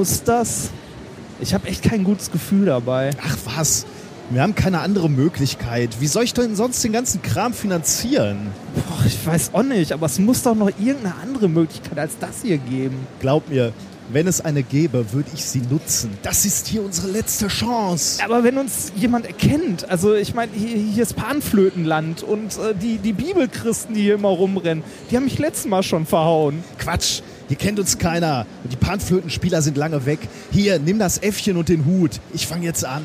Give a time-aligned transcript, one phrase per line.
[0.00, 0.70] muss das?
[1.40, 3.10] Ich habe echt kein gutes Gefühl dabei.
[3.22, 3.84] Ach was,
[4.30, 6.00] wir haben keine andere Möglichkeit.
[6.00, 8.46] Wie soll ich denn sonst den ganzen Kram finanzieren?
[8.74, 12.40] Boah, ich weiß auch nicht, aber es muss doch noch irgendeine andere Möglichkeit als das
[12.40, 12.96] hier geben.
[13.20, 13.74] Glaub mir,
[14.10, 16.16] wenn es eine gäbe, würde ich sie nutzen.
[16.22, 18.24] Das ist hier unsere letzte Chance.
[18.24, 22.96] Aber wenn uns jemand erkennt, also ich meine, hier, hier ist Panflötenland und äh, die,
[22.96, 26.64] die Bibelchristen, die hier immer rumrennen, die haben mich letztes Mal schon verhauen.
[26.78, 28.46] Quatsch, hier kennt uns keiner.
[28.62, 30.20] Und die Panflötenspieler sind lange weg.
[30.52, 32.20] Hier, nimm das Äffchen und den Hut.
[32.32, 33.02] Ich fange jetzt an.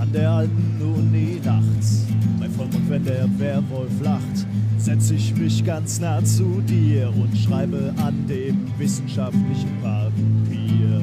[0.00, 2.06] An der alten Uni nachts,
[2.38, 4.46] mein Vollmond, wenn der Werwolf lacht,
[4.78, 11.02] setze ich mich ganz nah zu dir und schreibe an dem wissenschaftlichen Papier.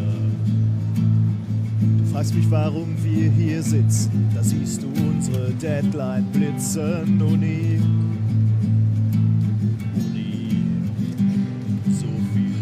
[2.14, 7.82] Fragst mich, warum wir hier sitzen, da siehst du unsere Deadline blitzen, Uni.
[9.96, 10.48] Uni,
[11.88, 12.54] so viel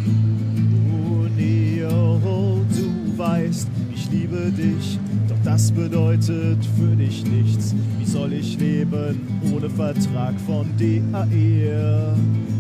[1.04, 7.76] Uni, oh, du weißt, ich liebe dich, doch das bedeutet für dich nichts.
[8.00, 9.20] Wie soll ich leben
[9.54, 12.16] ohne Vertrag von DAE?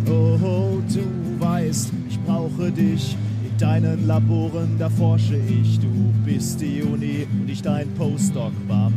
[0.08, 3.16] Oh, du weißt, ich brauche dich.
[3.62, 5.80] In deinen Laboren, da forsche ich.
[5.80, 8.92] Du bist die Uni und ich dein Postdoc-Vampir.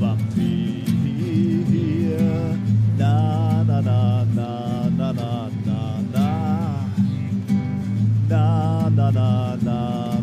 [0.00, 0.82] Vampir.
[2.98, 5.50] Na, na, na, na, na, na.
[6.12, 6.32] Na,
[8.28, 10.15] na, na, na, na, na,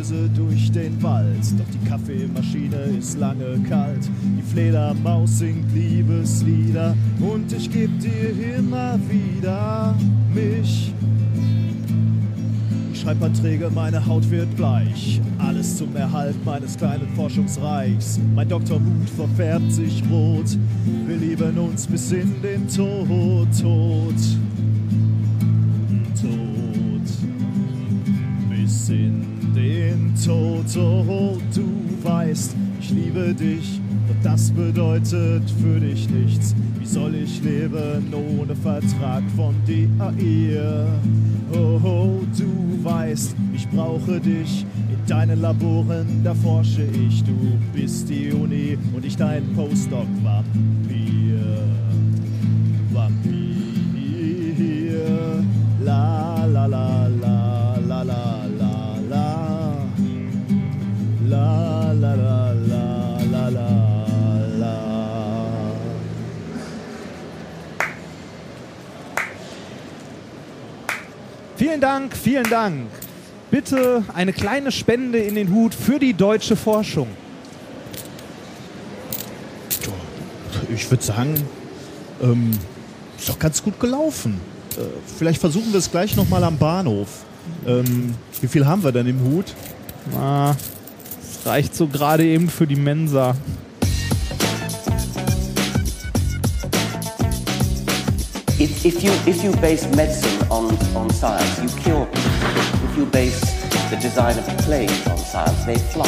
[0.00, 4.08] böse durch den Wald, doch die Kaffeemaschine ist lange kalt.
[4.38, 9.94] Die Fledermaus singt Liebeslieder und ich geb dir immer wieder
[10.34, 10.92] mich.
[12.92, 15.20] Ich schreib Anträge, meine Haut wird bleich.
[15.38, 18.20] Alles zum Erhalt meines kleinen Forschungsreichs.
[18.34, 20.56] Mein Doktorhut verfärbt sich rot.
[21.06, 23.06] Wir lieben uns bis in den Tod,
[23.60, 24.14] Tod,
[26.20, 27.02] Tod.
[28.50, 29.39] Bis in
[29.70, 31.64] den Tod, oh, du
[32.02, 33.80] weißt, ich liebe dich.
[34.08, 36.54] Doch das bedeutet für dich nichts.
[36.78, 40.86] Wie soll ich leben ohne Vertrag von DAE?
[41.52, 44.66] Oh, oh, du weißt, ich brauche dich.
[44.88, 47.22] In deinen Laboren, da forsche ich.
[47.22, 51.38] Du bist die Uni und ich dein Postdoc-Vampir.
[52.92, 53.40] Vampir.
[55.82, 56.99] La, la, la,
[71.70, 72.88] Vielen Dank, vielen Dank.
[73.52, 77.06] Bitte eine kleine Spende in den Hut für die deutsche Forschung.
[80.74, 81.34] Ich würde sagen,
[82.20, 82.50] ähm,
[83.16, 84.40] ist doch ganz gut gelaufen.
[84.76, 84.80] Äh,
[85.16, 87.24] vielleicht versuchen wir es gleich nochmal am Bahnhof.
[87.64, 89.54] Ähm, wie viel haben wir denn im Hut?
[90.18, 90.56] Ah,
[91.22, 93.36] es reicht so gerade eben für die Mensa.
[98.60, 102.90] If, if, you, if you base medicine on, on science, you cure people.
[102.90, 103.40] If you base
[103.88, 106.04] the design of planes on science, they fly.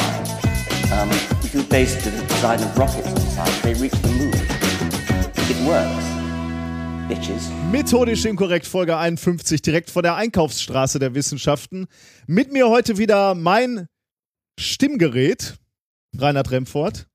[0.92, 1.08] Um,
[1.42, 4.34] if you base the design of rockets on science, they reach the moon.
[5.48, 6.04] It works.
[7.08, 7.50] Bitches.
[7.70, 11.86] Methodisch inkorrekt, Folge 51, direkt von der Einkaufsstraße der Wissenschaften.
[12.26, 13.86] Mit mir heute wieder mein
[14.60, 15.54] Stimmgerät,
[16.18, 17.06] Reinhard Remfort.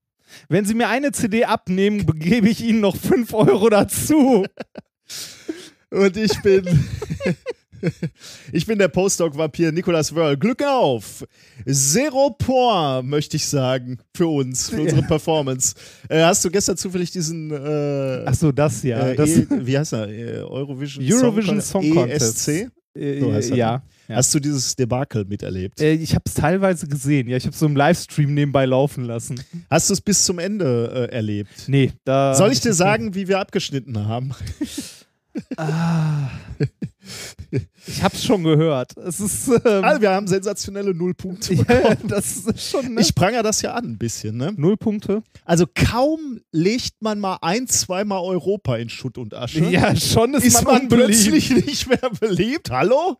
[0.48, 4.44] Wenn Sie mir eine CD abnehmen, gebe ich Ihnen noch 5 Euro dazu.
[5.90, 6.64] Und ich bin.
[8.52, 10.36] ich bin der Postdoc-Vampir Nicolas Wörl.
[10.36, 11.24] Glück auf!
[11.66, 15.74] Zero Point, möchte ich sagen, für uns, für unsere Performance.
[16.08, 17.50] Äh, hast du gestern zufällig diesen.
[17.50, 19.08] Äh, Ach so, das ja.
[19.08, 20.08] äh, das, e, wie heißt er?
[20.08, 22.48] Äh, Eurovision, Eurovision Song, Song Contest.
[22.48, 22.70] ESC?
[22.98, 23.72] äh, so heißt er, ja.
[23.76, 23.82] ne?
[24.08, 24.16] ja.
[24.16, 25.80] Hast du dieses Debakel miterlebt?
[25.80, 27.28] Äh, ich habe es teilweise gesehen.
[27.28, 29.40] Ja, ich habe so im Livestream nebenbei laufen lassen.
[29.70, 31.50] Hast du es bis zum Ende äh, erlebt?
[31.66, 32.34] Nee, da.
[32.34, 34.32] Soll ich dir sagen, wie wir abgeschnitten haben?
[35.56, 36.30] Ah.
[37.86, 38.96] Ich hab's schon gehört.
[38.98, 39.48] Es ist.
[39.48, 41.54] Ähm, Also, wir haben sensationelle Nullpunkte.
[41.68, 42.94] ja, das ist schon.
[42.94, 43.00] Ne?
[43.00, 44.52] Ich prangere das ja an ein bisschen, ne?
[44.56, 45.22] Null Punkte.
[45.44, 49.64] Also kaum legt man mal ein, zweimal Europa in Schutt und Asche.
[49.64, 52.70] Ja, schon ist, ist man, man plötzlich nicht mehr beliebt.
[52.70, 53.16] Hallo?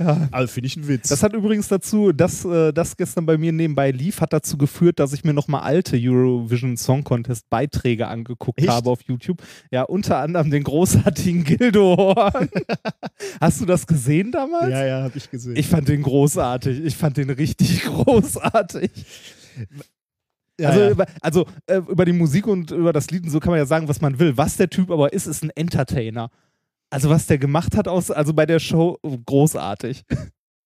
[0.00, 0.28] Ja.
[0.30, 1.08] Also finde ich einen Witz.
[1.08, 4.98] Das hat übrigens dazu, dass äh, das gestern bei mir nebenbei lief, hat dazu geführt,
[4.98, 8.68] dass ich mir nochmal alte Eurovision Song Contest Beiträge angeguckt Echt?
[8.68, 9.42] habe auf YouTube.
[9.70, 12.48] Ja, unter anderem den großartigen Gildo Horn.
[13.40, 14.70] Hast du das gesehen damals?
[14.70, 15.56] ja, ja, habe ich gesehen.
[15.56, 16.82] Ich fand den großartig.
[16.82, 18.90] Ich fand den richtig großartig.
[20.58, 20.90] Ja, also ja.
[20.90, 23.66] über, also äh, über die Musik und über das Lied und so kann man ja
[23.66, 24.36] sagen, was man will.
[24.36, 26.30] Was der Typ aber ist, ist ein Entertainer.
[26.92, 30.02] Also was der gemacht hat aus, also bei der Show, großartig.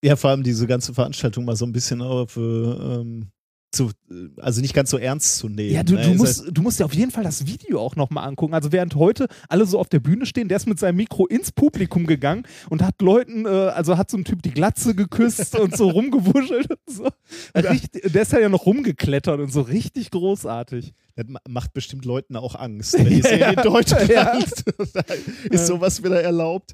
[0.03, 3.31] Ja, vor allem diese ganze Veranstaltung mal so ein bisschen auf, äh, ähm,
[3.75, 3.91] zu,
[4.38, 5.75] also nicht ganz so ernst zu nehmen.
[5.75, 6.03] Ja, du, ne?
[6.03, 8.55] du, musst, du musst dir auf jeden Fall das Video auch nochmal angucken.
[8.55, 11.53] Also während heute alle so auf der Bühne stehen, der ist mit seinem Mikro ins
[11.53, 15.76] Publikum gegangen und hat Leuten, äh, also hat so ein Typ die Glatze geküsst und
[15.76, 17.09] so rumgewuschelt und so.
[17.55, 20.94] Richtig, der ist ja noch rumgeklettert und so richtig großartig.
[21.17, 22.94] Das ma- macht bestimmt Leuten auch Angst.
[22.94, 23.50] Wenn die sehen, Ja.
[23.50, 24.38] in Deutschland Ja.
[25.50, 26.73] ist sowas wieder erlaubt.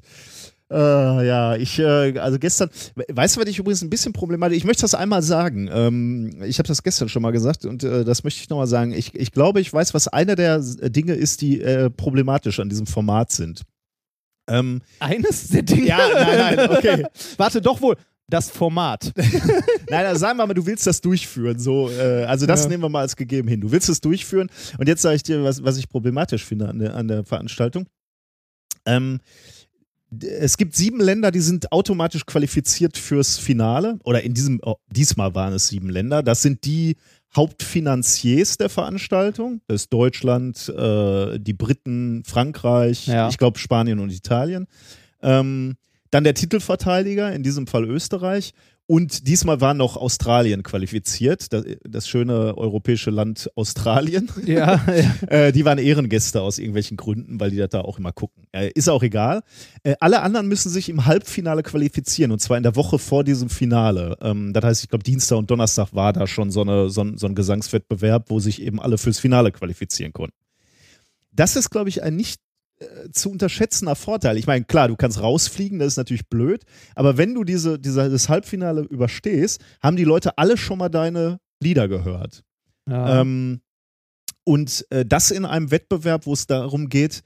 [0.71, 2.69] Äh, ja, ich, äh, also gestern,
[3.09, 6.59] weißt du, was ich übrigens ein bisschen problematisch, ich möchte das einmal sagen, ähm, ich
[6.59, 9.31] habe das gestern schon mal gesagt und äh, das möchte ich nochmal sagen, ich, ich
[9.33, 13.31] glaube, ich weiß, was einer der äh, Dinge ist, die äh, problematisch an diesem Format
[13.31, 13.63] sind.
[14.49, 15.87] Ähm, Eines der Dinge.
[15.87, 17.05] ja, nein, nein, okay.
[17.37, 17.97] Warte, doch wohl.
[18.29, 19.11] Das Format.
[19.89, 21.59] Nein, also sagen wir mal, du willst das durchführen.
[21.59, 22.69] So, äh, also das Ja.
[22.69, 23.59] nehmen wir mal als gegeben hin.
[23.59, 24.49] Du willst es durchführen.
[24.77, 27.87] Und jetzt sage ich dir, was, was ich problematisch finde an der, an der Veranstaltung.
[28.85, 29.19] Ähm,
[30.19, 33.97] es gibt sieben Länder, die sind automatisch qualifiziert fürs Finale.
[34.03, 36.21] Oder in diesem, oh, diesmal waren es sieben Länder.
[36.21, 36.97] Das sind die
[37.35, 39.61] Hauptfinanziers der Veranstaltung.
[39.67, 43.29] Das ist Deutschland, äh, die Briten, Frankreich, Ja.
[43.29, 44.67] ich glaube Spanien und Italien.
[45.21, 45.75] Ähm,
[46.09, 48.51] dann der Titelverteidiger, in diesem Fall Österreich.
[48.91, 54.29] Und diesmal war noch Australien qualifiziert, das, das schöne europäische Land Australien.
[54.45, 55.15] ja, ja.
[55.29, 58.43] Äh, die waren Ehrengäste aus irgendwelchen Gründen, weil die das da auch immer gucken.
[58.51, 59.43] Äh, ist auch egal.
[59.83, 63.49] Äh, alle anderen müssen sich im Halbfinale qualifizieren und zwar in der Woche vor diesem
[63.49, 64.17] Finale.
[64.19, 67.17] Ähm, das heißt, ich glaube, Dienstag und Donnerstag war da schon so, eine, so, ein,
[67.17, 70.35] so ein Gesangswettbewerb, wo sich eben alle fürs Finale qualifizieren konnten.
[71.31, 72.41] Das ist, glaube ich, ein nicht
[73.11, 74.37] zu unterschätzender Vorteil.
[74.37, 76.63] Ich meine, klar, du kannst rausfliegen, das ist natürlich blöd,
[76.95, 81.39] aber wenn du diese, diese, das Halbfinale überstehst, haben die Leute alle schon mal deine
[81.59, 82.43] Lieder gehört.
[82.87, 83.21] ja.
[83.21, 83.61] Ähm,
[84.43, 87.21] und äh, das in einem Wettbewerb, wo es darum geht,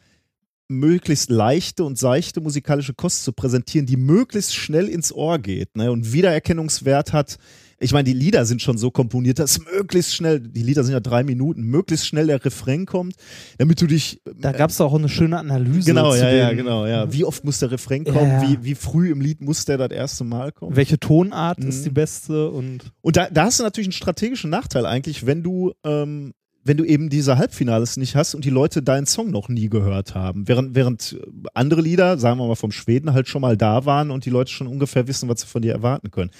[0.68, 5.92] möglichst leichte und seichte musikalische Kost zu präsentieren, die möglichst schnell ins Ohr geht ne,
[5.92, 7.38] und Wiedererkennungswert hat.
[7.86, 11.00] Ich meine, die Lieder sind schon so komponiert, dass möglichst schnell, die Lieder sind ja
[11.00, 13.16] drei Minuten, möglichst schnell der Refrain kommt,
[13.60, 14.22] damit du dich.
[14.40, 15.86] da gab es auch eine schöne Analyse.
[15.92, 17.14] Genau, zu ja, ja, den- genau, ja.
[17.14, 18.28] Wie oft muss der Refrain kommen?
[18.28, 18.42] Ja.
[18.42, 20.76] Wie, wie früh im Lied muss der das erste Mal kommen?
[20.76, 21.70] Welche Tonart Mhm.
[21.70, 25.44] ist die beste und Und da, da hast du natürlich einen strategischen Nachteil eigentlich, wenn
[25.44, 26.34] du, ähm,
[26.64, 30.16] wenn du eben diese Halbfinales nicht hast und die Leute deinen Song noch nie gehört
[30.16, 30.48] haben.
[30.48, 31.16] Während, während
[31.54, 34.52] andere Lieder, sagen wir mal vom Schweden, halt schon mal da waren und die Leute
[34.52, 36.32] schon ungefähr wissen, was sie von dir erwarten können.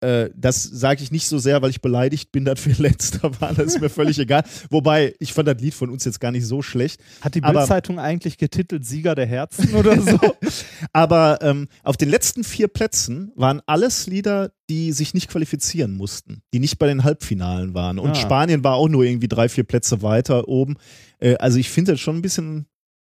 [0.00, 3.54] Äh, das sage ich nicht so sehr, weil ich beleidigt bin, dass wir letzter waren.
[3.56, 4.42] Das ist mir völlig egal.
[4.70, 7.00] Wobei, ich fand das Lied von uns jetzt gar nicht so schlecht.
[7.20, 10.18] hat die Bildzeitung eigentlich getitelt Sieger der Herzen oder so?
[10.92, 16.42] Aber ähm, auf den letzten vier Plätzen waren alles Lieder, die sich nicht qualifizieren mussten,
[16.54, 17.98] die nicht bei den Halbfinalen waren.
[17.98, 18.14] Und Ah.
[18.14, 20.76] Spanien war auch nur irgendwie drei, vier Plätze weiter oben.
[21.18, 22.66] Äh, also ich finde das schon ein bisschen,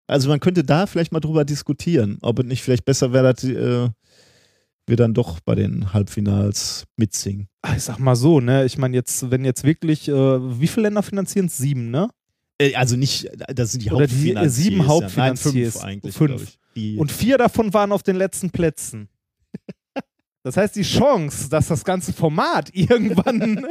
[0.06, 3.44] also man könnte da vielleicht mal drüber diskutieren, ob es nicht vielleicht besser wäre, dass
[3.44, 3.88] äh,
[4.88, 7.48] wir dann doch bei den Halbfinals mitsingen.
[7.62, 8.64] Ah, Ich sag mal so, ne?
[8.64, 10.12] Ich meine, jetzt, wenn jetzt wirklich, äh,
[10.60, 11.56] wie viele Länder finanzieren es?
[11.56, 12.08] Sieben, ne?
[12.60, 14.54] Äh, also nicht, das sind die Oder die, äh, Hauptfinanziers.
[14.56, 14.82] sieben ja.
[14.82, 15.72] Nein, Hauptfinanziers.
[15.74, 16.58] fünf eigentlich, Fünf.
[16.76, 19.08] Die, Und vier davon waren auf den letzten Plätzen.
[20.44, 23.66] Das heißt, die Chance, dass das ganze Format irgendwann.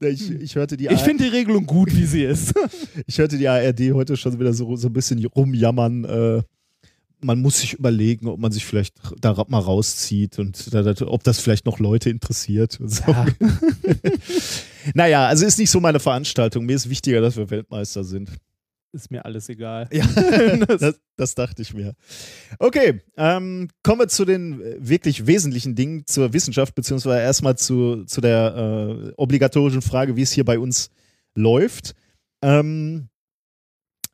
[0.00, 2.54] ich, ich hörte die ich finde die Regelung gut, wie sie ist.
[3.06, 6.04] Ich hörte die ARD heute schon wieder so, so ein bisschen rumjammern.
[6.04, 6.42] Äh,
[7.20, 11.24] man muss sich überlegen, ob man sich vielleicht da mal rauszieht und da, da, ob
[11.24, 12.80] das vielleicht noch Leute interessiert.
[12.80, 13.10] Und so.
[13.10, 13.26] Ja.
[14.94, 16.64] Naja, also ist nicht so meine Veranstaltung.
[16.64, 18.30] Mir ist wichtiger, dass wir Weltmeister sind.
[18.92, 19.86] Ist mir alles egal.
[19.92, 20.06] Ja,
[20.66, 21.94] das, das dachte ich mir.
[22.58, 28.22] Okay, ähm, kommen wir zu den wirklich wesentlichen Dingen zur Wissenschaft, beziehungsweise erstmal zu, zu
[28.22, 30.90] der äh, obligatorischen Frage, wie es hier bei uns
[31.34, 31.94] läuft.
[32.40, 33.08] Ähm,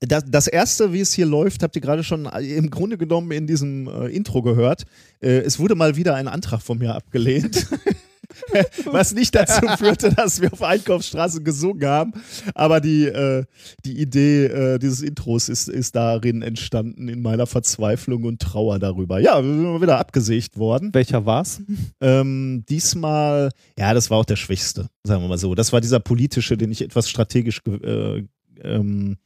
[0.07, 3.47] das, das erste, wie es hier läuft, habt ihr gerade schon im Grunde genommen in
[3.47, 4.85] diesem äh, Intro gehört.
[5.21, 7.67] Äh, es wurde mal wieder ein Antrag von mir abgelehnt.
[8.87, 12.13] Was nicht dazu führte, dass wir auf Einkaufsstraße gesungen haben.
[12.55, 13.45] Aber die, äh,
[13.85, 19.19] die Idee äh, dieses Intros ist, ist darin entstanden, in meiner Verzweiflung und Trauer darüber.
[19.21, 20.93] Ja, wir sind mal wieder abgesägt worden.
[20.93, 21.63] Welcher war's?
[22.01, 25.55] Ähm, diesmal, ja, das war auch der Schwächste, sagen wir mal so.
[25.55, 28.25] Das war dieser politische, den ich etwas strategisch äh,
[28.63, 29.17] ähm,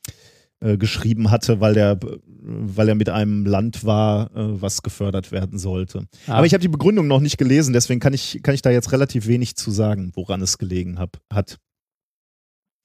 [0.60, 1.98] äh, geschrieben hatte, weil der,
[2.40, 6.06] weil er mit einem Land war, äh, was gefördert werden sollte.
[6.26, 6.34] Ah.
[6.34, 8.90] Aber ich habe die Begründung noch nicht gelesen, deswegen kann ich, kann ich da jetzt
[8.92, 11.58] relativ wenig zu sagen, woran es gelegen hab, hat.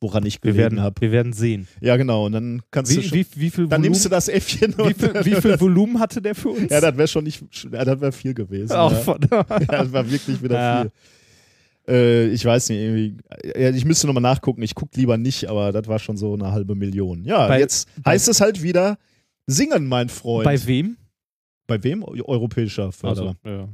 [0.02, 1.00] Woran ich gelegen habe.
[1.00, 1.68] wir werden sehen.
[1.80, 2.26] Ja, genau.
[2.26, 4.76] Und dann kannst du Wie, schon, wie, wie viel dann Volumen, nimmst du das Äffchen
[4.78, 6.70] wie, viel, wie viel Volumen hatte der für uns?
[6.70, 8.74] Ja, das wäre schon nicht, ja, das wäre viel gewesen.
[8.74, 8.98] Auch ja.
[8.98, 10.82] von, ja, das war wirklich wieder Ja.
[10.82, 10.92] viel.
[11.88, 13.18] Äh, ich weiß nicht, irgendwie,
[13.60, 14.62] ja, ich müsste nochmal nachgucken.
[14.64, 17.26] Ich gucke lieber nicht, aber das war schon so eine halbe Million.
[17.26, 18.98] Ja, Bei- jetzt heißt es halt wieder
[19.48, 20.46] singen, mein Freund.
[20.46, 20.98] Bei wem?
[21.68, 22.04] Bei wem?
[22.04, 23.36] Europäischer Förderer.
[23.44, 23.70] Also, ja.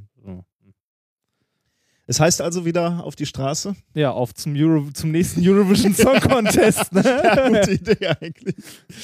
[2.08, 3.76] Es heißt also wieder auf die Straße.
[3.94, 7.62] Ja, auf zum, Euro, zum nächsten Eurovision Song Contest, Gute ne?
[7.72, 8.56] Idee eigentlich.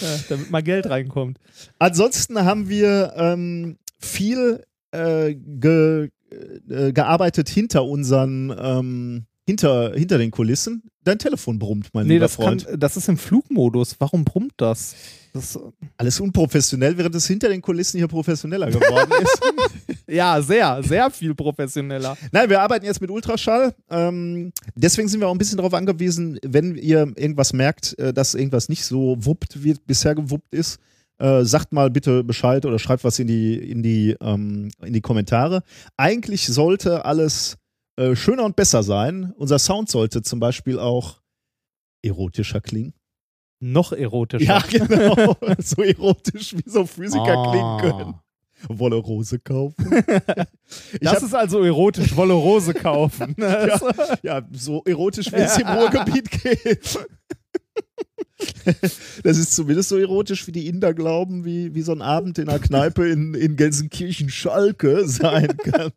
[0.01, 1.37] ja, damit mal Geld reinkommt.
[1.77, 10.31] Ansonsten haben wir ähm, viel äh, ge, äh, gearbeitet hinter unseren, ähm, hinter, hinter den
[10.31, 10.83] Kulissen.
[11.03, 12.81] Dein Telefon brummt, mein Nee, lieber das, kann, Freund.
[12.81, 13.95] das ist im Flugmodus.
[13.99, 14.95] Warum brummt das?
[15.33, 15.59] das?
[15.97, 19.41] Alles unprofessionell, während es hinter den Kulissen hier professioneller geworden ist.
[20.07, 22.15] Ja, sehr, sehr viel professioneller.
[22.31, 23.73] Nein, wir arbeiten jetzt mit Ultraschall.
[23.89, 28.35] Ähm, deswegen sind wir auch ein bisschen darauf angewiesen, wenn ihr irgendwas merkt, äh, dass
[28.35, 30.79] irgendwas nicht so wuppt, wie es bisher gewuppt ist,
[31.17, 35.01] äh, sagt mal bitte Bescheid oder schreibt was in die, in die, ähm, in die
[35.01, 35.63] Kommentare.
[35.97, 37.57] Eigentlich sollte alles
[37.97, 39.33] äh, schöner und besser sein.
[39.37, 41.21] Unser Sound sollte zum Beispiel auch
[42.01, 42.93] erotischer klingen.
[43.61, 44.43] Noch erotischer.
[44.45, 45.35] Ja, genau.
[45.59, 47.51] so erotisch, wie so Physiker Ah.
[47.51, 48.15] klingen können.
[48.67, 49.75] Wolle Rose kaufen.
[51.01, 53.35] Das hab- ist also erotisch, wolle Rose kaufen.
[53.39, 53.79] Ja,
[54.23, 56.99] ja, so erotisch, wie es im Ruhrgebiet geht.
[59.23, 62.49] Das ist zumindest so erotisch, wie die Inder glauben, wie, wie so ein Abend in
[62.49, 65.91] einer Kneipe in, in Gelsenkirchen-Schalke sein kann.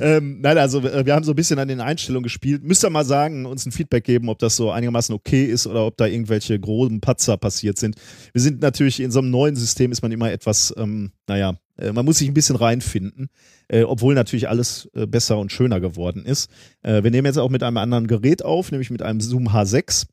[0.00, 2.62] ähm, nein, also äh, wir haben so ein bisschen an den Einstellungen gespielt.
[2.62, 5.86] Müsst ihr mal sagen, uns ein Feedback geben, ob das so einigermaßen okay ist oder
[5.86, 7.96] ob da irgendwelche groben Patzer passiert sind.
[8.32, 11.92] Wir sind natürlich in so einem neuen System ist man immer etwas, ähm, naja, äh,
[11.92, 13.28] man muss sich ein bisschen reinfinden,
[13.68, 16.50] äh, obwohl natürlich alles äh, besser und schöner geworden ist.
[16.82, 20.06] Äh, wir nehmen jetzt auch mit einem anderen Gerät auf, nämlich mit einem Zoom H6.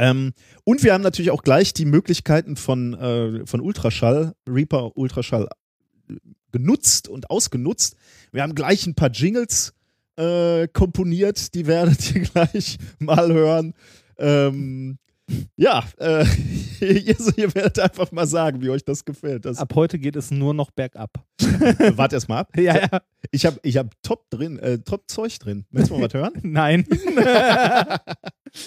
[0.00, 0.32] Ähm,
[0.64, 5.46] und wir haben natürlich auch gleich die Möglichkeiten von, äh, von Ultraschall, Reaper Ultraschall
[6.08, 6.14] äh,
[6.52, 7.96] genutzt und ausgenutzt.
[8.32, 9.74] Wir haben gleich ein paar Jingles
[10.16, 13.74] äh, komponiert, die werdet ihr gleich mal hören.
[14.16, 14.96] Ähm,
[15.56, 16.24] ja, äh,
[16.80, 19.44] ihr, ihr werdet einfach mal sagen, wie euch das gefällt.
[19.44, 21.10] Das, Ab heute geht es nur noch bergab.
[21.40, 22.52] wart erst mal ab.
[22.56, 23.00] Ja, ja.
[23.30, 25.64] Ich habe ich hab top drin, äh, top Zeug drin.
[25.70, 26.32] Willst du mal was hören?
[26.42, 26.84] Nein.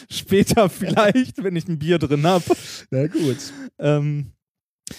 [0.10, 2.46] Später vielleicht, wenn ich ein Bier drin habe.
[2.90, 3.38] Na gut.
[3.80, 4.32] Ähm,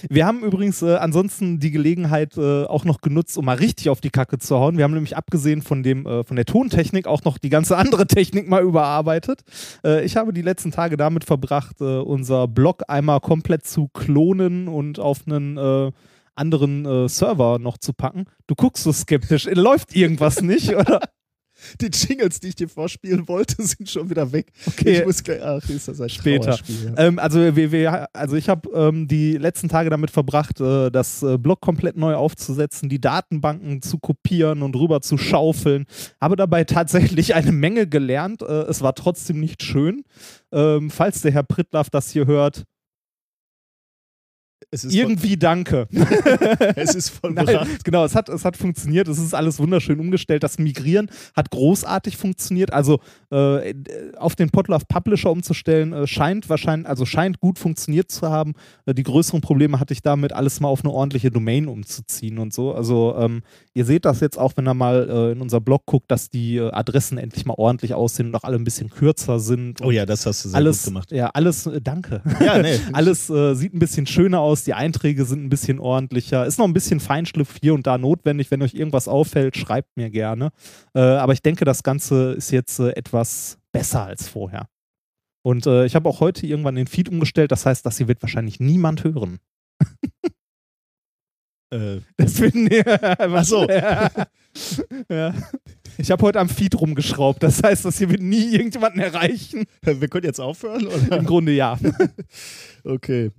[0.08, 4.00] wir haben übrigens äh, ansonsten die Gelegenheit äh, auch noch genutzt, um mal richtig auf
[4.00, 4.76] die Kacke zu hauen.
[4.76, 8.06] Wir haben nämlich abgesehen von, dem, äh, von der Tontechnik auch noch die ganze andere
[8.06, 9.40] Technik mal überarbeitet.
[9.84, 14.68] Äh, ich habe die letzten Tage damit verbracht, äh, unser Blog einmal komplett zu klonen
[14.68, 15.90] und auf einen äh,
[16.34, 18.26] anderen äh, Server noch zu packen.
[18.46, 19.46] Du guckst so skeptisch.
[19.46, 21.00] Läuft irgendwas nicht, oder?
[21.80, 24.52] Die Jingles, die ich dir vorspielen wollte, sind schon wieder weg.
[24.66, 24.98] Okay.
[24.98, 26.58] Ich muss gleich, ach, ist das ein Später.
[26.96, 31.22] Ähm, also, wir, wir, also ich habe ähm, die letzten Tage damit verbracht, äh, das
[31.22, 35.86] äh, Blog komplett neu aufzusetzen, die Datenbanken zu kopieren und rüber zu schaufeln.
[36.20, 38.42] Habe dabei tatsächlich eine Menge gelernt.
[38.42, 40.04] Äh, es war trotzdem nicht schön.
[40.52, 42.64] Ähm, falls der Herr Prittlaff das hier hört,
[44.72, 45.88] irgendwie danke.
[46.76, 50.42] es ist voll Nein, genau, es hat, es hat funktioniert, es ist alles wunderschön umgestellt.
[50.42, 52.72] Das Migrieren hat großartig funktioniert.
[52.72, 53.74] Also äh,
[54.16, 58.54] auf den Podlove Publisher umzustellen, äh, scheint wahrscheinlich, also scheint gut funktioniert zu haben.
[58.86, 62.52] Äh, die größeren Probleme hatte ich damit, alles mal auf eine ordentliche Domain umzuziehen und
[62.52, 62.74] so.
[62.74, 63.42] Also ähm,
[63.74, 66.56] ihr seht das jetzt auch, wenn ihr mal äh, in unser Blog guckt, dass die
[66.56, 69.82] äh, Adressen endlich mal ordentlich aussehen und auch alle ein bisschen kürzer sind.
[69.82, 71.12] Oh ja, das hast du sehr alles, gut gemacht.
[71.12, 72.22] Ja, alles, äh, danke.
[72.44, 72.78] Ja, nee.
[72.92, 76.46] alles äh, sieht ein bisschen schöner aus, die Einträge sind ein bisschen ordentlicher.
[76.46, 78.52] Ist noch ein bisschen Feinschliff hier und da notwendig.
[78.52, 80.50] Wenn euch irgendwas auffällt, schreibt mir gerne.
[80.94, 84.68] Äh, aber ich denke, das Ganze ist jetzt äh, etwas besser als vorher.
[85.42, 87.50] Und äh, ich habe auch heute irgendwann den Feed umgestellt.
[87.50, 89.40] Das heißt, das hier wird wahrscheinlich niemand hören.
[91.70, 92.68] Äh, Deswegen,
[93.18, 93.68] Ach so.
[93.68, 94.10] ja.
[95.10, 95.34] ja.
[95.98, 97.42] Ich habe heute am Feed rumgeschraubt.
[97.42, 99.64] Das heißt, das hier wird nie irgendjemanden erreichen.
[99.82, 101.18] wir können jetzt aufhören, oder?
[101.18, 101.78] Im Grunde ja.
[102.84, 103.30] Okay.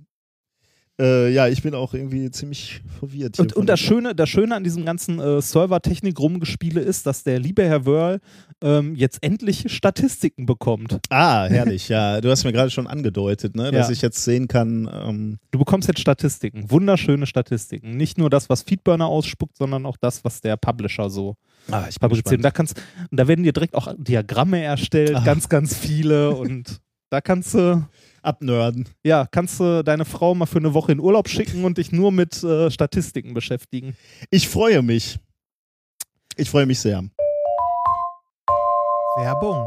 [0.98, 3.38] Äh, ja, ich bin auch irgendwie ziemlich verwirrt.
[3.38, 7.64] Und, und das, Schöne, das Schöne an diesem ganzen äh, Server-Technik-Rumgespiele ist, dass der liebe
[7.64, 8.20] Herr Wörl
[8.62, 10.98] ähm, jetzt endlich Statistiken bekommt.
[11.10, 12.20] Ah, herrlich, ja.
[12.20, 13.92] Du hast mir gerade schon angedeutet, ne, dass Ja.
[13.92, 14.88] ich jetzt sehen kann.
[14.92, 17.96] Ähm, Du bekommst jetzt Statistiken, wunderschöne Statistiken.
[17.96, 21.36] Nicht nur das, was Feedburner ausspuckt, sondern auch das, was der Publisher so
[21.70, 22.36] ah, ich fabriziert.
[22.38, 25.24] Und Da, kannst, da werden dir direkt auch Diagramme erstellt, Ah.
[25.24, 26.30] ganz, ganz viele.
[26.30, 27.86] und da kannst du,
[28.26, 28.88] Abnörden.
[29.04, 32.12] ja, kannst du deine Frau mal für eine Woche in Urlaub schicken und dich nur
[32.12, 33.96] mit äh, Statistiken beschäftigen.
[34.30, 35.18] Ich freue mich.
[36.36, 37.04] Ich freue mich sehr.
[39.16, 39.66] Werbung.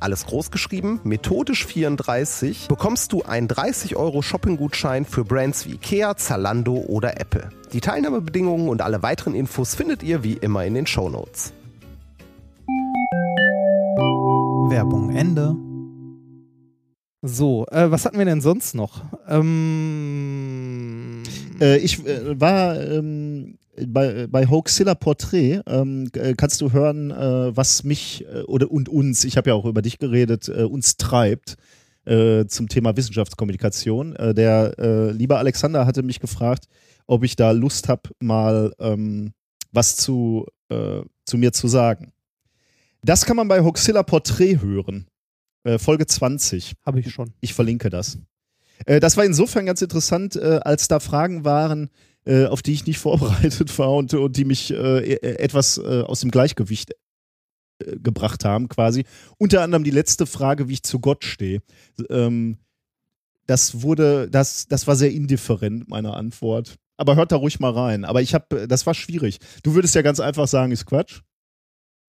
[0.00, 6.16] alles groß geschrieben, methodisch 34, bekommst du einen 30 Euro Shopping-Gutschein für Brands wie Ikea,
[6.16, 7.50] Zalando oder Apple.
[7.72, 11.52] Die Teilnahmebedingungen und alle weiteren Infos findet ihr wie immer in den Show Notes.
[14.70, 15.56] Werbung Ende.
[17.22, 19.02] So, äh, was hatten wir denn sonst noch?
[19.28, 20.70] Ähm,
[21.60, 25.62] Äh, ich äh, war ähm, bei, bei Hoaxilla Portrait.
[25.66, 29.54] Ähm, äh, kannst du hören, äh, was mich äh, oder und uns, ich habe ja
[29.54, 31.56] auch über dich geredet, äh, uns treibt
[32.04, 34.16] äh, zum Thema Wissenschaftskommunikation.
[34.16, 36.66] Äh, der liebe Alexander hatte mich gefragt,
[37.06, 39.32] ob ich da Lust habe, mal ähm,
[39.72, 40.46] was zu,
[41.24, 42.12] zu mir zu sagen.
[43.02, 45.06] Das kann man bei Hoaxilla Portrait hören.
[45.78, 46.74] Folge 20.
[46.84, 47.32] Habe ich schon.
[47.40, 48.18] Ich verlinke das.
[48.86, 51.90] Das war insofern ganz interessant, als da Fragen waren,
[52.30, 56.02] äh, auf die ich nicht vorbereitet war und, und die mich äh, e- etwas äh,
[56.02, 56.92] aus dem Gleichgewicht
[57.84, 59.04] äh, gebracht haben, quasi.
[59.38, 61.60] Unter anderem die letzte Frage, wie ich zu Gott stehe.
[62.08, 62.58] Ähm,
[63.46, 66.76] das wurde, das, das war sehr indifferent, meine Antwort.
[66.96, 68.04] Aber hört da ruhig mal rein.
[68.04, 69.38] Aber ich habe, das war schwierig.
[69.62, 71.20] Du würdest ja ganz einfach sagen, ist Quatsch,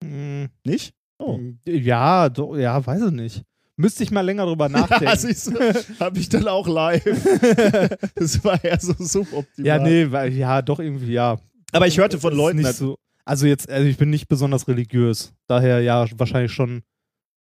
[0.02, 0.94] Mm, nicht?
[1.18, 1.38] Oh.
[1.64, 3.42] Ja, do, ja, weiß ich nicht.
[3.76, 6.00] Müsste ich mal länger drüber nachdenken.
[6.00, 7.02] habe ich dann auch live.
[8.14, 9.66] das war ja so suboptimal.
[9.66, 11.38] ja, nee, weil, ja, doch irgendwie, ja.
[11.72, 12.98] Aber ich hörte von Leuten, nicht so.
[13.24, 15.32] Also jetzt, also ich bin nicht besonders religiös.
[15.46, 16.82] Daher ja, wahrscheinlich schon.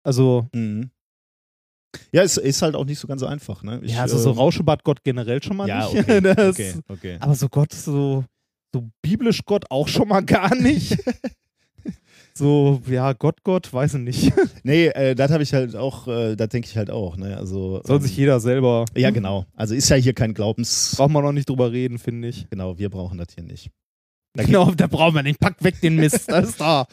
[0.02, 0.90] Also, Mhm.
[2.12, 3.80] Ja, es ist halt auch nicht so ganz einfach, ne?
[3.82, 6.00] Ich, ja, also so ähm, Rauschebad Gott generell schon mal Ja, nicht.
[6.02, 7.16] okay, Das- okay, okay.
[7.20, 8.24] Aber so Gott, so,
[8.74, 10.98] so biblisch Gott auch schon mal gar nicht.
[12.36, 14.32] So, ja, Gott, Gott, weiß ich nicht.
[14.62, 17.36] Nee, äh, das habe ich halt auch, äh, das denke ich halt auch, ne?
[17.36, 17.80] Also.
[17.84, 18.84] Soll ähm, sich jeder selber.
[18.96, 19.46] Ja, genau.
[19.54, 20.94] Also ist ja hier kein Glaubens.
[20.96, 22.50] Braucht man noch nicht drüber reden, finde ich.
[22.50, 23.70] Genau, wir brauchen das hier nicht.
[24.32, 25.38] Da Genau, da brauchen wir nicht.
[25.38, 26.24] Pack weg den Mist.
[26.28, 26.86] Das ist da.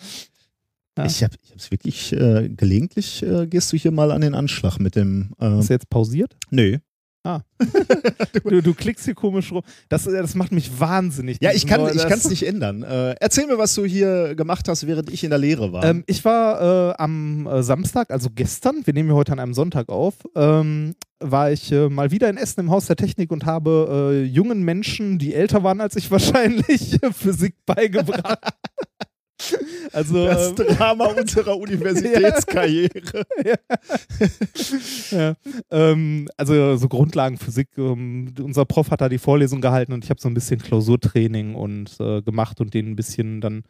[0.98, 1.06] Ja.
[1.06, 4.96] Ich habe es wirklich äh, gelegentlich äh, gehst du hier mal an den Anschlag mit
[4.96, 5.34] dem.
[5.60, 6.36] Ist jetzt pausiert?
[6.52, 6.78] nö.
[8.44, 9.62] Du, du klickst hier komisch rum.
[9.90, 11.38] Das, äh, das macht mich wahnsinnig.
[11.42, 12.84] Ja, ich kann es nicht ändern.
[12.84, 15.84] Äh, erzähl mir, was du hier gemacht hast, während ich in der Lehre war.
[15.84, 19.54] Ähm, ich war äh, am äh, Samstag, also gestern, wir nehmen ja heute an einem
[19.54, 23.46] Sonntag auf, ähm, war ich äh, mal wieder in Essen im Haus der Technik und
[23.46, 28.40] habe äh, jungen Menschen, die älter waren als ich wahrscheinlich, Physik beigebracht.
[29.94, 33.26] also das ähm, Drama unserer Universitätskarriere.
[35.12, 35.36] ja.
[35.72, 37.70] ähm, also so Grundlagenphysik.
[37.78, 41.56] Ähm, unser Prof hat da die Vorlesung gehalten und ich habe so ein bisschen Klausurtraining
[41.56, 43.64] und äh, gemacht und denen ein bisschen dann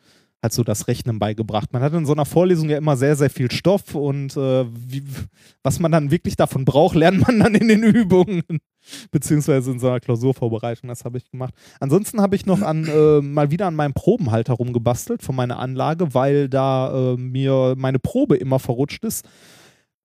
[0.43, 1.71] halt so das Rechnen beigebracht.
[1.71, 5.03] Man hat in so einer Vorlesung ja immer sehr, sehr viel Stoff und äh, wie,
[5.63, 8.43] was man dann wirklich davon braucht, lernt man dann in den Übungen.
[9.12, 11.53] Beziehungsweise in so einer Klausurvorbereitung, das habe ich gemacht.
[11.79, 16.13] Ansonsten habe ich noch an, äh, mal wieder an meinem Probenhalter rumgebastelt von meiner Anlage,
[16.13, 19.25] weil da äh, mir meine Probe immer verrutscht ist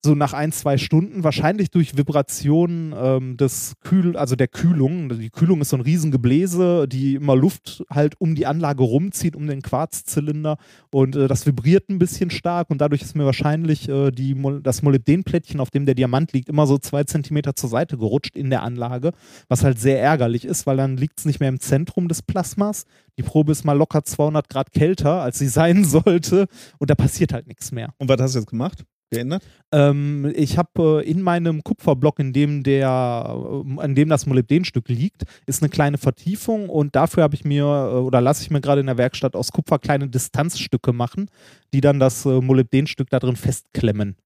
[0.04, 5.08] so nach ein, zwei Stunden, wahrscheinlich durch Vibrationen ähm, des Kühl, also der Kühlung.
[5.08, 9.48] Die Kühlung ist so ein Riesengebläse, die immer Luft halt um die Anlage rumzieht, um
[9.48, 10.56] den Quarzzylinder.
[10.92, 14.82] Und äh, das vibriert ein bisschen stark und dadurch ist mir wahrscheinlich äh, die, das
[14.82, 18.62] Molybdenplättchen, auf dem der Diamant liegt, immer so zwei Zentimeter zur Seite gerutscht in der
[18.62, 19.12] Anlage,
[19.48, 22.84] was halt sehr ärgerlich ist, weil dann liegt es nicht mehr im Zentrum des Plasmas.
[23.18, 26.46] Die Probe ist mal locker 200 Grad kälter, als sie sein sollte
[26.78, 27.94] und da passiert halt nichts mehr.
[27.98, 28.84] Und was hast du jetzt gemacht?
[29.10, 29.42] Geändert?
[29.72, 33.36] Ähm, ich habe äh, in meinem Kupferblock, in dem der,
[33.80, 37.64] äh, in dem das Molybdenstück liegt, ist eine kleine Vertiefung und dafür habe ich mir
[37.64, 41.30] äh, oder lasse ich mir gerade in der Werkstatt aus Kupfer kleine Distanzstücke machen,
[41.72, 44.16] die dann das äh, Molybdenstück da drin festklemmen.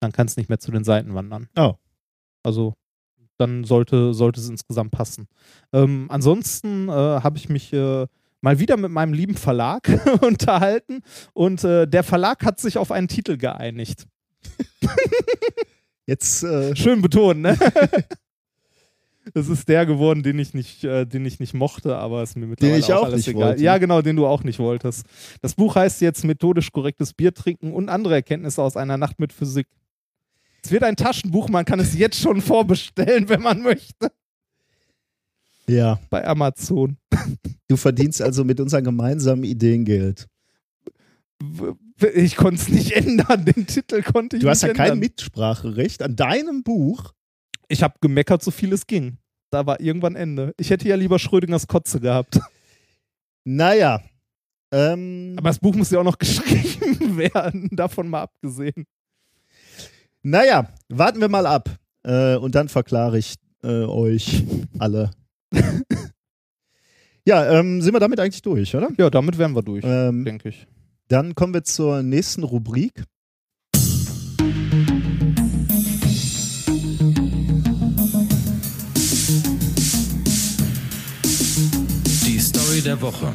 [0.00, 1.48] Dann kann es nicht mehr zu den Seiten wandern.
[1.56, 1.74] Oh.
[2.42, 2.74] Also
[3.38, 5.28] dann sollte, sollte es insgesamt passen.
[5.72, 8.06] Ähm, ansonsten äh, habe ich mich äh,
[8.46, 9.88] mal wieder mit meinem lieben Verlag
[10.20, 14.06] unterhalten und äh, der Verlag hat sich auf einen Titel geeinigt.
[16.06, 17.58] Jetzt, äh, Schön betonen, ne?
[19.34, 22.46] Das ist der geworden, den ich nicht, äh, den ich nicht mochte, aber ist mir
[22.46, 23.48] mittlerweile ich auch alles nicht egal.
[23.48, 23.62] wollte.
[23.64, 25.04] Ja, genau, den du auch nicht wolltest.
[25.42, 29.32] Das Buch heißt jetzt Methodisch korrektes Bier trinken und andere Erkenntnisse aus einer Nacht mit
[29.32, 29.66] Physik.
[30.62, 34.12] Es wird ein Taschenbuch, man kann es jetzt schon vorbestellen, wenn man möchte,
[35.68, 35.98] ja.
[36.10, 36.96] bei Amazon.
[37.68, 40.28] Du verdienst also mit unseren gemeinsamen Ideen Geld.
[42.14, 45.00] Ich konnte es nicht ändern, den Titel konnte ich Du hast ja nicht kein ändern.
[45.00, 47.12] Mitspracherecht an deinem Buch.
[47.68, 49.18] Ich habe gemeckert, so viel es ging.
[49.50, 50.54] Da war irgendwann Ende.
[50.58, 52.38] Ich hätte ja lieber Schrödingers Kotze gehabt.
[53.44, 54.02] Naja.
[54.72, 58.86] Ähm, Aber das Buch muss ja auch noch geschrieben werden, davon mal abgesehen.
[60.22, 61.70] naja, warten wir mal ab.
[62.02, 64.44] Äh, und dann verklare ich äh, euch
[64.78, 65.10] alle.
[67.26, 68.88] ja, ähm, sind wir damit eigentlich durch, oder?
[68.98, 70.66] Ja, damit wären wir durch, Ähm, denke ich.
[71.08, 73.04] dann kommen wir zur nächsten Rubrik.
[81.24, 83.32] Die Story der Woche.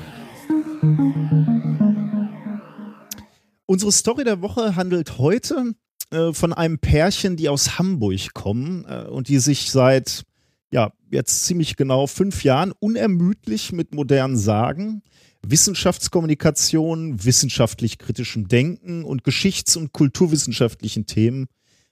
[3.66, 5.74] Unsere Story der Woche handelt heute
[6.12, 10.24] äh, von einem Pärchen, die aus Hamburg kommen äh, und die sich seit
[10.72, 15.04] ja jetzt ziemlich genau fünf Jahren unermüdlich mit modernen Sagen,
[15.46, 21.48] Wissenschaftskommunikation, wissenschaftlich kritischem Denken und geschichts- und kulturwissenschaftlichen Themen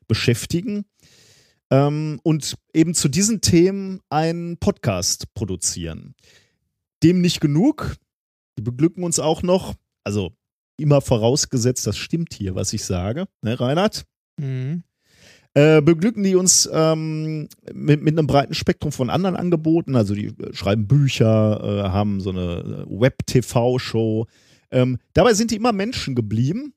[0.08, 0.86] beschäftigen
[1.72, 6.16] ähm, und eben zu diesen Themen einen Podcast produzieren.
[7.04, 7.96] Dem nicht genug.
[8.58, 10.32] Die beglücken uns auch noch, also
[10.78, 14.06] immer vorausgesetzt, das stimmt hier, was ich sage, ne, Reinhard?
[14.38, 14.84] Mhm.
[15.60, 19.98] Äh, beglücken die uns ähm, mit, mit einem breiten Spektrum von anderen Angeboten.
[19.98, 24.26] Also die äh, schreiben Bücher, äh, haben so eine äh, Web-TV-Show.
[24.72, 26.74] Ähm, dabei sind die immer Menschen geblieben,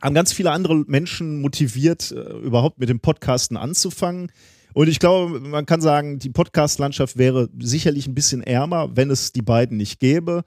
[0.00, 4.30] haben ganz viele andere Menschen motiviert, äh, überhaupt mit dem Podcasten anzufangen.
[4.74, 9.32] Und ich glaube, man kann sagen, die Podcast-Landschaft wäre sicherlich ein bisschen ärmer, wenn es
[9.32, 10.44] die beiden nicht gäbe.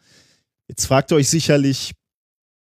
[0.69, 1.91] Jetzt fragt ihr euch sicherlich,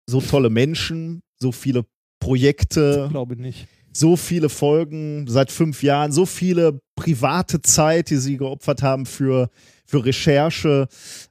[0.07, 1.87] so tolle Menschen, so viele
[2.21, 3.69] Projekte, Glaube nicht.
[3.99, 9.51] So viele Folgen seit fünf Jahren, so viele private Zeit, die sie geopfert haben für,
[9.85, 10.89] für Recherche,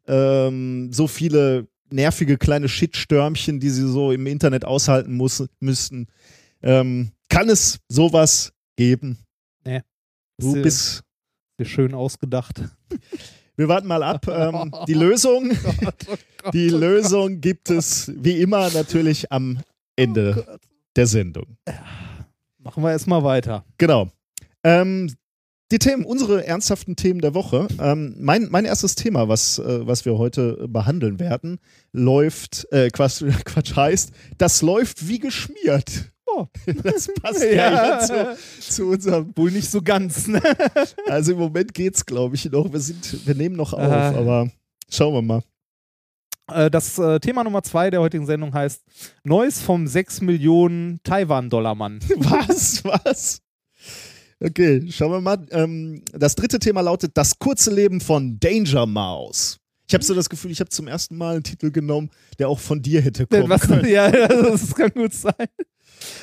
[0.07, 6.07] ähm, so viele nervige kleine Shitstörmchen, die sie so im Internet aushalten muss, müssten.
[6.63, 9.17] Ähm, kann es sowas geben?
[9.63, 9.81] Nee.
[10.37, 11.03] Du Ist, bist.
[11.57, 12.61] Sehr schön ausgedacht.
[13.55, 14.27] Wir warten mal ab.
[14.27, 15.51] Ähm, die Lösung,
[16.53, 19.59] die Lösung gibt es wie immer natürlich am
[19.95, 20.59] Ende
[20.95, 21.57] der Sendung.
[22.65, 23.63] Machen wir erstmal weiter.
[23.77, 24.09] Genau.
[24.63, 25.13] Ähm,
[25.71, 27.67] die Themen, unsere ernsthaften Themen der Woche.
[27.79, 31.59] Ähm, mein, mein erstes Thema, was, äh, was wir heute behandeln werden,
[31.91, 36.11] läuft, äh, Quatsch, Quatsch heißt, das läuft wie geschmiert.
[36.25, 36.47] Oh.
[36.83, 37.99] Das passt ja, Ja.
[37.99, 39.31] zu, zu unserem.
[39.35, 40.41] Wohl nicht so ganz, ne?
[41.07, 42.71] Also im Moment geht's, glaube ich, noch.
[42.73, 44.09] Wir, sind, wir nehmen noch auf, Ah.
[44.15, 44.49] aber
[44.89, 45.43] schauen wir mal.
[46.51, 48.83] Äh, Das äh, Thema Nummer zwei der heutigen Sendung heißt
[49.23, 51.99] Neues vom 6 Millionen Taiwan-Dollar-Mann.
[52.17, 52.83] Was?
[52.83, 53.41] Was?
[54.43, 55.45] Okay, schauen wir mal.
[55.51, 59.59] Ähm, das dritte Thema lautet Das kurze Leben von Danger Mouse.
[59.87, 62.59] Ich habe so das Gefühl, ich habe zum ersten Mal einen Titel genommen, der auch
[62.59, 63.87] von dir hätte kommen Was, können.
[63.87, 65.33] ja, das kann gut sein.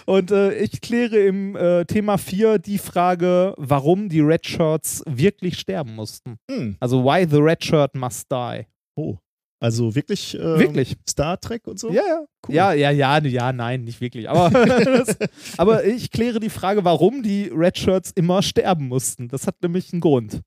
[0.05, 5.59] Und äh, ich kläre im äh, Thema 4 die Frage, warum die Red Shirts wirklich
[5.59, 6.37] sterben mussten.
[6.51, 6.77] Hm.
[6.81, 8.67] Also why the Red Shirt must die.
[8.97, 9.17] Oh.
[9.63, 10.97] Also wirklich, äh, Wirklich.
[11.09, 11.91] Star Trek und so?
[11.93, 12.25] Ja, ja.
[12.49, 12.55] Cool.
[12.55, 14.29] Ja, ja, ja, ja, nein, nicht wirklich.
[14.29, 14.51] Aber,
[14.85, 15.17] das,
[15.57, 19.29] aber ich kläre die Frage, warum die Red Shirts immer sterben mussten.
[19.29, 20.41] Das hat nämlich einen Grund.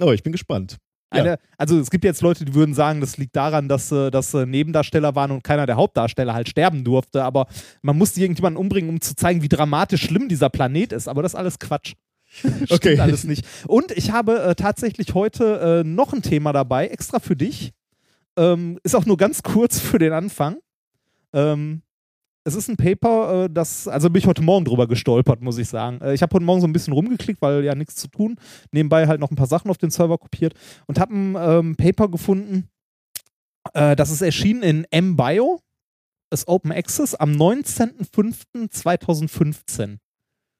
[0.00, 0.78] Oh, ich bin gespannt.
[1.14, 1.20] Ja.
[1.22, 4.32] Eine, Also es gibt jetzt Leute, die würden sagen, das liegt daran, dass, äh, dass
[4.32, 7.24] äh, Nebendarsteller waren und keiner der Hauptdarsteller halt sterben durfte.
[7.24, 7.46] Aber
[7.82, 11.08] man musste irgendjemanden umbringen, um zu zeigen, wie dramatisch schlimm dieser Planet ist.
[11.08, 11.92] Aber das ist alles Quatsch.
[12.28, 12.98] Stimmt Okay.
[12.98, 13.46] alles nicht.
[13.68, 17.72] Und ich habe äh, tatsächlich heute äh, noch ein Thema dabei, extra für dich.
[18.36, 20.58] Ähm, ist auch nur ganz kurz für den Anfang.
[21.32, 21.82] Ähm,
[22.44, 25.68] es ist ein Paper, äh, das, also bin ich heute Morgen drüber gestolpert, muss ich
[25.68, 26.00] sagen.
[26.00, 28.36] Äh, ich habe heute Morgen so ein bisschen rumgeklickt, weil ja nichts zu tun.
[28.70, 30.54] Nebenbei halt noch ein paar Sachen auf den Server kopiert
[30.86, 32.68] und habe ein ähm, Paper gefunden,
[33.74, 35.60] äh, das ist erschienen in MBio.
[36.30, 39.98] ist Open Access am 19.05.2015.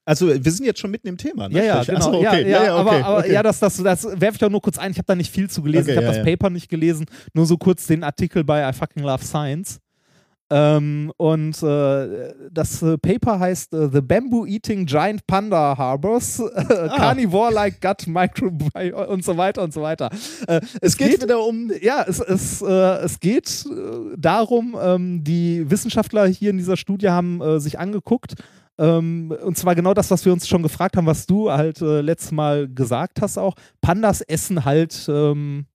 [0.07, 1.49] Also wir sind jetzt schon mitten im Thema.
[1.49, 1.59] Ne?
[1.59, 2.19] Ja, ja, Ach so, genau.
[2.19, 2.43] okay.
[2.43, 3.33] ja, ja, ja, okay, aber, aber okay.
[3.33, 4.93] ja, das, das, das werfe ich auch nur kurz ein.
[4.93, 5.91] Ich habe da nicht viel zu gelesen.
[5.91, 6.23] Ich habe das.
[6.23, 7.07] Paper nicht gelesen.
[7.35, 9.81] Nur so kurz den Artikel bei I Fucking Love Science.
[10.49, 16.55] Ähm, und äh, das äh, Paper heißt äh, The Bamboo Eating Giant Panda Harbors, äh,
[16.69, 16.97] Ah.
[16.97, 20.09] Carnivore-like Gut Microbiome und so weiter und so weiter.
[20.47, 21.73] Äh, es geht wieder um.
[21.83, 23.65] ja, es, es, äh, es geht
[24.17, 28.35] darum, ähm, die Wissenschaftler hier in dieser Studie haben sich angeguckt,
[28.79, 32.01] ähm, und zwar genau das, was wir uns schon gefragt haben, was du halt äh,
[32.01, 33.55] letztes Mal gesagt hast auch.
[33.81, 35.67] Pandas essen halt ähm,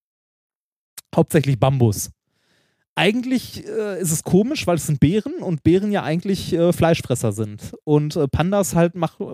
[1.16, 2.12] hauptsächlich Bambus.
[2.96, 7.32] Eigentlich äh, ist es komisch, weil es sind Bären und Bären ja eigentlich äh, Fleischfresser
[7.32, 7.74] sind.
[7.86, 9.26] Und äh, Pandas halt mach, äh,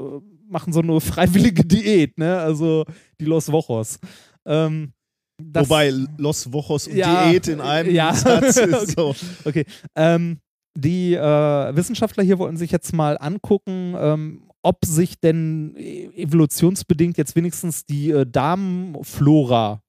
[0.48, 2.40] machen so eine freiwillige Diät, ne?
[2.40, 2.86] Also
[3.20, 4.00] die Los Vojos.
[4.46, 4.94] Ähm,
[5.40, 8.14] Wobei Los Vojos und Ja, Diät in einem ja.
[8.14, 9.16] Satz ist so.
[9.44, 9.66] Okay.
[9.96, 10.40] Ähm,
[10.80, 17.18] die äh, Wissenschaftler hier wollten sich jetzt mal angucken, ähm, ob sich denn e- evolutionsbedingt
[17.18, 19.82] jetzt wenigstens die äh, Darmflora,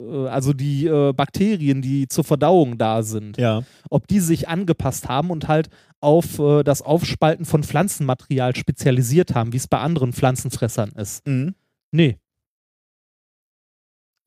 [0.00, 3.62] äh, also die äh, Bakterien, die zur Verdauung da sind, Ja.
[3.90, 5.68] ob die sich angepasst haben und halt
[6.00, 11.26] auf äh, das Aufspalten von Pflanzenmaterial spezialisiert haben, wie es bei anderen Pflanzenfressern ist.
[11.26, 11.54] Mhm.
[11.92, 12.16] Nee.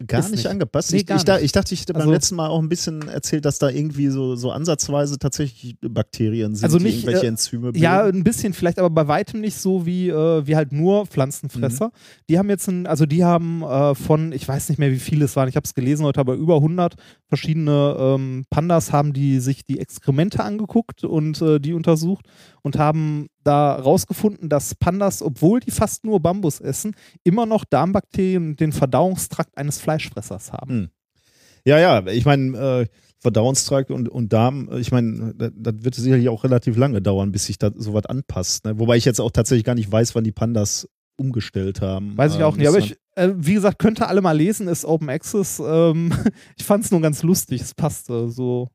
[0.06, 0.48] Gar nicht, nicht.
[0.48, 0.92] angepasst.
[0.92, 1.42] Nee, ich, gar ich, nicht.
[1.44, 4.10] ich dachte, ich hätte beim Also- letzten Mal auch ein bisschen erzählt, dass da irgendwie
[4.10, 8.20] so, so ansatzweise tatsächlich Bakterien sind, Also die nicht, irgendwelche äh, Enzyme Ja, bilden.
[8.20, 11.92] ein bisschen vielleicht, aber bei weitem nicht so wie, äh, wie halt nur Pflanzenfresser.
[12.30, 15.24] Die haben jetzt ein, also die haben äh, von, ich weiß nicht mehr, wie viele
[15.26, 16.96] es waren, ich habe es gelesen heute, aber über 100
[17.30, 22.26] verschiedene ähm, Pandas haben die sich die Exkremente angeguckt und äh, die untersucht
[22.64, 28.50] und haben da rausgefunden, dass Pandas, obwohl die fast nur Bambus essen, immer noch Darmbakterien
[28.50, 30.70] und den Verdauungstrakt eines Fleischfressers haben.
[30.70, 30.90] Hm.
[31.66, 32.86] Ja, ja, ich meine, äh,
[33.20, 37.32] Verdauungstrakt und, und Darm, äh, ich meine, das, das wird sicherlich auch relativ lange dauern,
[37.32, 38.66] bis sich da sowas anpasst.
[38.66, 38.80] Ne?
[38.80, 42.16] Wobei ich jetzt auch tatsächlich gar nicht weiß, wann die Pandas umgestellt haben.
[42.18, 44.86] Weiß ich auch Ähm, nicht, aber ich, äh, wie gesagt, könnte alle mal lesen, ist
[44.86, 45.62] Open Access.
[45.66, 46.14] Ähm,
[46.58, 48.70] ich fand es nur ganz lustig, es passte so.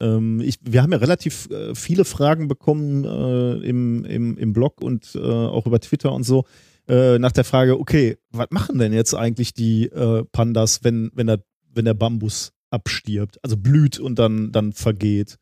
[0.00, 4.80] Ähm, ich, wir haben ja relativ äh, viele Fragen bekommen äh, im, im, im Blog
[4.80, 6.44] und äh, auch über Twitter und so
[6.88, 11.26] äh, nach der Frage, okay, was machen denn jetzt eigentlich die äh, Pandas, wenn, wenn,
[11.26, 11.42] der,
[11.74, 15.36] wenn der Bambus abstirbt, also blüht und dann, dann vergeht?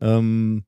[0.00, 0.64] Ähm,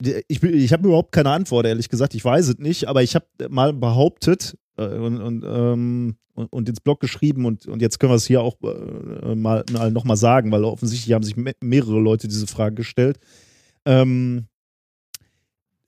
[0.00, 2.14] ich ich habe überhaupt keine Antwort, ehrlich gesagt.
[2.14, 6.80] Ich weiß es nicht, aber ich habe mal behauptet und, und, ähm, und, und ins
[6.80, 10.52] Blog geschrieben und, und jetzt können wir es hier auch äh, mal, mal nochmal sagen,
[10.52, 13.18] weil offensichtlich haben sich me mehrere Leute diese Frage gestellt.
[13.84, 14.46] Ähm,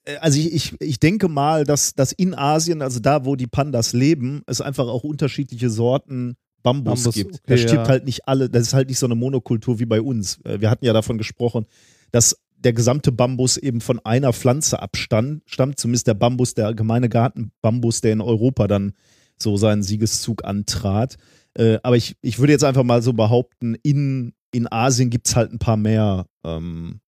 [0.05, 3.47] äh, also ich, ich, ich denke mal, dass, dass in Asien, also da, wo die
[3.47, 7.35] Pandas leben, es einfach auch unterschiedliche Sorten Bambus, Bambus, gibt.
[7.37, 7.89] okay, da stirbt ja.
[7.89, 10.39] halt nicht alle, das ist halt nicht so eine Monokultur wie bei uns.
[10.45, 11.67] Äh, Wir hatten ja davon gesprochen,
[12.11, 17.09] dass der gesamte Bambus eben von einer Pflanze abstammt, stammt zumindest der Bambus, der gemeine
[17.09, 18.93] Gartenbambus, der in Europa dann
[19.43, 21.17] so seinen Siegeszug antrat.
[21.55, 25.37] Äh, aber ich, ich würde jetzt einfach mal so behaupten, in, in Asien gibt es
[25.37, 27.01] halt ein paar mehr ähm,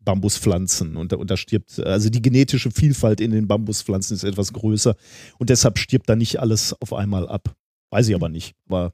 [0.00, 4.52] Bambuspflanzen und, da- und da stirbt, also die genetische Vielfalt in den Bambuspflanzen ist etwas
[4.52, 4.94] größer
[5.38, 7.54] und deshalb stirbt da nicht alles auf einmal ab.
[7.90, 8.54] Weiß ich aber nicht.
[8.68, 8.92] Aber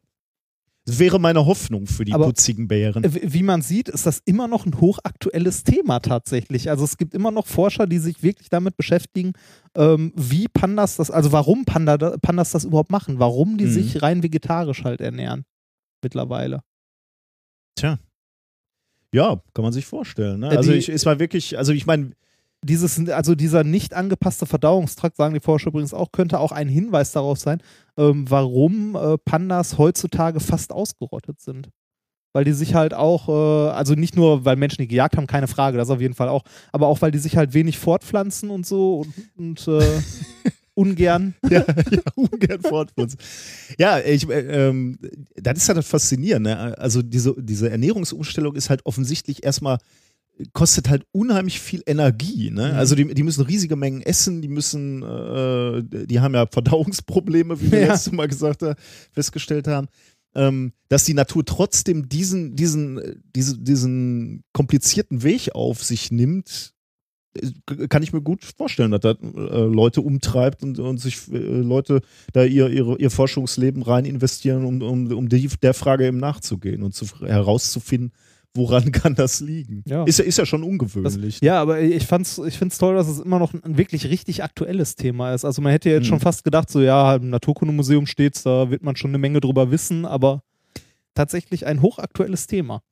[0.86, 3.02] das wäre meine Hoffnung für die Aber- putzigen Bären.
[3.12, 6.70] Wie wie man sieht, ist das immer noch ein hochaktuelles Thema tatsächlich.
[6.70, 9.32] Also es gibt immer noch Forscher, die sich wirklich damit beschäftigen,
[9.76, 13.70] ähm, wie Pandas das, also warum Panda, Pandas das überhaupt machen, warum die Mhm.
[13.72, 15.44] sich rein vegetarisch halt ernähren
[16.02, 16.60] mittlerweile.
[17.74, 17.98] Tja.
[19.12, 20.40] Ja, kann man sich vorstellen.
[20.40, 20.52] Ne?
[20.52, 22.12] Äh, Also die- ich, es war wirklich, also ich meine,
[22.64, 27.12] Dieses, also dieser nicht angepasste Verdauungstrakt, sagen die Forscher übrigens auch, könnte auch ein Hinweis
[27.12, 27.62] darauf sein,
[27.96, 31.70] ähm, warum äh, Pandas heutzutage fast ausgerottet sind.
[32.32, 35.48] Weil die sich halt auch, äh, also nicht nur, weil Menschen die gejagt haben, keine
[35.48, 36.42] Frage, das auf jeden Fall auch,
[36.72, 39.04] aber auch, weil die sich halt wenig fortpflanzen und so
[39.36, 40.00] und, und äh,
[40.76, 41.34] ungern.
[41.48, 43.18] ja, ja, ungern fortpflanzen.
[43.78, 44.98] Ja, ich, äh, ähm,
[45.34, 46.78] das ist halt das Faszinierende.
[46.78, 49.78] Also diese, diese Ernährungsumstellung ist halt offensichtlich erstmal
[50.52, 52.50] kostet halt unheimlich viel Energie.
[52.50, 52.72] Ne?
[52.72, 52.78] Mhm.
[52.78, 57.72] Also die, die müssen riesige Mengen essen, die müssen, äh, die haben ja Verdauungsprobleme, wie
[57.72, 57.86] wir Ja.
[57.92, 58.76] letztes Mal gesagt haben,
[59.12, 59.88] festgestellt haben.
[60.34, 66.74] Ähm, dass die Natur trotzdem diesen, diesen, äh, diese, diesen komplizierten Weg auf sich nimmt,
[67.40, 71.38] äh, kann ich mir gut vorstellen, dass das äh, Leute umtreibt und, und sich äh,
[71.38, 72.02] Leute
[72.34, 76.82] da ihr, ihre, ihr Forschungsleben rein investieren, um, um, um die, der Frage eben nachzugehen
[76.82, 78.12] und zu, herauszufinden,
[78.54, 79.82] woran kann das liegen.
[79.86, 80.04] Ja.
[80.04, 81.40] Ist, ja- ist ja schon Das, ungewöhnlich.
[81.42, 84.42] ja, aber ich fand's, ich finde es toll, dass es immer noch ein wirklich richtig
[84.42, 85.44] aktuelles Thema ist.
[85.44, 86.08] Also man hätte jetzt Mhm.
[86.08, 89.70] schon fast gedacht, so ja, im Naturkundemuseum steht's, da wird man schon eine Menge drüber
[89.70, 90.42] wissen, aber
[91.14, 92.82] tatsächlich ein hochaktuelles Thema.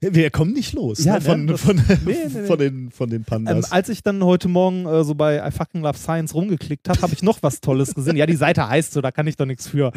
[0.00, 1.20] Wir kommen nicht los Ja, ne?
[1.20, 1.46] von?
[1.46, 2.46] Das- von, Nee, nee, nee.
[2.46, 3.70] von, den, von den Ähm, Pandas.
[3.70, 7.12] als ich dann heute Morgen äh, so bei I fucking love science rumgeklickt habe, habe
[7.12, 8.16] ich noch was Tolles gesehen.
[8.16, 9.92] Ja, die Seite heißt so, da kann ich doch nichts für.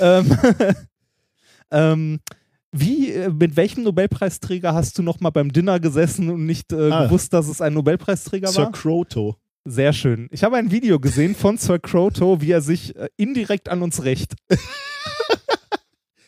[0.00, 0.36] Ähm,
[1.70, 2.20] ähm,
[2.72, 6.90] wie, äh, mit welchem Nobelpreisträger hast du noch mal beim Dinner gesessen und nicht äh,
[6.90, 7.04] Ah.
[7.06, 8.72] gewusst, dass es ein Nobelpreisträger Sir war?
[8.72, 9.36] Croto.
[9.64, 10.28] Sehr schön.
[10.30, 14.02] Ich habe ein Video gesehen von Sir Croto, wie er sich äh, indirekt an uns
[14.04, 14.34] rächt.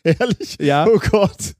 [0.03, 0.57] Ehrlich?
[0.61, 0.87] Ja.
[0.87, 1.53] Oh Gott.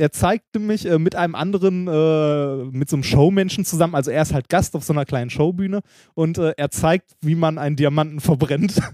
[0.00, 3.94] Er zeigte mich äh, mit einem anderen, äh, mit so einem Showmenschen zusammen.
[3.94, 5.80] Also er ist halt Gast auf so einer kleinen Showbühne
[6.14, 8.74] und äh, er zeigt, wie man einen Diamanten verbrennt.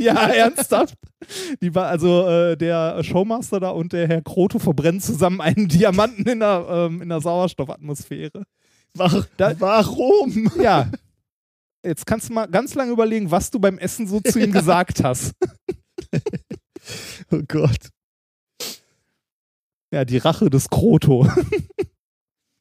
[0.00, 0.94] Ja, ernsthaft.
[1.60, 6.26] Die war also äh, der Showmaster da und der Herr Kroto verbrennen zusammen einen Diamanten
[6.26, 8.44] in der, ähm, in der Sauerstoffatmosphäre.
[8.94, 10.50] War, Da- warum?
[10.58, 10.90] Ja.
[11.84, 15.04] Jetzt kannst du mal ganz lange überlegen, was du beim Essen so zu ihm gesagt
[15.04, 15.32] hast.
[17.30, 17.88] Oh Gott.
[19.96, 21.26] Ja, die Rache des Kroto.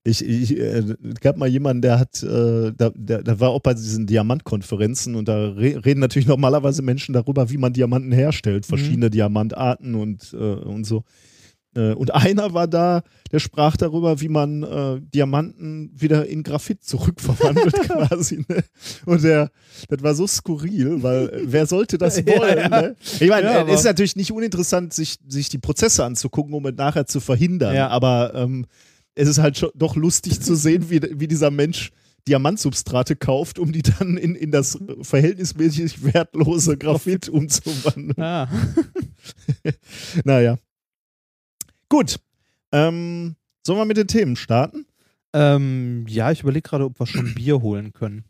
[0.08, 3.62] Ich, ich äh, es gab mal jemanden, der hat, äh, da, der, der war auch
[3.62, 8.67] bei diesen Diamantkonferenzen und da re reden natürlich normalerweise Menschen darüber, wie man Diamanten herstellt,
[8.67, 11.06] verschiedene Diamantarten und, äh, und so.
[11.76, 16.84] Äh, und einer war da, der sprach darüber, wie man äh, Diamanten wieder in Graphit
[16.84, 18.46] zurückverwandelt quasi.
[18.48, 18.64] Ne?
[19.06, 19.52] Und der,
[19.90, 22.58] das war so skurril, weil äh, wer sollte das Ja, wollen?
[22.58, 22.70] ja.
[22.70, 22.96] Ne?
[23.20, 26.76] Ich meine, Ja, es ist natürlich nicht uninteressant, sich, sich die Prozesse anzugucken, um es
[26.76, 27.76] nachher zu verhindern.
[27.76, 27.90] Ja.
[27.90, 28.66] Aber ähm,
[29.16, 31.92] es ist halt schon doch lustig zu sehen, wie, wie dieser Mensch
[32.28, 38.20] Diamantsubstrate kauft, um die dann in, in das verhältnismäßig wertlose Graphit umzuwandeln.
[38.20, 38.50] Ah.
[40.24, 40.58] Naja.
[41.95, 42.19] Gut.
[42.73, 44.86] Ähm, sollen wir mit den Themen starten?
[45.31, 48.25] Ähm, ja, ich überlege gerade, ob wir schon Bier holen können.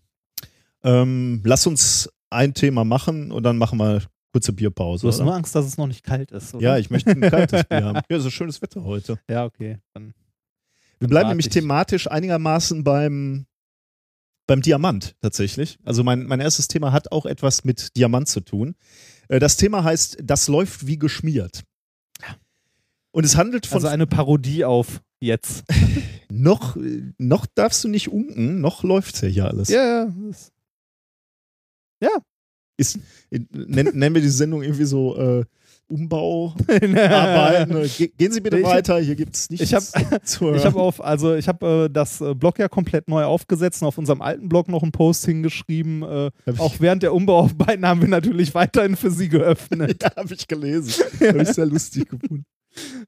[0.83, 5.01] Ähm, lass uns ein Thema machen und dann machen wir kurze Bierpause.
[5.01, 5.25] Du hast oder?
[5.25, 6.63] nur Angst, dass es noch nicht kalt ist, oder?
[6.63, 8.01] Ja, ich möchte ein kaltes Bier haben.
[8.07, 9.17] Ja, so schönes Wetter heute.
[9.27, 9.79] Ja, okay.
[9.95, 10.13] Dann,
[10.99, 11.53] Wir bleiben nämlich ich.
[11.53, 13.47] thematisch einigermaßen beim,
[14.45, 15.79] beim Diamant tatsächlich.
[15.83, 18.75] Also mein, mein erstes Thema hat auch etwas mit Diamant zu tun.
[19.27, 21.63] Äh, Das Thema heißt, das läuft wie geschmiert.
[23.15, 25.63] Und es handelt von Also eine Parodie auf jetzt.
[26.29, 26.75] noch,
[27.17, 29.69] noch darfst du nicht unken, noch läuft's ja hier alles.
[29.69, 30.13] Ja, ja.
[30.27, 30.51] das-
[32.77, 32.99] Ist,
[33.31, 35.45] äh, nenn, nennen wir die Sendung irgendwie so äh,
[35.87, 36.93] Umbauarbeiten.
[37.97, 39.83] Ge gehen Sie bitte Ich- weiter, hier gibt's nichts ich hab-
[40.27, 40.55] zu hören.
[40.57, 43.87] Ich habe auf, also ich habe äh, das äh, Blog ja komplett neu aufgesetzt und
[43.87, 46.03] auf unserem alten Blog noch einen Post hingeschrieben.
[46.03, 50.03] Äh, auch während der Umbauarbeiten haben wir natürlich weiterhin für sie geöffnet.
[50.03, 51.05] ja, habe ich gelesen.
[51.25, 52.45] Habe ich sehr lustig gefunden.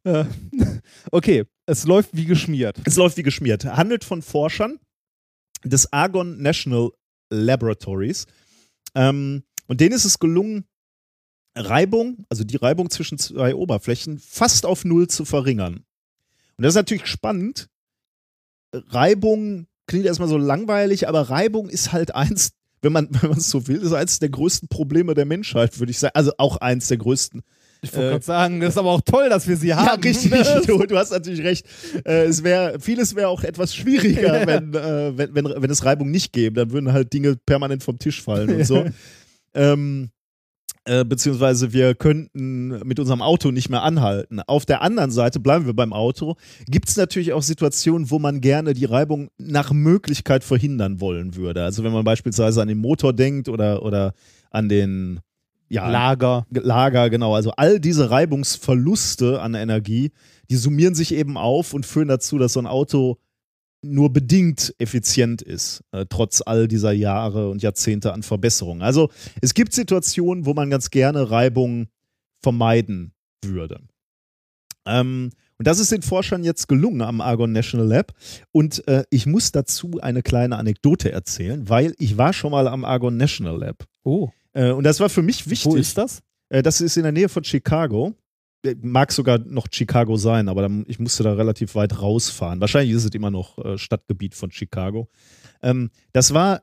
[0.04, 0.26] Äh,
[1.12, 2.78] okay, es läuft wie geschmiert.
[2.86, 3.66] Es läuft wie geschmiert.
[3.66, 4.80] Handelt von Forschern
[5.64, 6.92] des Argonne National
[7.30, 8.26] Laboratories.
[8.96, 10.66] Ähm, und denen ist es gelungen,
[11.56, 15.86] Reibung, also die Reibung zwischen zwei Oberflächen, fast auf Null zu verringern.
[16.58, 17.68] Und das ist natürlich spannend.
[18.74, 22.52] Reibung klingt erstmal so langweilig, aber Reibung ist halt eins,
[22.82, 26.16] wenn man es so will, ist eins der größten Probleme der Menschheit, würde ich sagen.
[26.16, 27.44] Also auch eins der größten
[27.90, 29.86] Ich wollte Äh, gerade sagen, das ist aber auch toll, dass wir sie haben.
[29.86, 30.32] ja, richtig.
[30.66, 31.66] Du, du hast natürlich recht.
[32.06, 36.12] Äh, es wäre, vieles wäre auch etwas schwieriger, wenn, äh, wenn, wenn, wenn es Reibung
[36.12, 36.56] nicht gäbe.
[36.60, 38.86] Dann würden halt Dinge permanent vom Tisch fallen und so.
[39.54, 40.10] ähm,
[40.86, 44.40] äh, beziehungsweise wir könnten mit unserem Auto nicht mehr anhalten.
[44.48, 46.36] Auf der anderen Seite, bleiben wir beim Auto,
[46.68, 51.64] gibt es natürlich auch Situationen, wo man gerne die Reibung nach Möglichkeit verhindern wollen würde.
[51.64, 54.14] Also wenn man beispielsweise an den Motor denkt oder, oder
[54.50, 55.20] an den
[55.70, 56.46] ja, Lager.
[56.50, 57.36] Lager, genau.
[57.36, 60.12] Also all diese Reibungsverluste an Energie,
[60.50, 63.18] die summieren sich eben auf und führen dazu, dass so ein Auto
[63.84, 68.82] nur bedingt effizient ist, äh, trotz all dieser Jahre und Jahrzehnte an Verbesserungen.
[68.82, 69.10] Also
[69.42, 71.88] es gibt Situationen, wo man ganz gerne Reibung
[72.42, 73.82] vermeiden würde.
[74.86, 78.14] Ähm, und das ist den Forschern jetzt gelungen am Argonne National Lab.
[78.52, 82.86] Und äh, ich muss dazu eine kleine Anekdote erzählen, weil ich war schon mal am
[82.86, 83.86] Argonne National Lab.
[84.04, 84.30] Oh,
[84.72, 85.72] und das war für mich wichtig.
[85.72, 86.22] wo ist das?
[86.50, 88.14] Äh, das ist in der Nähe von Chicago.
[88.66, 92.62] Äh, Mag sogar noch Chicago sein, aber dann, ich musste da relativ weit rausfahren.
[92.62, 95.10] Wahrscheinlich ist es immer noch äh, Stadtgebiet von Chicago.
[95.62, 96.62] Ähm, das war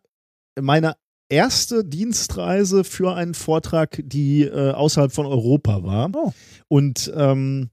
[0.60, 0.94] meine
[1.28, 6.10] erste Dienstreise für einen Vortrag, die äh, außerhalb von Europa war.
[6.14, 6.32] Oh.
[6.68, 7.70] Und ähm,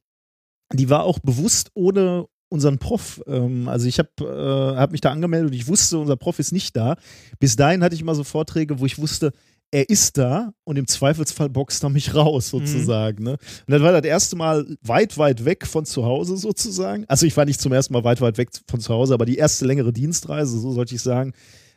[0.73, 3.21] die war auch bewusst ohne unseren Prof.
[3.27, 6.51] Ähm, also ich habe äh, hab mich da angemeldet und ich wusste, unser Prof ist
[6.51, 6.95] nicht da.
[7.39, 9.31] Bis dahin hatte ich immer so Vorträge, wo ich wusste,
[9.71, 13.23] er ist da und im Zweifelsfall boxt er mich raus, sozusagen.
[13.23, 13.31] Ne?
[13.31, 17.05] Und das war das erste Mal weit, weit weg von zu Hause, sozusagen.
[17.07, 19.37] Also ich war nicht zum ersten Mal weit, weit weg von zu Hause, aber die
[19.37, 21.33] erste längere Dienstreise, so sollte ich sagen.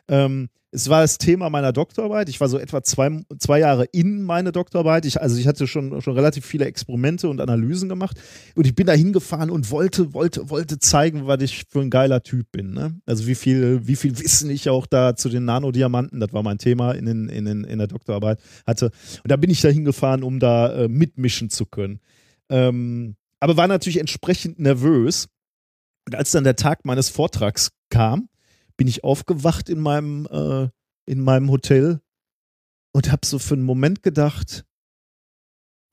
[0.09, 2.29] Ähm, es war das Thema meiner Doktorarbeit.
[2.29, 5.05] Ich war so etwa zwei, zwei Jahre in meine Doktorarbeit.
[5.05, 8.21] Ich, also ich hatte schon, schon relativ viele Experimente und Analysen gemacht.
[8.57, 12.25] Und ich bin da hingefahren und wollte, wollte, wollte zeigen, was ich für ein geiler
[12.25, 12.73] Typ bin.
[12.73, 13.01] Ne?
[13.07, 16.59] Also wie viel, wie viel Wissen ich auch da zu den Nanodiamanten, das war mein
[16.59, 18.87] Thema in, den, in, den, in der Doktorarbeit, hatte.
[19.23, 22.01] Und da bin ich da hingefahren, um da äh, mitmischen zu können.
[22.49, 25.29] Ähm, aber war natürlich entsprechend nervös.
[26.05, 28.29] Und als dann der Tag meines Vortrags kam,
[28.77, 30.69] bin ich aufgewacht in meinem, äh,
[31.07, 32.01] in meinem Hotel
[32.93, 34.65] und habe so für einen Moment gedacht,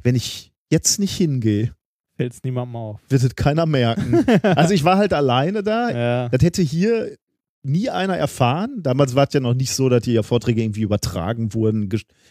[0.04, 1.76] wenn ich jetzt nicht hingehe,
[2.18, 3.00] Fällt es niemandem auf.
[3.10, 4.26] wird es keiner merken.
[4.44, 5.90] also ich war halt alleine da.
[5.90, 6.30] Ja.
[6.30, 7.16] Das hätte hier
[7.64, 8.82] nie einer erfahren.
[8.84, 11.90] Damals war es ja noch nicht so, dass die ja Vorträge irgendwie übertragen wurden,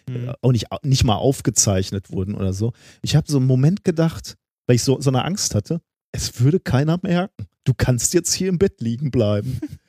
[0.09, 0.33] Mhm.
[0.43, 2.73] auch nicht, nicht mal aufgezeichnet wurden oder so.
[3.03, 4.37] Ich habe so einen Moment gedacht,
[4.67, 5.81] weil ich so, so eine Angst hatte,
[6.13, 7.47] es würde keiner merken.
[7.65, 9.61] Du kannst jetzt hier im Bett liegen bleiben.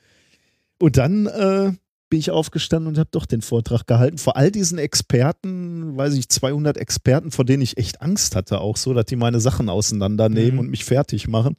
[0.82, 1.72] und dann äh,
[2.10, 4.18] bin ich aufgestanden und habe doch den Vortrag gehalten.
[4.18, 8.76] Vor all diesen Experten, weiß ich, 200 Experten, vor denen ich echt Angst hatte, auch
[8.76, 10.58] so, dass die meine Sachen auseinandernehmen Mhm.
[10.58, 11.54] und mich fertig machen.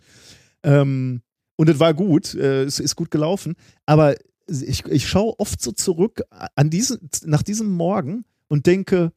[0.63, 1.21] Ähm,
[1.55, 3.55] und es war gut, äh, es ist gut gelaufen.
[3.86, 4.15] Aber
[4.47, 6.21] ich, ich schaue oft so zurück
[6.55, 9.13] an diesen, nach diesem Morgen und denke,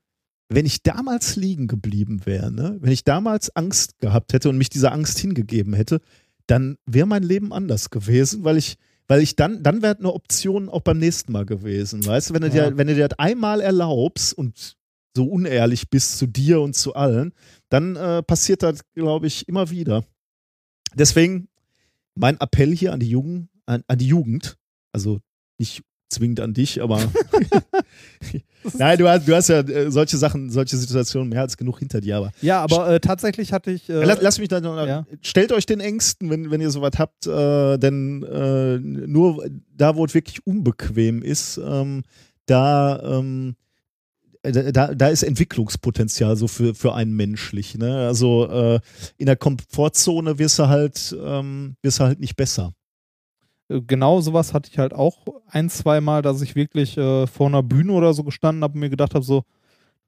[0.48, 2.76] wenn ich damals liegen geblieben wäre, ne?
[2.80, 6.00] wenn ich damals Angst gehabt hätte und mich dieser Angst hingegeben hätte,
[6.46, 8.76] dann wäre mein Leben anders gewesen, weil ich,
[9.08, 12.04] weil ich dann, dann wäre eine Option auch beim nächsten Mal gewesen.
[12.04, 12.70] Weißt du, wenn du Ja.
[12.70, 14.76] dir, wenn du dir das einmal erlaubst und
[15.16, 17.32] so unehrlich bist zu dir und zu allen,
[17.70, 20.04] dann äh, passiert das, glaube ich, immer wieder.
[20.94, 21.48] Deswegen
[22.14, 24.56] mein Appell hier an die Jugend, an, an die Jugend,
[24.92, 25.20] also
[25.58, 25.82] nicht
[26.16, 27.00] zwingend an dich, aber
[28.78, 32.00] nein, du hast, du hast ja äh, solche Sachen, solche Situationen mehr als genug hinter
[32.00, 33.88] dir, aber Ja, aber äh, tatsächlich hatte ich.
[33.88, 35.06] Äh, lass, lass mich da noch, ja.
[35.22, 39.44] stellt euch den Ängsten, wenn, wenn ihr sowas habt, äh, denn äh, nur
[39.74, 42.02] da, wo es wirklich unbequem ist, ähm,
[42.46, 43.56] da, ähm,
[44.42, 47.76] da- da ist Entwicklungspotenzial so für, für einen menschlich.
[47.76, 48.06] Ne?
[48.06, 48.80] Also äh,
[49.16, 52.72] in der Komfortzone wirst du halt, ähm, wirst du halt nicht besser.
[53.68, 57.46] Äh, genau sowas hatte ich halt auch ein, zwei Mal, dass ich wirklich äh, vor
[57.48, 59.44] einer Bühne oder so gestanden habe und mir gedacht habe, so,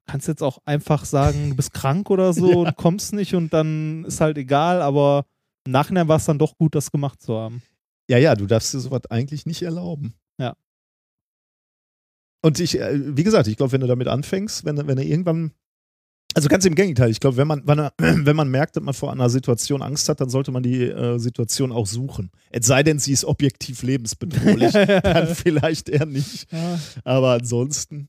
[0.05, 4.05] kannst jetzt auch einfach sagen, du bist krank oder so und kommst nicht und dann
[4.05, 5.25] ist halt egal, aber
[5.65, 7.61] im Nachhinein war es dann doch gut, das gemacht zu haben.
[8.09, 10.15] Ja, ja, du darfst dir sowas eigentlich nicht erlauben.
[10.39, 10.55] Ja.
[12.41, 15.51] Und ich, äh, wie gesagt, ich glaube, wenn du damit anfängst, wenn, wenn du irgendwann,
[16.39, 17.79] also ganz im Gegenteil, ich glaube, wenn man, wenn,
[18.25, 21.19] wenn man merkt, dass man vor einer Situation Angst hat, dann sollte man die äh,
[21.19, 22.31] Situation auch suchen.
[22.49, 24.71] Es sei denn, sie ist objektiv lebensbedrohlich,
[25.03, 26.49] dann vielleicht eher nicht.
[26.49, 26.79] Ja.
[27.03, 28.07] Aber ansonsten.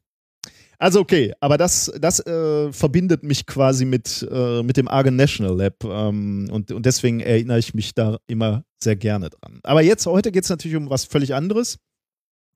[0.79, 5.57] Also okay, aber das, das äh, verbindet mich quasi mit, äh, mit dem Argon National
[5.57, 9.59] Lab ähm, und, und deswegen erinnere ich mich da immer sehr gerne dran.
[9.65, 11.79] Aber jetzt, heute geht es natürlich um was völlig anderes.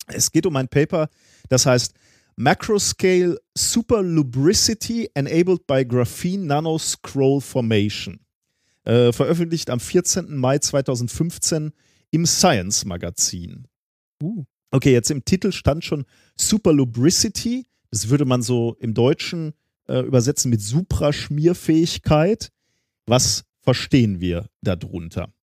[0.06, 1.08] Es geht um ein Paper,
[1.48, 1.94] das heißt
[2.36, 8.20] Macroscale Super Lubricity Enabled by Graphene Nano Scroll Formation.
[8.84, 10.36] Äh, veröffentlicht am 14.
[10.36, 11.72] Mai 2015
[12.10, 13.66] im Science Magazin.
[14.22, 14.44] Uh.
[14.70, 16.04] Okay, jetzt im Titel stand schon
[16.36, 17.66] Super Lubricity.
[17.90, 19.54] Das würde man so im Deutschen
[19.88, 22.50] äh, übersetzen mit Supraschmierfähigkeit.
[23.06, 25.33] Was verstehen wir darunter?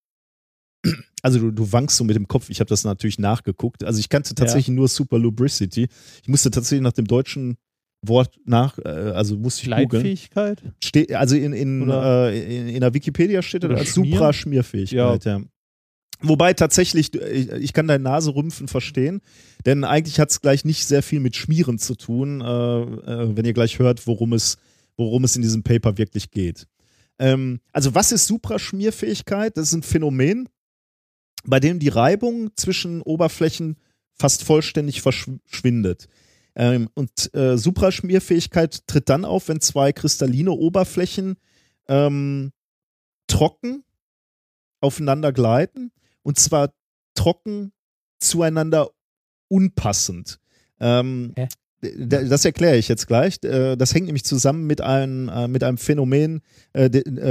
[1.22, 2.50] Also du, du wankst so mit dem Kopf.
[2.50, 3.84] Ich habe das natürlich nachgeguckt.
[3.84, 5.88] Also ich kannte tatsächlich nur Super Lubricity.
[6.22, 7.56] Ich musste tatsächlich nach dem deutschen
[8.04, 10.02] Wort nach, äh, also musste ich googeln.
[10.02, 10.62] Leitfähigkeit?
[10.82, 14.14] Steht, also in, in, äh, in, in der Wikipedia steht das als Schmier?
[14.14, 15.40] Supraschmierfähigkeit, ja.
[16.20, 19.20] Wobei tatsächlich, ich, ich kann dein Naserümpfen verstehen,
[19.66, 23.44] denn eigentlich hat es gleich nicht sehr viel mit Schmieren zu tun, äh, äh, wenn
[23.44, 24.56] ihr gleich hört, worum es,
[24.96, 26.66] worum es in diesem Paper wirklich geht.
[27.18, 29.56] Ähm, also was ist Supraschmierfähigkeit?
[29.56, 30.48] Das ist ein Phänomen,
[31.44, 33.76] bei dem die Reibung zwischen Oberflächen
[34.12, 36.08] fast vollständig verschwindet.
[36.54, 41.36] Ähm, und äh, Supraschmierfähigkeit tritt dann auf, wenn zwei kristalline Oberflächen
[41.88, 42.52] ähm,
[43.26, 43.84] trocken
[44.80, 46.74] aufeinander gleiten und zwar
[47.14, 47.72] trocken
[48.20, 48.90] zueinander
[49.48, 50.40] unpassend.
[50.80, 51.32] Ähm?
[51.82, 53.42] Das erkläre ich jetzt gleich.
[53.42, 56.40] Äh, Das hängt nämlich zusammen mit einem, äh, mit einem Phänomen,
[56.72, 56.90] äh,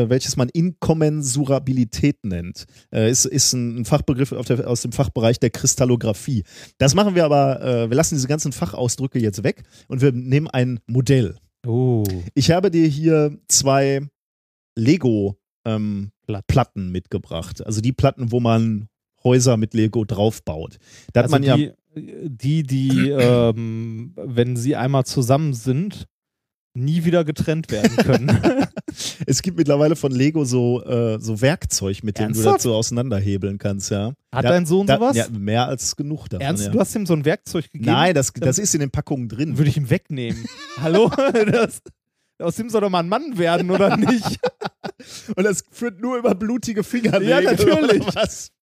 [0.10, 2.66] welches man Inkommensurabilität nennt.
[2.92, 6.44] Ist, ist ein Fachbegriff der, aus dem Fachbereich der Kristallographie.
[6.78, 10.80] Das machen wir aber, wir lassen diese ganzen Fachausdrücke jetzt weg und wir nehmen ein
[10.88, 11.38] Modell.
[11.66, 12.04] Oh.
[12.34, 14.02] Ich habe dir hier zwei
[14.76, 16.12] Lego ähm.
[16.48, 17.66] Platten mitgebracht.
[17.66, 18.88] Also die Platten, wo man
[19.24, 20.78] Häuser mit Lego draufbaut.
[21.14, 21.58] Da hat Also man ja.
[21.58, 26.08] die, die, die ähm, wenn sie einmal zusammen sind,
[26.74, 28.40] nie wieder getrennt werden können.
[29.26, 32.56] Es gibt mittlerweile von Lego so, äh, so Werkzeug, mit dem du Ernsthaft?
[32.58, 34.08] das so auseinanderhebeln kannst, ja.
[34.34, 35.16] Hat Da- dein Sohn da, sowas?
[35.16, 36.46] Ja, mehr als genug davon.
[36.46, 36.72] Ernst, ja.
[36.72, 37.90] du hast ihm so ein Werkzeug gegeben?
[37.92, 39.58] Nein, das, das ist in den Packungen drin.
[39.58, 40.46] Würde ich ihm wegnehmen.
[40.78, 41.10] Hallo?
[41.52, 41.82] Das,
[42.42, 44.40] aus dem soll doch mal ein Mann werden, oder nicht?
[45.36, 47.28] Und das führt nur über blutige Fingernägel.
[47.30, 48.04] Ja, natürlich.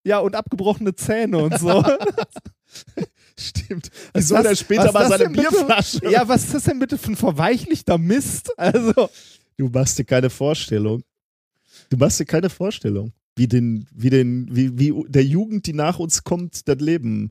[0.04, 1.82] Ja, und abgebrochene Zähne und so.
[3.38, 3.90] Stimmt.
[4.14, 6.00] Wieso das- der später mal seine denn bitte- Bierflasche?
[6.10, 8.52] ja, was ist das denn bitte für ein verweichlichter Mist?
[8.58, 9.08] Also,
[9.56, 11.02] Du machst dir keine Vorstellung.
[11.90, 15.98] Du machst dir keine Vorstellung, wie den, wie den, wie, wie der Jugend, die nach
[15.98, 17.30] uns kommt, das Leben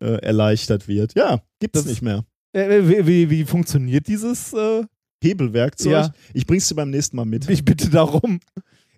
[0.00, 1.14] äh, erleichtert wird.
[1.14, 2.24] Ja, gibt's Das- nicht mehr.
[2.52, 4.52] äh, wie, wie, wie funktioniert dieses?
[4.52, 4.84] Äh,
[5.22, 5.92] Hebelwerkzeug.
[5.92, 6.14] Ja.
[6.34, 7.48] Ich bring's dir beim nächsten Mal mit.
[7.48, 8.40] ich bitte darum.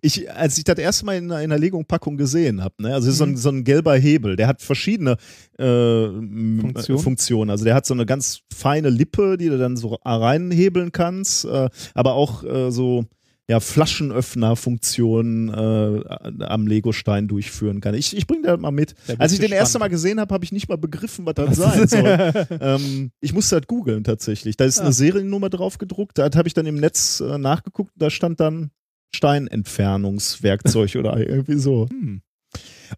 [0.05, 3.09] Ich, als ich das erste Mal in, einer- in einer Lego-Packung gesehen habe, ne, also
[3.09, 3.33] ist so, Mhm.
[3.33, 5.17] ein, so ein gelber Hebel, der hat verschiedene
[5.61, 5.65] äh,
[6.07, 7.51] äh, Funktionen.
[7.51, 11.69] Also der hat so eine ganz feine Lippe, die du dann so reinhebeln kannst, äh,
[11.95, 13.05] aber auch äh, so
[13.53, 17.95] ja, Flaschenöffner-Funktionen äh, am Legostein durchführen kann.
[17.95, 18.95] Ich, ich bringe das mal mit.
[19.07, 19.61] Da Als ich den gespannt.
[19.61, 22.47] erste Mal gesehen habe, habe ich nicht mal begriffen, was das sein soll.
[22.61, 24.57] ähm, ich musste das googeln tatsächlich.
[24.57, 24.85] Da ist Ah.
[24.85, 26.19] eine Seriennummer drauf gedruckt.
[26.19, 27.93] Da habe ich dann im Netz äh, nachgeguckt.
[27.97, 28.71] Da stand dann
[29.15, 31.89] Steinentfernungswerkzeug oder irgendwie so.
[31.91, 32.23] Hm.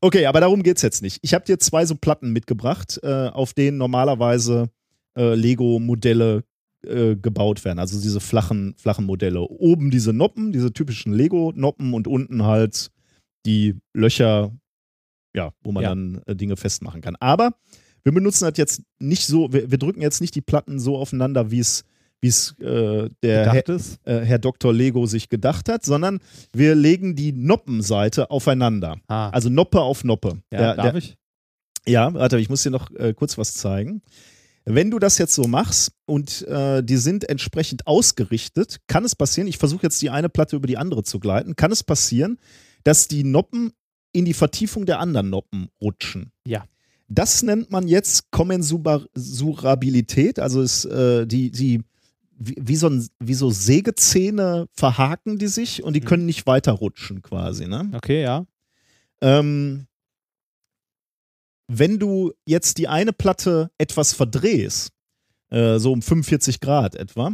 [0.01, 1.19] Okay, aber darum geht's jetzt nicht.
[1.23, 4.71] Ich habe dir zwei so Platten mitgebracht, äh, auf denen normalerweise
[5.17, 6.43] äh, Lego-Modelle
[6.87, 7.79] äh, gebaut werden.
[7.79, 9.41] Also diese flachen, flachen Modelle.
[9.43, 12.91] Oben diese Noppen, diese typischen Lego-Noppen und unten halt
[13.47, 14.53] die Löcher,
[15.37, 15.89] ja, wo man Ja.
[15.91, 17.17] dann äh, Dinge festmachen kann.
[17.21, 17.55] Aber
[18.03, 21.51] wir benutzen das jetzt nicht so, wir, wir drücken jetzt nicht die Platten so aufeinander,
[21.51, 21.85] wie es
[22.21, 23.69] wie es äh, der Herr,
[24.05, 24.73] äh, Herr Dr.
[24.73, 26.21] Lego sich gedacht hat, sondern
[26.55, 28.97] wir legen die Noppenseite aufeinander.
[29.09, 30.41] Ah, Also Noppe auf Noppe.
[30.51, 31.17] ja, Der- darf der, ich?
[31.87, 34.01] ja, warte, ich muss dir noch äh, kurz was zeigen.
[34.67, 39.47] Wenn du das jetzt so machst und äh, die sind entsprechend ausgerichtet, kann es passieren,
[39.47, 42.39] ich versuche jetzt die eine Platte über die andere zu gleiten, kann es passieren,
[42.83, 43.73] dass die Noppen
[44.13, 46.33] in die Vertiefung der anderen Noppen rutschen.
[46.47, 46.65] Ja.
[47.09, 51.83] Das nennt man jetzt Kommensurabilität, also ist äh, die, die
[52.37, 56.05] wie, wie, so ein, wie so Sägezähne verhaken die sich und die Mhm.
[56.07, 57.69] können nicht weiter rutschen quasi.
[57.69, 57.91] Ne?
[57.95, 58.47] Okay, ja.
[59.21, 59.87] Ähm,
[61.69, 64.91] wenn du jetzt die eine Platte etwas verdrehst,
[65.51, 67.33] äh, so um 45 Grad etwa,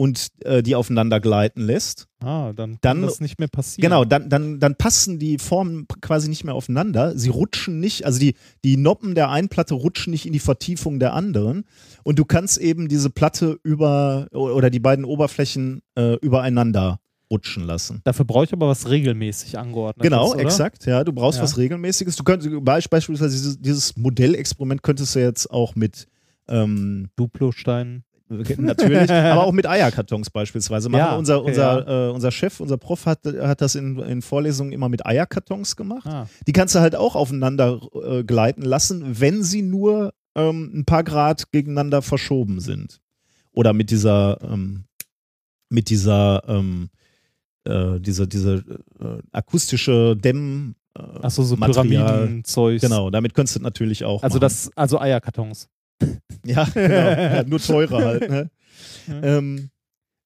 [0.00, 3.82] und äh, die aufeinander gleiten lässt, Ah, dann kann Dann- das nicht mehr passieren.
[3.82, 7.18] genau, dann, dann, dann passen die Formen quasi nicht mehr aufeinander.
[7.18, 11.00] Sie rutschen nicht, also die, die Noppen der einen Platte rutschen nicht in die Vertiefung
[11.00, 11.64] der anderen.
[12.04, 17.00] Und du kannst eben diese Platte über oder die beiden Oberflächen äh, übereinander
[17.30, 18.00] rutschen lassen.
[18.04, 20.02] Dafür brauche ich aber was regelmäßig angeordnet.
[20.02, 20.86] Genau, ist, exakt.
[20.86, 21.44] Ja, du brauchst Ja.
[21.44, 22.16] was Regelmäßiges.
[22.16, 26.06] Du könntest beisp- beispielsweise dieses, dieses Modellexperiment könntest du jetzt auch mit
[26.48, 28.04] ähm, Duplostein.
[28.58, 30.98] natürlich, aber auch mit Eierkartons beispielsweise machen.
[31.00, 34.72] Ja, unser, okay, unser, äh, unser Chef, unser Prof hat, hat das in, in Vorlesungen
[34.72, 36.06] immer mit Eierkartons gemacht.
[36.06, 40.84] Ah, Die kannst du halt auch aufeinander äh, gleiten lassen, wenn sie nur ähm, ein
[40.84, 43.00] paar Grad gegeneinander verschoben sind.
[43.52, 44.84] Oder mit dieser, ähm,
[45.70, 46.88] mit dieser, ähm,
[47.68, 48.64] äh, diese, diese
[49.00, 50.74] äh, akustische Dämm.
[50.96, 51.84] Äh, Achso, so Material.
[51.84, 52.80] Pyramidenzeug.
[52.80, 54.22] Genau, damit könntest du natürlich auch.
[54.22, 54.40] Also machen.
[54.42, 55.68] das, also Eierkartons.
[56.44, 56.94] Ja, genau.
[56.94, 58.30] ja, nur teurer halt.
[58.30, 58.50] Ne?
[59.08, 59.22] Ja.
[59.22, 59.70] ähm,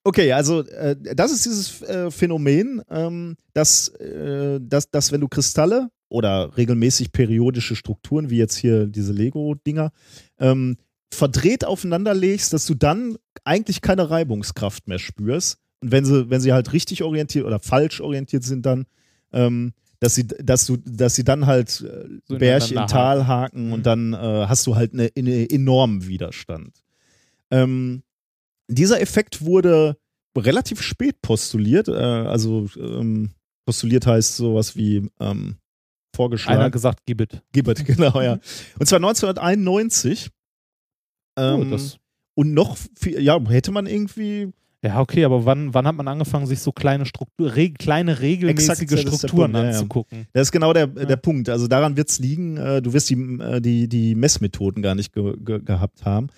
[0.05, 5.28] okay, also äh, das ist dieses äh, Phänomen, ähm, dass, äh, dass, dass wenn du
[5.28, 9.90] Kristalle oder regelmäßig periodische Strukturen, wie jetzt hier diese Lego-Dinger,
[10.38, 10.76] ähm,
[11.12, 15.59] verdreht aufeinander legst, dass du dann eigentlich keine Reibungskraft mehr spürst.
[15.83, 18.87] Und wenn sie, wenn sie halt richtig orientiert oder falsch orientiert sind, dann,
[19.33, 23.66] ähm, dass sie, dass du, dass sie dann halt äh, So Berg in Tal haken
[23.68, 23.72] Mhm.
[23.72, 24.16] und dann äh,
[24.49, 26.83] hast du halt eine, eine enormen Widerstand.
[27.51, 28.03] Ähm,
[28.68, 29.97] dieser Effekt wurde
[30.37, 33.30] relativ spät postuliert, äh, also ähm,
[33.66, 35.57] postuliert heißt sowas wie ähm, Einer
[36.16, 36.70] vorgeschlagen.
[36.72, 37.43] gesagt, gib it.
[37.53, 38.39] Gibbet, genau, ja.
[38.78, 40.30] Und zwar 1991.
[41.37, 41.99] Oh, Ähm, das,
[42.35, 44.53] und noch viel, ja, hätte man irgendwie
[44.85, 48.80] ja, okay, aber wann, wann hat man angefangen, sich so kleine, Struktur, reg, kleine regelmäßige
[48.80, 49.68] Exakt, Strukturen Punkt, ja, ja.
[49.70, 50.26] anzugucken?
[50.33, 51.05] Das ist genau der, Ja.
[51.05, 51.49] der Punkt.
[51.49, 55.12] Also daran wird es liegen, äh, du wirst die, äh, die, die Messmethoden gar nicht
[55.12, 56.28] ge ge gehabt haben.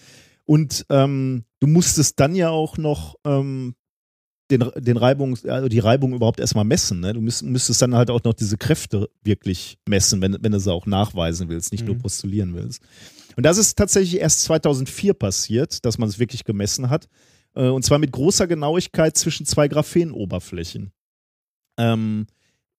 [0.45, 3.75] Und ähm, du musstest dann ja auch noch ähm,
[4.51, 7.01] den, den Reibung, also die Reibung überhaupt erstmal messen.
[7.01, 7.15] Ne?
[7.15, 10.71] Du müsst, müsstest dann halt auch noch diese Kräfte wirklich messen, wenn, wenn du sie
[10.71, 12.01] auch nachweisen willst, nicht nur Mhm.
[12.03, 12.83] postulieren willst.
[13.37, 17.09] Und das ist tatsächlich erst 2004 passiert, dass man es wirklich gemessen hat.
[17.55, 20.93] Äh, und zwar mit großer Genauigkeit zwischen zwei Graphenoberflächen.
[21.79, 22.27] Ähm,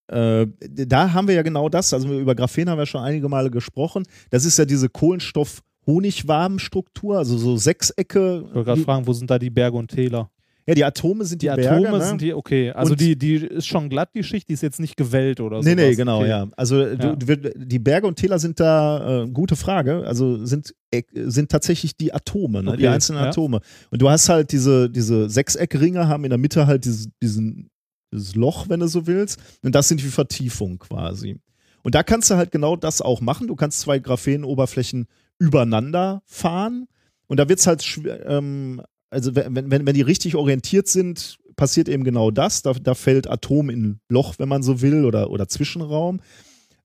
[0.08, 3.50] äh, da haben wir ja genau das, also über Graphen haben wir schon einige Male
[3.50, 4.04] gesprochen.
[4.30, 8.44] Das ist ja diese Kohlenstoff-Honigwabenstruktur, also so Sechsecke.
[8.48, 10.30] Ich wollte gerade fragen, wo sind da die Berge und Täler?
[10.68, 11.70] Ja, die Atome sind die, Die Berge.
[11.88, 12.06] Atome ne?
[12.06, 12.72] sind die, okay.
[12.72, 15.62] Also Und- die, die ist schon glatt, die Schicht, die ist jetzt nicht gewellt oder
[15.62, 15.70] so.
[15.70, 16.30] Nee, nee, genau, okay.
[16.30, 16.48] ja.
[16.58, 16.96] Also Ja.
[17.16, 17.16] Du,
[17.56, 22.14] die Berge und Täler sind da, äh, gute Frage, also sind, äh, sind tatsächlich die
[22.14, 22.72] Atome, ne?
[22.78, 23.30] die Okay, einzelnen ja.
[23.30, 23.60] Atome.
[23.92, 27.70] Und du hast halt diese, diese Sechseckringe, haben in der Mitte halt dieses, diesen,
[28.12, 29.40] dieses Loch, wenn du so willst.
[29.62, 31.40] Und das sind die Vertiefungen quasi.
[31.84, 33.46] Und da kannst du halt genau das auch machen.
[33.48, 35.06] Du kannst zwei Graphenoberflächen
[35.38, 36.88] übereinander fahren.
[37.28, 37.84] Und da wird es halt,
[38.26, 42.62] ähm, also wenn, wenn, wenn die richtig orientiert sind, passiert eben genau das.
[42.62, 46.20] Da, da fällt Atom in Loch, wenn man so will, oder, oder Zwischenraum.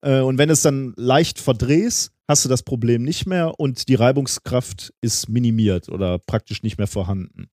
[0.02, 3.96] Äh, und wenn es dann leicht verdrehst, hast du das Problem nicht mehr und die
[3.96, 7.48] Reibungskraft ist minimiert oder praktisch nicht mehr vorhanden.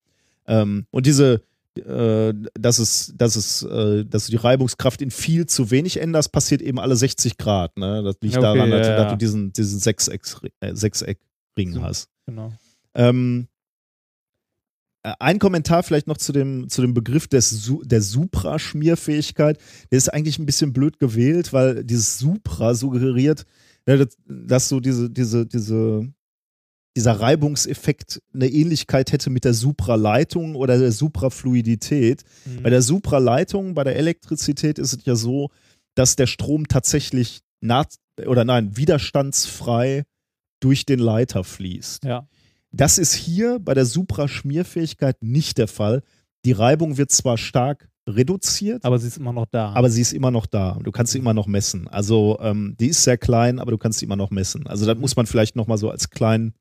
[0.45, 1.41] Ähm, und diese,
[1.75, 6.31] äh, dass es, dass es, äh, dass du die Reibungskraft in viel zu wenig änderst,
[6.31, 7.75] passiert eben alle 60 Grad.
[7.77, 8.03] Ne?
[8.03, 9.11] Das liegt Okay, daran, dass, ja, dass ja.
[9.11, 10.21] du diesen, diesen Sechseck,
[10.61, 11.81] Sechseckring So.
[11.81, 12.09] hast.
[12.27, 12.53] Genau.
[12.93, 13.56] Ähm, äh,
[15.19, 19.59] ein Kommentar vielleicht noch zu dem, zu dem Begriff des, der Supra-Schmierfähigkeit.
[19.91, 23.45] Der ist eigentlich ein bisschen blöd gewählt, weil dieses Supra suggeriert,
[24.27, 26.11] dass so diese, diese, diese,
[26.95, 32.23] dieser Reibungseffekt eine Ähnlichkeit hätte mit der Supraleitung oder der Suprafluidität.
[32.45, 32.63] Mhm.
[32.63, 35.49] Bei der Supraleitung, bei der Elektrizität ist es ja so,
[35.95, 37.95] dass der Strom tatsächlich naht,
[38.25, 40.03] oder nein, widerstandsfrei
[40.59, 42.03] durch den Leiter fließt.
[42.03, 42.27] Ja.
[42.77, 46.03] Das ist hier bei der Supra-Schmierfähigkeit nicht der Fall.
[46.45, 49.73] Die Reibung wird zwar stark reduziert, Aber sie ist immer noch da.
[49.73, 50.79] aber sie ist immer noch da.
[50.83, 51.87] Du kannst sie immer noch messen.
[51.87, 54.67] Also ähm, die ist sehr klein, aber du kannst sie immer noch messen.
[54.67, 56.53] Also das muss man vielleicht noch mal so als kleinen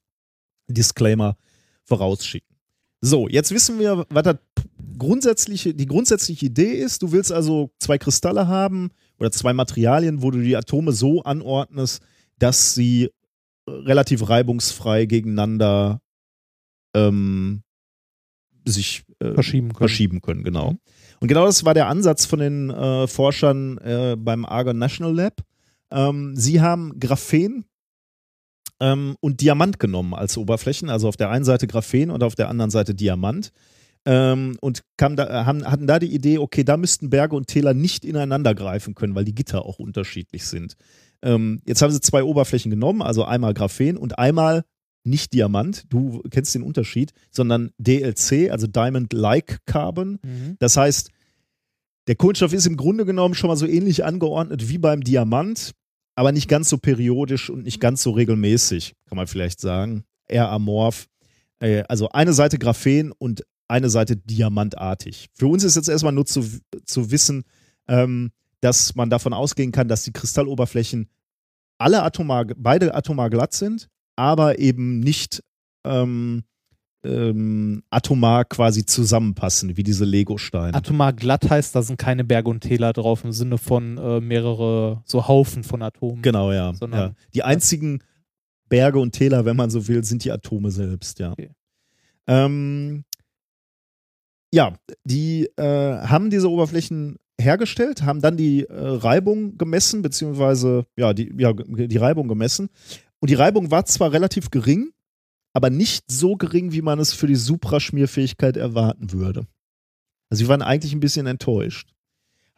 [0.68, 1.36] Disclaimer
[1.84, 2.56] vorausschicken.
[3.02, 4.36] So, jetzt wissen wir, was das
[4.98, 7.02] grundsätzliche, die grundsätzliche Idee ist.
[7.02, 8.88] Du willst also zwei Kristalle haben
[9.18, 12.02] oder zwei Materialien, wo du die Atome so anordnest,
[12.38, 13.10] dass sie
[13.68, 16.00] relativ reibungsfrei gegeneinander
[16.96, 17.62] ähm,
[18.64, 19.78] sich äh, verschieben können.
[19.78, 20.74] verschieben können, genau.
[21.20, 25.42] Und genau das war der Ansatz von den äh, Forschern äh, beim Argonne National Lab.
[25.90, 27.64] Ähm, sie haben Graphen
[28.80, 32.48] ähm, und Diamant genommen als Oberflächen, also auf der einen Seite Graphen und auf der
[32.48, 33.52] anderen Seite Diamant.
[34.04, 38.04] Ähm, und da, haben, hatten da die Idee, okay, da müssten Berge und Täler nicht
[38.04, 40.76] ineinander greifen können, weil die Gitter auch unterschiedlich sind.
[41.22, 44.64] Ähm, jetzt haben sie zwei Oberflächen genommen, also einmal Graphen und einmal
[45.06, 50.18] nicht Diamant, du kennst den Unterschied, sondern DLC, also Diamond-like Carbon.
[50.22, 50.56] Mhm.
[50.58, 51.10] Das heißt,
[52.06, 55.72] der Kohlenstoff ist im Grunde genommen schon mal so ähnlich angeordnet wie beim Diamant,
[56.14, 60.04] aber nicht ganz so periodisch und nicht ganz so regelmäßig, kann man vielleicht sagen.
[60.28, 61.06] Eher amorph.
[61.60, 65.28] Äh, also eine Seite Graphen und eine Seite diamantartig.
[65.34, 66.44] Für uns ist jetzt erstmal nur zu,
[66.84, 67.44] zu wissen,
[67.88, 68.30] ähm,
[68.60, 71.08] dass man davon ausgehen kann, dass die Kristalloberflächen
[71.78, 75.42] alle atomar, beide atomar glatt sind, aber eben nicht
[75.84, 76.44] ähm,
[77.04, 80.74] ähm, atomar quasi zusammenpassen, wie diese Lego-Steine.
[80.74, 85.02] Atomar glatt heißt, da sind keine Berge und Täler drauf im Sinne von äh, mehrere,
[85.04, 86.22] so Haufen von Atomen.
[86.22, 86.72] Genau, ja.
[86.80, 87.14] Ja.
[87.34, 88.02] Die einzigen
[88.68, 91.32] Berge und Täler, wenn man so will, sind die Atome selbst, ja.
[91.32, 91.50] Okay.
[92.26, 93.04] Ähm,
[94.52, 101.12] ja, die äh, haben diese Oberflächen hergestellt, haben dann die äh, Reibung gemessen, beziehungsweise ja
[101.12, 102.70] die, ja, die Reibung gemessen.
[103.20, 104.90] Und die Reibung war zwar relativ gering,
[105.52, 109.46] aber nicht so gering, wie man es für die Supraschmierfähigkeit erwarten würde.
[110.28, 111.92] Also sie waren eigentlich ein bisschen enttäuscht.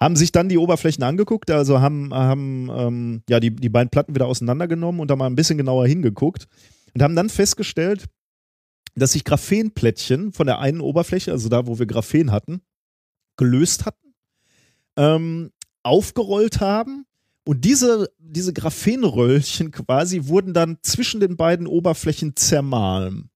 [0.00, 4.14] Haben sich dann die Oberflächen angeguckt, also haben, haben ähm, ja, die, die beiden Platten
[4.14, 6.46] wieder auseinandergenommen und da mal ein bisschen genauer hingeguckt
[6.94, 8.06] und haben dann festgestellt,
[8.94, 12.62] dass sich Graphenplättchen von der einen Oberfläche, also da, wo wir Graphen hatten,
[13.36, 14.14] gelöst hatten,
[14.96, 15.50] ähm,
[15.82, 17.06] aufgerollt haben
[17.48, 23.30] und diese, diese Graphenröllchen quasi wurden dann zwischen den beiden Oberflächen zermalmt.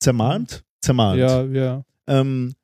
[0.00, 0.64] Zermalmt?
[0.82, 1.18] Zermalmt.
[1.18, 1.84] Ja, ja.
[2.06, 2.54] Ähm,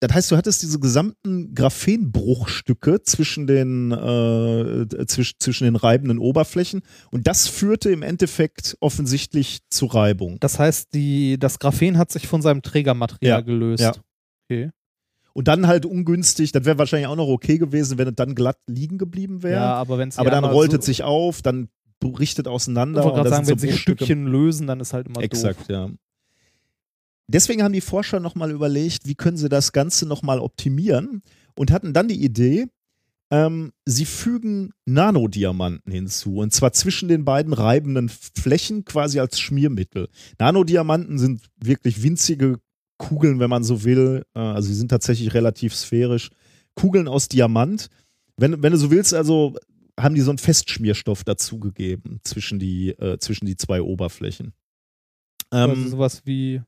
[0.00, 6.82] das heißt, du hattest diese gesamten Graphenbruchstücke zwischen den, äh, zwisch, zwischen den reibenden Oberflächen
[7.12, 10.40] und das führte im Endeffekt offensichtlich zu Reibung.
[10.40, 13.80] Das heißt, die, das Graphen hat sich von seinem Trägermaterial Ja, gelöst.
[13.84, 13.92] ja.
[14.50, 14.70] Okay.
[15.32, 18.58] Und dann halt ungünstig, das wäre wahrscheinlich auch noch okay gewesen, wenn es dann glatt
[18.66, 19.60] liegen geblieben wäre.
[19.60, 21.68] Ja, aber wenn es aber dann rollt es sich auf, dann
[22.02, 23.04] richtet Ich auseinander.
[23.04, 23.80] wollte und gerade sagen, wenn so sich.
[23.80, 25.68] Stückchen lösen, dann ist halt immer Exakt, doof.
[25.68, 25.90] ja.
[27.28, 31.22] Deswegen haben die Forscher nochmal überlegt, wie können sie das Ganze nochmal optimieren
[31.56, 32.66] und hatten dann die Idee,
[33.30, 40.08] ähm, sie fügen Nanodiamanten hinzu und zwar zwischen den beiden reibenden Flächen quasi als Schmiermittel.
[40.40, 42.58] Nanodiamanten sind wirklich winzige
[43.00, 44.22] Kugeln, wenn man so will.
[44.34, 46.30] Äh, also sie sind tatsächlich relativ sphärisch.
[46.74, 47.88] Kugeln aus Diamant.
[48.36, 49.56] Wenn, wenn du so willst, also
[49.98, 54.52] haben die so einen Festschmierstoff dazugegeben zwischen die, äh, zwischen die zwei Oberflächen.
[55.50, 56.62] Also Ähm, sowas wie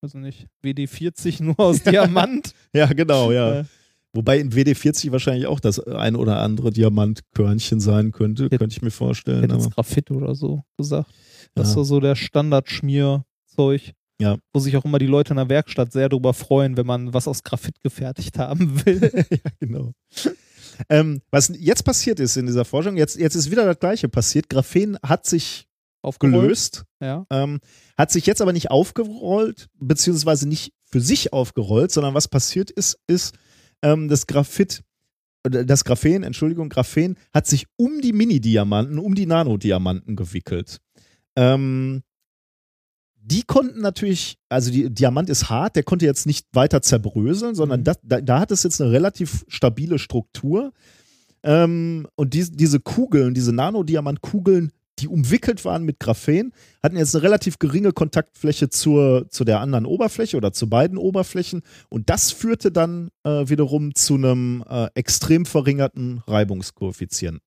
[0.00, 2.52] weiß nicht, WD40 nur aus Diamant.
[2.74, 3.60] Ja, genau, ja.
[3.60, 3.64] Äh.
[4.12, 8.82] Wobei in WD40 wahrscheinlich auch das ein oder andere Diamantkörnchen sein könnte, Hätt- könnte ich
[8.82, 9.40] mir vorstellen.
[9.42, 11.10] hätte Aber, Graphit oder so gesagt.
[11.54, 11.74] Das ist Ja.
[11.76, 13.92] so- so der Standardschmierzeug.
[14.20, 14.36] Ja.
[14.52, 17.26] Wo sich auch immer die Leute in der Werkstatt sehr drüber freuen, wenn man was
[17.26, 19.10] aus Graphit gefertigt haben will.
[19.30, 19.92] ja, genau.
[20.88, 24.48] Ähm, was jetzt passiert ist in dieser Forschung, jetzt, jetzt ist wieder das Gleiche passiert.
[24.48, 25.66] Graphen hat sich
[26.02, 26.42] Aufgerollt.
[26.42, 27.26] gelöst, Ja.
[27.30, 27.60] ähm,
[27.96, 32.98] hat sich jetzt aber nicht aufgerollt, beziehungsweise nicht für sich aufgerollt, sondern was passiert ist,
[33.06, 33.34] ist,
[33.82, 34.82] ähm, das Graphit,
[35.42, 40.80] das Graphen, Entschuldigung, Graphen hat sich um die Mini-Diamanten, um die Nanodiamanten gewickelt.
[41.36, 42.02] Ähm,
[43.26, 47.80] die konnten natürlich, also die Diamant ist hart, der konnte jetzt nicht weiter zerbröseln, sondern
[47.80, 47.84] Mhm.
[47.84, 50.72] das, da, da hat es jetzt eine relativ stabile Struktur.
[51.42, 56.52] Ähm, und die, diese Kugeln, diese Nanodiamantkugeln, die umwickelt waren mit Graphen,
[56.82, 61.62] hatten jetzt eine relativ geringe Kontaktfläche zur, zu der anderen Oberfläche oder zu beiden Oberflächen.
[61.88, 67.40] Und das führte dann äh, wiederum zu einem äh, extrem verringerten Reibungskoeffizienten.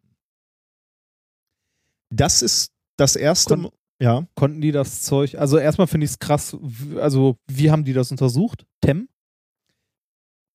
[2.09, 3.55] Das ist das erste.
[3.55, 3.69] Kon-
[4.01, 4.25] ja.
[4.35, 6.55] Konnten die das Zeug, also erstmal finde ich es krass,
[6.99, 8.65] also wie haben die das untersucht?
[8.81, 9.07] Tem?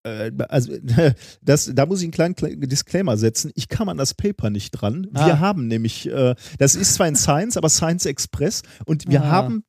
[0.05, 0.73] Äh, also
[1.43, 3.51] das, da muss ich einen kleinen Kle- Disclaimer setzen.
[3.55, 5.07] Ich kam an das Paper nicht dran.
[5.13, 5.39] Wir Ah.
[5.39, 9.27] haben nämlich, äh, das ist zwar in Science, aber Science Express und wir Ah.
[9.31, 9.65] haben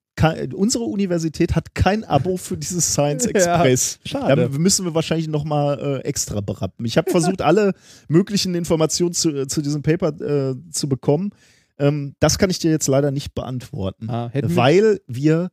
[0.54, 3.98] Unsere Universität hat kein Abo für dieses Science Ja, Express.
[4.04, 4.50] Da Schade.
[4.60, 6.86] müssen wir wahrscheinlich nochmal äh, extra berappen.
[6.86, 7.74] Ich habe versucht, alle
[8.10, 10.10] möglichen Informationen zu, zu diesem Paper
[10.52, 11.32] äh, zu bekommen.
[11.80, 15.50] Ähm, das kann ich dir jetzt leider nicht beantworten, Ah, weil wir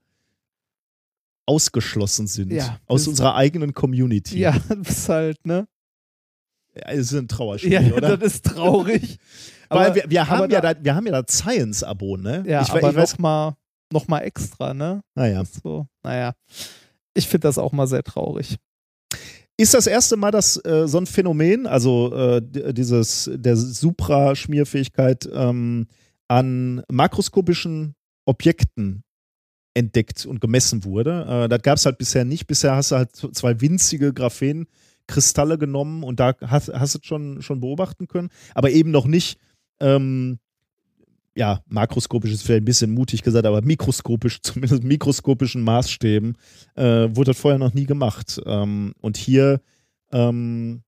[1.47, 4.39] ausgeschlossen sind Ja, aus das- unserer eigenen Community.
[4.39, 5.67] Ja, das ist halt, ne?
[6.75, 8.17] Ja, Es ist ein Trauerspiel, Ja, oder?
[8.17, 9.19] das ist traurig.
[9.73, 12.43] Weil wir, wir, aber haben ja da- da, wir haben ja das Science-Abo, ne?
[12.47, 13.55] Ja, ich, aber ich weiß, nochmal
[13.93, 15.03] noch mal extra, ne?
[15.15, 15.43] naja.
[15.45, 16.35] So, naja.
[17.15, 18.57] Ich finde das auch mal sehr traurig.
[19.57, 25.87] Ist das erste Mal, dass äh, so ein Phänomen, also äh, dieses, der Supra-Schmierfähigkeit ähm,
[26.31, 29.03] an makroskopischen Objekten
[29.75, 31.27] entdeckt und gemessen wurde.
[31.29, 32.47] Äh, das gab es halt bisher nicht.
[32.47, 37.43] Bisher hast du halt zwei winzige Graphenkristalle genommen und da hast, hast du es schon,
[37.43, 39.41] schon beobachten können, aber eben noch nicht,
[39.81, 40.39] ähm,
[41.35, 46.37] ja, makroskopisch ist vielleicht ein bisschen mutig gesagt, aber mikroskopisch, zumindest mikroskopischen Maßstäben,
[46.77, 48.41] äh, wurde das vorher noch nie gemacht.
[48.47, 49.61] Ähm, und hier,
[50.13, 50.83] ähm,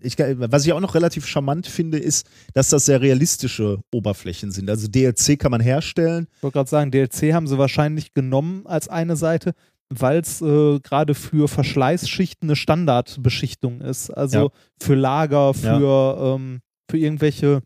[0.00, 4.68] ich, was ich auch noch relativ charmant finde, ist, dass das sehr realistische Oberflächen sind.
[4.70, 6.26] Also DLC kann man herstellen.
[6.36, 9.54] Ich wollte gerade sagen, DLC haben sie wahrscheinlich genommen als eine Seite,
[9.90, 14.10] weil es äh, gerade für Verschleißschichten eine Standardbeschichtung ist.
[14.10, 14.48] Also Ja.
[14.80, 17.62] für Lager, für, ähm, für irgendwelche,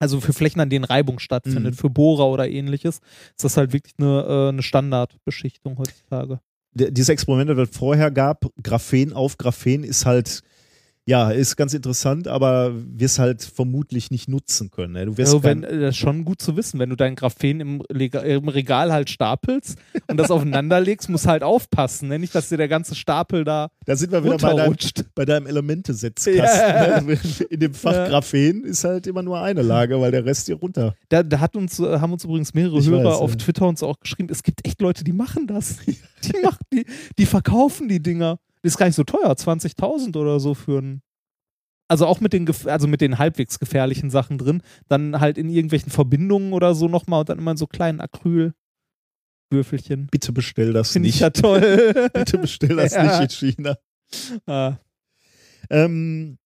[0.00, 1.78] also für Flächen, an denen Reibung stattfindet, Mhm.
[1.78, 3.00] für Bohrer oder ähnliches,
[3.36, 6.40] ist das halt wirklich eine, äh, eine Standardbeschichtung heutzutage.
[6.72, 10.42] D- Dieses Experiment, das es vorher gab, Graphen auf Graphen, ist halt,
[11.08, 14.92] ja, ist ganz interessant, aber wirst halt vermutlich nicht nutzen können.
[14.92, 15.06] Ne?
[15.06, 17.60] Du wirst Also wenn, äh, das ist schon gut zu wissen, wenn du dein Graphen
[17.60, 22.18] im, Lega- im Regal halt stapelst und das aufeinander legst, musst halt aufpassen, ne?
[22.18, 24.76] nicht, dass dir der ganze Stapel da da sind wir wieder bei deinem,
[25.14, 26.36] bei deinem Elementesetzkasten.
[26.44, 27.00] Ja.
[27.00, 27.18] Ne?
[27.48, 28.08] In dem Fach Ja.
[28.08, 30.94] Graphen ist halt immer nur eine Lage, weil der Rest hier runter.
[31.08, 33.36] Da, da hat uns, äh, haben uns übrigens mehrere Ich Hörer weiß, auf ja.
[33.36, 35.76] Twitter uns auch geschrieben, es gibt echt Leute, die machen das.
[36.24, 36.84] Die, machen, die,
[37.16, 38.40] die verkaufen die Dinger.
[38.62, 41.02] Das ist gar nicht so teuer, 20.000 oder so für ein.
[41.90, 45.90] Also auch mit den, also mit den halbwegs gefährlichen Sachen drin, dann halt in irgendwelchen
[45.90, 50.06] Verbindungen oder so nochmal und dann immer in so kleinen Acrylwürfelchen.
[50.10, 51.20] Bitte bestell das Finde ich nicht.
[51.22, 52.10] ja toll.
[52.12, 53.20] Bitte bestell das Ja.
[53.20, 53.78] nicht in China.
[54.46, 54.76] ah,
[55.70, 56.36] Ähm,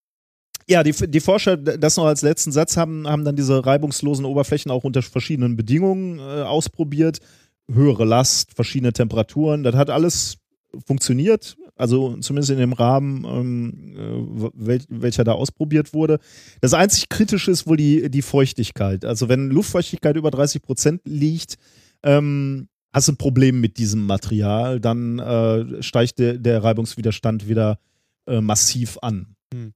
[0.69, 4.71] ja, die, die Forscher, das noch als letzten Satz, haben, haben dann diese reibungslosen Oberflächen
[4.71, 7.19] auch unter verschiedenen Bedingungen äh, ausprobiert.
[7.69, 10.37] Höhere Last, verschiedene Temperaturen, das hat alles
[10.85, 11.57] funktioniert.
[11.75, 16.19] Also zumindest in dem Rahmen, ähm, äh, wel, welcher da ausprobiert wurde.
[16.61, 19.05] Das einzig Kritische ist wohl die, die Feuchtigkeit.
[19.05, 21.55] Also wenn Luftfeuchtigkeit über 30 Prozent liegt,
[22.03, 27.79] ähm, hast du ein Problem mit diesem Material, dann äh, steigt der, der Reibungswiderstand wieder
[28.27, 29.35] äh, massiv an.
[29.53, 29.73] Hm.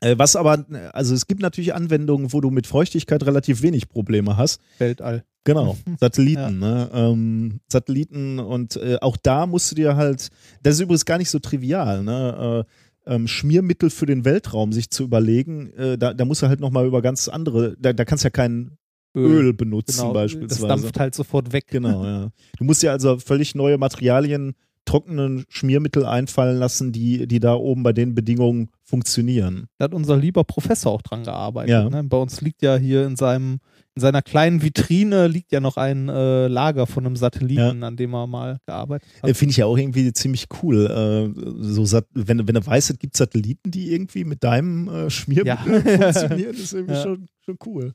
[0.00, 4.36] Äh, was aber, also es gibt natürlich Anwendungen, wo du mit Feuchtigkeit relativ wenig Probleme
[4.36, 4.60] hast.
[4.78, 5.24] Weltall.
[5.44, 6.90] Genau, Satelliten, ne?
[6.92, 10.28] ähm, Satelliten und äh, auch da musst du dir halt,
[10.62, 12.64] das ist übrigens gar nicht so trivial, ne?
[12.66, 16.60] Äh, ähm, Schmiermittel für den Weltraum sich zu überlegen, äh, da, da musst du halt
[16.60, 18.76] nochmal über ganz andere, da, da kannst du ja kein
[19.16, 20.66] Öl, benutzen Genau, beispielsweise.
[20.66, 21.66] Das dampft halt sofort weg.
[21.68, 22.30] Genau, ja.
[22.58, 24.54] Du musst dir also völlig neue Materialien,
[24.88, 29.66] trockenen Schmiermittel einfallen lassen, die, die da oben bei den Bedingungen funktionieren.
[29.78, 31.70] Da hat unser lieber Professor auch dran gearbeitet.
[31.70, 31.88] Ja.
[31.88, 32.04] Ne?
[32.04, 33.60] Bei uns liegt ja hier in seinem,
[33.94, 38.14] In seiner kleinen Vitrine liegt ja noch ein äh, Lager von einem Satelliten, an dem
[38.14, 39.36] er mal gearbeitet Äh, hat.
[39.36, 40.86] Finde ich ja auch irgendwie ziemlich cool.
[40.86, 45.10] Äh, so Sat wenn, wenn du weißt, es gibt Satelliten, die irgendwie mit deinem äh,
[45.10, 46.02] Schmiermittel Ja.
[46.12, 47.02] funktionieren, ist irgendwie Ja.
[47.02, 47.92] schon, schon cool.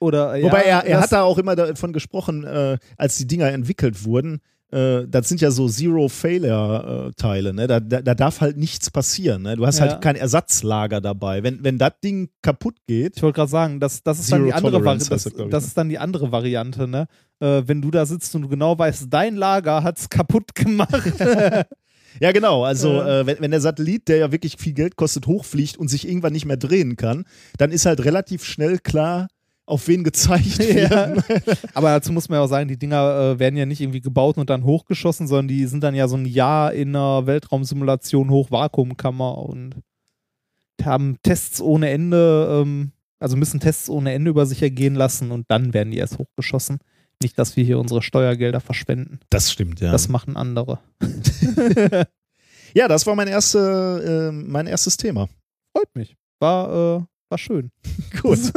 [0.00, 3.48] Oder, ja, Wobei er, er hat da auch immer davon gesprochen, äh, als die Dinger
[3.52, 4.40] entwickelt wurden,
[4.72, 7.66] äh, das sind ja so Zero-Failure-Teile, ne?
[7.66, 9.42] Da, da, da darf halt nichts passieren.
[9.42, 9.56] Ne?
[9.56, 9.88] Du hast Ja.
[9.88, 11.42] halt kein Ersatzlager dabei.
[11.42, 14.52] Wenn, wenn das Ding kaputt geht, Ich wollte gerade sagen, das, das ist dann die
[14.52, 15.68] andere heißt Das, das, ich, das ne?
[15.68, 17.06] ist dann die andere Variante, ne?
[17.40, 20.90] Äh, wenn du da sitzt und du genau weißt, dein Lager hat's kaputt gemacht.
[22.20, 22.62] Ja, genau.
[22.62, 23.20] Also, Ja.
[23.20, 26.34] äh, wenn, wenn der Satellit, der ja wirklich viel Geld kostet, hochfliegt und sich irgendwann
[26.34, 27.24] nicht mehr drehen kann,
[27.56, 29.28] dann ist halt relativ schnell klar,
[29.72, 30.72] auf wen gezeigt wird.
[30.92, 31.14] Ja.
[31.74, 34.36] Aber dazu muss man ja auch sagen, die Dinger äh, werden ja nicht irgendwie gebaut
[34.36, 39.38] und dann hochgeschossen, sondern die sind dann ja so ein Jahr in einer Weltraumsimulation Hochvakuumkammer
[39.38, 39.76] und
[40.82, 45.46] haben Tests ohne Ende, ähm, also müssen Tests ohne Ende über sich ergehen lassen und
[45.48, 46.78] dann werden die erst hochgeschossen.
[47.22, 49.20] Nicht, dass wir hier unsere Steuergelder verschwenden.
[49.30, 49.92] Das stimmt, ja.
[49.92, 50.80] Das machen andere.
[52.74, 55.28] ja, das war mein, erste, äh, mein erstes Thema.
[55.76, 56.16] Freut mich.
[56.40, 57.70] War, äh, war schön.
[58.20, 58.52] Gut.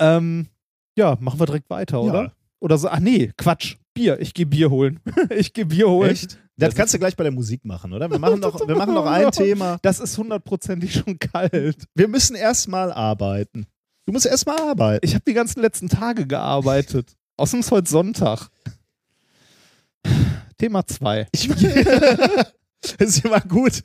[0.00, 0.48] Ähm,
[0.96, 2.22] ja, machen wir direkt weiter, oder?
[2.22, 2.32] Ja.
[2.60, 3.76] Oder so, ach nee, Quatsch.
[3.94, 4.20] Bier.
[4.20, 5.00] Ich gehe Bier holen.
[5.30, 6.10] ich gehe Bier holen.
[6.10, 6.38] Echt?
[6.56, 8.10] Das kannst du gleich bei der Musik machen, oder?
[8.10, 9.78] Wir machen noch, wir machen noch ein Thema.
[9.82, 11.84] Das ist hundertprozentig schon kalt.
[11.94, 13.66] Wir müssen erstmal arbeiten.
[14.06, 15.04] Du musst erstmal arbeiten.
[15.04, 17.16] Ich habe die ganzen letzten Tage gearbeitet.
[17.36, 18.48] Außerdem ist heute Sonntag.
[20.58, 21.28] Thema 2.
[22.82, 23.82] Es ist immer gut,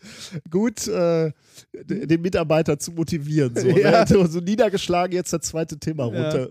[0.49, 1.31] gut äh,
[1.73, 3.55] den Mitarbeiter zu motivieren.
[3.55, 4.05] So, Ja.
[4.09, 4.27] ne?
[4.27, 6.23] so, niedergeschlagen jetzt das zweite Thema Ja.
[6.23, 6.49] runter.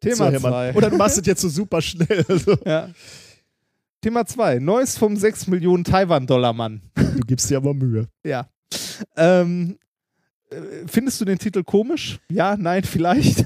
[0.00, 0.52] Thema zu hämmern.
[0.52, 0.74] 2.
[0.74, 2.24] Oder du machst es jetzt so super schnell.
[2.28, 2.56] So.
[2.64, 2.88] Ja.
[4.00, 4.58] Thema 2.
[4.60, 6.80] Neues vom 6 Millionen Taiwan-Dollar-Mann.
[6.94, 8.08] Du gibst dir aber Mühe.
[8.24, 8.48] Ja.
[9.16, 9.76] Ähm,
[10.50, 12.18] äh, findest du den Titel komisch?
[12.30, 13.44] Ja, nein, vielleicht.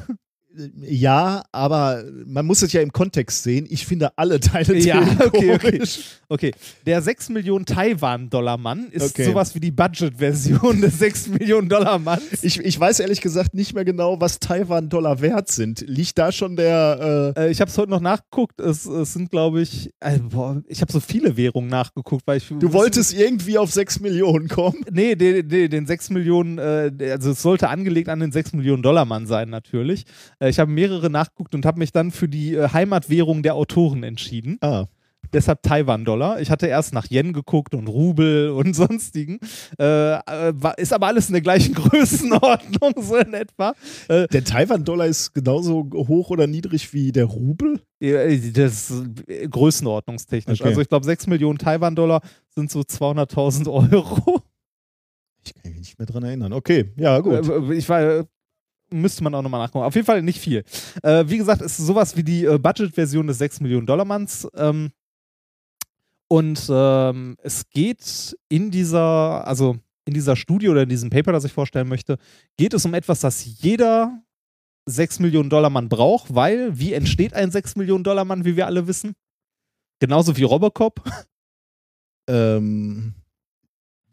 [0.81, 3.67] Ja, aber man muss es ja im Kontext sehen.
[3.69, 5.83] Ich finde alle Teile Ja, okay, okay.
[6.29, 6.53] Okay,
[6.87, 9.25] der 6 Millionen Taiwan-Dollar-Mann ist Okay.
[9.25, 12.43] sowas wie die Budget-Version des 6 Millionen Dollar-Manns.
[12.43, 15.85] Ich, ich weiß ehrlich gesagt nicht mehr genau, was Taiwan-Dollar wert sind.
[15.87, 17.33] Liegt da schon der.
[17.37, 18.61] Äh, Äh, ich habe es heute noch nachgeguckt.
[18.61, 22.49] Es, es sind, glaube ich, äh, boah, ich habe so viele Währungen nachgeguckt, weil ich.
[22.49, 24.85] du wolltest irgendwie auf 6 Millionen kommen?
[24.91, 28.83] Nee, den, den, den 6 Millionen, äh, also es sollte angelegt an den 6 Millionen
[28.83, 30.05] Dollar Mann sein, natürlich.
[30.45, 34.03] Äh, ich habe mehrere nachgeguckt und habe mich dann für die äh, Heimatwährung der Autoren
[34.03, 34.59] entschieden.
[34.61, 34.87] Ah.
[35.33, 36.41] Deshalb Taiwan-Dollar.
[36.41, 39.41] Ich hatte erst nach Yen geguckt und Rubel und sonstigen.
[39.81, 43.75] Äh, äh, ist aber alles in der gleichen Größenordnung, so in etwa.
[44.09, 47.81] Äh, Der Taiwan-Dollar ist genauso hoch oder niedrig wie der Rubel?
[48.01, 50.61] das ist größenordnungstechnisch.
[50.61, 50.69] Okay.
[50.69, 52.21] Also ich glaube, 6 Millionen Taiwan-Dollar
[52.51, 54.43] sind so 200.000 Euro.
[55.47, 56.53] Ich kann mich nicht mehr dran erinnern.
[56.53, 57.71] Okay, ja, gut.
[57.73, 58.27] Ich war,
[59.01, 59.85] müsste man auch nochmal nachgucken.
[59.85, 60.65] Auf jeden Fall nicht viel.
[61.03, 64.49] Äh, wie gesagt, es ist sowas wie die äh, Budget-Version des 6 Millionen Dollar Manns.
[64.55, 64.91] Ähm,
[66.29, 69.77] und ähm, es geht in dieser, also
[70.07, 72.19] in dieser Studie oder in diesem Paper, das ich vorstellen möchte,
[72.57, 74.23] geht es um etwas, das jeder
[74.87, 78.67] 6 Millionen Dollar Mann braucht, weil wie entsteht ein 6 Millionen Dollar Mann, wie wir
[78.67, 79.15] alle wissen?
[80.01, 81.03] Genauso wie Robocop.
[82.27, 83.15] Ähm,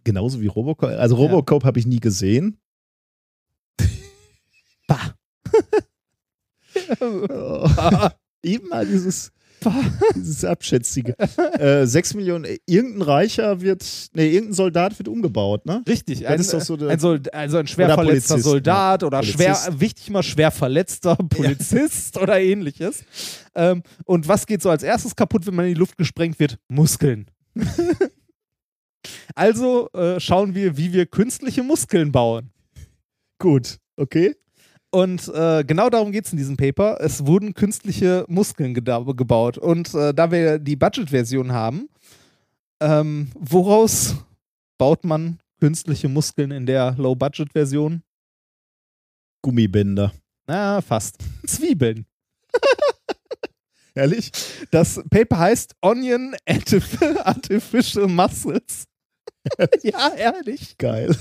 [0.03, 0.89] genauso wie Robocop.
[0.89, 2.57] Also Robocop habe ich nie gesehen.
[4.87, 5.15] Bah.
[8.43, 9.31] Eben mal dieses,
[10.15, 11.15] dieses Abschätzige.
[11.59, 15.83] äh, 6 Millionen, irgendein Reicher wird, nee, irgendein Soldat wird umgebaut, ne?
[15.87, 19.07] Richtig, ein, so ein, Sold also ein schwer verletzter Polizist, Soldat ja.
[19.07, 19.63] oder Polizist.
[19.63, 23.03] schwer, wichtig immer schwer verletzter Polizist oder ähnliches.
[23.53, 26.57] Ähm, und was geht so als erstes kaputt, wenn man in die Luft gesprengt wird?
[26.67, 27.27] Muskeln.
[29.35, 32.51] also äh, schauen wir, wie wir künstliche Muskeln bauen.
[33.37, 34.35] Gut, okay.
[34.91, 36.97] Und äh, genau darum geht es in diesem Paper.
[36.99, 39.57] Es wurden künstliche Muskeln gebaut.
[39.57, 41.89] Und äh, da wir die Budget-Version haben,
[42.81, 44.15] ähm, woraus
[44.77, 48.03] baut man künstliche Muskeln in der Low-Budget-Version?
[49.41, 50.11] Gummibänder.
[50.45, 51.17] Na, fast.
[51.47, 52.05] Zwiebeln.
[53.95, 54.31] Ehrlich?
[54.71, 58.85] Das Paper heißt Onion Artif- Artificial Muscles.
[59.83, 60.77] ja, ehrlich.
[60.77, 61.15] Geil.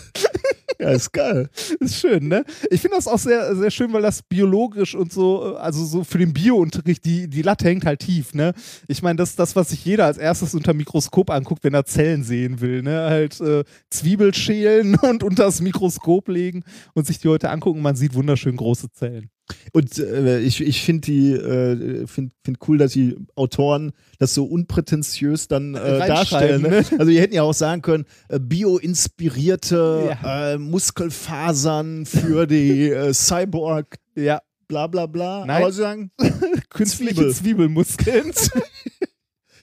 [0.78, 1.48] Ja, ist geil.
[1.80, 2.44] Ist schön, ne?
[2.70, 6.04] Ich finde das auch sehr, sehr schön, weil das biologisch und so, äh, also so
[6.04, 8.54] für den Biounterricht, die, die Latte hängt halt tief, ne?
[8.88, 11.84] Ich meine, das ist das, was sich jeder als erstes unter Mikroskop anguckt, wenn er
[11.84, 13.02] Zellen sehen will, ne?
[13.10, 16.64] Halt äh, Zwiebel schälen und unter das Mikroskop legen
[16.94, 17.82] und sich die heute angucken.
[17.82, 19.30] Man sieht wunderschön große Zellen.
[19.72, 24.44] Und äh, ich, ich finde die äh, find, find cool, dass die Autoren das so
[24.44, 26.62] unprätentiös dann äh, darstellen.
[26.62, 26.68] Ne?
[26.68, 26.84] ne?
[26.98, 30.54] Also die hätten ja auch sagen können, äh, bioinspirierte Ja.
[30.60, 33.96] Muskelfasern für die äh, Cyborg.
[34.14, 34.40] Ja.
[34.68, 35.44] bla bla bla.
[35.46, 35.62] Nein.
[35.62, 36.10] Aber sie sagen,
[36.70, 37.34] Künstliche Zwiebel.
[37.34, 38.32] Zwiebelmuskeln.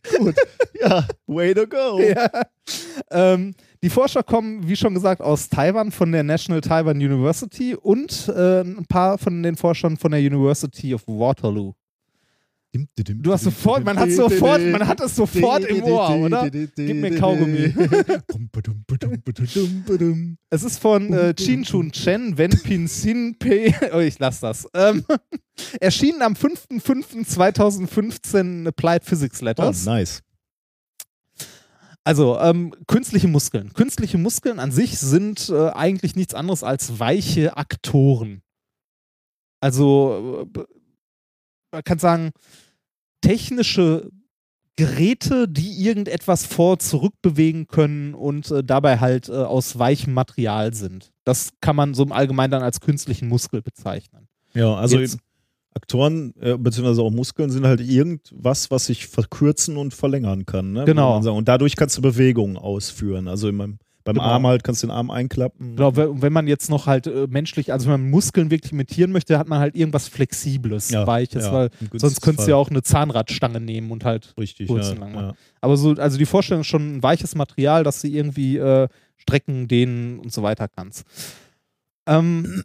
[0.17, 0.35] gut,
[0.79, 1.99] ja, way to go.
[1.99, 2.29] ja.
[3.11, 8.27] ähm, die Forscher kommen, wie schon gesagt, aus Taiwan von der National Taiwan University und
[8.29, 11.73] äh, ein paar von den Forschern von der University of Waterloo.
[12.73, 16.47] Du hast sofort, man hat sofort, man hat es sofort im Ohr, oder?
[16.49, 17.73] Gib mir Kaugummi.
[20.49, 23.73] Es ist von äh, Chin Chun Chen, Wen Pin Sin Pe.
[23.93, 24.67] Oh, ich lass das.
[24.73, 25.05] Ähm,
[25.79, 29.85] erschienen am 5.5.2015 in Applied Physics Oh, Letters.
[29.85, 30.21] nice.
[32.03, 33.71] Also, ähm, künstliche Muskeln.
[33.73, 38.41] Künstliche Muskeln an sich sind äh, eigentlich nichts anderes als weiche Aktoren.
[39.59, 40.63] Also, äh,
[41.71, 42.31] man kann sagen,
[43.21, 44.09] technische
[44.75, 51.11] Geräte, die irgendetwas vor- zurückbewegen können und äh, dabei halt äh, aus weichem Material sind.
[51.23, 54.27] Das kann man so im Allgemeinen dann als künstlichen Muskel bezeichnen.
[54.53, 55.17] Ja, also Jetzt-
[55.73, 60.73] Aktoren äh, beziehungsweise auch Muskeln sind halt irgendwas, was sich verkürzen und verlängern kann.
[60.73, 60.85] Ne?
[60.85, 61.17] Genau.
[61.35, 63.27] Und dadurch kannst du Bewegungen ausführen.
[63.27, 64.25] Also in meinem, beim Genau.
[64.27, 65.75] Arm halt kannst du den Arm einklappen.
[65.75, 69.11] Genau, we- wenn man jetzt noch halt äh, menschlich, also wenn man Muskeln wirklich imitieren
[69.11, 72.69] möchte, hat man halt irgendwas Flexibles, Ja, Weiches, ja, weil sonst könntest du ja auch
[72.69, 75.33] eine Zahnradstange nehmen und halt Richtig, kurz ja, und lang ja.
[75.61, 78.87] Aber so, also die Vorstellung ist schon ein weiches Material, dass du irgendwie äh,
[79.17, 81.03] strecken, dehnen und so weiter kannst.
[82.07, 82.63] Ähm,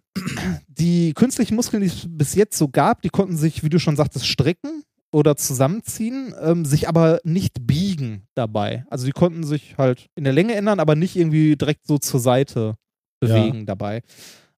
[0.68, 3.96] die künstlichen Muskeln, die es bis jetzt so gab, die konnten sich, wie du schon
[3.96, 8.84] sagtest, strecken oder zusammenziehen, ähm, sich aber nicht biegen dabei.
[8.90, 12.18] Also die konnten sich halt in der Länge ändern, aber nicht irgendwie direkt so zur
[12.18, 12.76] Seite
[13.20, 14.02] bewegen dabei.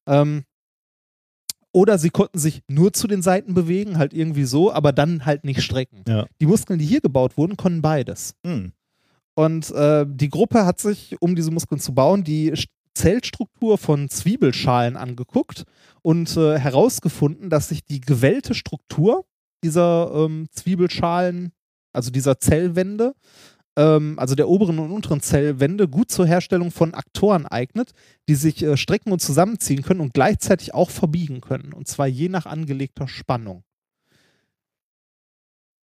[0.07, 0.45] Ähm,
[1.73, 5.45] oder sie konnten sich nur zu den Seiten bewegen, halt irgendwie so, aber dann halt
[5.45, 6.05] nicht strecken.
[6.07, 6.27] Ja.
[6.41, 8.35] Die Muskeln, die hier gebaut wurden, konnten beides.
[8.47, 8.73] Hm.
[9.35, 14.09] Und äh, die Gruppe hat sich, um diese Muskeln zu bauen, die St- Zellstruktur von
[14.09, 15.65] Zwiebelschalen angeguckt
[16.03, 19.25] und äh, herausgefunden, dass sich die gewellte Struktur
[19.65, 21.53] dieser ähm, Zwiebelschalen,
[21.93, 23.15] also dieser Zellwände,
[23.77, 27.93] ähm, also der oberen und unteren Zellwände, gut zur Herstellung von Aktoren eignet,
[28.29, 31.73] die sich äh, strecken und zusammenziehen können und gleichzeitig auch verbiegen können.
[31.73, 33.65] Und zwar je nach angelegter Spannung.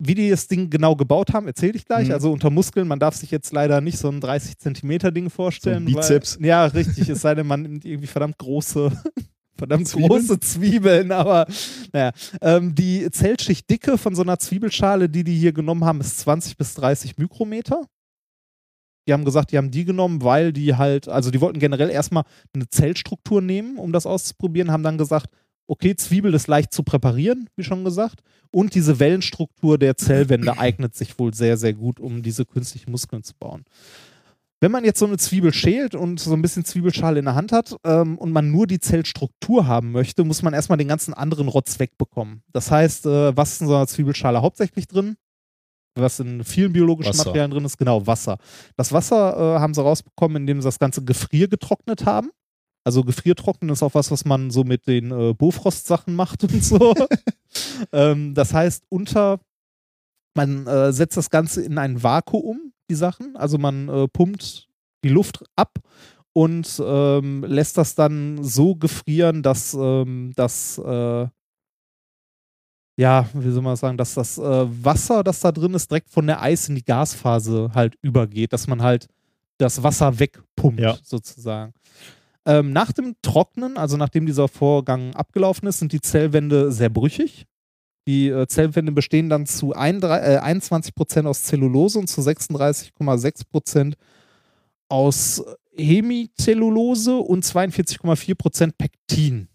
[0.02, 2.08] Wie die das Ding genau gebaut haben, erzähle ich gleich.
[2.08, 2.14] Mhm.
[2.14, 5.86] Also unter Muskeln, man darf sich jetzt leider nicht so ein 30 Zentimeter Ding vorstellen.
[5.88, 6.40] So Bizeps.
[6.40, 7.10] Weil, ja, richtig.
[7.10, 8.92] es sei denn, man nimmt irgendwie verdammt große,
[9.60, 10.10] verdammt Zwiebeln?
[10.10, 11.12] große Zwiebeln.
[11.12, 11.46] Aber
[11.94, 16.58] naja, ähm, die Zellschichtdicke von so einer Zwiebelschale, die die hier genommen haben, ist 20
[16.58, 17.86] bis 30 Mikrometer.
[19.08, 22.24] Die haben gesagt, die haben die genommen, weil die halt, also die wollten generell erstmal
[22.54, 25.30] eine Zellstruktur nehmen, um das auszuprobieren, haben dann gesagt,
[25.70, 28.22] okay, Zwiebel ist leicht zu präparieren, wie schon gesagt.
[28.52, 33.24] Und diese Wellenstruktur der Zellwände eignet sich wohl sehr, sehr gut, um diese künstlichen Muskeln
[33.24, 33.66] zu bauen.
[34.62, 37.54] Wenn man jetzt so eine Zwiebel schält und so ein bisschen Zwiebelschale in der Hand
[37.54, 41.48] hat ähm, und man nur die Zellstruktur haben möchte, muss man erstmal den ganzen anderen
[41.48, 42.44] Rotz wegbekommen.
[42.52, 45.16] Das heißt, äh, was ist in so einer Zwiebelschale hauptsächlich drin?
[45.96, 47.26] Was in vielen biologischen Wasser.
[47.26, 48.38] Materialien drin ist, genau, Wasser.
[48.76, 52.30] Das Wasser äh, haben sie rausbekommen, indem sie das ganze Gefrier getrocknet haben.
[52.84, 56.94] Also Gefriertrocknen ist auch was, was man so mit den äh, Bofrost-Sachen macht und so.
[57.94, 59.40] ähm, das heißt, unter,
[60.36, 63.36] man äh, setzt das Ganze in ein Vakuum, die Sachen.
[63.38, 64.68] Also man äh, pumpt
[65.04, 65.80] die Luft ab
[66.34, 71.28] und ähm, lässt das dann so gefrieren, dass ähm, das, äh,
[72.98, 74.44] ja, wie soll man sagen, dass das äh,
[74.84, 78.68] Wasser, das da drin ist, direkt von der Eis in die Gasphase halt übergeht, dass
[78.68, 79.08] man halt
[79.58, 80.98] das Wasser wegpumpt, Ja.
[81.04, 81.74] sozusagen.
[82.46, 87.46] Ähm, nach dem Trocknen, also nachdem dieser Vorgang abgelaufen ist, sind die Zellwände sehr brüchig.
[88.10, 93.94] Die äh, Zellwände bestehen dann zu ein, äh, 21% aus Zellulose und zu 36,6%
[94.90, 95.44] aus
[95.78, 99.48] Hemicellulose und 42,4% Pektin.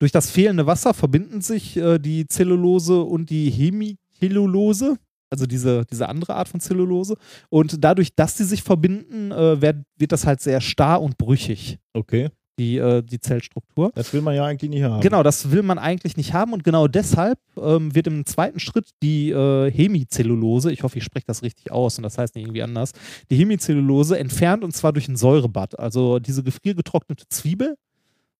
[0.00, 4.96] Durch das fehlende Wasser verbinden sich äh, die Zellulose und die Hemicellulose,
[5.30, 7.14] also diese, diese andere Art von Zellulose.
[7.50, 11.78] Und dadurch, dass sie sich verbinden, äh, wird, wird das halt sehr starr und brüchig,
[11.94, 12.30] Okay.
[12.58, 13.92] Die, äh, die Zellstruktur.
[13.94, 15.00] Das will man ja eigentlich nicht haben.
[15.00, 18.90] Genau, das will man eigentlich nicht haben und genau deshalb ähm, wird im zweiten Schritt
[19.02, 22.62] die äh, Hemicellulose, ich hoffe, ich spreche das richtig aus und das heißt nicht irgendwie
[22.62, 22.92] anders,
[23.30, 25.78] die Hemicellulose entfernt und zwar durch ein Säurebad.
[25.78, 27.76] Also diese gefriergetrocknete Zwiebel,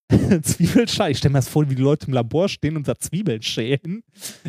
[0.42, 3.42] Zwiebelschalen, ich stelle mir das vor, wie die Leute im Labor stehen und da Zwiebeln
[3.42, 4.04] schälen.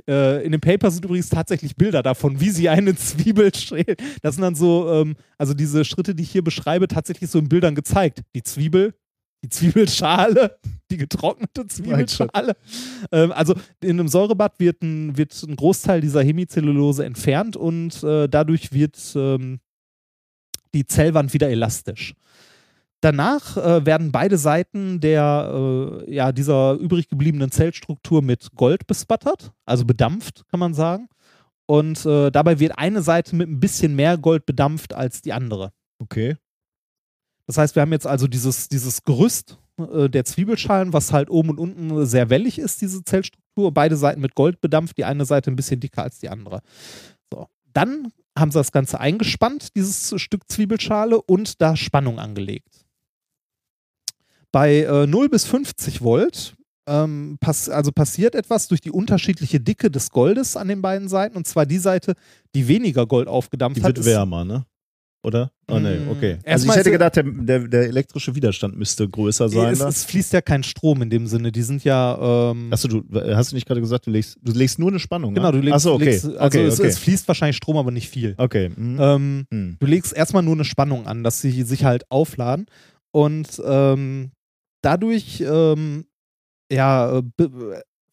[0.07, 3.95] Äh, in dem Paper sind übrigens tatsächlich Bilder davon, wie sie eine Zwiebel schälen.
[4.21, 7.49] Das sind dann so, ähm, also diese Schritte, die ich hier beschreibe, tatsächlich so in
[7.49, 8.21] Bildern gezeigt.
[8.35, 8.93] Die Zwiebel,
[9.43, 10.57] die Zwiebelschale,
[10.89, 12.55] die getrocknete Zwiebelschale.
[13.11, 18.27] Ähm, also in einem Säurebad wird ein, wird ein Großteil dieser Hemicellulose entfernt und äh,
[18.27, 19.59] dadurch wird ähm,
[20.73, 22.13] die Zellwand wieder elastisch.
[23.01, 25.51] danach äh, werden beide Seiten der,
[26.07, 31.07] äh, ja, dieser übrig gebliebenen Zellstruktur mit Gold bespattert, also bedampft, kann man sagen.
[31.67, 35.73] Und äh, dabei wird eine Seite mit ein bisschen mehr Gold bedampft als die andere.
[35.99, 36.37] Okay.
[37.47, 41.49] Das heißt, wir haben jetzt also dieses, dieses Gerüst äh, der Zwiebelschalen, was halt oben
[41.49, 43.73] und unten sehr wellig ist, diese Zellstruktur.
[43.73, 46.61] Beide Seiten mit Gold bedampft, die eine Seite ein bisschen dicker als die andere.
[47.33, 47.47] So.
[47.73, 52.85] Dann haben sie das Ganze eingespannt, dieses Stück Zwiebelschale, und da Spannung angelegt.
[54.51, 56.55] Bei äh, 0 bis 50 Volt
[56.87, 61.35] ähm, pass also passiert etwas durch die unterschiedliche Dicke des Goldes an den beiden Seiten.
[61.35, 62.13] Und zwar die Seite,
[62.55, 63.89] die weniger Gold aufgedampft Die hat.
[63.89, 64.65] wird ist- wärmer, ne?
[65.23, 65.51] Oder?
[65.67, 66.33] Oh nee, Mm, okay.
[66.33, 69.73] Also erstmal ich hätte gedacht, der, der, der elektrische Widerstand müsste größer sein.
[69.73, 69.87] es, da.
[69.89, 71.51] es fließt ja kein Strom in dem Sinne.
[71.51, 72.51] Die sind ja.
[72.51, 73.03] Ähm, Achso, du
[73.35, 75.53] hast du nicht gerade gesagt, du legst, du legst nur eine Spannung genau, an?
[75.55, 75.73] du legst.
[75.75, 76.05] Achso, okay.
[76.05, 76.89] legst also okay, es, okay.
[76.89, 78.35] es fließt wahrscheinlich Strom, aber nicht viel.
[78.37, 78.69] okay.
[78.69, 78.97] mhm.
[78.99, 79.77] Ähm, Hm.
[79.79, 82.67] du legst erstmal nur eine Spannung an, dass sie sich halt aufladen.
[83.11, 84.31] Und ähm,
[84.81, 86.05] dadurch ähm,
[86.71, 87.23] ja, äh,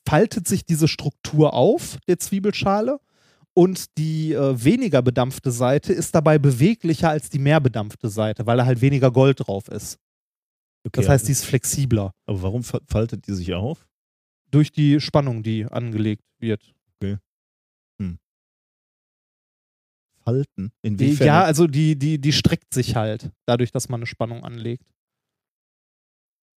[0.09, 2.99] faltet sich diese Struktur auf der Zwiebelschale.
[3.57, 8.57] Und die äh, weniger bedampfte Seite ist dabei beweglicher als die mehr bedampfte Seite, weil
[8.57, 9.99] da halt weniger Gold drauf ist.
[10.85, 13.87] okay, Das heißt, die ist flexibler aber warum fa- faltet die sich auf?
[14.51, 16.75] durch die Spannung, die angelegt wird.
[20.23, 20.73] Falten?
[20.81, 21.27] Inwiefern?
[21.27, 24.94] Ja, also die, die, die streckt sich halt, dadurch, dass man eine Spannung anlegt.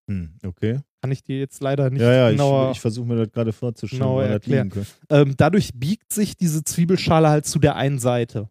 [0.10, 0.80] Hm, okay.
[1.02, 2.72] Kann ich dir jetzt leider nicht Ja, ja, genauer.
[2.72, 4.72] ich, ich versuche mir das gerade vorzustellen, genauer erklären.
[5.10, 8.50] ähm, dadurch biegt sich diese Zwiebelschale halt zu der einen Seite.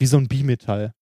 [0.00, 0.92] Wie so ein Bimetall,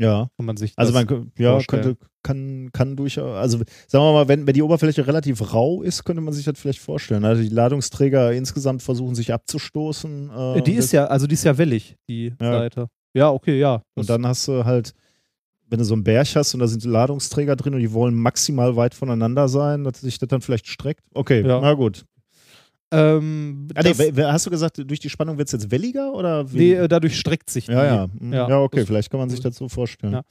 [0.00, 0.28] Ja.
[0.36, 1.06] wenn man sich Also man
[1.36, 1.82] ja, vorstellen.
[1.82, 3.58] könnte, kann, kann durchaus, also
[3.88, 6.78] sagen wir mal, wenn, wenn die Oberfläche relativ rau ist, könnte man sich das vielleicht
[6.78, 7.24] vorstellen.
[7.24, 10.30] Also die Ladungsträger insgesamt versuchen sich abzustoßen.
[10.30, 12.52] Äh, die ist ja, also die ist ja wellig, die Ja.
[12.52, 12.88] Seite.
[13.12, 13.82] Ja, okay, ja.
[13.96, 14.94] Und dann hast du halt,
[15.70, 18.76] wenn du so einen Berg hast und da sind Ladungsträger drin und die wollen maximal
[18.76, 21.04] weit voneinander sein, dass sich das dann vielleicht streckt.
[21.14, 21.60] Okay, Ja.
[21.60, 22.04] na gut.
[22.92, 23.94] ähm, Ah, nee,
[24.24, 26.56] hast du gesagt, durch die Spannung wird es jetzt welliger oder wie?
[26.58, 27.72] nee, äh, dadurch streckt sich die.
[27.72, 28.08] ja, ja.
[28.18, 30.12] Hm, Ja, Ja, okay, vielleicht kann man sich das so vorstellen.
[30.12, 30.22] Ja.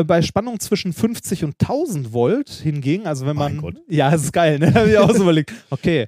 [0.00, 3.52] Äh, bei Spannung zwischen 50 und 1000 Volt hingegen, also wenn man.
[3.56, 3.74] Mein Gott.
[3.88, 4.72] Ja, das ist geil, ne?
[4.72, 5.52] Hab ich auch so überlegt.
[5.68, 6.06] Okay.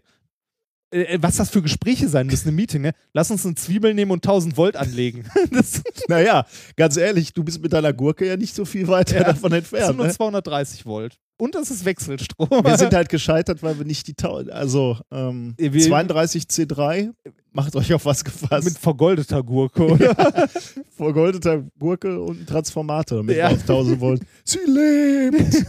[0.93, 2.93] Äh, Was das für Gespräche sein müssen im Meeting, ne?
[3.13, 5.25] Lass uns eine Zwiebel nehmen und 1000 Volt anlegen.
[5.53, 9.25] Das Naja, ganz ehrlich, du bist mit deiner Gurke ja nicht so viel weiter Ja,
[9.25, 9.97] davon sind entfernt.
[9.97, 10.13] nur Ne?
[10.13, 11.17] 230 Volt.
[11.39, 12.49] Und das ist Wechselstrom.
[12.65, 17.13] Wir sind halt gescheitert, weil wir nicht die Tau also ähm, Wir- 32C3,
[17.53, 18.65] macht euch auf was gefasst.
[18.65, 20.49] mit vergoldeter Gurke, oder?
[20.97, 23.49] vergoldeter Gurke und ein Transformator mit Ja.
[23.49, 24.23] auf 1000 Volt.
[24.45, 25.65] Sie lebt!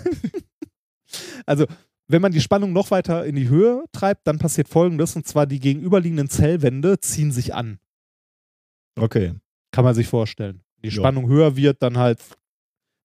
[1.46, 1.66] Also,
[2.12, 5.46] wenn man die Spannung noch weiter in die Höhe treibt, dann passiert folgendes: und zwar
[5.46, 7.80] die gegenüberliegenden Zellwände ziehen sich an.
[9.00, 9.34] Okay.
[9.72, 10.62] Kann man sich vorstellen.
[10.84, 10.92] Die.
[10.92, 12.20] Spannung höher wird, dann halt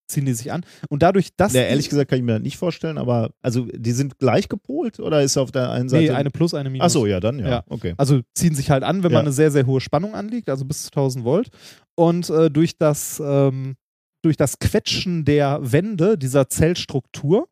[0.09, 0.65] ziehen die sich an.
[0.89, 1.53] Und dadurch, dass.
[1.53, 5.01] Ja, ehrlich gesagt kann ich mir das nicht vorstellen, aber also die sind gleich gepolt
[5.01, 6.05] oder ist auf der einen Seite.
[6.05, 6.87] Nee, eine Plus, eine Minus.
[6.87, 7.49] Achso, ja, dann ja.
[7.49, 7.65] Ja.
[7.69, 7.95] Okay.
[7.97, 9.19] Also ziehen sich halt an, wenn Ja.
[9.19, 11.49] man eine sehr, sehr hohe Spannung anlegt, also bis zu 1000 Volt.
[11.97, 13.75] Und äh, durch, das, ähm,
[14.23, 17.49] durch das Quetschen der Wände dieser Zellstruktur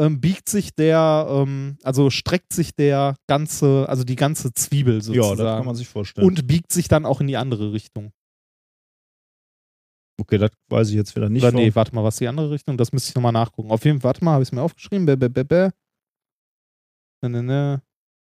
[0.00, 5.00] ähm, biegt sich der, ähm, also streckt sich der ganze, also die ganze Zwiebel Ja,
[5.02, 5.38] sozusagen.
[5.38, 6.26] das kann man sich vorstellen.
[6.26, 8.12] und biegt sich dann auch in die andere Richtung.
[10.20, 11.42] okay, das weiß ich jetzt wieder nicht.
[11.42, 12.76] Oder nee, warum- warte mal, was ist die andere Richtung?
[12.76, 13.70] Das müsste ich nochmal nachgucken.
[13.70, 15.06] Auf jeden Fall, warte mal, habe ich es mir aufgeschrieben?
[15.06, 15.70] Bäh, bäh, bäh, bäh.
[17.22, 17.82] Ne, ne, ne.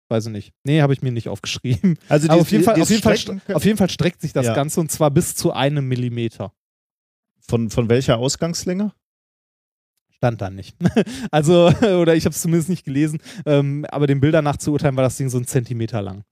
[0.10, 0.54] Weiß ich nicht.
[0.66, 1.98] Nee, habe ich mir nicht aufgeschrieben.
[2.10, 4.46] Also die- auf jeden, Fall, die auf, jeden Fall, auf jeden Fall streckt sich das
[4.46, 4.54] Ja.
[4.54, 6.54] Ganze und zwar bis zu einem Millimeter.
[7.48, 8.94] von, von welcher Ausgangslänge?
[10.22, 10.76] Stand da nicht.
[11.32, 14.96] also, oder ich habe es zumindest nicht gelesen, ähm, aber den Bildern nach zu urteilen
[14.96, 16.24] war das Ding so ein Zentimeter lang.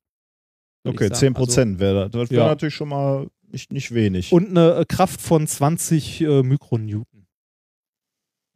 [0.88, 1.16] Okay, ich sagen.
[1.16, 2.12] 10 Prozent wäre das.
[2.12, 2.48] Das wäre Ja.
[2.50, 4.28] natürlich schon mal nicht, nicht wenig.
[4.32, 7.26] Also, und eine äh, Kraft von 20 äh, Mikronewton.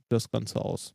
[0.09, 0.93] Das Ganze aus.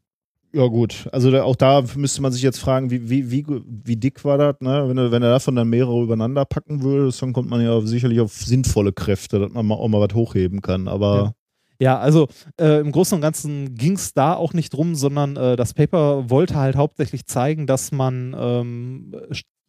[0.52, 1.08] Ja, gut.
[1.10, 4.38] Also da, auch da müsste man sich jetzt fragen, wie, wie, wie, wie dick war
[4.38, 4.84] das, ne?
[4.88, 8.20] Wenn du, wenn du davon dann mehrere übereinander packen würdest, dann kommt man ja sicherlich
[8.20, 10.86] auf sinnvolle Kräfte, dass man mal, auch mal was hochheben kann.
[10.86, 11.34] Aber
[11.80, 12.28] Ja, also
[12.60, 16.28] äh, im Großen und Ganzen ging es da auch nicht drum, sondern äh, das Paper
[16.28, 19.14] wollte halt hauptsächlich zeigen, dass man ähm,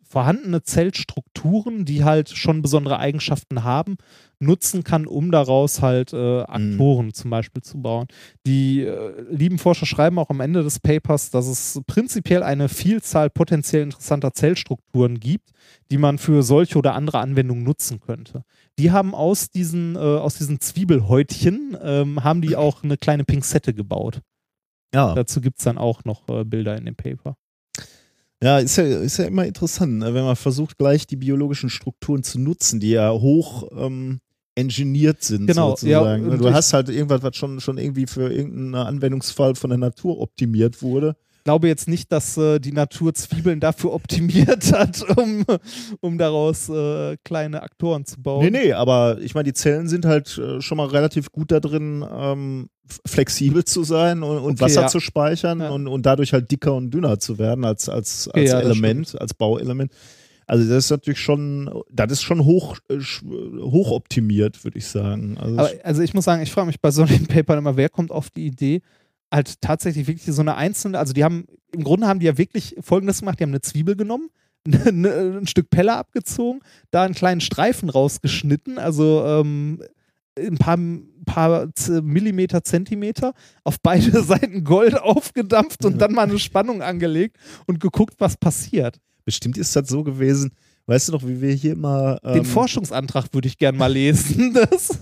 [0.10, 3.98] vorhandene Zellstrukturen, die halt schon besondere Eigenschaften haben,
[4.40, 8.08] nutzen kann, um daraus halt äh, Aktoren zum Beispiel zu bauen.
[8.48, 13.30] Die äh, lieben Forscher schreiben auch am Ende des Papers, dass es prinzipiell eine Vielzahl
[13.30, 15.52] potenziell interessanter Zellstrukturen gibt,
[15.92, 18.44] die man für solche oder andere Anwendungen nutzen könnte.
[18.80, 23.74] Die haben aus diesen, äh, aus diesen Zwiebelhäutchen, ähm, haben die auch eine kleine Pinzette
[23.74, 24.22] gebaut.
[24.94, 25.14] ja.
[25.14, 27.36] Dazu gibt es dann auch noch äh, Bilder in dem Paper.
[28.42, 30.14] Ja, ist ja, ist ja immer interessant, ne?
[30.14, 34.22] wenn man versucht, gleich die biologischen Strukturen zu nutzen, die ja hoch ähm,
[34.56, 36.30] engineert sind, Genau, ja, sozusagen.
[36.30, 39.80] und du ich- hast halt irgendwas, was schon, schon irgendwie für irgendeinen Anwendungsfall von der
[39.80, 41.18] Natur optimiert wurde.
[41.40, 45.44] Ich glaube jetzt nicht, dass äh, die Natur Zwiebeln dafür optimiert hat, um,
[46.02, 48.44] um daraus äh, kleine Aktoren zu bauen.
[48.44, 51.60] Nee, nee, aber ich meine, die Zellen sind halt äh, schon mal relativ gut da
[51.60, 52.70] drin, ähm,
[53.08, 54.88] flexibel zu sein und, und Okay, Wasser ja.
[54.88, 55.70] zu speichern Ja.
[55.70, 58.66] und, und dadurch halt dicker und dünner zu werden als, als, Okay, als ja, das
[58.66, 59.92] Element, als Bauelement.
[60.46, 63.24] Also das ist natürlich schon, das ist schon hoch, äh, sch-
[63.62, 65.38] hoch optimiert, würde ich sagen.
[65.38, 68.12] Also Aber, also ich muss sagen, ich frage mich bei solchen Papern immer, wer kommt
[68.12, 68.82] auf die Idee,
[69.32, 72.76] halt tatsächlich wirklich so eine einzelne, also die haben, im Grunde haben die ja wirklich
[72.82, 74.30] Folgendes gemacht, die haben eine Zwiebel genommen,
[74.68, 76.62] ne- ein Stück Pelle abgezogen,
[76.92, 79.82] da einen kleinen Streifen rausgeschnitten, also ähm,
[80.38, 80.78] ein paar,
[81.26, 81.68] paar
[82.02, 83.34] Millimeter, Zentimeter,
[83.64, 87.38] auf beide Seiten Gold aufgedampft und dann mal eine Spannung angelegt
[87.68, 89.00] und geguckt, was passiert.
[89.26, 90.52] bestimmt ist das so gewesen.
[90.86, 92.18] Weißt du noch, wie wir hier immer.
[92.24, 94.54] Den ähm, Forschungsantrag würde ich gern mal lesen.
[94.72, 94.98] Das.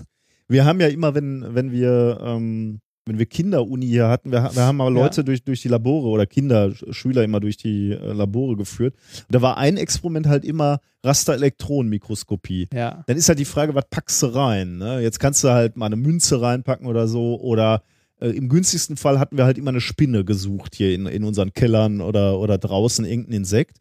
[0.46, 4.62] Wir haben ja immer, wenn, wenn wir, ähm, wenn wir Kinderuni hier hatten, wir, wir
[4.62, 8.12] haben mal Leute durch, durch die Labore oder Kinder, Sch- Schüler immer durch die äh,
[8.12, 8.94] Labore geführt.
[9.26, 12.68] Und da war ein Experiment halt immer Rasterelektronenmikroskopie.
[12.72, 13.04] Ja.
[13.06, 14.78] Dann ist halt die Frage, was packst du rein?
[14.78, 15.00] Ne?
[15.00, 17.82] Jetzt kannst du halt mal eine Münze reinpacken oder so oder
[18.20, 21.52] äh, im günstigsten Fall hatten wir halt immer eine Spinne gesucht hier in, in unseren
[21.52, 23.78] Kellern oder, oder draußen irgendein Insekt.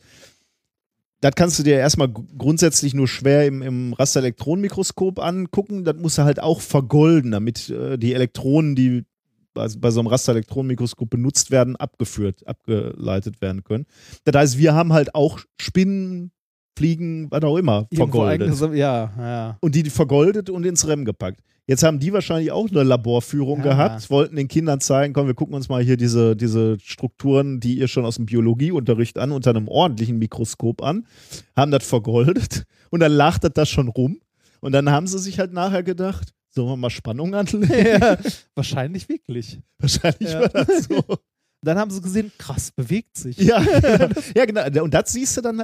[1.19, 5.83] Das kannst du dir erstmal gr- grundsätzlich nur schwer im, im Rasterelektronenmikroskop angucken.
[5.83, 9.03] Das musst du halt auch vergolden, damit äh, die Elektronen, die
[9.57, 13.85] bei, bei so einem Rasterelektronenmikroskop benutzt werden, abgeführt, abgeleitet werden können.
[14.23, 16.31] Das heißt, wir haben halt auch Spinnen,
[16.77, 18.59] Fliegen, was auch immer, vergoldet.
[18.75, 19.57] Ja, ja.
[19.61, 21.41] Und die vergoldet und ins Rem gepackt.
[21.65, 23.63] Jetzt haben die wahrscheinlich auch eine Laborführung Ja.
[23.63, 27.79] gehabt, wollten den Kindern zeigen, komm, wir gucken uns mal hier diese, diese Strukturen, die
[27.79, 31.05] ihr schon aus dem Biologieunterricht an, unter einem ordentlichen Mikroskop an,
[31.57, 34.19] haben das vergoldet und dann lacht das da schon rum.
[34.61, 37.69] Und dann haben sie sich halt nachher gedacht, sollen wir mal Spannung anlegen?
[38.01, 38.17] ja.
[38.55, 39.59] Wahrscheinlich wirklich.
[39.79, 40.41] Wahrscheinlich Ja.
[40.41, 41.03] war das so.
[41.65, 43.37] Dann haben sie gesehen, krass, bewegt sich.
[43.37, 43.61] Ja,
[44.35, 44.83] ja, genau.
[44.83, 45.63] Und das siehst du dann.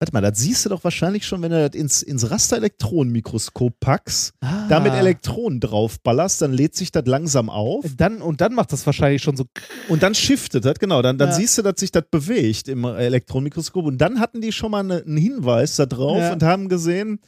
[0.00, 4.32] Warte mal, das siehst du doch wahrscheinlich schon, wenn du das ins, ins Rasterelektronenmikroskop packst,
[4.40, 4.66] Ah.
[4.68, 9.22] damit Elektronen draufballerst, dann lädt sich das langsam auf Dann, und dann macht das wahrscheinlich
[9.22, 9.44] schon so.
[9.88, 11.02] und dann shiftet das, genau.
[11.02, 11.34] Dann, dann Ja.
[11.36, 13.84] siehst du, dass sich das bewegt im Elektronenmikroskop.
[13.84, 16.32] Und dann hatten die schon mal eine, einen Hinweis da drauf Ja.
[16.32, 17.20] und haben gesehen,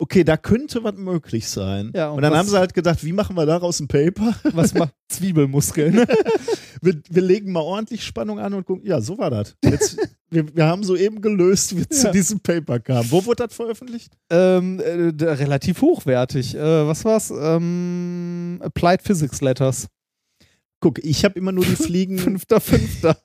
[0.00, 1.92] okay, da könnte was möglich sein.
[1.94, 4.34] Ja, und, und dann haben sie halt gedacht, wie machen wir daraus ein Paper?
[4.54, 5.94] Was macht Zwiebelmuskeln?
[6.82, 9.56] wir, wir legen mal ordentlich Spannung an und gucken, ja, so war das.
[9.62, 9.98] Jetzt,
[10.30, 12.08] wir, wir haben soeben gelöst, wie es Ja.
[12.08, 13.10] zu diesem Paper kam.
[13.10, 14.12] Wo wurde das veröffentlicht?
[14.30, 16.54] ähm, äh, relativ hochwertig.
[16.54, 17.30] Äh, was war's?
[17.30, 19.86] Ähm, Applied Physics Letters.
[20.80, 23.18] Guck, ich habe immer nur die Fliegen, Fünfter, fünfter.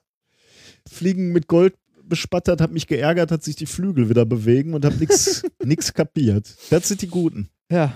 [0.88, 1.74] Fliegen mit Gold
[2.08, 6.54] bespattert, habe mich geärgert, hat sich die Flügel wieder bewegen und habe nichts nix kapiert.
[6.70, 7.48] Das sind die Guten.
[7.70, 7.92] Ja.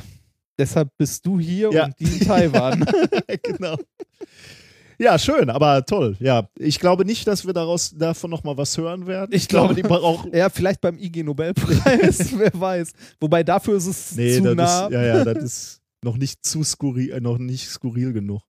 [0.58, 1.86] Deshalb bist du hier Ja.
[1.86, 2.84] und die in Taiwan.
[3.42, 3.76] genau.
[4.98, 6.14] Ja, schön, aber toll.
[6.20, 9.30] Ja, ich glaube nicht, dass wir daraus davon noch mal was hören werden.
[9.32, 10.30] Ich glaube- die brauchen.
[10.34, 12.92] ja, vielleicht beim IG Nobelpreis, wer weiß.
[13.18, 14.84] Wobei dafür ist es Nee, zu nah.
[14.86, 18.42] ist, ja, ja, das ist noch nicht zu skurril, äh, noch nicht skurril genug.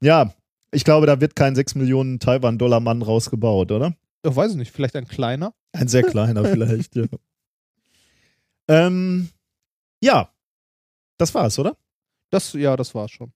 [0.00, 0.32] Ja,
[0.70, 3.94] ich glaube, da wird kein 6 Millionen Taiwan-Dollar-Mann rausgebaut, oder?
[4.24, 5.54] Ich weiß ich nicht, vielleicht ein kleiner.
[5.72, 7.06] Ein sehr kleiner vielleicht, ja.
[8.68, 9.28] Ähm,
[10.00, 10.32] ja,
[11.18, 11.76] das war's, oder?
[12.30, 13.32] Das, ja, das war's schon.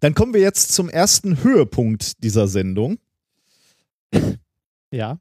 [0.00, 2.98] Dann kommen wir jetzt zum ersten Höhepunkt dieser Sendung.
[4.92, 5.18] Ja.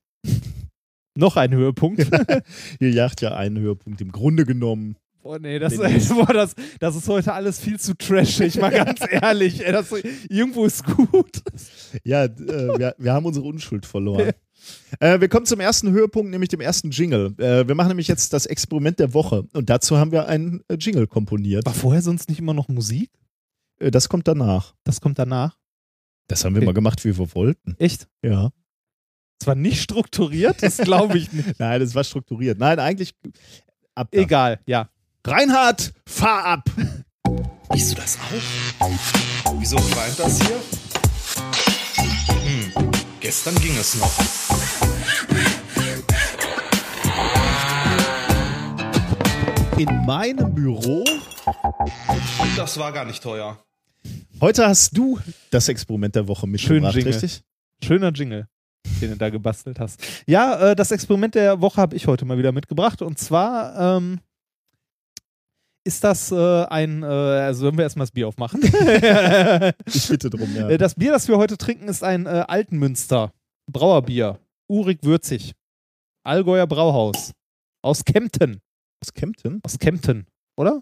[1.15, 2.07] Noch ein Höhepunkt.
[2.79, 4.95] Ihr jagt ja einen Höhepunkt im Grunde genommen.
[5.27, 5.99] Boah, nee, das, Nee, nee.
[6.13, 9.59] boah, das, das ist heute alles viel zu trashig, mal ganz ehrlich.
[9.65, 9.91] Ey, das,
[10.29, 11.41] irgendwo ist gut.
[12.05, 14.31] Ja, äh, wir, wir haben unsere Unschuld verloren.
[15.01, 17.35] Äh, wir kommen zum ersten Höhepunkt, nämlich dem ersten Jingle.
[17.39, 20.75] Äh, wir machen nämlich jetzt das Experiment der Woche und dazu haben wir einen äh,
[20.75, 21.65] Jingle komponiert.
[21.65, 23.11] War vorher sonst nicht immer noch Musik?
[23.79, 24.75] Äh, das kommt danach.
[24.85, 25.57] Das kommt danach.
[26.29, 26.67] Das haben wir Okay.
[26.67, 27.75] mal gemacht, wie wir wollten.
[27.79, 28.07] Echt?
[28.23, 28.51] Ja.
[29.39, 31.47] Zwar nicht strukturiert, das glaube ich nicht.
[31.59, 32.57] Nein, das war strukturiert.
[32.59, 33.13] Nein, eigentlich.
[34.11, 34.89] Egal, ja.
[35.29, 36.69] Reinhard, fahr ab!
[37.73, 39.59] Liest du das auch?
[39.59, 40.55] Wieso weint das hier?
[42.45, 44.09] Hm, gestern ging es noch.
[49.77, 51.03] In meinem Büro.
[52.55, 53.61] Das war gar nicht teuer.
[54.39, 55.19] Heute hast du
[55.51, 57.11] das Experiment der Woche mitgebracht, Jingle.
[57.11, 57.41] richtig?
[57.83, 58.47] Schöner Jingle,
[59.01, 60.01] den du da gebastelt hast.
[60.25, 63.01] Ja, äh, das Experiment der Woche habe ich heute mal wieder mitgebracht.
[63.01, 64.21] Und zwar ähm,
[65.87, 68.61] ist das äh, ein, äh, also sollen wir erstmal das Bier aufmachen.
[69.93, 70.69] Ich bitte drum, ja.
[70.69, 73.31] Äh, Das Bier, das wir heute trinken, ist ein äh, Altenmünster
[73.71, 74.39] Brauerbier.
[74.69, 75.53] Urig würzig.
[76.23, 77.31] Allgäuer Brauhaus.
[77.81, 78.59] Aus Kempten.
[79.01, 79.61] Aus Kempten?
[79.63, 80.25] aus Kempten,
[80.57, 80.81] oder?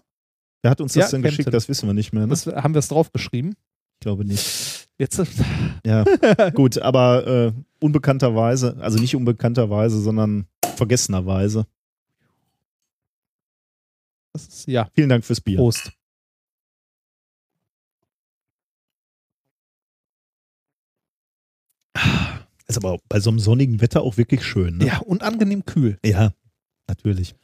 [0.62, 1.36] Wer hat uns das Ja, denn Kempten.
[1.38, 1.54] geschickt?
[1.54, 2.22] Das wissen wir nicht mehr.
[2.24, 2.28] Ne?
[2.30, 3.52] Das, haben wir es draufgeschrieben?
[3.52, 4.88] Ich glaube nicht.
[4.98, 5.24] Jetzt, äh,
[5.86, 6.04] Ja,
[6.54, 10.46] gut, aber äh, unbekannterweise, also nicht unbekannterweise, sondern
[10.76, 11.66] vergessenerweise.
[14.36, 15.56] Ist, ja, Vielen Dank fürs Bier.
[15.58, 15.92] Prost.
[22.68, 24.78] Ist aber bei so einem sonnigen Wetter auch wirklich schön.
[24.78, 24.86] Ne?
[24.86, 25.98] Ja, und angenehm kühl.
[26.04, 26.32] ja
[26.88, 27.34] natürlich.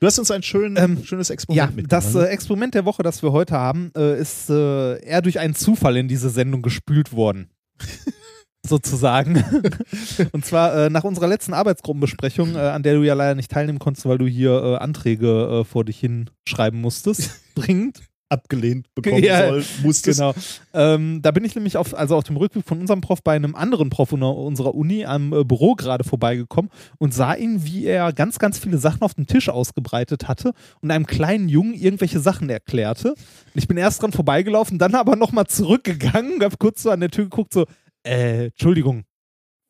[0.00, 2.04] Du hast uns ein schön, Ähm, schönes Ja, Experiment mitgebracht.
[2.06, 5.54] das äh, Experiment der Woche, das wir heute haben, äh, ist äh, eher durch einen
[5.54, 7.50] Zufall in diese Sendung gespült worden.
[8.66, 9.42] Sozusagen.
[10.32, 13.78] Und zwar äh, nach unserer letzten Arbeitsgruppenbesprechung, äh, an der du ja leider nicht teilnehmen
[13.78, 17.40] konntest, weil du hier äh, Anträge äh, vor dich hinschreiben musstest.
[17.54, 18.00] Dringend.
[18.28, 20.20] abgelehnt bekommen Ja, soll, musstest.
[20.20, 20.34] Genau.
[20.72, 23.56] Ähm, da bin ich nämlich auf, also auf dem Rückweg von unserem Prof bei einem
[23.56, 28.38] anderen Prof unserer Uni am äh, Büro gerade vorbeigekommen und sah ihn, wie er ganz,
[28.38, 33.10] ganz viele Sachen auf dem Tisch ausgebreitet hatte und einem kleinen Jungen irgendwelche Sachen erklärte.
[33.10, 33.16] Und
[33.54, 37.24] ich bin erst dran vorbeigelaufen, dann aber nochmal zurückgegangen, hab kurz so an der Tür
[37.24, 37.66] geguckt, so,
[38.04, 39.04] äh, Entschuldigung,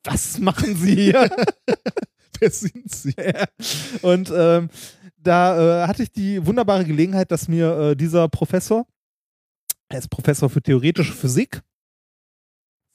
[0.05, 1.31] was machen Sie hier?
[2.40, 3.15] Wer sind sie?
[3.19, 3.44] Ja.
[4.02, 4.70] Und ähm,
[5.19, 8.86] da äh, hatte ich die wunderbare Gelegenheit, dass mir äh, dieser Professor,
[9.89, 11.61] er ist Professor für theoretische Physik,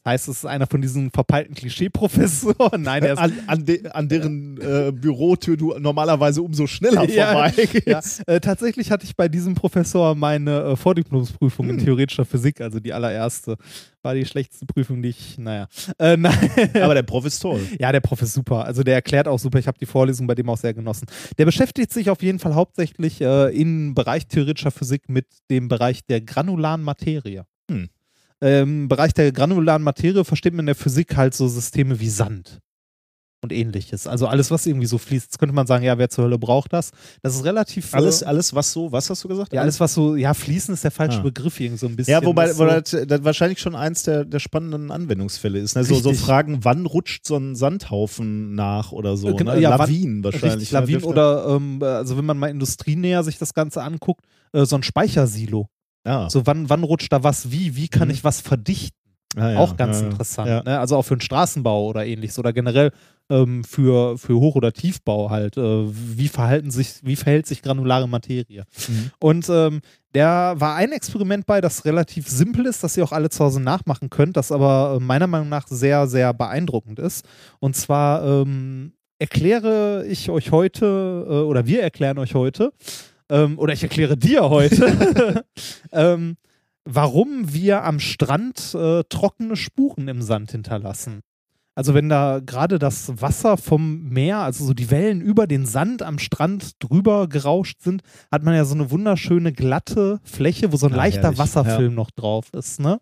[0.05, 2.81] heißt, es ist einer von diesen verpeilten Klischee-Professoren.
[2.83, 7.31] Nein, er ist An, an, de, an deren äh, Bürotür du normalerweise umso schneller Ja,
[7.31, 8.21] vorbeigehst.
[8.27, 12.79] ja, äh, tatsächlich hatte ich bei diesem Professor meine äh, Vordiplomsprüfung in theoretischer Physik, also
[12.79, 13.57] die allererste.
[14.03, 15.67] War die schlechteste Prüfung, die ich, naja.
[15.97, 16.51] Äh, nein.
[16.79, 17.59] Aber der Prof ist toll.
[17.79, 18.63] Ja, der Prof ist super.
[18.63, 19.57] Also der erklärt auch super.
[19.57, 21.07] Ich habe die Vorlesung bei dem auch sehr genossen.
[21.39, 26.05] Der beschäftigt sich auf jeden Fall hauptsächlich äh, im Bereich theoretischer Physik mit dem Bereich
[26.05, 27.45] der granularen Materie.
[27.71, 27.89] Hm.
[28.45, 32.09] Ähm, Im Bereich der granularen Materie versteht man in der Physik halt so Systeme wie
[32.09, 32.59] Sand
[33.41, 34.07] und ähnliches.
[34.07, 35.25] Also alles, was irgendwie so fließt.
[35.25, 36.91] Jetzt könnte man sagen, ja, wer zur Hölle braucht das?
[37.21, 37.93] Das ist relativ.
[37.93, 39.53] äh, Alles, alles, was so, was hast du gesagt?
[39.53, 41.23] ja, alles, was so, ja, fließen ist der falsche Ah.
[41.23, 42.11] Begriff irgendwie so ein bisschen.
[42.11, 45.75] Ja, wobei, wobei so, das, das wahrscheinlich schon eins der, der spannenden Anwendungsfälle ist.
[45.75, 45.83] Ne?
[45.83, 46.13] So, so.
[46.13, 49.29] Fragen, wann rutscht so ein Sandhaufen nach oder so.
[49.29, 49.61] Äh, genau, ne?
[49.61, 50.53] ja, Lawinen wahrscheinlich.
[50.53, 50.79] Richtig, ne?
[50.79, 54.83] Lawinen oder, ähm, also wenn man mal industrienäher sich das Ganze anguckt, äh, so ein
[54.83, 55.69] Speichersilo.
[56.05, 56.29] Ja.
[56.29, 57.75] So, wann, wann rutscht da was wie?
[57.75, 58.13] Wie kann Mhm.
[58.13, 58.95] ich was verdichten?
[59.37, 60.09] Ah, ja, Auch ganz ja, ja.
[60.11, 60.47] interessant.
[60.49, 60.63] Ja.
[60.63, 60.79] Ne?
[60.79, 62.91] Also auch für den Straßenbau oder ähnliches oder generell
[63.29, 65.57] ähm, für, für Hoch- oder Tiefbau halt.
[65.57, 68.63] Äh, wie, verhalten sich, wie verhält sich granulare Materie?
[68.87, 69.11] Mhm.
[69.19, 69.81] Und ähm,
[70.13, 73.59] der war ein Experiment bei, das relativ simpel ist, das ihr auch alle zu Hause
[73.59, 77.25] nachmachen könnt, das aber äh, meiner Meinung nach sehr, sehr beeindruckend ist.
[77.59, 82.71] Und zwar ähm, erkläre ich euch heute, äh, oder wir erklären euch heute,
[83.29, 85.45] ähm, oder ich erkläre dir heute,
[85.91, 86.37] ähm,
[86.83, 91.21] warum wir am Strand äh, trockene Spuren im Sand hinterlassen.
[91.77, 96.03] Also wenn da gerade das Wasser vom Meer, also so die Wellen über den Sand
[96.03, 100.85] am Strand drüber gerauscht sind, hat man ja so eine wunderschöne glatte Fläche, wo so
[100.87, 102.79] ein Ah, leichter herrlich, Wasserfilm noch drauf ist.
[102.79, 103.01] Ne?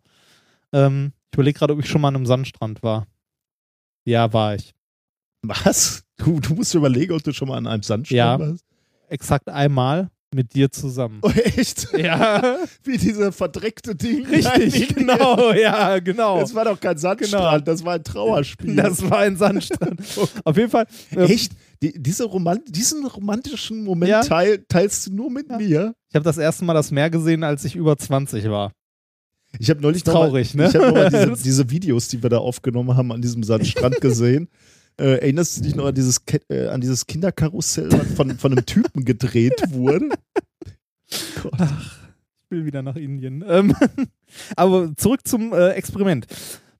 [0.71, 3.05] Ähm, ich überlege gerade, ob ich schon mal an einem Sandstrand war.
[4.05, 4.73] Ja, war ich.
[5.43, 6.03] Was?
[6.17, 8.39] Du, du musst überlegen, ob du schon mal an einem Sandstrand Ja.
[8.39, 8.65] warst.
[9.07, 11.19] Exakt einmal mit dir zusammen.
[11.21, 11.87] Oh, echt?
[11.97, 14.25] Ja, Wie diese verdreckte Ding.
[14.25, 16.39] richtig, genau, ja, genau.
[16.39, 18.75] Das war doch kein Sandstrand, das war ein Trauerspiel.
[18.75, 20.01] Das war ein Sandstrand.
[20.43, 20.85] Auf jeden Fall.
[21.11, 21.53] ähm, Echt?
[21.81, 24.21] Die, diese Roman diesen romantischen Moment Ja.
[24.21, 25.57] teil, teilst du nur mit Ja.
[25.57, 25.95] mir?
[26.09, 28.71] Ich habe das erste Mal das Meer gesehen, als ich über 20 war.
[29.59, 30.69] Ich habe neulich Traurig, mal, ne?
[30.69, 34.49] Ich habe diese, diese Videos, die wir da aufgenommen haben, an diesem Sandstrand gesehen.
[34.97, 38.65] Äh, erinnerst du dich noch an dieses, äh, an dieses Kinderkarussell, was von, von einem
[38.65, 40.09] Typen gedreht wurde?
[41.41, 41.53] Gott.
[41.59, 43.43] Ich will wieder nach Indien.
[43.47, 43.75] Ähm,
[44.55, 46.27] aber zurück zum äh, Experiment.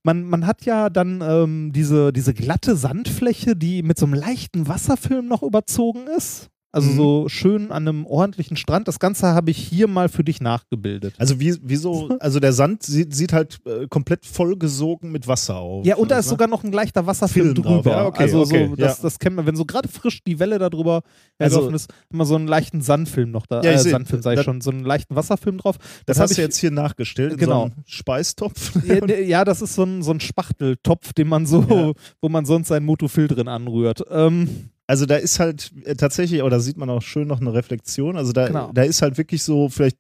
[0.04, 4.68] Man, man hat ja dann ähm, diese, diese glatte Sandfläche, die mit so einem leichten
[4.68, 6.50] Wasserfilm noch überzogen ist.
[6.76, 6.96] Also Mhm.
[6.98, 8.88] so schön an einem ordentlichen Strand.
[8.88, 11.14] Das Ganze habe ich hier mal für dich nachgebildet.
[11.20, 15.86] Also wie, wieso, also der Sand sieht, sieht halt äh, kommt vollgesogen mit Wasser aus.
[15.86, 16.30] Ja, und da ist ne?
[16.32, 17.84] sogar noch ein leichter Wasserfilm Film drauf.
[17.84, 17.96] drüber.
[17.96, 19.04] Ja, okay, also okay, so, das, ja.
[19.04, 21.04] das kennt man, wenn so gerade frisch die Welle da drüber
[21.38, 23.62] Also- herlaufen ist, immer so einen leichten Sandfilm noch da.
[23.62, 25.78] Ja, ich äh, seh, Sandfilm sag ich das- schon, so einen leichten Wasserfilm drauf.
[26.08, 27.68] Das, hab hast du ich- jetzt hier nachgestellt, Genau.
[27.68, 28.74] so Speistopf.
[28.84, 32.70] Ja, ja, das ist so ein, so ein Spachteltopf, den man so, wo man sonst
[32.70, 34.04] seinen Motofill drin anrührt.
[34.10, 37.54] Ähm, Also da ist halt äh, tatsächlich, aber da sieht man auch schön noch eine
[37.54, 38.18] Reflexion.
[38.18, 38.72] Also da, Genau.
[38.74, 39.98] da ist halt wirklich so vielleicht,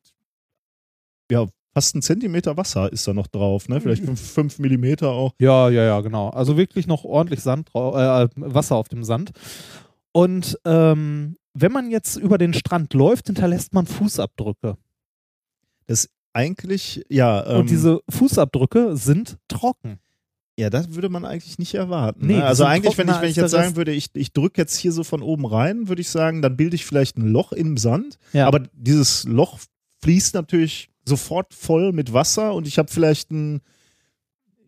[1.31, 3.81] ja, fast ein Zentimeter Wasser ist da noch drauf, ne?
[3.81, 5.33] Vielleicht fünf, fünf Millimeter auch.
[5.39, 6.29] ja, ja, ja, genau.
[6.29, 9.31] Also wirklich noch ordentlich Sand drau- äh, Wasser auf dem Sand.
[10.11, 14.77] Und ähm, wenn man jetzt über den Strand läuft, hinterlässt man Fußabdrücke.
[15.87, 17.45] Das eigentlich, ja.
[17.47, 19.99] Ähm, Und diese Fußabdrücke sind trocken.
[20.59, 22.27] Ja, das würde man eigentlich nicht erwarten.
[22.27, 22.45] Nee, ne?
[22.45, 25.03] Also eigentlich, wenn ich, wenn ich jetzt sagen würde, ich, ich drücke jetzt hier so
[25.03, 28.19] von oben rein, würde ich sagen, dann bilde ich vielleicht ein Loch im Sand.
[28.33, 28.45] Ja.
[28.47, 29.59] Aber dieses Loch
[30.03, 33.61] fließt natürlich sofort voll mit Wasser und ich habe vielleicht ein,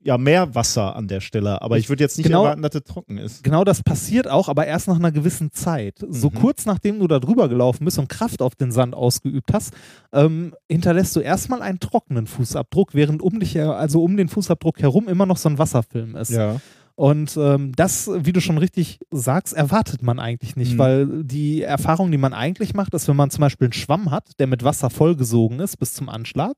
[0.06, 1.62] ja, mehr Wasser an der Stelle.
[1.64, 2.44] Aber ich würde jetzt nicht Genau.
[2.44, 3.44] erwarten, dass es trocken ist.
[3.44, 5.96] Genau das passiert auch, aber erst nach einer gewissen Zeit.
[6.10, 6.34] So Mhm.
[6.36, 9.74] kurz nachdem du da drüber gelaufen bist und Kraft auf den Sand ausgeübt hast,
[10.14, 15.08] ähm, hinterlässt du erstmal einen trockenen Fußabdruck, während um dich, also um den Fußabdruck herum
[15.08, 16.30] immer noch so ein Wasserfilm ist.
[16.32, 16.62] Ja.
[16.98, 20.78] Und ähm, das, wie du schon richtig sagst, erwartet man eigentlich nicht, Mhm.
[20.78, 24.30] weil die Erfahrung, die man eigentlich macht, ist, wenn man zum Beispiel einen Schwamm hat,
[24.40, 26.54] der mit Wasser vollgesogen ist bis zum Anschlag,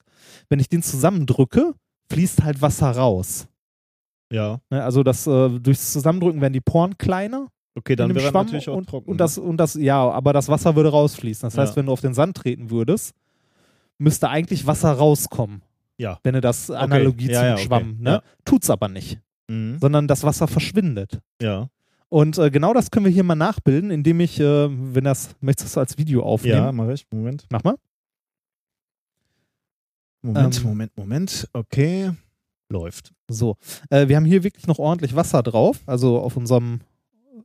[0.49, 1.73] wenn ich den zusammendrücke,
[2.09, 3.47] fließt halt Wasser raus.
[4.31, 4.59] Ja.
[4.69, 4.83] Ne?
[4.83, 8.75] Also das äh, durchs Zusammendrücken werden die Poren kleiner Okay, dann wäre Schwamm natürlich auch
[8.75, 9.11] und, trocken.
[9.11, 11.45] und das und das ja, aber das Wasser würde rausfließen.
[11.47, 11.75] Das heißt, Ja.
[11.77, 13.13] wenn du auf den Sand treten würdest,
[13.99, 15.61] müsste eigentlich Wasser rauskommen.
[15.97, 16.19] Ja.
[16.23, 17.63] Wenn du das Analogie Ja, zum ja, okay.
[17.65, 18.09] Schwamm, ne?
[18.09, 18.21] Ja.
[18.45, 19.77] Tut's aber nicht, Mhm.
[19.79, 21.19] sondern das Wasser verschwindet.
[21.39, 21.69] Ja.
[22.09, 25.75] Und äh, genau das können wir hier mal nachbilden, indem ich, äh, wenn das, möchtest
[25.75, 26.55] du als Video aufnehmen?
[26.57, 27.05] Ja, mach ich.
[27.11, 27.45] Moment.
[27.51, 27.75] Mach mal.
[30.21, 30.63] Moment, Ähm.
[30.63, 31.49] Moment, Moment.
[31.53, 32.11] Okay.
[32.69, 33.13] Läuft.
[33.29, 33.55] So.
[33.89, 36.81] Äh, wir haben hier wirklich noch ordentlich Wasser drauf, also auf unserem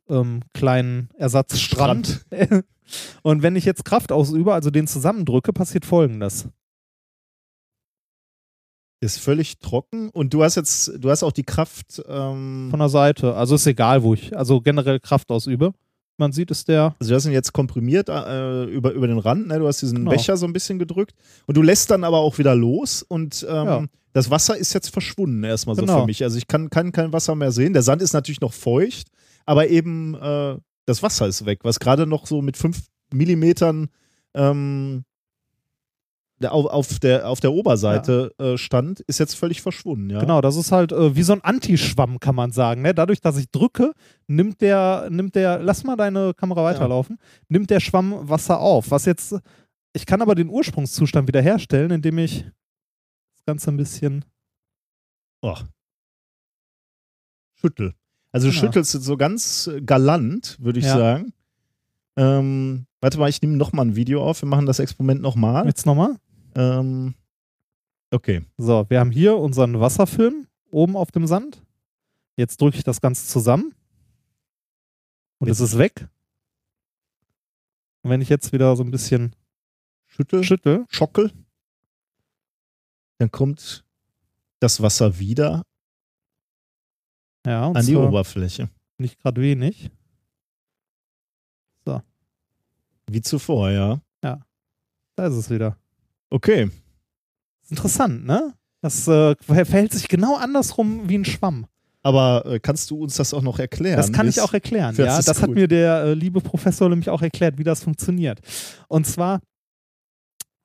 [0.08, 2.26] ähm, kleinen Ersatzstrand.
[3.22, 6.48] Und wenn ich jetzt Kraft ausübe, also den zusammendrücke, passiert folgendes.
[9.00, 12.00] Ist völlig trocken und du hast jetzt, du hast auch die Kraft.
[12.06, 13.34] Ähm, Von der Seite.
[13.34, 15.74] Also ist egal, wo ich, also generell Kraft ausübe.
[16.18, 16.94] Man sieht, ist der.
[17.00, 19.58] also du hast ihn jetzt komprimiert äh, über, über den Rand, ne?
[19.58, 20.10] du hast diesen Genau.
[20.10, 21.14] Becher so ein bisschen gedrückt
[21.46, 23.84] und du lässt dann aber auch wieder los und ähm, Ja.
[24.12, 26.00] das Wasser ist jetzt verschwunden erstmal so Genau.
[26.00, 26.22] für mich.
[26.22, 27.72] Also ich kann, kann kein Wasser mehr sehen.
[27.72, 29.08] Der Sand ist natürlich noch feucht,
[29.46, 32.82] aber eben äh, das Wasser ist weg, was gerade noch so mit fünf
[33.12, 33.88] Millimetern
[34.34, 35.04] ähm,
[36.46, 40.10] auf, auf, der, auf der Oberseite äh, stand, ist jetzt völlig verschwunden.
[40.10, 40.20] Ja?
[40.20, 42.82] Genau, das ist halt äh, wie so ein Antischwamm, kann man sagen.
[42.82, 42.94] Ne?
[42.94, 43.92] Dadurch, dass ich drücke,
[44.26, 48.90] nimmt der, nimmt der, lass mal deine Kamera weiterlaufen, nimmt der Schwamm Wasser auf.
[48.90, 49.36] Was jetzt,
[49.92, 54.24] ich kann aber den Ursprungszustand wiederherstellen, indem ich das Ganze ein bisschen.
[55.42, 55.56] Oh.
[57.54, 57.94] Schüttel.
[58.32, 58.60] Also du Genau.
[58.66, 60.96] schüttelst jetzt so ganz galant, würde ich Ja.
[60.96, 61.32] sagen.
[62.16, 64.42] Ähm, warte mal, ich nehme nochmal ein Video auf.
[64.42, 65.64] Wir machen das Experiment nochmal.
[65.66, 66.16] Jetzt nochmal.
[66.54, 67.14] Ähm,
[68.10, 68.44] okay.
[68.56, 71.62] So, wir haben hier unseren Wasserfilm oben auf dem Sand.
[72.36, 73.74] Jetzt drücke ich das Ganze zusammen.
[75.38, 76.08] Und es ist weg.
[78.02, 79.34] Und wenn ich jetzt wieder so ein bisschen
[80.06, 81.32] Schüttel, schüttel, schockel.
[83.18, 83.84] Dann kommt
[84.60, 85.64] das Wasser wieder
[87.46, 88.68] ja, an die Oberfläche.
[88.98, 89.90] nicht gerade wenig.
[93.06, 94.00] Wie zuvor, ja.
[95.14, 95.76] Da ist es wieder.
[96.32, 96.70] Okay.
[97.68, 98.54] Interessant, ne?
[98.80, 101.66] Das äh, verhält sich genau andersrum wie ein Schwamm.
[102.02, 103.98] Aber äh, kannst du uns das auch noch erklären?
[103.98, 104.96] Das kann ich auch erklären.
[104.96, 105.54] das Ja, das hat gut.
[105.54, 108.40] mir der äh, liebe Professor nämlich auch erklärt, wie das funktioniert.
[108.88, 109.40] Und zwar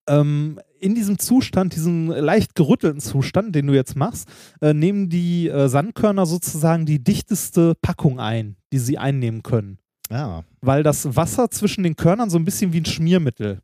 [0.07, 4.29] ähm, in diesem Zustand, diesem leicht gerüttelten Zustand, den du jetzt machst,
[4.61, 9.79] äh, nehmen die äh, Sandkörner sozusagen die dichteste Packung ein, die sie einnehmen können.
[10.09, 10.45] Ja.
[10.61, 13.59] Weil das Wasser zwischen den Körnern so ein bisschen wie ein Schmiermittel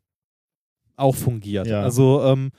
[0.96, 1.66] auch fungiert.
[1.66, 1.82] Ja.
[1.82, 2.50] Also ähm,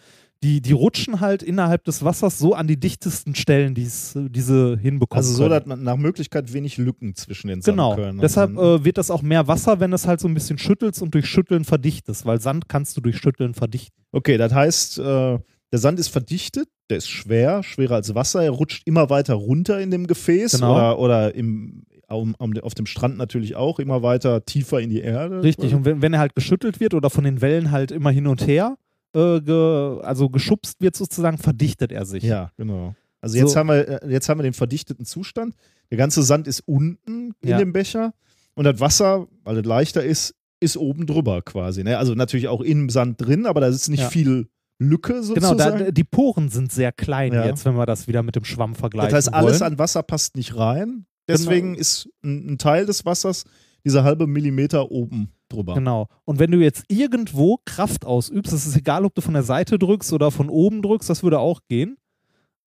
[0.44, 4.78] die, die rutschen halt innerhalb des Wassers so an die dichtesten Stellen, die's, die sie
[4.78, 5.50] hinbekommen Also so, können.
[5.52, 7.92] dass man nach Möglichkeit wenig Lücken zwischen den Genau.
[7.92, 8.60] Sandkörnern Deshalb sind.
[8.60, 11.26] äh, wird das auch mehr Wasser, wenn es halt so ein bisschen schüttelst und durch
[11.26, 13.96] Schütteln verdichtest, weil Sand kannst du durch Schütteln verdichten.
[14.12, 15.40] Okay, das heißt, äh,
[15.72, 19.80] der Sand ist verdichtet, der ist schwer, schwerer als Wasser, er rutscht immer weiter runter
[19.82, 20.74] in dem Gefäß Genau.
[20.76, 25.02] oder, oder im, um, um, auf dem Strand natürlich auch immer weiter tiefer in die
[25.02, 25.44] Erde.
[25.44, 25.74] Richtig.
[25.74, 28.46] Und wenn, wenn er halt geschüttelt wird oder von den Wellen halt immer hin und
[28.48, 28.78] her,
[29.14, 32.24] äh, ge, also geschubst wird sozusagen, verdichtet er sich.
[32.24, 32.96] Ja, genau.
[33.22, 33.60] Also jetzt, So.
[33.60, 35.56] haben wir, äh, jetzt haben wir den verdichteten Zustand.
[35.90, 37.58] Der ganze Sand ist unten in Ja.
[37.58, 38.14] dem Becher
[38.56, 41.84] und das Wasser, weil es leichter ist, ist oben drüber quasi.
[41.84, 41.98] Ne?
[41.98, 44.10] Also natürlich auch im Sand drin, aber da ist nicht Ja.
[44.10, 45.86] viel Lücke Genau, sozusagen.
[45.86, 47.46] da, die Poren sind sehr klein Ja.
[47.46, 49.74] jetzt, wenn wir das wieder mit dem Schwamm vergleichen das heißt, alles wollen.
[49.74, 51.06] an Wasser passt nicht rein.
[51.28, 53.46] Deswegen ist ein, ein Teil des Wassers
[53.84, 55.74] dieser halbe Millimeter oben drüber.
[55.76, 56.08] Genau.
[56.24, 59.78] Und wenn du jetzt irgendwo Kraft ausübst, es ist egal, ob du von der Seite
[59.78, 61.98] drückst oder von oben drückst, das würde auch gehen.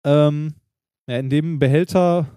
[0.05, 0.55] Ähm,
[1.09, 2.29] ja, in dem Behälter,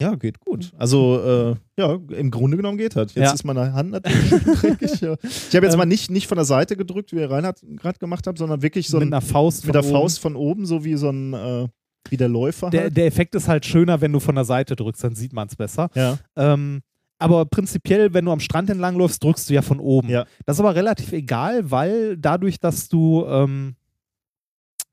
[0.00, 0.72] Ja, geht gut.
[0.78, 3.14] Also, äh, ja, im Grunde genommen geht das.
[3.14, 3.32] Jetzt Ja.
[3.34, 4.30] ist meine Hand natürlich
[4.60, 5.00] dreckig.
[5.00, 5.14] Ja.
[5.22, 5.78] Ich habe jetzt Ähm.
[5.78, 8.98] mal nicht, nicht von der Seite gedrückt, wie Reinhard gerade gemacht hat, sondern wirklich so
[8.98, 10.00] mit ein, einer Faust mit von der oben.
[10.00, 11.68] Faust von oben, so wie so ein, äh,
[12.08, 12.96] wie der Läufer Der, halt.
[12.96, 15.56] der Effekt ist halt schöner, wenn du von der Seite drückst, dann sieht man es
[15.56, 15.88] besser.
[15.94, 16.18] ja.
[16.36, 16.82] Ähm,
[17.18, 20.08] aber prinzipiell, wenn du am Strand entlang läufst, drückst du ja von oben.
[20.08, 20.26] Ja.
[20.44, 23.76] Das ist aber relativ egal, weil dadurch, dass du, ähm,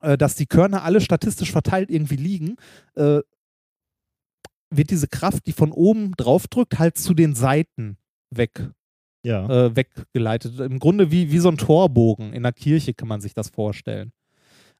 [0.00, 2.54] äh, dass die Körner alle statistisch verteilt irgendwie liegen,
[2.94, 3.18] äh,
[4.70, 7.96] wird diese Kraft, die von oben drauf drückt, halt zu den Seiten
[8.30, 8.70] weg,
[9.24, 9.48] Ja.
[9.66, 10.60] äh, weggeleitet.
[10.60, 14.12] Im Grunde wie, wie so ein Torbogen in der Kirche kann man sich das vorstellen.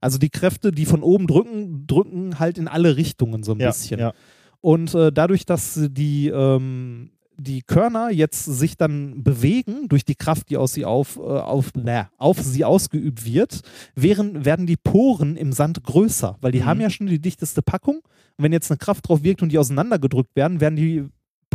[0.01, 3.68] Also die Kräfte, die von oben drücken, drücken halt in alle Richtungen so ein ja,
[3.68, 4.01] bisschen.
[4.01, 4.12] ja.
[4.60, 10.51] Und äh, dadurch, dass die, ähm, die Körner jetzt sich dann bewegen durch die Kraft,
[10.51, 13.60] die aus sie auf, äh, auf, bäh, auf sie ausgeübt wird,
[13.94, 16.64] wären, werden die Poren im Sand größer, weil die Mhm.
[16.66, 17.97] haben ja schon die dichteste Packung.
[17.97, 21.05] Und wenn jetzt eine Kraft drauf wirkt und die auseinandergedrückt werden, werden die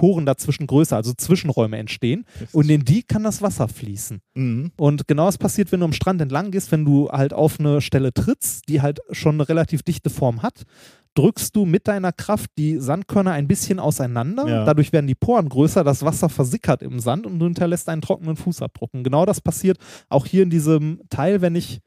[0.06, 2.26] Poren dazwischen größer, also Zwischenräume entstehen.
[2.52, 4.22] Und in die kann das Wasser fließen.
[4.36, 4.72] Mhm.
[4.78, 7.82] Und genau das passiert, wenn du am Strand entlang gehst, wenn du halt auf eine
[7.82, 10.62] Stelle trittst, die halt schon eine relativ dichte Form hat,
[11.16, 14.48] drückst du mit deiner Kraft die Sandkörner ein bisschen auseinander.
[14.48, 14.64] Ja.
[14.64, 18.36] Dadurch werden die Poren größer, das Wasser versickert im Sand und du hinterlässt einen trockenen
[18.36, 18.94] Fußabdruck.
[18.94, 19.80] Und genau das passiert
[20.10, 21.80] auch hier in diesem Teil, wenn ich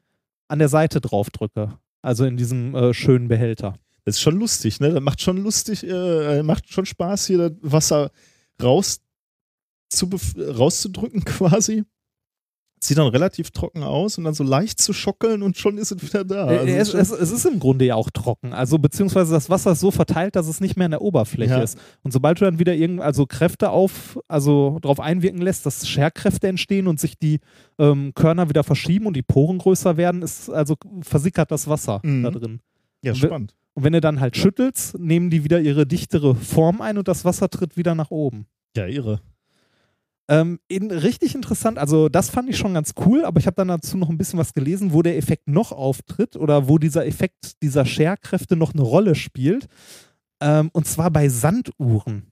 [0.49, 1.77] an der Seite drauf drücke.
[2.01, 3.75] Also in diesem äh, schönen Behälter.
[4.05, 4.91] Das ist schon lustig, ne?
[4.91, 8.11] Das macht schon lustig, äh, macht schon Spaß, hier das Wasser
[8.61, 8.99] raus
[9.89, 11.83] zu rauszudrücken quasi.
[12.81, 16.01] Sieht dann relativ trocken aus und dann so leicht zu schockeln und schon ist es
[16.01, 16.45] wieder da.
[16.45, 18.53] Also Äh, es, es, es ist im Grunde ja auch trocken.
[18.53, 21.61] Also beziehungsweise das Wasser ist so verteilt, dass es nicht mehr an der Oberfläche Ja.
[21.61, 21.77] ist.
[22.03, 26.47] Und sobald du dann wieder irgend, also Kräfte auf, also drauf einwirken lässt, dass Scherkräfte
[26.47, 27.41] entstehen und sich die
[27.79, 32.23] ähm, Körner wieder verschieben und die Poren größer werden, ist also versickert das Wasser Mhm.
[32.23, 32.61] da drin.
[33.03, 33.55] ja, spannend.
[33.73, 37.25] Und wenn du dann halt schüttelst, nehmen die wieder ihre dichtere Form ein und das
[37.25, 38.47] Wasser tritt wieder nach oben.
[38.75, 39.21] Ja, irre.
[40.29, 43.69] Ähm, in, richtig interessant, also das fand ich schon ganz cool, aber ich habe dann
[43.69, 47.61] dazu noch ein bisschen was gelesen, wo der Effekt noch auftritt oder wo dieser Effekt
[47.63, 49.67] dieser Scherkräfte noch eine Rolle spielt.
[50.39, 52.31] Ähm, und zwar bei Sanduhren.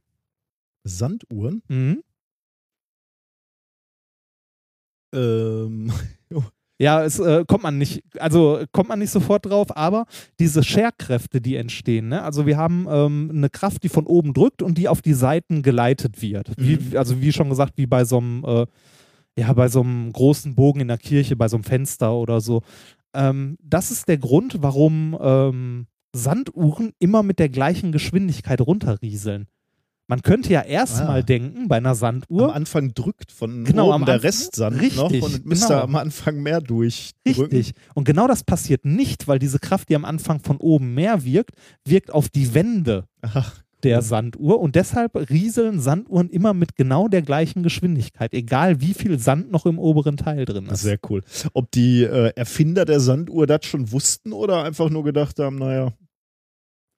[0.84, 1.64] Sanduhren?
[1.68, 2.03] Mhm.
[5.14, 5.91] Ähm,
[6.79, 10.05] Ja, es äh, kommt man nicht, also kommt man nicht sofort drauf, aber
[10.39, 12.21] diese Scherkräfte, die entstehen, ne?
[12.21, 15.63] also wir haben ähm, eine Kraft, die von oben drückt und die auf die Seiten
[15.63, 16.51] geleitet wird.
[16.57, 18.65] Wie, also wie schon gesagt, wie bei so einem, äh,
[19.39, 22.61] ja, bei so einem großen Bogen in der Kirche, bei so einem Fenster oder so.
[23.15, 29.47] Ähm, das ist der Grund, warum ähm, Sanduhren immer mit der gleichen Geschwindigkeit runterrieseln.
[30.09, 31.21] Man könnte ja erstmal Ah.
[31.21, 34.97] denken, bei einer am Sanduhr, Anfang drückt von Genau, oben am der Anfang- Restsand Richtig,
[34.97, 35.81] noch und müsste genau.
[35.81, 37.57] am Anfang mehr durchdrücken.
[37.57, 37.73] Richtig.
[37.93, 41.55] Und genau das passiert nicht, weil diese Kraft, die am Anfang von oben mehr wirkt,
[41.85, 47.21] wirkt auf die Wände Ach, der Sanduhr und deshalb rieseln Sanduhren immer mit genau der
[47.21, 50.81] gleichen Geschwindigkeit, egal wie viel Sand noch im oberen Teil drin ist.
[50.84, 51.21] sehr cool.
[51.53, 55.91] Ob die äh, Erfinder der Sanduhr das schon wussten oder einfach nur gedacht haben, naja.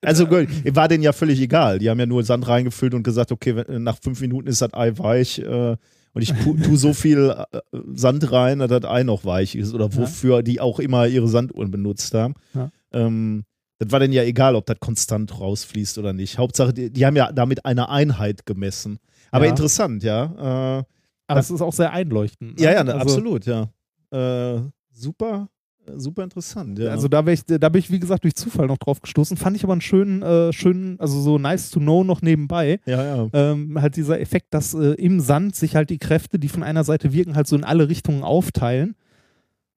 [0.02, 1.80] Also gut, war denen ja völlig egal.
[1.80, 4.98] Die haben ja nur Sand reingefüllt und gesagt, okay, nach fünf Minuten ist das Ei
[4.98, 5.76] weich äh,
[6.14, 7.60] und ich pu- tu so viel äh,
[7.94, 11.70] Sand rein, dass das Ei noch weich ist oder wofür die auch immer ihre Sanduhren
[11.70, 12.34] benutzt haben.
[12.54, 12.72] Ja.
[12.94, 13.44] Ähm,
[13.78, 16.38] das war denen ja egal, ob das konstant rausfließt oder nicht.
[16.38, 19.00] Hauptsache, die, die haben ja damit eine Einheit gemessen.
[19.32, 19.52] Aber Ja.
[19.52, 20.80] interessant, ja.
[20.80, 20.84] Äh,
[21.28, 22.58] Aber es ist auch sehr einleuchtend.
[22.58, 22.64] ne?
[22.64, 23.70] ja, ja, ne, also, absolut, ja.
[24.12, 24.62] Äh,
[24.94, 25.50] super,
[25.96, 26.92] super interessant, ja.
[26.92, 29.38] Also da, ich, da bin ich, wie gesagt, durch Zufall noch drauf gestoßen.
[29.38, 32.80] Fand ich aber einen schönen, äh, schönen, also so nice to know noch nebenbei.
[32.86, 33.30] ja, ja.
[33.34, 36.84] ähm, halt dieser Effekt, dass äh, im Sand sich halt die Kräfte, die von einer
[36.84, 38.96] Seite wirken, halt so in alle Richtungen aufteilen.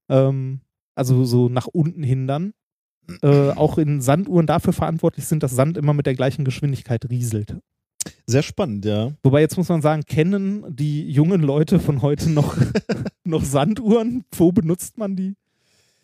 [0.08, 0.60] Ähm,
[0.94, 2.52] also so nach unten hindern.
[3.20, 7.56] Äh, auch in Sanduhren dafür verantwortlich sind, dass Sand immer mit der gleichen Geschwindigkeit rieselt.
[8.26, 9.12] Sehr spannend, ja.
[9.22, 12.56] Wobei jetzt muss man sagen, kennen die jungen Leute von heute noch,
[13.24, 14.24] noch Sanduhren?
[14.36, 15.34] Wo benutzt man die?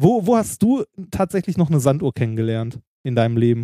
[0.00, 3.62] Wo, wo hast du tatsächlich noch eine Sanduhr kennengelernt in deinem Leben?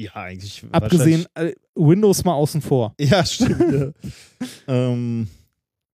[0.00, 0.64] Ja, eigentlich.
[0.72, 2.94] Abgesehen, äh, Windows mal außen vor.
[3.00, 3.60] Ja, stimmt.
[3.72, 3.92] ja.
[4.66, 5.28] ähm,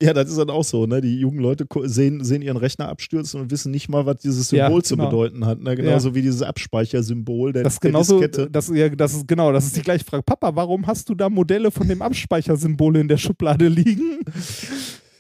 [0.03, 1.03] ja, das ist dann auch so, ne?
[1.03, 4.65] Die jungen Leute sehen, sehen ihren Rechner abstürzen und wissen nicht mal, was dieses Ja,
[4.67, 5.11] Symbol zu genau.
[5.11, 5.61] bedeuten hat.
[5.61, 5.77] Ne?
[5.77, 8.51] Genauso wie dieses Abspeichersymbol der, Das ist der genauso, Diskette.
[8.51, 10.23] das, ja, das ist genau, das ist die gleiche Frage.
[10.23, 14.21] Papa, warum hast du da Modelle von dem Abspeichersymbol in der Schublade liegen?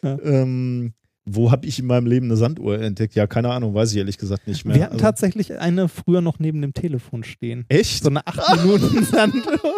[0.03, 0.95] Ähm,
[1.35, 3.15] wo habe ich in meinem Leben eine Sanduhr entdeckt?
[3.15, 4.77] Ja, keine Ahnung, weiß ich ehrlich gesagt nicht mehr.
[4.77, 7.65] Wir hatten Also- tatsächlich eine früher noch neben dem Telefon stehen.
[7.69, 8.03] Echt?
[8.03, 9.75] So eine 8 Minuten Sanduhr.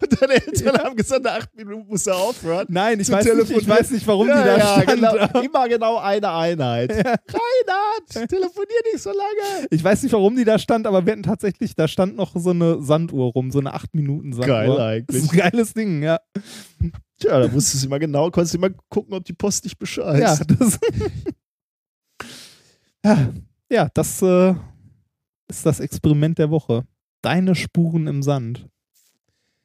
[0.00, 2.66] Und deine Eltern haben gesagt, nach acht Minuten muss er aufhören.
[2.68, 4.86] Nein, ich weiß, nicht, ich weiß nicht, warum ja, die da ja, stand.
[5.00, 6.90] Genau, immer genau eine Einheit.
[6.90, 9.66] Reinhard, telefonier nicht so lange.
[9.70, 12.50] Ich weiß nicht, warum die da stand, aber wir hatten tatsächlich, da stand noch so
[12.50, 14.46] eine Sanduhr rum, so eine 8 Minuten Sanduhr.
[14.46, 15.22] Geil Das eigentlich.
[15.24, 16.18] ist ein geiles Ding, ja.
[17.24, 20.20] Tja, da wusstest du immer genau, konntest du immer gucken, ob die Post dich Bescheid.
[20.20, 20.78] Ja, das,
[23.04, 23.32] ja,
[23.70, 24.54] ja, das äh,
[25.48, 26.84] ist das Experiment der Woche.
[27.22, 28.68] Deine Spuren im Sand.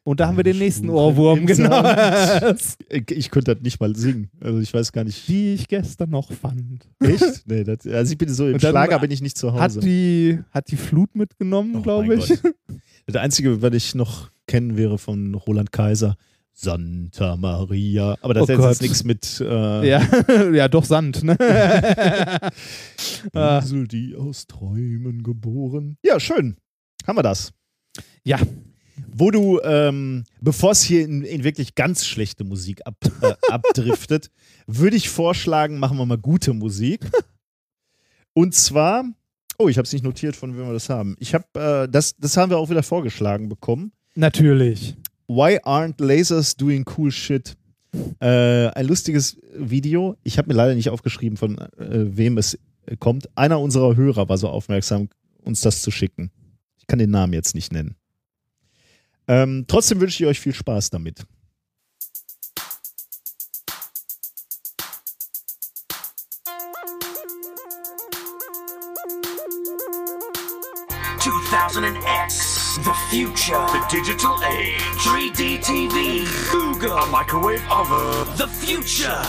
[0.04, 1.84] Und da haben wir den Deine nächsten Spuren Ohrwurm, genau.
[2.90, 4.32] Ich, ich könnte das nicht mal singen.
[4.40, 5.28] Also ich weiß gar nicht.
[5.28, 6.88] Die ich gestern noch fand.
[7.00, 7.44] Echt?
[7.46, 9.62] Nee, das, also ich bin so im Schlager bin ich nicht zu Hause.
[9.80, 12.30] Hat die, hat die Flut mitgenommen, Oh glaube ich.
[12.42, 12.56] Gott.
[13.06, 16.16] Das Einzige, was ich noch kennen wäre von Roland Kaiser.
[16.62, 18.18] Santa Maria.
[18.22, 20.02] Aber das Oh hat jetzt nichts mit äh, Ja,
[20.54, 21.38] ja, doch Sand, ne?
[23.34, 23.60] Ah.
[23.60, 25.98] Insel, die aus Träumen geboren.
[26.04, 26.58] Ja, schön.
[27.08, 27.54] Haben wir das.
[28.24, 28.40] Ja.
[29.08, 34.30] Wo du, ähm, bevor es hier in, in wirklich ganz schlechte Musik ab, äh, abdriftet,
[34.68, 37.10] würde ich vorschlagen, machen wir mal gute Musik.
[38.34, 39.06] Und zwar,
[39.58, 41.16] oh, ich habe es nicht notiert, von wem wir das haben.
[41.20, 43.94] Ich habe, äh, das, das haben wir auch wieder vorgeschlagen bekommen.
[44.16, 44.96] Natürlich.
[45.30, 47.56] Why aren't lasers doing cool shit?
[48.20, 50.18] Äh, ein lustiges Video.
[50.24, 51.68] Ich habe mir leider nicht aufgeschrieben, von äh,
[52.18, 52.58] wem es
[52.88, 53.30] äh, kommt.
[53.38, 55.10] Einer unserer Hörer war so aufmerksam,
[55.44, 56.32] uns das zu schicken.
[56.80, 57.96] Ich kann den Namen jetzt nicht nennen.
[59.28, 61.24] Ähm, trotzdem wünsche ich euch viel Spaß damit.
[72.70, 79.22] 2000X, the future, the digital age, 3D TV, Google, a microwave oven, the future.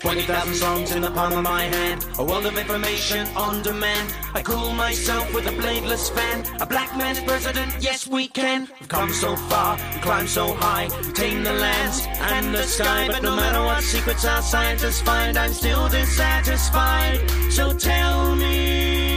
[0.00, 2.06] 20,000 songs in the palm of my hand.
[2.18, 4.14] A world of information on demand.
[4.34, 6.44] I cool myself with a bladeless fan.
[6.60, 8.68] A black man's president, yes we can.
[8.78, 10.88] We've come so far, we climbed so high.
[11.06, 13.08] We tame the lands and the sky.
[13.08, 17.18] But no matter what secrets our scientists find, I'm still dissatisfied.
[17.50, 19.15] So tell me,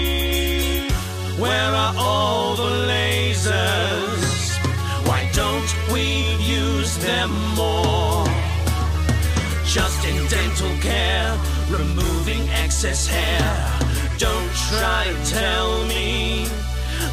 [1.40, 4.58] where are all the lasers?
[5.08, 8.30] Why don't we use them more?
[9.70, 11.38] just in dental care,
[11.70, 13.80] removing excess hair.
[14.18, 16.48] Don't try to tell me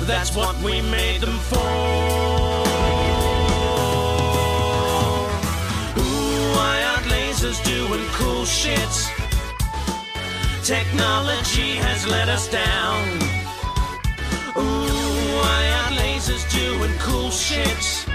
[0.03, 2.66] that's what we made them for.
[7.65, 8.94] Doing cool shit?
[10.65, 13.35] Technology has let us down.
[14.58, 18.06] Ooh, why aren't lasers doing cool shit?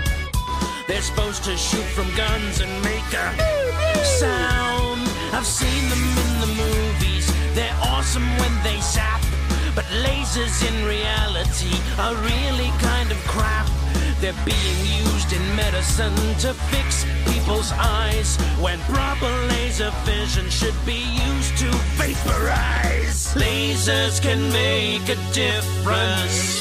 [0.87, 3.27] They're supposed to shoot from guns and make a
[4.05, 5.01] sound.
[5.33, 7.25] I've seen them in the movies.
[7.55, 9.30] They're awesome when they zap.
[9.73, 13.67] But lasers in reality are really kind of crap.
[14.19, 21.03] They're being used in medicine to fix people's eyes when proper laser vision should be
[21.27, 23.33] used to vaporize.
[23.35, 26.59] Lasers can make a difference.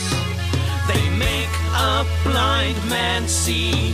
[0.86, 3.92] They make a blind man see.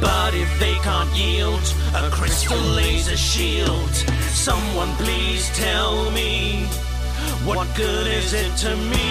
[0.00, 3.94] But if they can't yield a crystal laser shield,
[4.28, 6.68] someone please tell me
[7.48, 9.08] what good is it to me?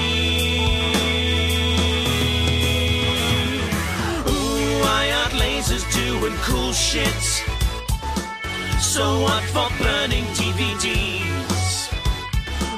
[4.30, 7.24] Ooh, why aren't lasers doing cool shit?
[8.80, 11.92] So what for burning DVDs?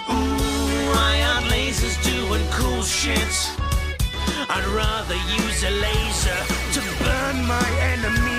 [0.10, 3.36] Ooh, why aren't lasers doing cool shit?
[4.50, 6.42] I'd rather use a laser
[6.76, 8.39] to burn my enemies.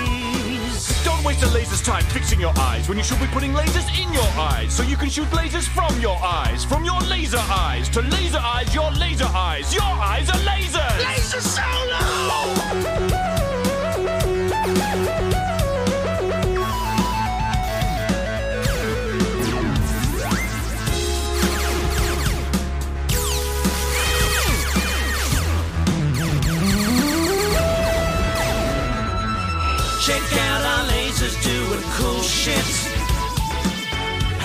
[1.41, 4.71] Waste laser's time fixing your eyes when you should be putting lasers in your eyes
[4.71, 8.71] so you can shoot lasers from your eyes, from your laser eyes to laser eyes,
[8.75, 9.73] your laser eyes.
[9.73, 11.03] Your eyes are lasers.
[11.03, 13.30] Laser solo!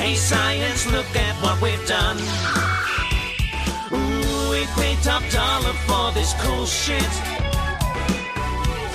[0.07, 2.17] Hey science, look at what we've done.
[3.91, 7.13] Ooh, we paid top dollar for this cool shit.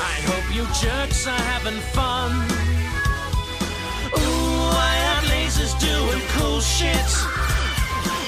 [0.09, 2.31] I hope you jerks are having fun.
[4.07, 7.11] Ooh, why aren't lasers doing cool shit?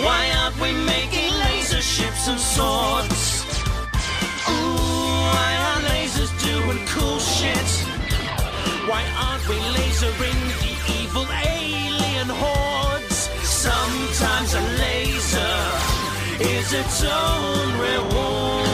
[0.03, 3.45] Why aren't we making laser ships and swords?
[4.49, 4.75] Ooh,
[5.31, 7.69] why aren't lasers doing cool shit?
[8.89, 12.62] Why aren't we lasering the evil alien hordes?
[14.23, 15.55] Sometimes a laser
[16.39, 18.67] is its own reward.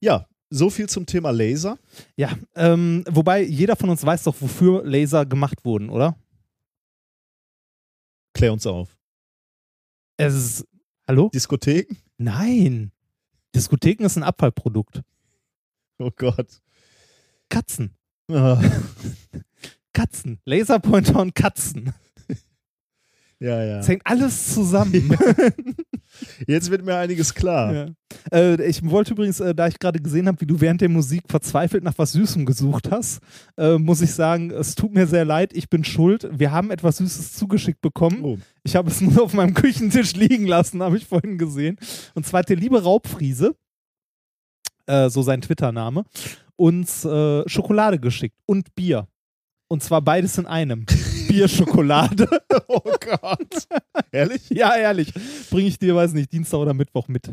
[0.00, 1.78] Ja, so viel zum Thema Laser.
[2.16, 6.16] Ja, ähm, wobei jeder von uns weiß doch, wofür Laser gemacht wurden, oder?
[8.36, 8.98] Klär uns auf.
[10.16, 10.66] Es ist.
[11.06, 11.30] Hallo?
[11.32, 11.96] Diskotheken?
[12.18, 12.90] Nein.
[13.54, 15.02] Diskotheken ist ein Abfallprodukt.
[15.98, 16.60] Oh Gott.
[17.48, 17.96] Katzen.
[18.30, 18.60] Ah.
[19.92, 20.40] Katzen.
[20.44, 21.94] Laserpointer und Katzen.
[23.44, 23.78] Ja, ja.
[23.80, 25.14] Es hängt alles zusammen.
[26.46, 27.74] Jetzt wird mir einiges klar.
[27.74, 27.86] Ja.
[28.32, 31.24] Äh, ich wollte übrigens, äh, da ich gerade gesehen habe, wie du während der Musik
[31.28, 33.20] verzweifelt nach was Süßem gesucht hast,
[33.58, 36.26] äh, muss ich sagen, es tut mir sehr leid, ich bin schuld.
[36.32, 38.24] Wir haben etwas Süßes zugeschickt bekommen.
[38.24, 38.38] Oh.
[38.62, 41.76] Ich habe es nur auf meinem Küchentisch liegen lassen, habe ich vorhin gesehen.
[42.14, 43.54] Und zwar hat der liebe Raubfriese,
[44.86, 46.04] äh, so sein Twitter-Name,
[46.56, 49.06] uns äh, Schokolade geschickt und Bier.
[49.68, 50.86] Und zwar beides in einem.
[51.34, 52.28] Bier-Schokolade.
[52.68, 53.68] Oh Gott.
[54.10, 54.48] Ehrlich?
[54.50, 55.12] ja, ehrlich.
[55.50, 57.30] Bringe ich dir, weiß nicht, Dienstag oder Mittwoch mit.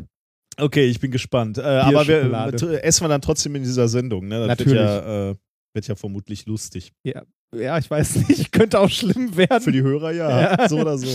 [0.58, 1.58] Okay, ich bin gespannt.
[1.58, 4.28] Äh, aber wir, essen wir dann trotzdem in dieser Sendung.
[4.28, 4.40] Ne?
[4.40, 4.74] Das Natürlich.
[4.74, 5.34] Wird ja, äh,
[5.72, 6.92] wird ja vermutlich lustig.
[7.02, 7.22] Ja,
[7.54, 8.52] ja, ich weiß nicht.
[8.52, 9.62] Könnte auch schlimm werden.
[9.62, 10.68] Für die Hörer ja, Ja.
[10.68, 11.08] so oder so.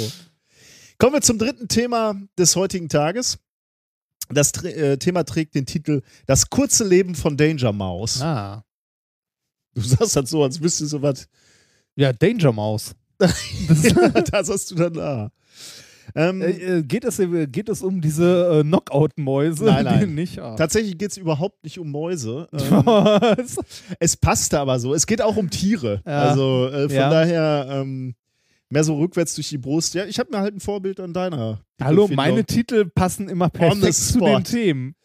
[0.97, 3.37] Kommen wir zum dritten Thema des heutigen Tages.
[4.29, 8.21] Das äh, Thema trägt den Titel Das kurze Leben von Danger Mouse.
[8.21, 8.63] ah.
[9.75, 11.27] Du sagst das so, als wüsstest du was.
[11.97, 12.95] Ja, Danger Mouse.
[13.17, 15.31] das hast du dann da.
[16.15, 19.65] Ähm, Äh, äh, geht, es, äh, geht es um diese äh, Knockout-Mäuse?
[19.65, 19.99] Nein, nein.
[20.01, 20.39] Die Nicht?
[20.39, 20.55] Ah.
[20.55, 22.47] Tatsächlich geht es überhaupt nicht um Mäuse.
[22.53, 22.83] Ähm,
[23.99, 24.93] es passte aber so.
[24.93, 26.01] Es geht auch um Tiere.
[26.05, 26.29] Ja.
[26.29, 27.09] Also äh, von Ja.
[27.09, 28.15] daher ähm,
[28.69, 29.95] mehr so rückwärts durch die Brust.
[29.95, 31.59] Ja, ich habe mir halt ein Vorbild an deiner.
[31.81, 34.43] Hallo, meine Titel passen immer perfekt zu den.
[34.43, 34.95] Themen.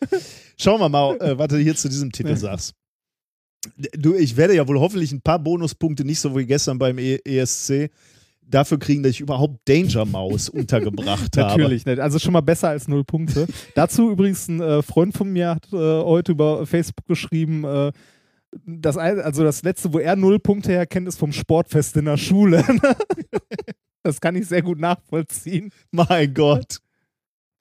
[0.59, 2.75] Schauen wir mal, äh, was du hier zu diesem Titel sagst.
[3.97, 7.19] Du, ich werde ja wohl hoffentlich ein paar Bonuspunkte, nicht so wie gestern beim e
[7.25, 7.91] ESC,
[8.41, 11.49] dafür kriegen, dass ich überhaupt Danger Mouse untergebracht habe.
[11.49, 12.01] Natürlich nicht.
[12.01, 13.47] Also schon mal besser als null Punkte.
[13.75, 17.93] Dazu übrigens ein äh, Freund von mir hat äh, heute über Facebook geschrieben, äh,
[18.67, 22.63] das, also das letzte, wo er null Punkte herkennt, ist vom Sportfest in der Schule.
[24.03, 25.71] das kann ich sehr gut nachvollziehen.
[25.91, 26.79] Mein Gott.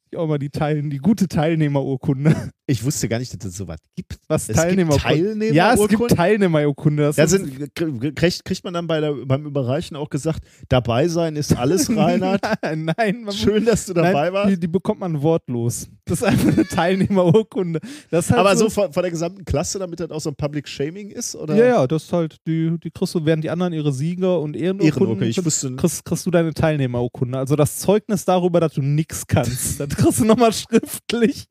[0.09, 2.51] Ich auch mal die Teilen, die gute Teilnehmerurkunde.
[2.71, 4.17] Ich wusste gar nicht, dass es sowas gibt.
[4.27, 5.03] Was Es gibt Teilnehmerurkunde?
[5.07, 5.55] Teilnehmerurkunden?
[5.55, 7.03] Ja, es gibt Teilnehmerurkunde.
[7.09, 7.75] Ist- sind,
[8.15, 12.41] kriegt, kriegt man dann bei der, beim Überreichen auch gesagt, dabei sein ist alles, Reinhard.
[12.63, 14.51] Nein, man Schön, dass du dabei Nein, warst.
[14.51, 15.87] Die, die bekommt man wortlos.
[16.05, 17.79] Das ist einfach eine Teilnehmerurkunde.
[18.11, 21.09] Halt Aber so von, von der gesamten Klasse, damit das auch so ein Public Shaming
[21.09, 21.35] ist?
[21.35, 21.55] Oder?
[21.55, 24.55] Ja, ja, das ist halt, die, die kriegst du, während die anderen ihre Sieger und
[24.55, 27.37] Ehrenurkunden Ehrenurkunde, ich wusste- kriegst, kriegst du deine Teilnehmerurkunde.
[27.37, 29.79] Also das Zeugnis darüber, dass du nichts kannst.
[29.79, 31.45] Das kriegst du nochmal schriftlich.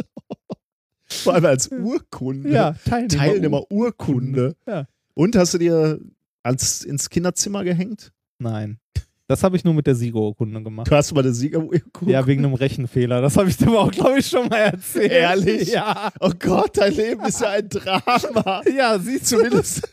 [1.12, 2.50] Vor allem als Urkunde.
[2.50, 3.08] Ja, Teilnehmer.
[3.08, 4.56] Teilnehmerurkunde.
[4.66, 4.86] Ja.
[5.14, 6.00] Und hast du dir
[6.42, 8.12] als, ins Kinderzimmer gehängt?
[8.38, 8.78] Nein.
[9.26, 10.90] Das habe ich nur mit der Siegerurkunde gemacht.
[10.90, 12.12] Du hast mal eine Siegerurkunde.
[12.12, 13.20] Ja, wegen einem Rechenfehler.
[13.20, 15.12] Das habe ich dir aber auch, glaube ich, schon mal erzählt.
[15.12, 15.68] Ehrlich?
[15.68, 16.10] Ja.
[16.18, 18.62] Oh Gott, dein Leben ist ja ein Drama.
[18.76, 19.36] Ja, siehst du.
[19.36, 19.88] Zumindest.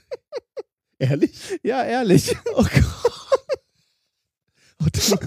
[0.98, 1.32] Ehrlich?
[1.62, 2.36] Ja, ehrlich.
[2.56, 3.14] Oh Gott.
[4.80, 5.18] Oh,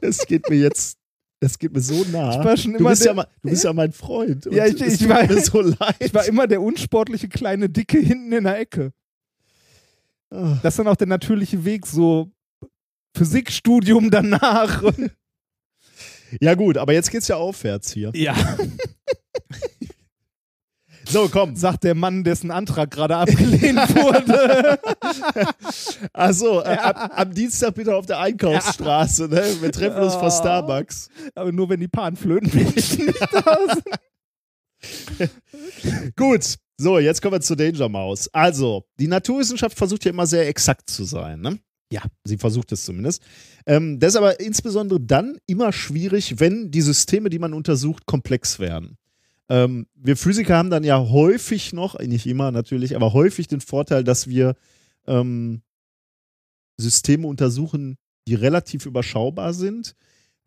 [0.00, 0.98] das geht mir jetzt.
[1.40, 2.30] Das geht mir so nah.
[2.38, 4.46] Ich war schon du, immer bist ja, der- mein- du bist ja mein Freund.
[4.46, 5.74] Und Ja, ich- ich war- so.
[5.98, 8.92] Ich war immer der unsportliche kleine Dicke hinten in der Ecke.
[10.30, 10.58] Ah.
[10.62, 12.30] Das ist dann auch der natürliche Weg, so
[13.16, 14.82] Physikstudium danach.
[16.40, 18.10] Ja, gut, aber jetzt geht's ja aufwärts hier.
[18.12, 18.34] ja,
[21.08, 21.54] So, komm.
[21.56, 24.78] sagt der Mann, dessen Antrag gerade abgelehnt wurde.
[26.12, 29.28] Achso, äh, ab, am Dienstag bitte auf der Einkaufsstraße.
[29.28, 29.42] Ne?
[29.60, 30.30] Wir treffen uns vor Oh.
[30.30, 31.08] Starbucks.
[31.34, 35.30] Aber nur wenn die Panflötenmännchen nicht da sind.
[36.16, 38.28] Gut, so, jetzt kommen wir zu Danger Mouse.
[38.34, 41.40] Also, die Naturwissenschaft versucht ja immer sehr exakt zu sein.
[41.40, 41.58] Ne?
[41.92, 43.22] Ja, sie versucht es zumindest.
[43.64, 48.58] Ähm, das ist aber insbesondere dann immer schwierig, wenn die Systeme, die man untersucht, komplex
[48.58, 48.98] werden.
[49.48, 54.02] Ähm, wir Physiker haben dann ja häufig noch, nicht immer natürlich, aber häufig den Vorteil,
[54.04, 54.56] dass wir
[55.06, 55.62] ähm,
[56.78, 57.96] Systeme untersuchen,
[58.28, 59.94] die relativ überschaubar sind.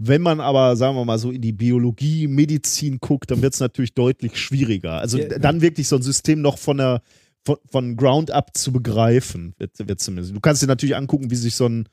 [0.01, 3.59] Wenn man aber, sagen wir mal so, in die Biologie, Medizin guckt, dann wird es
[3.59, 4.93] natürlich deutlich schwieriger.
[4.93, 5.39] Also Ja.
[5.39, 7.01] dann wirklich so ein System noch von der
[7.45, 10.35] von, von Ground up zu begreifen, wird, wird zumindest.
[10.35, 11.87] Du kannst dir natürlich angucken, wie sich so, ein,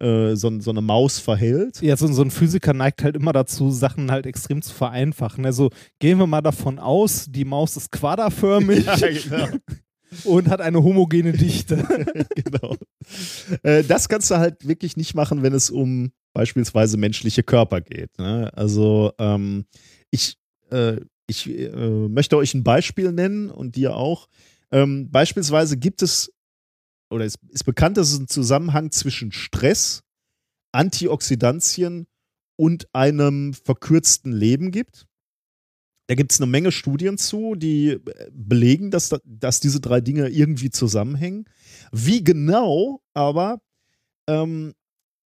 [0.00, 1.80] äh, so, so eine Maus verhält.
[1.82, 5.44] Ja, so, so ein Physiker neigt halt immer dazu, Sachen halt extrem zu vereinfachen.
[5.44, 9.48] Also gehen wir mal davon aus, die Maus ist quaderförmig genau.
[10.24, 11.76] und hat eine homogene Dichte.
[12.34, 12.76] genau.
[13.62, 18.18] Äh, das kannst du halt wirklich nicht machen, wenn es um beispielsweise menschliche Körper geht.
[18.18, 18.50] Ne?
[18.54, 19.66] Also ähm,
[20.10, 20.36] ich,
[20.70, 20.96] äh,
[21.26, 24.28] ich äh, möchte euch ein Beispiel nennen und dir auch.
[24.72, 26.32] Ähm, beispielsweise gibt es
[27.10, 30.02] oder es ist bekannt, dass es einen Zusammenhang zwischen Stress,
[30.72, 32.06] Antioxidantien
[32.56, 35.06] und einem verkürzten Leben gibt.
[36.06, 40.00] Da gibt es eine Menge Studien zu, die äh, belegen, dass, da, dass diese drei
[40.00, 41.44] Dinge irgendwie zusammenhängen.
[41.92, 43.60] Wie genau aber
[44.26, 44.74] ähm,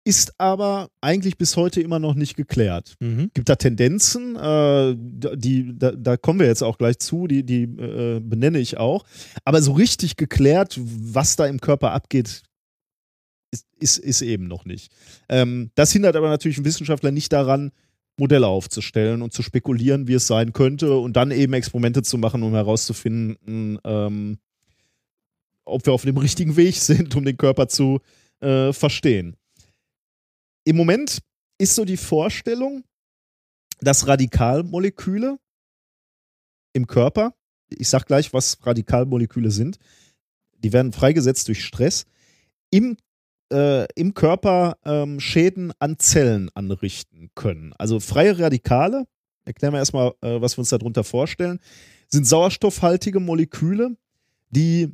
[0.07, 2.95] ist aber eigentlich bis heute immer noch nicht geklärt.
[3.01, 3.29] Mhm.
[3.33, 7.63] Gibt da Tendenzen, äh, die, da, da kommen wir jetzt auch gleich zu, die, die
[7.63, 9.03] äh, benenne ich auch.
[9.43, 12.41] Aber so richtig geklärt, was da im Körper abgeht,
[13.51, 14.93] ist, ist, ist eben noch nicht.
[15.27, 17.71] Ähm, das hindert aber natürlich einen Wissenschaftler nicht daran,
[18.15, 22.43] Modelle aufzustellen und zu spekulieren, wie es sein könnte und dann eben Experimente zu machen,
[22.43, 24.37] um herauszufinden, ähm,
[25.65, 27.99] ob wir auf dem richtigen Weg sind, um den Körper zu
[28.39, 29.35] äh, verstehen.
[30.67, 31.19] Im Moment
[31.59, 32.83] ist so die Vorstellung,
[33.79, 35.39] dass Radikalmoleküle
[36.73, 37.33] im Körper,
[37.69, 39.79] ich sag gleich, was Radikalmoleküle sind,
[40.57, 42.05] die werden freigesetzt durch Stress,
[42.69, 42.97] im,
[43.49, 47.71] äh, im Körper ähm, Schäden an Zellen anrichten können.
[47.77, 49.07] Also freie Radikale,
[49.45, 51.61] erklären wir erstmal, äh, was wir uns darunter vorstellen,
[52.09, 53.95] sind sauerstoffhaltige Moleküle,
[54.49, 54.91] die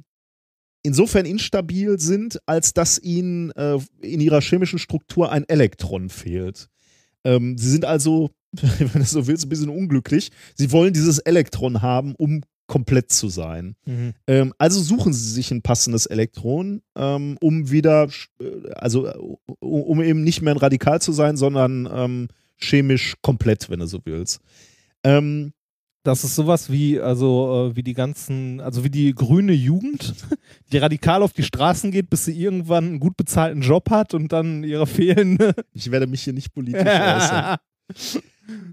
[0.84, 6.70] insofern instabil sind, als dass ihnen äh, in ihrer chemischen Struktur ein Elektron fehlt.
[7.24, 10.30] Ähm, sie sind also, wenn du so willst, ein bisschen unglücklich.
[10.56, 13.76] Sie wollen dieses Elektron haben, um komplett zu sein.
[13.86, 14.14] Mhm.
[14.28, 18.08] Ähm, also suchen sie sich ein passendes Elektron, ähm, um wieder,
[18.40, 19.18] äh, also äh,
[19.60, 22.28] um eben nicht mehr ein Radikal zu sein, sondern ähm,
[22.58, 24.40] chemisch komplett, wenn du so willst.
[25.04, 25.54] Ähm,
[26.06, 30.14] Das ist sowas wie, also äh, wie die ganzen, also wie die grüne Jugend,
[30.72, 34.34] die radikal auf die Straßen geht, bis sie irgendwann einen gut bezahlten Job hat und
[34.34, 35.54] dann ihre fehlende.
[35.74, 37.58] ich werde mich hier nicht politisch äußern.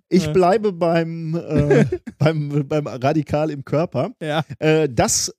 [0.09, 1.85] Ich bleibe beim, äh,
[2.19, 4.11] beim, beim Radikal im Körper.
[4.21, 4.43] ja.
[4.59, 5.33] Äh, das,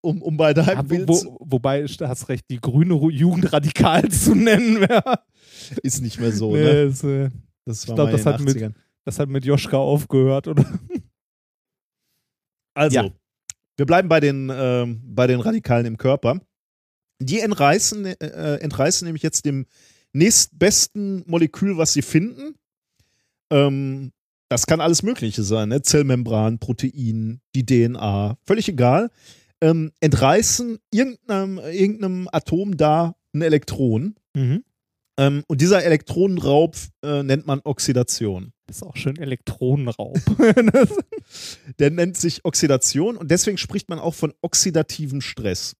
[0.00, 4.08] um, um bei deinem Ja, wo, wo, wobei, du hast recht, die grüne Jugend radikal
[4.08, 5.20] zu nennen wäre.
[5.84, 6.70] ist nicht mehr so, Nee, ne?
[6.82, 7.30] ist, äh,
[7.64, 8.72] Das war glaub, mal das in den hat mit- 80ern.
[9.04, 10.64] das hat mit Joschka aufgehört, oder?
[12.74, 13.10] Also, Ja.
[13.76, 16.40] wir bleiben bei den, ähm, bei den Radikalen im Körper.
[17.20, 19.66] Die entreißen, äh, entreißen nämlich jetzt dem
[20.12, 22.54] nächstbesten Molekül, was sie finden.
[23.50, 24.12] Ähm,
[24.48, 25.82] das kann alles Mögliche sein, ne?
[25.82, 29.10] Zellmembran, Protein, die DNA, völlig egal.
[29.60, 34.16] Ähm, entreißen irgendeinem, irgendeinem Atom da ein Elektron.
[34.34, 34.64] Mhm.
[35.18, 38.52] Ähm, und dieser Elektronenraub äh, nennt man Oxidation.
[38.72, 40.18] Das ist auch schön Elektronenraub.
[41.78, 45.76] Der nennt sich Oxidation und deswegen spricht man auch von oxidativem Stress.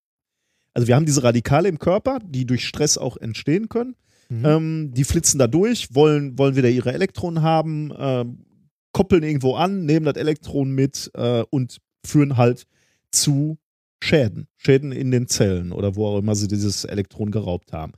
[0.74, 3.96] Also wir haben diese Radikale im Körper, die durch Stress auch entstehen können.
[4.28, 4.44] Mhm.
[4.44, 8.44] Ähm, die flitzen da durch, wollen, wollen wieder ihre Elektronen haben, ähm,
[8.92, 12.66] koppeln irgendwo an, nehmen das Elektron mit äh, und führen halt
[13.10, 13.56] zu
[14.02, 14.48] Schäden.
[14.58, 17.94] Schäden in den Zellen oder wo auch immer sie dieses Elektron geraubt haben.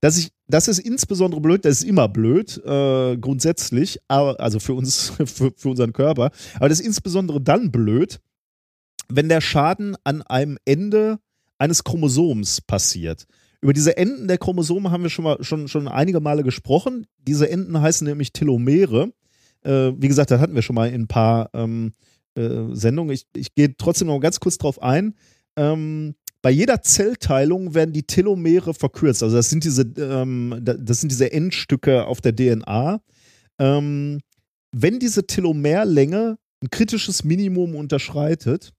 [0.00, 4.74] Das, ich, das ist insbesondere blöd, das ist immer blöd, äh, grundsätzlich, aber, also für
[4.74, 6.30] uns, für, für unseren Körper.
[6.56, 8.20] Aber das ist insbesondere dann blöd,
[9.08, 11.18] wenn der Schaden an einem Ende
[11.58, 13.26] eines Chromosoms passiert.
[13.60, 17.06] Über diese Enden der Chromosome haben wir schon, mal, schon, schon einige Male gesprochen.
[17.18, 19.12] Diese Enden heißen nämlich Telomere.
[19.62, 21.92] Äh, wie gesagt, da hatten wir schon mal in ein paar ähm,
[22.36, 23.12] äh, Sendungen.
[23.12, 25.14] Ich, ich gehe trotzdem noch ganz kurz drauf ein.
[25.56, 26.14] Ähm,
[26.48, 29.22] bei jeder Zellteilung werden die Telomere verkürzt.
[29.22, 33.02] Also das sind diese, ähm, da- das sind diese Endstücke auf der DNA.
[33.58, 34.20] Ähm,
[34.72, 38.72] wenn diese Telomerlänge ein kritisches Minimum unterschreitet,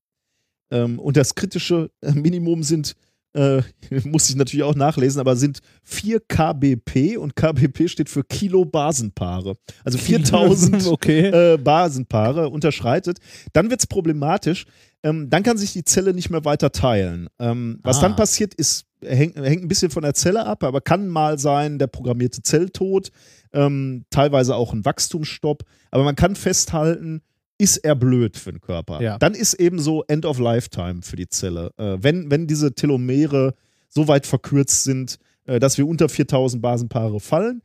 [0.71, 2.95] ähm, und das kritische äh, Minimum sind,
[3.33, 3.61] äh,
[4.03, 9.53] muss ich natürlich auch nachlesen, aber sind 4 kbp und kbp steht für Kilo-Basenpaare.
[9.83, 11.27] Also 4000 okay.
[11.53, 13.19] äh, Basenpaare unterschreitet,
[13.53, 14.65] dann wird es problematisch.
[15.03, 17.29] Ähm, dann kann sich die Zelle nicht mehr weiter teilen.
[17.39, 18.01] Ähm, was Ah.
[18.01, 21.79] dann passiert, ist, hängt, hängt ein bisschen von der Zelle ab, aber kann mal sein,
[21.79, 23.11] der programmierte Zelltod,
[23.53, 25.63] ähm, teilweise auch ein Wachstumsstopp.
[25.91, 27.21] Aber man kann festhalten,
[27.57, 29.01] ist er blöd für den Körper.
[29.01, 29.17] Ja.
[29.17, 31.71] Dann ist eben so End of Lifetime für die Zelle.
[31.77, 33.53] Äh, wenn, wenn diese Telomere
[33.89, 37.61] so weit verkürzt sind, äh, dass wir unter 4000 Basenpaare fallen,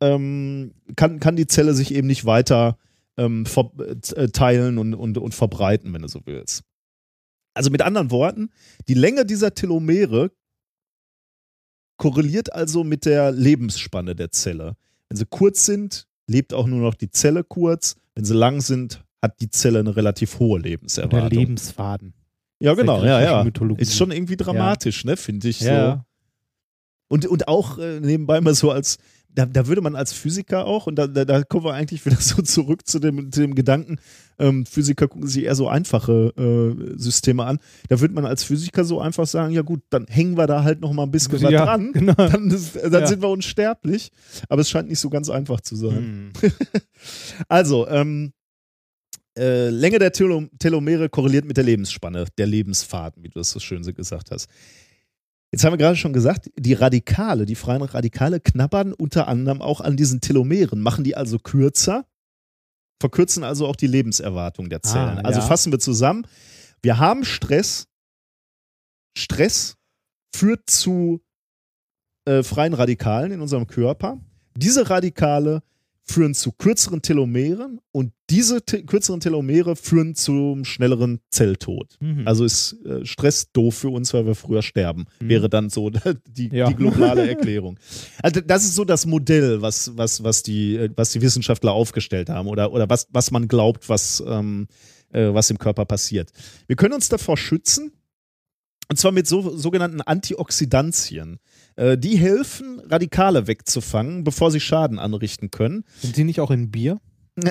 [0.00, 2.76] ähm, kann, kann die Zelle sich eben nicht weiter
[3.16, 6.62] ähm, ver äh, teilen und, und, und verbreiten, wenn du so willst.
[7.54, 8.50] Also mit anderen Worten,
[8.88, 10.30] die Länge dieser Telomere
[11.98, 14.76] korreliert also mit der Lebensspanne der Zelle.
[15.08, 17.96] Wenn sie kurz sind, lebt auch nur noch die Zelle kurz.
[18.14, 21.30] Wenn sie lang sind, hat die Zelle eine relativ hohe Der Lebenserwartung.
[21.30, 22.14] Lebensfaden.
[22.58, 23.44] ja, genau, der ja, ja.
[23.44, 23.82] Mythologie.
[23.82, 25.58] Ist schon irgendwie dramatisch, ne, finde ich.
[25.58, 25.66] So.
[25.66, 26.04] Ja.
[27.08, 28.96] Und, und auch äh, nebenbei mal so als,
[29.34, 32.16] da, da würde man als Physiker auch, und da, da, da kommen wir eigentlich wieder
[32.20, 33.98] so zurück zu dem, zu dem Gedanken,
[34.38, 37.58] ähm, Physiker gucken sich eher so einfache äh, Systeme an.
[37.88, 40.80] Da würde man als Physiker so einfach sagen, ja gut, dann hängen wir da halt
[40.80, 41.92] noch mal ein bisschen was Ja, dran.
[41.92, 42.14] genau.
[42.16, 43.06] Dann, ist, dann Ja.
[43.06, 44.10] sind wir unsterblich.
[44.48, 46.32] Aber es scheint nicht so ganz einfach zu sein.
[46.40, 46.50] Hm.
[47.48, 48.32] Also, ähm,
[49.38, 53.60] äh, Länge der Telo Telomere korreliert mit der Lebensspanne, der Lebensfaden, wie du das so
[53.60, 54.48] schön so gesagt hast.
[55.52, 59.82] Jetzt haben wir gerade schon gesagt, die Radikale, die freien Radikale knabbern unter anderem auch
[59.82, 62.06] an diesen Telomeren, machen die also kürzer,
[63.00, 65.18] verkürzen also auch die Lebenserwartung der Zellen.
[65.18, 65.46] Ah, also ja.
[65.46, 66.26] fassen wir zusammen,
[66.80, 67.86] wir haben Stress.
[69.16, 69.76] Stress
[70.34, 71.20] führt zu
[72.24, 74.18] äh, freien Radikalen in unserem Körper.
[74.56, 75.62] Diese Radikale
[76.04, 81.96] führen zu kürzeren Telomeren und diese te kürzeren Telomere führen zum schnelleren Zelltod.
[82.00, 82.26] Mhm.
[82.26, 85.04] Also ist äh, Stress doof für uns, weil wir früher sterben.
[85.20, 85.28] Mhm.
[85.28, 85.90] Wäre dann so
[86.28, 86.68] die, Ja.
[86.68, 87.78] die globale Erklärung.
[88.22, 92.28] Also das ist so das Modell, was, was, was, die, äh, was die Wissenschaftler aufgestellt
[92.30, 94.66] haben oder, oder was, was man glaubt, was, ähm,
[95.12, 96.30] äh, was im Körper passiert.
[96.66, 97.92] Wir können uns davor schützen,
[98.88, 101.38] und zwar mit so, sogenannten Antioxidantien.
[101.76, 105.84] Äh, die helfen, Radikale wegzufangen, bevor sie Schaden anrichten können.
[106.00, 107.00] Sind die nicht auch in Bier?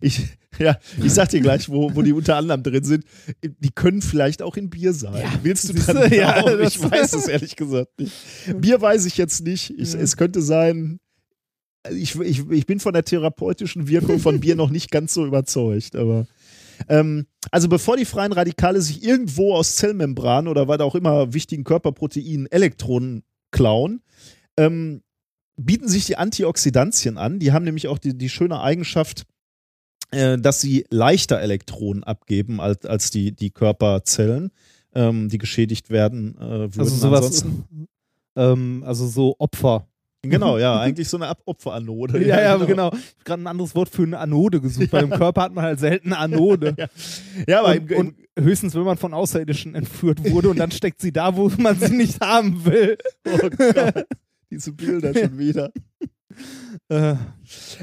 [0.00, 0.20] Ich,
[0.58, 3.04] ja, ich sag dir gleich, wo, wo die unter anderem drin sind.
[3.42, 5.24] Die können vielleicht auch in Bier sein.
[5.42, 6.14] Willst du siehst dran du?
[6.16, 8.12] Ja, das- Ich weiß es ehrlich gesagt nicht.
[8.60, 9.70] Bier weiß ich jetzt nicht.
[9.78, 10.98] Ich, Es könnte sein.
[11.90, 15.96] Ich, ich, ich bin von der therapeutischen Wirkung von Bier noch nicht ganz so überzeugt,
[15.96, 16.26] aber.
[16.90, 21.64] Ähm, also bevor die freien Radikale sich irgendwo aus Zellmembranen oder was auch immer wichtigen
[21.64, 24.02] Körperproteinen Elektronen klauen,
[24.56, 25.02] ähm,
[25.56, 27.38] bieten sich die Antioxidantien an.
[27.38, 29.24] Die haben nämlich auch die, die schöne Eigenschaft,
[30.10, 34.52] äh, dass sie leichter Elektronen abgeben als, als die, die Körperzellen,
[34.94, 36.80] ähm, die geschädigt werden äh, würden.
[36.80, 37.24] Also sowas.
[37.24, 37.88] ansonsten.
[38.36, 39.88] Ähm, also so Opfer.
[40.30, 42.18] Genau, ja, eigentlich so eine Ab Opferanode.
[42.26, 42.88] Ja, ja, genau.
[42.88, 45.64] Ich habe gerade ein anderes Wort für eine Anode gesucht, weil im Körper hat man
[45.64, 46.74] halt selten eine Anode.
[47.46, 50.70] Ja, aber und, im, im, und höchstens, wenn man von Außerirdischen entführt wurde und dann
[50.70, 52.98] steckt sie da, wo man sie nicht haben will.
[53.26, 54.06] oh Gott,
[54.50, 55.70] diese Bilder schon wieder.
[56.88, 57.14] Äh,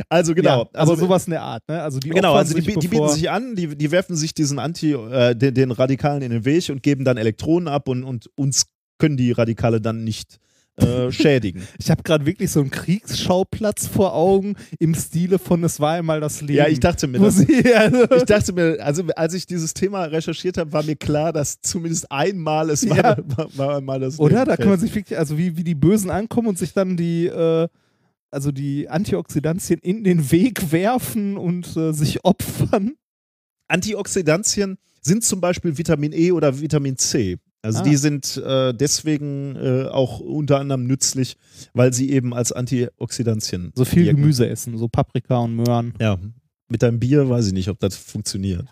[0.10, 1.82] Also genau, ja, also aber sowas in der Art, ne?
[1.82, 4.94] Also die Genau, also die, die bieten sich an, die, die werfen sich diesen Anti,
[4.94, 8.68] äh, den, den Radikalen in den Weg und geben dann Elektronen ab und, und uns
[9.00, 10.40] können die Radikale dann nicht
[10.78, 11.64] äh, schädigen.
[11.80, 16.20] Ich habe gerade wirklich so einen Kriegsschauplatz vor Augen im Stile von Es war einmal
[16.22, 16.54] das Leben.
[16.54, 17.40] Ja, ich dachte mir das.
[17.48, 22.12] Ich dachte mir, also als ich dieses Thema recherchiert habe, war mir klar, dass zumindest
[22.12, 23.18] einmal es war, Ja.
[23.38, 24.40] war, war mal das Oder?
[24.40, 26.98] Leben Da kann man sich wirklich, also wie, wie die Bösen ankommen und sich dann
[26.98, 27.68] die, äh,
[28.32, 32.94] also die Antioxidantien in den Weg werfen und äh, sich opfern.
[33.68, 37.38] Antioxidantien sind zum Beispiel Vitamin E oder Vitamin C.
[37.64, 37.84] Also Ah.
[37.84, 41.38] die sind äh, deswegen äh, auch unter anderem nützlich,
[41.74, 44.18] weil sie eben als Antioxidantien So viel wirken.
[44.22, 45.94] Gemüse essen, so Paprika und Möhren.
[46.00, 46.20] Ja,
[46.68, 48.66] mit deinem Bier weiß ich nicht, ob das funktioniert.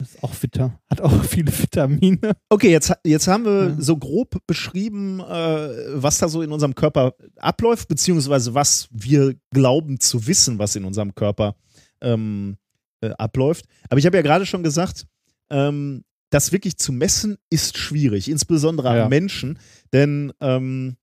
[0.00, 2.32] Ist auch Vita, hat auch viele Vitamine.
[2.48, 3.76] Okay, jetzt, jetzt haben wir Ja.
[3.78, 5.68] so grob beschrieben, äh,
[6.02, 10.84] was da so in unserem Körper abläuft, beziehungsweise was wir glauben zu wissen, was in
[10.84, 11.56] unserem Körper
[12.00, 12.56] ähm,
[13.00, 13.64] äh, abläuft.
[13.90, 15.04] Aber ich habe ja gerade schon gesagt,
[15.50, 19.04] ähm, das wirklich zu messen ist schwierig, insbesondere Ja.
[19.04, 19.58] am Menschen,
[19.92, 20.96] denn ähm,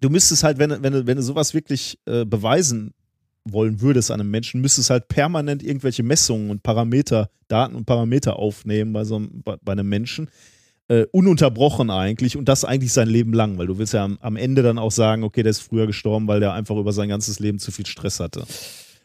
[0.00, 2.92] du müsstest halt, wenn, du- wenn, wenn du sowas wirklich äh, beweisen
[3.44, 8.36] wollen würdest an einem Menschen, müsstest halt permanent irgendwelche Messungen und Parameter, Daten und Parameter
[8.36, 10.28] aufnehmen bei so einem, bei, bei einem Menschen.
[10.88, 14.34] Äh, ununterbrochen eigentlich und das eigentlich sein Leben lang, weil du willst ja am, am
[14.36, 17.38] Ende dann auch sagen, okay, der ist früher gestorben, weil der einfach über sein ganzes
[17.38, 18.44] Leben zu viel Stress hatte.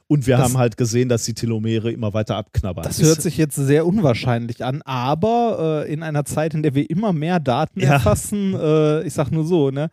[0.08, 2.84] Und wir Das- haben halt gesehen, dass die Telomere immer weiter abknabbern.
[2.84, 6.88] Das hört sich jetzt sehr unwahrscheinlich an, aber äh, in einer Zeit, in der wir
[6.90, 7.94] immer mehr Daten Ja.
[7.94, 9.90] erfassen, äh, ich sag nur so, ne?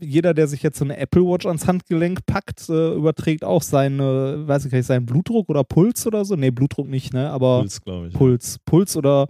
[0.00, 4.48] Jeder, der sich jetzt so eine Apple Watch ans Handgelenk packt, äh, überträgt auch seine,
[4.48, 6.34] weiß ich gar nicht, seinen Blutdruck oder Puls oder so.
[6.34, 7.30] Nee, Blutdruck nicht, ne?
[7.30, 8.14] Aber Puls, Puls, glaube ich.
[8.14, 9.28] Puls, Puls oder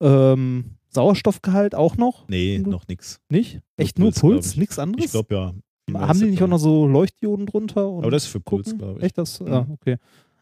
[0.00, 2.26] ähm, Sauerstoffgehalt auch noch?
[2.28, 3.20] Nee, noch nix.
[3.28, 3.60] Nicht?
[3.76, 4.56] Echt Nur Puls, Puls?
[4.56, 5.06] Nichts anderes?
[5.06, 5.52] Ich glaube ja.
[5.94, 7.82] Haben die nicht auch noch so Leuchtdioden drunter?
[7.82, 9.04] Aber das ist für Puls, glaube ich.
[9.06, 9.40] Echt das?
[9.40, 9.46] Mhm.
[9.48, 9.96] Ja, okay.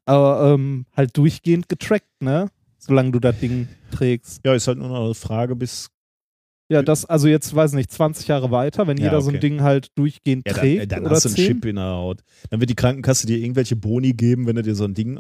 [0.05, 2.49] Aber ähm, halt durchgehend getrackt, ne?
[2.79, 4.41] Solange du das Ding trägst.
[4.45, 5.91] Ja, ist halt nur noch eine Frage, bis.
[6.71, 9.49] Ja, das, also jetzt, weiß nicht, 20 Jahre weiter, wenn Ja, jeder so ein okay.
[9.49, 11.47] Ding halt durchgehend Ja, dann, trägt dann oder hast du einen 10.
[11.47, 12.23] Chip in der Haut.
[12.51, 15.19] Dann wird die Krankenkasse dir irgendwelche Boni geben, wenn du dir so ein Ding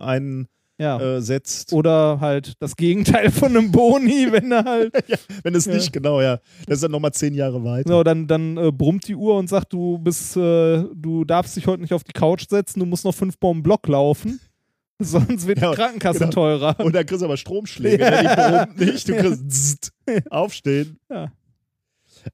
[0.80, 0.96] Ja.
[0.96, 1.72] einsetzt.
[1.72, 4.94] Oder halt das Gegenteil von einem Boni, wenn er halt.
[5.42, 5.74] wenn es Ja.
[5.74, 6.38] nicht, genau, ja.
[6.66, 7.88] Das ist dann nochmal zehn Jahre weiter.
[7.88, 11.66] So, dann, dann äh, brummt die Uhr und sagt, du bist, äh, du darfst dich
[11.66, 14.40] heute nicht auf die Couch setzen, du musst noch fünf Mal den Block laufen.
[15.00, 16.30] Sonst wird Ja, die Krankenkasse genau.
[16.32, 16.78] teurer.
[16.80, 18.10] Und dann kriegst du aber Stromschläge, Ja.
[18.10, 18.68] ne?
[18.78, 19.08] die brummt nicht.
[19.08, 19.92] Du kriegst zzt,
[20.30, 20.98] aufstehen.
[21.10, 21.32] Ja.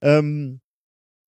[0.01, 0.61] Ähm,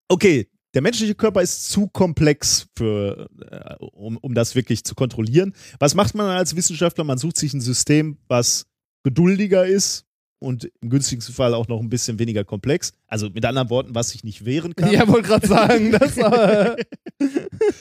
[0.09, 5.55] okay, der menschliche Körper ist zu komplex, für, äh, um, um das wirklich zu kontrollieren.
[5.79, 7.03] Was macht man als Wissenschaftler?
[7.03, 8.67] Man sucht sich ein System, was
[9.03, 10.05] geduldiger ist
[10.39, 12.93] und im günstigsten Fall auch noch ein bisschen weniger komplex.
[13.07, 14.93] Also mit anderen Worten, was sich nicht wehren kann.
[14.93, 16.77] Ja, wollte gerade sagen, das äh,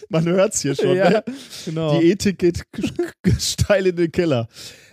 [0.08, 0.96] Man hört es hier schon.
[0.96, 1.24] ja, ne?
[1.66, 2.00] genau.
[2.00, 2.64] Die Ethik geht
[3.40, 4.48] steil in den Keller.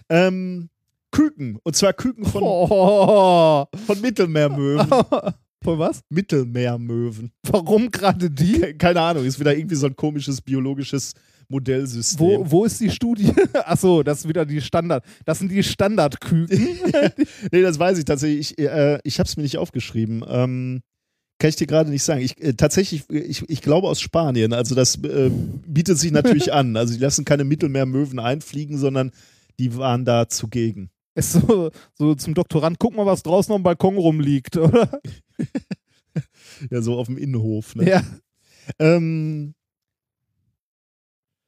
[0.09, 0.71] Ähm,
[1.13, 1.61] Küken.
[1.63, 3.65] Und zwar Küken von, oh.
[3.87, 4.89] von Mittelmeermöwen.
[5.63, 6.01] Von was?
[6.11, 7.33] Mittelmeermöwen.
[7.49, 8.53] Warum gerade die?
[8.61, 11.13] Ke- Keine Ahnung, ist wieder irgendwie so ein komisches biologisches
[11.49, 12.19] Modellsystem.
[12.27, 13.33] Wo, wo ist die Studie?
[13.65, 15.05] Achso, das ist wieder die Standard.
[15.25, 16.59] Das sind die Standardküken.
[17.53, 18.59] nee, das weiß ich tatsächlich.
[18.59, 20.25] Ich, äh, ich habe es mir nicht aufgeschrieben.
[20.27, 20.81] Ähm,
[21.39, 22.21] kann ich dir gerade nicht sagen.
[22.23, 24.53] Ich, äh, tatsächlich, ich, ich glaube aus Spanien.
[24.53, 25.31] Also das äh,
[25.67, 26.77] bietet sich natürlich an.
[26.77, 29.11] Also die lassen keine Mittelmeermöwen einfliegen, sondern
[29.59, 30.91] die waren da zugegen.
[31.15, 35.01] Ist so, so zum Doktorand, guck mal, was draußen am Balkon rumliegt, oder?
[36.71, 37.75] Ja, so auf dem Innenhof.
[37.75, 37.89] Ne?
[37.89, 38.03] Ja.
[38.79, 39.55] Ähm,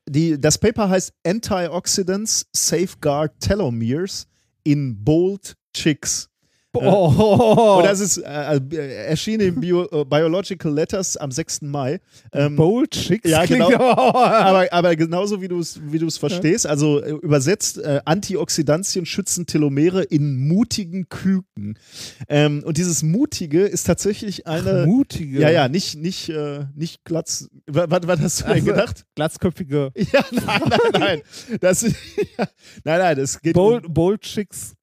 [0.09, 4.27] die, das Paper heißt Antioxidants Safeguard Telomeres
[4.65, 6.31] in Bold Chicks.
[6.75, 7.77] Oh.
[7.79, 11.63] Und das ist äh, äh, erschienen in Bio, äh, Biological Letters am 6.
[11.63, 12.01] Mai.
[12.33, 13.73] Ähm, Bold Chicks ja, genau.
[13.79, 19.47] aber- aber, genauso wie du es wie du's verstehst, also äh, übersetzt, äh, Antioxidantien schützen
[19.47, 21.79] Telomere in mutigen Küken.
[22.29, 24.87] Ähm, und dieses Mutige ist tatsächlich eine.
[24.87, 25.41] mutige.
[25.41, 27.49] Ja, ja, nicht, nicht, äh, nicht glatz.
[27.67, 29.05] Was, was hast du denn Also, gedacht?
[29.15, 29.93] Glatzköpfige.
[30.13, 31.23] Ja, nein, nein, nein.
[31.61, 31.91] Das, ja,
[32.85, 34.75] nein, nein, es geht Bold, um, Bold Chicks.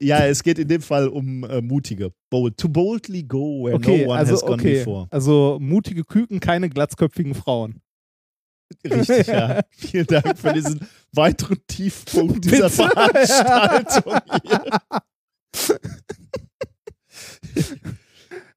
[0.00, 2.12] Ja, es geht in dem Fall um äh, mutige.
[2.30, 2.56] Bold.
[2.58, 4.78] To boldly go where Okay, no one also has gone okay.
[4.78, 5.08] before.
[5.10, 7.80] Also mutige Küken, keine glatzköpfigen Frauen.
[8.84, 9.60] Richtig, ja.
[9.70, 10.80] Vielen Dank für diesen
[11.12, 12.90] weiteren Tiefpunkt dieser Bitte.
[12.90, 14.14] Veranstaltung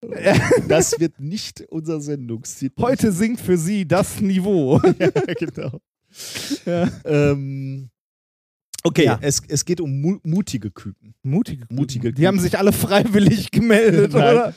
[0.01, 0.35] hier.
[0.68, 2.81] Das wird nicht unser Sendungstitel.
[2.81, 4.81] Heute singt für sie das Niveau.
[4.99, 5.09] ja,
[5.39, 5.80] genau.
[6.65, 6.89] Ja.
[7.05, 7.90] Ähm,
[8.84, 9.20] okay, Ja.
[9.22, 11.14] es, es geht um mu mutige Küken.
[11.24, 11.76] Mutige Küken.
[11.76, 14.53] Mutige Die haben sich alle freiwillig gemeldet, oder?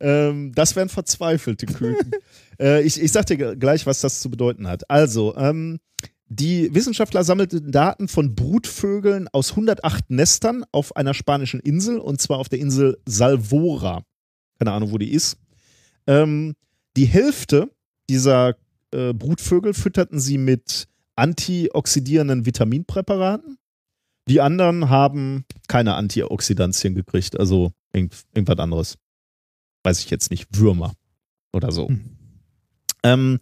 [0.00, 2.12] Ähm, das wären verzweifelte Küken.
[2.60, 4.88] äh, ich, ich sag dir gleich, was das zu bedeuten hat.
[4.90, 5.78] Also, ähm,
[6.28, 12.38] die Wissenschaftler sammelten Daten von Brutvögeln aus 108 Nestern auf einer spanischen Insel, und zwar
[12.38, 14.04] auf der Insel Salvora.
[14.58, 15.36] Keine Ahnung, wo die ist.
[16.06, 16.54] Ähm,
[16.96, 17.70] die Hälfte
[18.08, 18.56] dieser
[18.92, 20.86] äh, Brutvögel fütterten sie mit
[21.16, 23.58] antioxidierenden Vitaminpräparaten.
[24.28, 28.98] Die anderen haben keine Antioxidantien gekriegt, also irgend, irgendwas anderes.
[29.82, 30.94] Weiß ich jetzt nicht, Würmer
[31.52, 31.88] oder so.
[31.88, 32.16] Hm.
[33.02, 33.38] Ähm,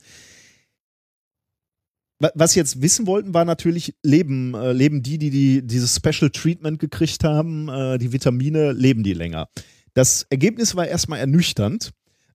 [2.18, 5.94] wa- was sie jetzt wissen wollten, war natürlich, leben, äh, leben die, die, die dieses
[5.94, 9.48] Special Treatment gekriegt haben, äh, die Vitamine, leben die länger.
[9.94, 11.90] Das Ergebnis war erstmal ernüchternd.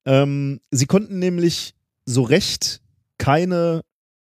[0.06, 1.74] Ähm, sie konnten nämlich
[2.06, 2.82] so recht
[3.18, 3.82] keine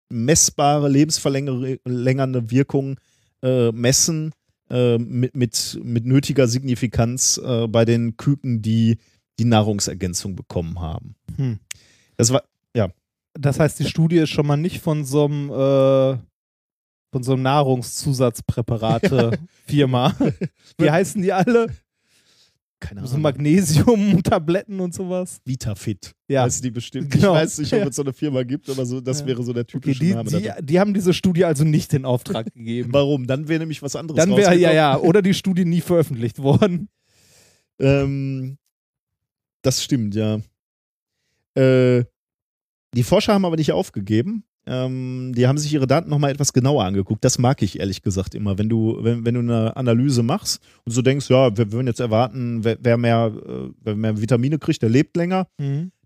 [0.10, 3.00] messbare, lebensverlängernde Wirkung
[3.46, 4.34] äh, messen
[4.70, 8.98] äh, mit, mit, mit nötiger Signifikanz äh, bei den Küken, die
[9.38, 11.16] die Nahrungsergänzung bekommen haben.
[11.38, 11.60] Hm.
[12.18, 12.44] Das war,
[13.34, 16.18] Das heißt, die Studie ist schon mal nicht von so einem, äh,
[17.12, 20.16] von so einem Nahrungszusatzpräparate-Firma.
[20.78, 21.68] Wie heißen die alle?
[22.80, 25.40] Keine So Ahnung, Magnesium-Tabletten und sowas.
[25.46, 26.14] Vitafit.
[26.28, 26.44] Ja.
[26.44, 27.12] Heißt die bestimmt.
[27.12, 27.34] Genau.
[27.36, 29.26] Ich weiß nicht, ob es so eine Firma gibt, aber so, das Ja.
[29.28, 30.30] wäre so der Okay, typische die, Name.
[30.30, 32.90] die, die haben diese Studie also nicht in Auftrag gegeben.
[32.94, 33.28] Warum?
[33.28, 36.90] Dann wäre nämlich was anderes Dann wäre, ja, ja, oder die Studie nie veröffentlicht worden.
[37.78, 38.58] Ähm,
[39.62, 40.40] das stimmt, ja.
[41.56, 42.06] Äh,
[42.94, 44.46] die Forscher haben aber nicht aufgegeben.
[44.68, 47.24] Ähm, die haben sich ihre Daten nochmal etwas genauer angeguckt.
[47.24, 48.58] Das mag ich ehrlich gesagt immer.
[48.58, 52.00] Wenn du, wenn, wenn du eine Analyse machst und so denkst, ja, wir würden jetzt
[52.00, 55.48] erwarten, wer, wer mehr, äh, wer mehr Vitamine kriegt, der lebt länger,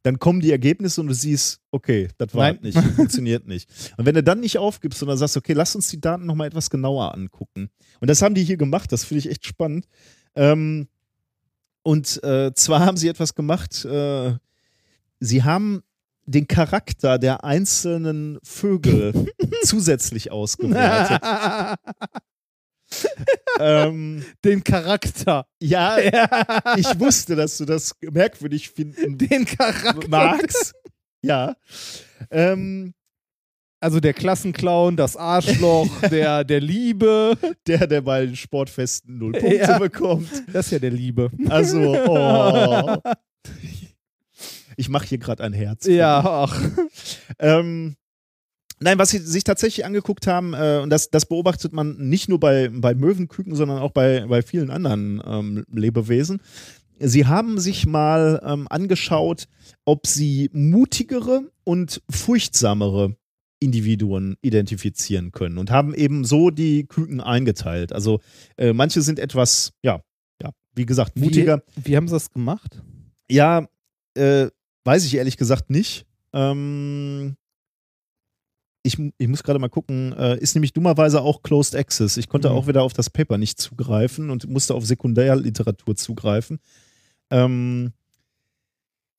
[0.03, 2.60] dann kommen die Ergebnisse und du siehst, okay, das war Nein.
[2.61, 3.69] nicht, funktioniert nicht.
[3.98, 6.69] Und wenn du dann nicht aufgibst, sondern sagst, okay, lass uns die Daten nochmal etwas
[6.69, 7.69] genauer angucken.
[7.99, 9.88] Und das haben die hier gemacht, das finde ich echt spannend.
[10.36, 10.88] Ähm,
[11.84, 14.34] und äh, zwar haben sie etwas gemacht, äh,
[15.19, 15.81] sie haben
[16.30, 19.14] den Charakter der einzelnen Vögel
[19.64, 21.22] zusätzlich ausgewertet.
[23.60, 25.45] ähm, Den Charakter.
[25.61, 25.97] ja,
[26.77, 30.07] ich wusste, dass du das merkwürdig finden Den Charakter.
[30.07, 30.73] magst.
[31.22, 31.56] Ja.
[32.31, 32.93] Ähm,
[33.81, 37.38] Also der Klassenclown, das Arschloch, der, der Liebe.
[37.68, 39.77] der, der bei den Sportfesten null Punkte Ja.
[39.80, 40.30] bekommt.
[40.51, 41.30] Das ist ja der Liebe.
[41.49, 42.97] Also, oh.
[44.80, 45.85] Ich mache hier gerade ein Herz.
[45.85, 46.57] Ja, ach.
[47.41, 47.95] Ähm,
[48.80, 52.39] nein, was sie sich tatsächlich angeguckt haben, äh, und das, das beobachtet man nicht nur
[52.39, 56.41] bei, bei Möwenküken, sondern auch bei, bei vielen anderen ähm, Lebewesen.
[56.97, 59.47] Sie haben sich mal ähm, angeschaut,
[59.85, 63.15] ob sie mutigere und furchtsamere
[63.60, 67.91] Individuen identifizieren können und haben eben so die Küken eingeteilt.
[67.91, 68.22] Also
[68.57, 70.01] äh, manche sind etwas, ja,
[70.41, 71.64] ja, wie gesagt, mutiger.
[71.76, 72.81] Wie, wie haben sie das gemacht?
[73.30, 73.68] Ja,
[74.15, 74.47] äh,
[74.85, 76.06] weiß ich ehrlich gesagt nicht.
[76.34, 77.35] Ähm,
[78.84, 82.18] ich, ich muss gerade mal gucken, äh, ist nämlich dummerweise auch Closed Access.
[82.18, 82.56] Ich konnte Mhm.
[82.56, 86.60] auch wieder auf das Paper nicht zugreifen und musste auf Sekundärliteratur zugreifen.
[87.30, 87.91] Ähm,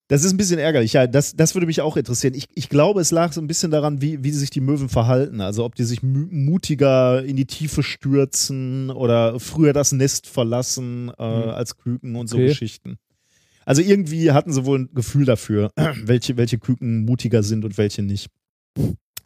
[0.09, 0.95] das ist ein bisschen ärgerlich.
[0.95, 2.35] Ja, das, das würde mich auch interessieren.
[2.35, 5.41] Ich, ich glaube, es lag so ein bisschen daran, wie, wie sich die Möwen verhalten.
[5.41, 11.45] Also ob die sich mutiger in die Tiefe stürzen oder früher das Nest verlassen äh,
[11.45, 11.51] Mhm.
[11.51, 12.49] als Küken und so Okay.
[12.49, 12.97] Geschichten.
[13.65, 15.71] Also irgendwie hatten sie wohl ein Gefühl dafür,
[16.05, 18.29] welche, welche Küken mutiger sind und welche nicht.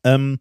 [0.03, 0.39] Ähm,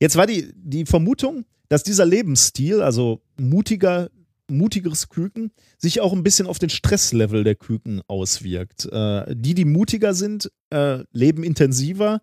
[0.00, 4.10] jetzt war die, die Vermutung, dass dieser Lebensstil, also mutiger,
[4.48, 8.86] mutigeres Küken, sich auch ein bisschen auf den Stresslevel der Küken auswirkt.
[8.92, 12.20] Äh, die, die mutiger sind, äh, leben intensiver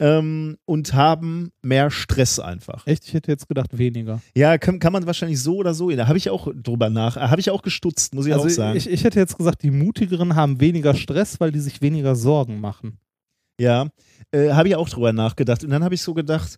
[0.00, 2.86] ähm, und haben mehr Stress einfach.
[2.86, 3.06] Echt?
[3.06, 4.20] Ich hätte jetzt gedacht weniger.
[4.36, 5.90] Ja, kann, kann man wahrscheinlich so oder so.
[5.90, 8.76] Da habe ich auch drüber nach, habe ich auch gestutzt, muss ich auch Also sagen.
[8.76, 12.60] ich, ich hätte jetzt gesagt, die mutigeren haben weniger Stress, weil die sich weniger Sorgen
[12.60, 12.98] machen.
[13.60, 13.86] Ja,
[14.32, 15.62] äh, habe ich auch drüber nachgedacht.
[15.62, 16.56] Und dann habe ich so gedacht,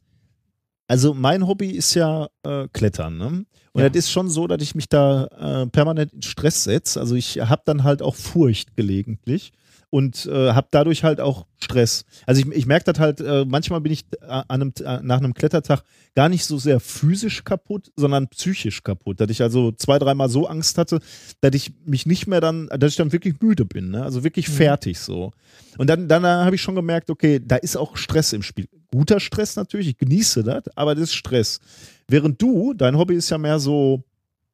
[0.88, 3.18] also mein Hobby ist ja äh, Klettern.
[3.18, 3.26] Ne?
[3.72, 3.88] Und Ja.
[3.90, 6.98] das ist schon so, dass ich mich da äh, permanent in Stress setze.
[7.00, 9.52] Also ich habe dann halt auch Furcht gelegentlich
[9.96, 12.04] und äh, habe dadurch halt auch Stress.
[12.26, 15.16] Also ich, ich merke das halt, äh, manchmal bin ich äh, an einem, äh, nach
[15.16, 19.20] einem Klettertag gar nicht so sehr physisch kaputt, sondern psychisch kaputt.
[19.20, 21.00] Dass ich also zwei, dreimal so Angst hatte,
[21.40, 23.88] dass ich mich nicht mehr dann, dass ich dann wirklich müde bin.
[23.88, 24.02] Ne?
[24.02, 25.32] Also wirklich fertig so.
[25.78, 28.68] Und dann, dann habe ich schon gemerkt, okay, da ist auch Stress im Spiel.
[28.92, 31.58] Guter Stress natürlich, ich genieße das, aber das ist Stress.
[32.06, 34.04] Während du, dein Hobby ist ja mehr so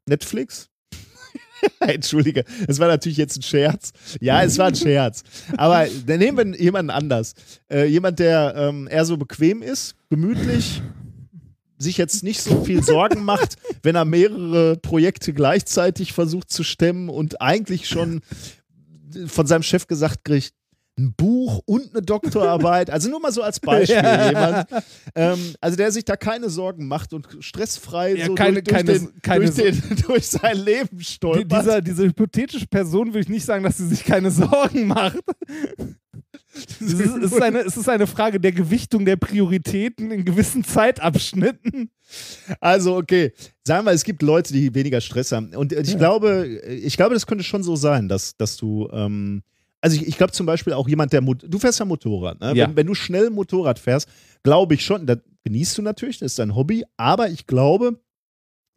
[0.06, 0.68] Netflix.
[1.80, 3.92] Entschuldige, das war natürlich jetzt ein Scherz.
[4.20, 5.22] Ja, es war ein Scherz.
[5.56, 7.34] Aber dann nehmen wir jemanden anders.
[7.70, 10.82] Äh, jemand, der ähm, eher so bequem ist, gemütlich,
[11.78, 17.08] sich jetzt nicht so viel Sorgen macht, wenn er mehrere Projekte gleichzeitig versucht zu stemmen
[17.08, 18.20] und eigentlich schon
[19.26, 20.54] von seinem Chef gesagt kriegt,
[20.98, 24.26] ein Buch und eine Doktorarbeit, also nur mal so als Beispiel Ja.
[24.28, 24.66] jemand,
[25.14, 28.92] ähm, also der sich da keine Sorgen macht und stressfrei Ja, so keine- durch, keine-
[28.98, 31.62] den, keine durch, den, durch sein Leben Die, stolpert.
[31.62, 35.18] dieser, diese hypothetische Person würde ich nicht sagen, dass sie sich keine Sorgen macht.
[36.54, 40.62] Es ist, es, ist eine, es ist eine Frage der Gewichtung der Prioritäten in gewissen
[40.64, 41.90] Zeitabschnitten.
[42.60, 43.32] Also, okay.
[43.64, 45.54] Sagen wir, es gibt Leute, die weniger Stress haben.
[45.56, 49.42] Und ich glaube, ich glaube, das könnte schon so sein, dass, dass du, ähm,
[49.82, 52.54] also ich, ich glaube zum Beispiel auch jemand, der, Mot- du fährst ja Motorrad, ne?
[52.56, 52.68] Ja.
[52.68, 54.08] Wenn, wenn du schnell Motorrad fährst,
[54.42, 58.00] glaube ich schon, das genießt du natürlich, das ist dein Hobby, aber ich glaube,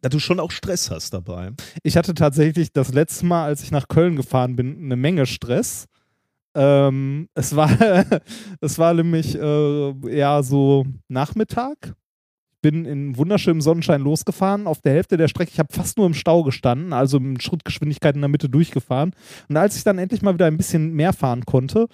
[0.02, 1.52] dass du schon auch Stress hast dabei.
[1.82, 5.86] Ich hatte tatsächlich das letzte Mal, als ich nach Köln gefahren bin, eine Menge Stress.
[6.54, 7.70] Ähm, es war,
[8.60, 11.94] es war nämlich äh, ja so Nachmittag.
[12.66, 14.66] Bin in wunderschönem Sonnenschein losgefahren.
[14.66, 18.16] Auf der Hälfte der Strecke, ich habe fast nur im Stau gestanden, also in Schrittgeschwindigkeit
[18.16, 19.12] in der Mitte durchgefahren.
[19.48, 21.86] Und als ich dann endlich mal wieder ein bisschen mehr fahren konnte,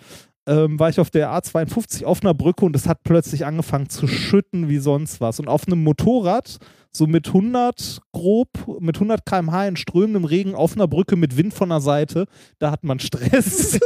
[0.46, 4.06] ähm, war ich auf der A52 auf einer Brücke und es hat plötzlich angefangen zu
[4.08, 5.40] schütten wie sonst was.
[5.40, 6.56] Und auf einem Motorrad,
[6.90, 8.48] so mit 100 grob,
[8.80, 12.24] mit 100 km/h in strömendem Regen auf einer Brücke mit Wind von der Seite,
[12.58, 13.78] da hat man Stress.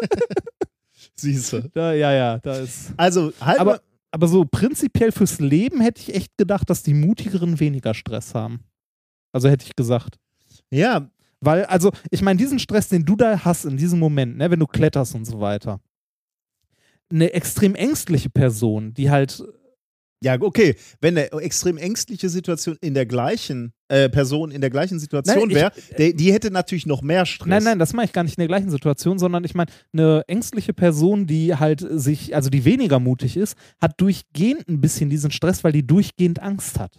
[1.16, 1.68] Siehst du.
[1.74, 2.92] da, ja, ja, da ist.
[2.96, 3.80] Also, halt Aber,
[4.16, 8.60] aber so prinzipiell fürs Leben hätte ich echt gedacht, dass die Mutigeren weniger Stress haben.
[9.30, 10.16] Also hätte ich gesagt.
[10.70, 11.10] ja,
[11.40, 14.58] Weil, also, ich meine, diesen Stress, den du da hast in diesem Moment, ne, wenn
[14.58, 15.82] du kletterst und so weiter.
[17.10, 19.44] Eine extrem ängstliche Person, die halt
[20.22, 20.76] Ja, okay.
[21.02, 25.72] Wenn eine extrem ängstliche Situation in der gleichen äh, Person in der gleichen Situation wäre,
[25.96, 27.48] der- die hätte natürlich noch mehr Stress.
[27.48, 30.24] Nein, nein, das mache ich gar nicht in der gleichen Situation, sondern ich meine, eine
[30.26, 35.30] ängstliche Person, die halt sich, also die weniger mutig ist, hat durchgehend ein bisschen diesen
[35.30, 36.96] Stress, weil die durchgehend Angst hat.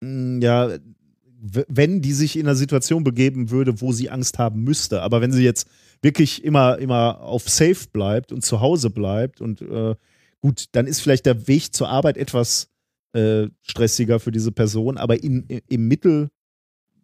[0.00, 0.70] Mm, Ja,
[1.40, 5.02] wenn die sich in einer Situation begeben würde, wo sie Angst haben müsste.
[5.02, 5.68] Aber wenn sie jetzt
[6.02, 9.94] wirklich immer, immer auf Safe bleibt und zu Hause bleibt und äh,
[10.40, 12.70] gut, dann ist vielleicht der Weg zur Arbeit etwas
[13.12, 16.30] äh, stressiger für diese Person, aber in, im Mittel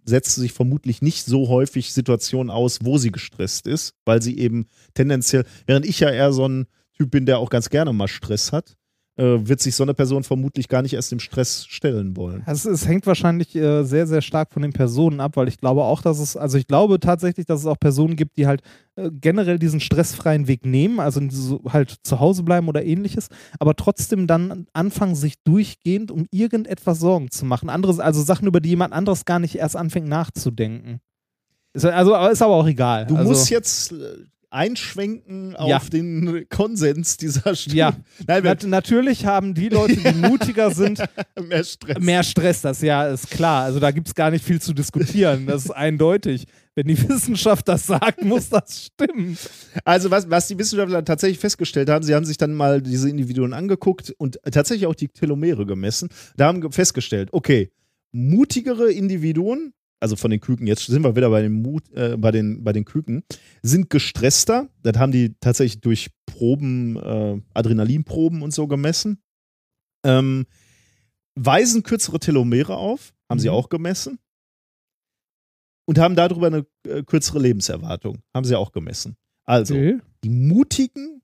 [0.05, 4.66] setzt sich vermutlich nicht so häufig Situationen aus, wo sie gestresst ist, weil sie eben
[4.93, 6.66] tendenziell, während ich ja eher so ein
[6.97, 8.76] Typ bin, der auch ganz gerne mal Stress hat,
[9.16, 12.43] wird sich so eine Person vermutlich gar nicht erst dem Stress stellen wollen.
[12.47, 15.85] Also es hängt wahrscheinlich äh, sehr, sehr stark von den Personen ab, weil ich glaube
[15.85, 18.62] auch, dass es, also ich glaube tatsächlich, dass es auch Personen gibt, die halt
[18.97, 23.28] äh, generell diesen stressfreien Weg nehmen, also so halt zu Hause bleiben oder ähnliches,
[23.61, 27.70] aber trotzdem dann anfangen, sich durchgehend um irgendetwas Sorgen zu machen.
[27.70, 31.01] Anderes, also Sachen, über die jemand anderes gar nicht erst anfängt nachzudenken.
[31.73, 33.07] Ist, also, aber ist aber auch egal.
[33.07, 35.78] Du also, musst jetzt äh, einschwenken auf Ja.
[35.78, 37.76] den Konsens dieser Studie.
[37.78, 37.97] Ja.
[38.26, 41.02] Nein, Nat natürlich haben die Leute, die mutiger sind,
[41.48, 41.98] mehr Stress.
[42.01, 43.64] mehr Stress, das ja ist klar.
[43.64, 45.47] Also da gibt es gar nicht viel zu diskutieren.
[45.47, 46.47] Das ist eindeutig.
[46.76, 49.36] Wenn die Wissenschaft das sagt, muss das stimmen.
[49.85, 53.52] Also was, was die Wissenschaftler tatsächlich festgestellt haben, sie haben sich dann mal diese Individuen
[53.52, 56.09] angeguckt und tatsächlich auch die Telomere gemessen.
[56.36, 57.70] Da haben ge- festgestellt, okay,
[58.12, 62.31] mutigere Individuen, also von den Küken, jetzt sind wir wieder bei den, Mut, äh, bei
[62.31, 63.23] den, bei den Küken,
[63.62, 64.69] sind gestresster.
[64.83, 69.23] Das haben die tatsächlich durch Proben, äh, Adrenalinproben und so gemessen.
[70.05, 70.47] Ähm,
[71.37, 73.55] weisen kürzere Telomere auf, haben sie Mhm.
[73.55, 74.19] auch gemessen.
[75.87, 79.16] Und haben darüber eine äh, kürzere Lebenserwartung, haben sie auch gemessen.
[79.45, 79.99] Also, Okay.
[80.23, 81.23] die mutigen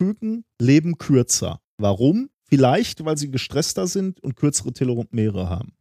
[0.00, 1.60] Küken leben kürzer.
[1.78, 2.30] Warum?
[2.48, 5.72] Vielleicht, weil sie gestresster sind und kürzere Telomere haben.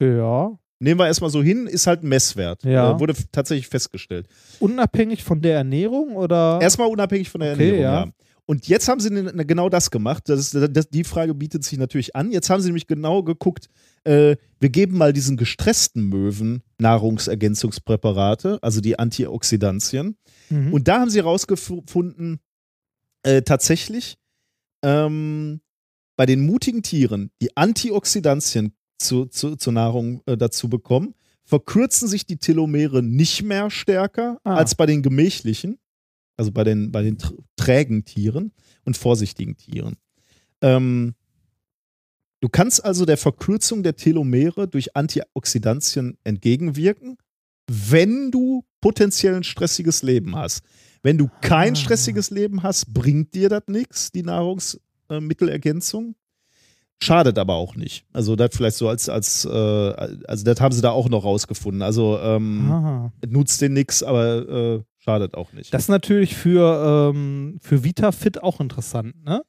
[0.00, 0.58] Ja.
[0.80, 2.64] Nehmen wir erstmal so hin, ist halt ein Messwert.
[2.64, 2.96] Ja.
[2.96, 4.26] Äh, wurde tatsächlich festgestellt.
[4.58, 6.58] Unabhängig von der Ernährung oder?
[6.60, 8.04] Erstmal unabhängig von der Okay, Ernährung, ja.
[8.04, 8.12] ja.
[8.46, 9.10] Und jetzt haben sie
[9.46, 10.24] genau das gemacht.
[10.28, 12.32] Das ist, das, die Frage bietet sich natürlich an.
[12.32, 13.68] Jetzt haben sie nämlich genau geguckt,
[14.02, 20.16] äh, wir geben mal diesen gestressten Möwen Nahrungsergänzungspräparate, also die Antioxidantien.
[20.48, 20.72] Mhm.
[20.72, 22.40] Und da haben sie herausgefunden,
[23.22, 24.18] äh, tatsächlich,
[24.82, 25.60] ähm,
[26.16, 31.14] bei den mutigen Tieren, die Antioxidantien zu, zu, zur Nahrung äh, dazu bekommen,
[31.44, 34.54] verkürzen sich die Telomere nicht mehr stärker Ah.
[34.56, 35.78] als bei den gemächlichen,
[36.36, 38.52] also bei den, bei den tr- trägen Tieren
[38.84, 39.96] und vorsichtigen Tieren.
[40.62, 41.14] Ähm,
[42.40, 47.16] du kannst also der Verkürzung der Telomere durch Antioxidantien entgegenwirken,
[47.68, 50.62] wenn du potenziell ein stressiges Leben hast.
[51.02, 51.76] Wenn du kein Ah.
[51.76, 56.14] stressiges Leben hast, bringt dir das nichts, die Nahrungsmittelergänzung.
[57.02, 58.04] Schadet aber auch nicht.
[58.12, 61.80] Also das vielleicht so als, als äh, also das haben sie da auch noch rausgefunden.
[61.82, 63.12] Also ähm, Aha.
[63.26, 65.72] nutzt den nix, aber äh, schadet auch nicht.
[65.72, 69.42] Das ist natürlich für, ähm, für VitaFit auch interessant, ne?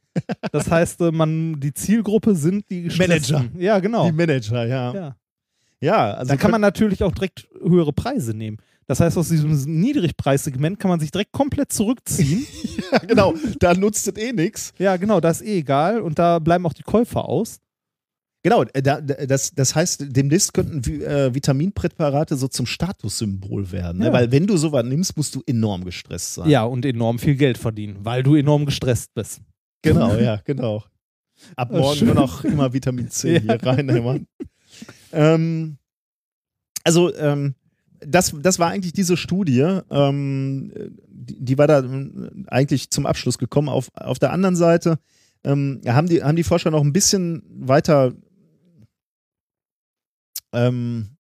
[0.52, 3.36] Das heißt, äh, man, die Zielgruppe sind die Gestressten.
[3.36, 3.60] Manager.
[3.62, 4.06] Ja, genau.
[4.06, 4.94] Die Manager, ja.
[4.94, 5.16] Ja,
[5.82, 6.14] Ja.
[6.14, 8.58] also Da kann man natürlich auch direkt höhere Preise nehmen.
[8.92, 12.46] Das heißt, aus diesem Niedrigpreissegment kann man sich direkt komplett zurückziehen.
[12.92, 14.74] ja, genau, da nutzt es eh nix.
[14.78, 16.02] ja, genau, das ist eh egal.
[16.02, 17.60] Und da bleiben auch die Käufer aus.
[18.44, 24.00] Genau, äh, da, da- das, das heißt, demnächst könnten äh, Vitaminpräparate so zum Statussymbol werden.
[24.00, 24.08] Ne?
[24.08, 24.12] Ja.
[24.14, 26.50] Weil wenn du sowas nimmst, musst du enorm gestresst sein.
[26.50, 29.40] Ja, und enorm viel Geld verdienen, weil du enorm gestresst bist.
[29.84, 30.84] Genau, ja, genau.
[31.56, 32.08] Ab Ah, morgen schön.
[32.08, 33.40] nur noch immer Vitamin C Ja.
[33.40, 34.28] hier reinhämmern.
[35.14, 35.78] ähm,
[36.84, 37.56] also, ähm,
[38.06, 40.72] das, das war eigentlich diese Studie, ähm,
[41.08, 43.70] die, die war da ähm, eigentlich zum Abschluss gekommen.
[43.70, 45.00] Auf, auf der anderen Seite
[45.44, 48.14] ähm, haben, die, haben die Forscher noch ein bisschen weiter
[50.54, 51.18] ähm,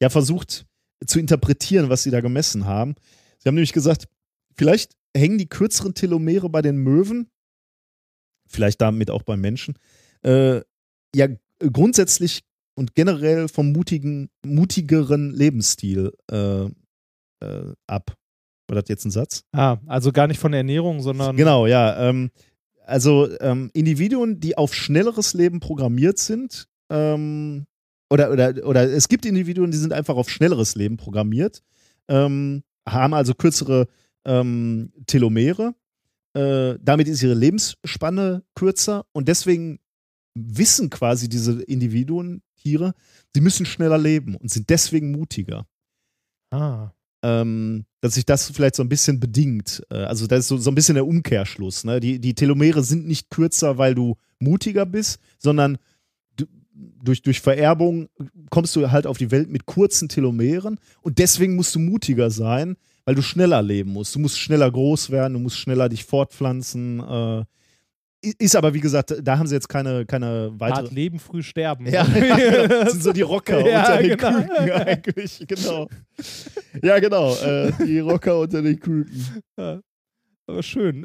[0.00, 0.66] ja, versucht
[1.06, 2.94] zu interpretieren, was sie da gemessen haben.
[3.38, 4.06] Sie haben nämlich gesagt,
[4.56, 7.28] vielleicht hängen die kürzeren Telomere bei den Möwen
[8.46, 9.74] vielleicht damit auch beim Menschen,
[10.22, 10.60] äh,
[11.14, 11.28] ja
[11.72, 12.42] grundsätzlich
[12.76, 16.66] und generell vom mutigen, mutigeren Lebensstil äh,
[17.40, 18.14] äh, ab.
[18.68, 19.44] War das jetzt ein Satz?
[19.52, 21.36] Ah, also gar nicht von der Ernährung, sondern.
[21.36, 22.08] Genau, ja.
[22.08, 22.30] Ähm,
[22.84, 27.66] also ähm, Individuen, die auf schnelleres Leben programmiert sind, ähm,
[28.10, 31.62] oder, oder, oder es gibt Individuen, die sind einfach auf schnelleres Leben programmiert,
[32.08, 33.88] ähm, haben also kürzere
[34.24, 35.74] ähm, Telomere.
[36.34, 39.80] Äh, damit ist ihre Lebensspanne kürzer und deswegen
[40.34, 42.94] wissen quasi diese Individuen, Tiere,
[43.32, 45.66] sie müssen schneller leben und sind deswegen mutiger
[46.50, 46.90] Ah.
[47.22, 49.82] ähm, dass sich das vielleicht so ein bisschen bedingt.
[49.90, 51.84] Äh, also das ist so, so ein bisschen der Umkehrschluss.
[51.84, 51.98] Ne?
[52.00, 55.78] Die, die Telomere sind nicht kürzer, weil du mutiger bist, sondern
[56.36, 56.44] du,
[57.02, 58.08] durch, durch Vererbung
[58.50, 62.76] kommst du halt auf die Welt mit kurzen Telomeren und deswegen musst du mutiger sein,
[63.04, 64.14] weil du schneller leben musst.
[64.14, 67.00] Du musst schneller groß werden, du musst schneller dich fortpflanzen.
[67.00, 67.44] Äh,
[68.38, 70.82] ist aber, wie gesagt, da haben sie jetzt keine, keine weitere.
[70.84, 71.86] Hart leben, früh sterben.
[71.86, 72.04] Ja,
[72.68, 74.40] das sind so die Rocker Ja, unter den genau.
[74.40, 75.88] Küken eigentlich, genau.
[76.82, 79.42] Ja, genau, äh, die Rocker unter den Küken.
[80.48, 81.04] Aber schön.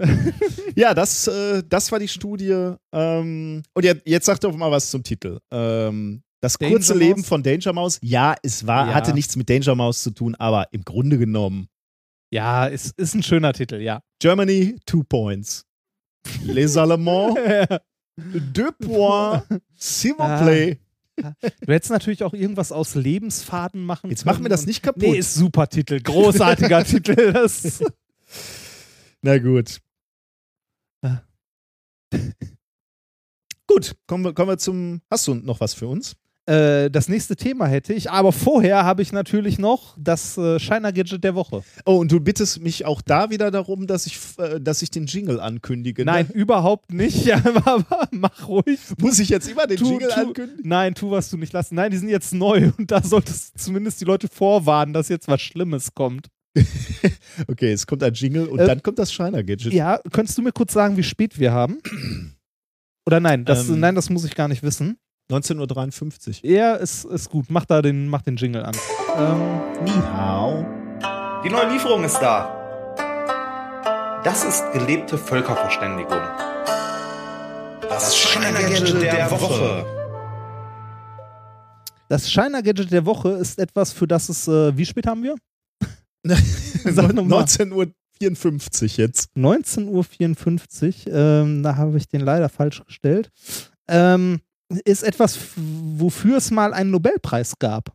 [0.75, 2.73] Ja, das, äh, das war die Studie.
[2.93, 5.39] Ähm, und jetzt, jetzt sag doch mal was zum Titel.
[5.51, 6.99] Ähm, das Danger kurze Mouse?
[6.99, 7.99] Leben von Danger Mouse.
[8.01, 8.93] Ja, es war, Ja.
[8.93, 11.67] hatte nichts mit Danger Mouse zu tun, aber im Grunde genommen.
[12.33, 14.01] Ja, ist, ist ein schöner Titel, ja.
[14.19, 15.65] Germany, two points.
[16.43, 17.35] Les Allemands,
[18.17, 19.43] deux points.
[19.75, 20.79] S'il vous plaît.
[21.17, 24.33] Du hättest natürlich auch irgendwas aus Lebensfaden machen Jetzt können.
[24.35, 25.03] machen wir das nicht kaputt.
[25.03, 25.99] Nee, ist super Titel.
[26.01, 27.33] Großartiger Titel.
[27.33, 27.83] Das,
[29.21, 29.79] Na gut.
[31.03, 31.21] Ah.
[33.67, 35.01] Gut, kommen wir, kommen wir zum.
[35.09, 36.15] Hast du noch was für uns?
[36.47, 40.91] Äh, das nächste Thema hätte ich, aber vorher habe ich natürlich noch das äh, Shiner
[40.91, 41.63] Gadget der Woche.
[41.85, 45.05] Oh, und du bittest mich auch da wieder darum, dass ich, äh, dass ich den
[45.05, 46.03] Jingle ankündige.
[46.03, 46.33] Nein, Ne?
[46.33, 47.31] überhaupt nicht.
[47.45, 48.79] Aber mach ruhig.
[48.99, 50.61] Muss ich jetzt immer den Tu- Jingle tu- ankündigen?
[50.67, 51.75] Nein, tu, was du nicht lassen.
[51.75, 55.27] Nein, die sind jetzt neu und da solltest du zumindest die Leute vorwarnen, dass jetzt
[55.27, 56.27] was Schlimmes kommt.
[57.47, 59.71] Okay, es kommt ein Jingle und Äh, dann kommt das Shiner Gadget.
[59.73, 61.77] Ja, könntest du mir kurz sagen, wie spät wir haben?
[63.07, 63.79] Oder nein, das, Ähm.
[63.79, 64.97] nein, das muss ich gar nicht wissen.
[65.31, 66.49] 19.53 Uhr.
[66.51, 67.45] Ja, ist, ist gut.
[67.49, 68.75] Mach da den, mach den Jingle an.
[69.17, 70.65] Ähm, Ni hao.
[71.43, 72.57] Die neue Lieferung ist da.
[74.23, 76.19] Das ist gelebte Völkerverständigung.
[77.81, 79.85] Das Shiner-Gadget der Woche.
[82.09, 85.35] das Shiner Gadget der Woche ist etwas, für das es, äh, wie spät haben wir?
[86.85, 87.43] Sag noch mal.
[87.43, 89.29] 19.54 Uhr jetzt.
[89.35, 93.29] 19.54 Uhr, ähm, da habe ich den leider falsch gestellt,
[93.87, 94.39] ähm,
[94.85, 97.93] ist etwas, wofür es mal einen Nobelpreis gab.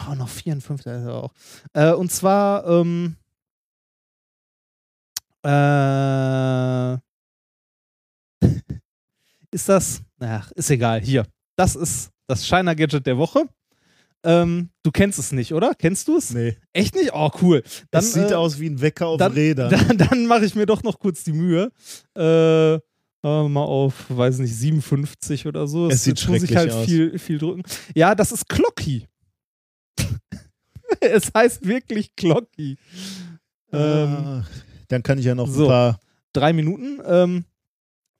[0.00, 1.32] Oh, noch 54, also auch.
[1.72, 3.16] Äh, und zwar, ähm,
[5.44, 6.94] äh,
[9.50, 11.26] ist das, ach, ist egal, hier.
[11.56, 13.48] Das ist das Shiner Gadget der Woche.
[14.24, 15.74] Ähm, du kennst es nicht, oder?
[15.74, 16.30] Kennst du es?
[16.30, 16.56] Nee.
[16.72, 17.10] Echt nicht?
[17.12, 17.60] Oh, cool.
[17.62, 19.70] Dann, das sieht äh, aus wie ein Wecker auf dann, Rädern.
[19.88, 21.70] Dann, dann mache ich mir doch noch kurz die Mühe.
[22.16, 22.80] Äh,
[23.24, 25.88] äh, mal auf, weiß nicht, 57 oder so.
[25.88, 26.84] Es sieht jetzt muss ich schrecklich halt aus.
[26.86, 27.62] viel, viel drücken.
[27.94, 29.08] Ja, das ist Clocky.
[31.00, 32.76] es heißt wirklich Clocky.
[33.72, 34.44] Ähm, Ah,
[34.88, 35.64] dann kann ich ja noch so.
[35.64, 36.00] ein paar.
[36.32, 37.00] drei Minuten.
[37.04, 37.44] Ähm,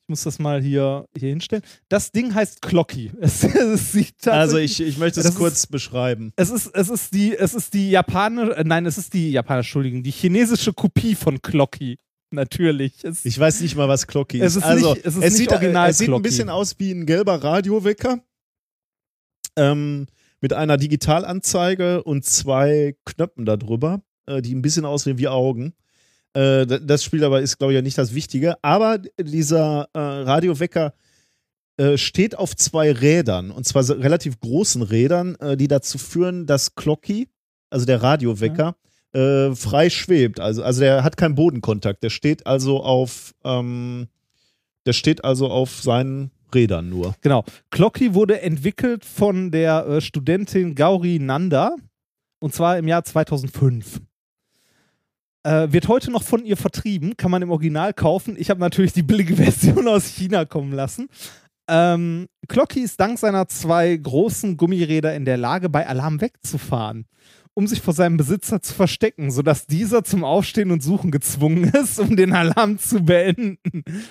[0.06, 1.62] ich muss das mal hier, hier hinstellen.
[1.88, 3.10] Das Ding heißt Clocky.
[3.20, 6.32] Es, es Also ich, ich möchte es ist- kurz beschreiben.
[6.36, 9.68] Es ist, es ist die, es ist die japanische, äh, nein, es ist die japanische,
[9.68, 11.98] Entschuldigung, die chinesische Kopie von Clocky.
[12.34, 13.04] Natürlich.
[13.04, 14.56] Es, Ich weiß nicht mal, was Clocky Es ist.
[14.58, 17.06] ist also, nicht- es ist es sieht, original es sieht ein bisschen aus wie ein
[17.06, 18.20] gelber Radiowecker.
[19.56, 20.06] Ähm,
[20.40, 25.74] mit einer Digitalanzeige und zwei Knöpfen darüber, äh, die ein bisschen aussehen wie Augen.
[26.34, 28.56] Äh, das Spiel aber ist, glaube ich, ja nicht das Wichtige.
[28.62, 30.92] Aber dieser äh, Radiowecker
[31.76, 36.46] äh, steht auf zwei Rädern, und zwar so relativ großen Rädern, äh, die dazu führen,
[36.46, 37.28] dass Clocky,
[37.70, 38.76] also der Radiowecker,
[39.14, 40.40] äh, frei schwebt.
[40.40, 42.02] Also, also der hat keinen Bodenkontakt.
[42.02, 44.08] Der steht also auf, ähm,
[44.86, 47.14] der steht also auf seinen Rädern nur.
[47.20, 47.44] Genau.
[47.70, 51.74] Clocky wurde entwickelt von der äh, Studentin Gauri Nanda
[52.44, 54.00] und zwar im Jahr 2005.
[55.44, 58.36] Äh, wird heute noch von ihr vertrieben, kann man im Original kaufen.
[58.38, 61.08] Ich habe natürlich die billige Version aus China kommen lassen.
[61.68, 67.06] Ähm, Clocky ist dank seiner zwei großen Gummiräder in der Lage, bei Alarm wegzufahren,
[67.54, 71.98] um sich vor seinem Besitzer zu verstecken, sodass dieser zum Aufstehen und Suchen gezwungen ist,
[72.00, 73.58] um den Alarm zu beenden.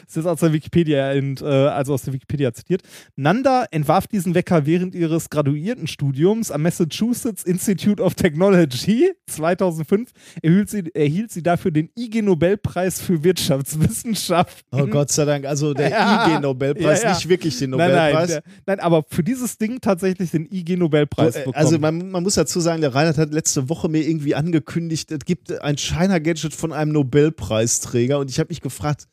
[0.06, 2.82] Das ist aus der Wikipedia, äh, also aus der Wikipedia zitiert.
[3.16, 10.12] Nanda entwarf diesen Wecker während ihres Graduiertenstudiums am Massachusetts Institute of Technology 2005.
[10.42, 14.64] Erhielt sie, erhielt sie dafür den IG Nobelpreis für Wirtschaftswissenschaften.
[14.72, 16.28] Oh Gott sei Dank, also der Ja.
[16.28, 17.14] IG-Nobelpreis, Ja, ja.
[17.16, 18.14] nicht wirklich den Nein, Nobelpreis.
[18.14, 21.56] nein, der, nein, aber für dieses Ding tatsächlich den IG Nobelpreis So, äh, bekommen.
[21.66, 25.20] also man, man muss dazu sagen, der Reinhard hat letzte Woche mir irgendwie angekündigt, es
[25.26, 29.08] gibt ein China-Gadget von einem Nobelpreisträger und ich habe mich gefragt,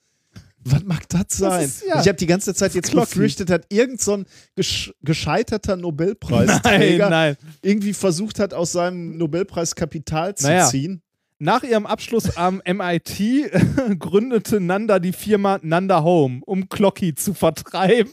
[0.62, 1.64] was mag das sein?
[1.64, 2.00] ist- ja.
[2.00, 3.06] Ich habe die ganze Zeit jetzt Clocky.
[3.08, 4.26] befürchtet, hat irgend so ein
[4.56, 7.54] gesch gescheiterter Nobelpreisträger nein, nein.
[7.62, 10.66] irgendwie versucht hat, aus seinem Nobelpreis Kapital zu Naja.
[10.66, 11.00] ziehen.
[11.38, 13.50] Nach ihrem Abschluss am MIT
[13.98, 18.12] gründete Nanda die Firma Nanda Home, um Clocky zu vertreiben.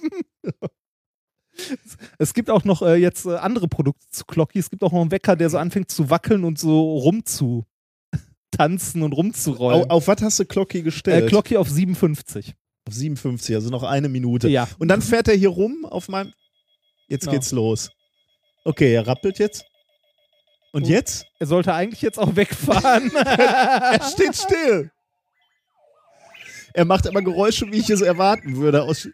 [2.17, 4.59] Es gibt auch noch äh, jetzt äh, andere Produkte zu Clocky.
[4.59, 7.65] Es gibt auch noch einen Wecker, der so anfängt zu wackeln und so rumzu
[8.51, 9.83] tanzen und rumzurollen.
[9.83, 11.29] Auf, auf was hast du Clocky äh, gestellt?
[11.29, 12.55] Clocky auf 57.
[12.87, 14.47] auf 57, also noch eine Minute.
[14.49, 14.67] Ja.
[14.79, 16.33] Und dann fährt er hier rum auf meinem.
[17.07, 17.33] Jetzt Genau.
[17.33, 17.91] geht's los.
[18.65, 19.65] Okay, er rappelt jetzt.
[20.73, 20.87] Und Oh.
[20.89, 21.25] jetzt?
[21.39, 23.11] Er sollte eigentlich jetzt auch wegfahren.
[23.15, 24.91] Er steht still.
[26.73, 28.83] Er macht aber Geräusche, wie ich es erwarten würde.
[28.83, 29.07] Aus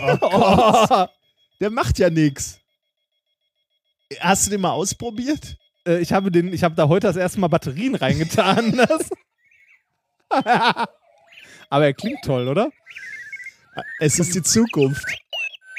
[0.00, 1.06] oh oh.
[1.60, 2.58] Der macht ja nichts.
[4.20, 5.56] Hast du den mal ausprobiert?
[5.86, 8.76] Äh, ich habe den, ich habe da heute das erste Mal Batterien reingetan.
[8.88, 9.10] Das
[11.70, 12.70] Aber er klingt toll, oder?
[13.98, 15.04] Es ist die Zukunft.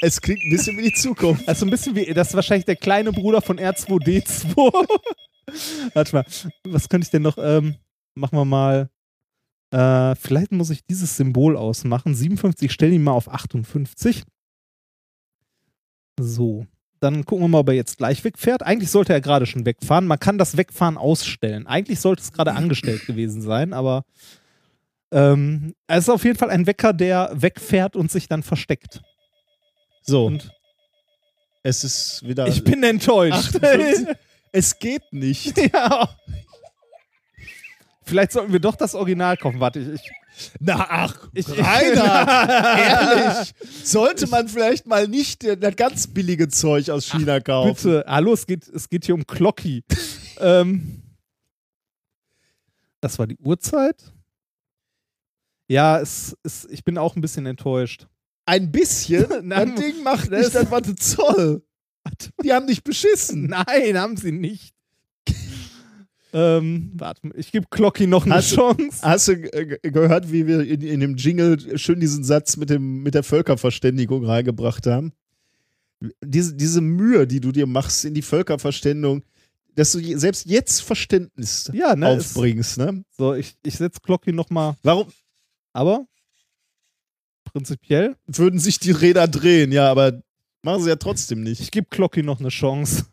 [0.02, 1.48] Es klingt ein bisschen wie die Zukunft.
[1.48, 4.54] Also ein bisschen wie, das ist wahrscheinlich der kleine Bruder von R2D2.
[5.94, 6.26] Warte mal,
[6.64, 7.76] was könnte ich denn noch, ähm,
[8.14, 8.90] machen wir mal,
[9.72, 12.14] äh, vielleicht muss ich dieses Symbol ausmachen.
[12.14, 14.22] 57, ich stelle ihn mal auf 58.
[16.20, 16.66] So,
[17.00, 18.62] dann gucken wir mal, ob er jetzt gleich wegfährt.
[18.62, 20.06] Eigentlich sollte er gerade schon wegfahren.
[20.06, 21.66] Man kann das Wegfahren ausstellen.
[21.66, 24.04] Eigentlich sollte es gerade angestellt gewesen sein, aber
[25.10, 29.00] ähm, es ist auf jeden Fall ein Wecker, der wegfährt und sich dann versteckt.
[30.02, 30.50] So, Und
[31.62, 32.46] es ist wieder.
[32.46, 33.56] ich bin enttäuscht.
[33.56, 34.06] 58.
[34.52, 35.56] es geht nicht.
[35.72, 36.08] Ja.
[38.04, 39.60] Vielleicht sollten wir doch das Original kaufen.
[39.60, 40.10] Warte, ich.
[40.60, 42.78] Na, ach, Ich- Reinhard,
[43.38, 43.54] ehrlich.
[43.84, 47.74] Sollte man vielleicht mal nicht das ganz billige Zeug aus China kaufen?
[47.74, 49.84] bitte, hallo, es geht, es geht hier um Clocky.
[50.40, 51.02] ähm,
[53.00, 54.12] das war die Uhrzeit.
[55.68, 58.06] Ja, es, es, ich bin auch ein bisschen enttäuscht.
[58.46, 59.26] Ein bisschen?
[59.48, 61.62] Nein, das Ding macht das- nicht das, was es soll.
[62.42, 63.44] Die haben dich beschissen.
[63.46, 64.71] Nein, haben sie nicht.
[66.32, 68.98] Ähm, warte, mal, ich gebe Clocky noch eine Hast Chance.
[69.02, 73.14] Hast du gehört, wie wir in, in dem Jingle schön diesen Satz mit, dem, mit
[73.14, 75.12] der Völkerverständigung reingebracht haben?
[76.24, 79.22] Diese, diese Mühe, die du dir machst in die Völkerverständigung,
[79.74, 82.16] dass du selbst jetzt Verständnis Ja, ne?
[82.16, 83.04] ist- aufbringst, ne?
[83.16, 84.74] So, ich, ich setze Glocki nochmal.
[84.82, 85.08] Warum
[85.72, 86.06] Aber
[87.44, 89.72] prinzipiell, würden sich die Räder drehen?
[89.72, 90.22] Ja, aber
[90.62, 91.60] machen sie ja trotzdem nicht.
[91.60, 93.06] ich gebe Glocki noch eine Chance.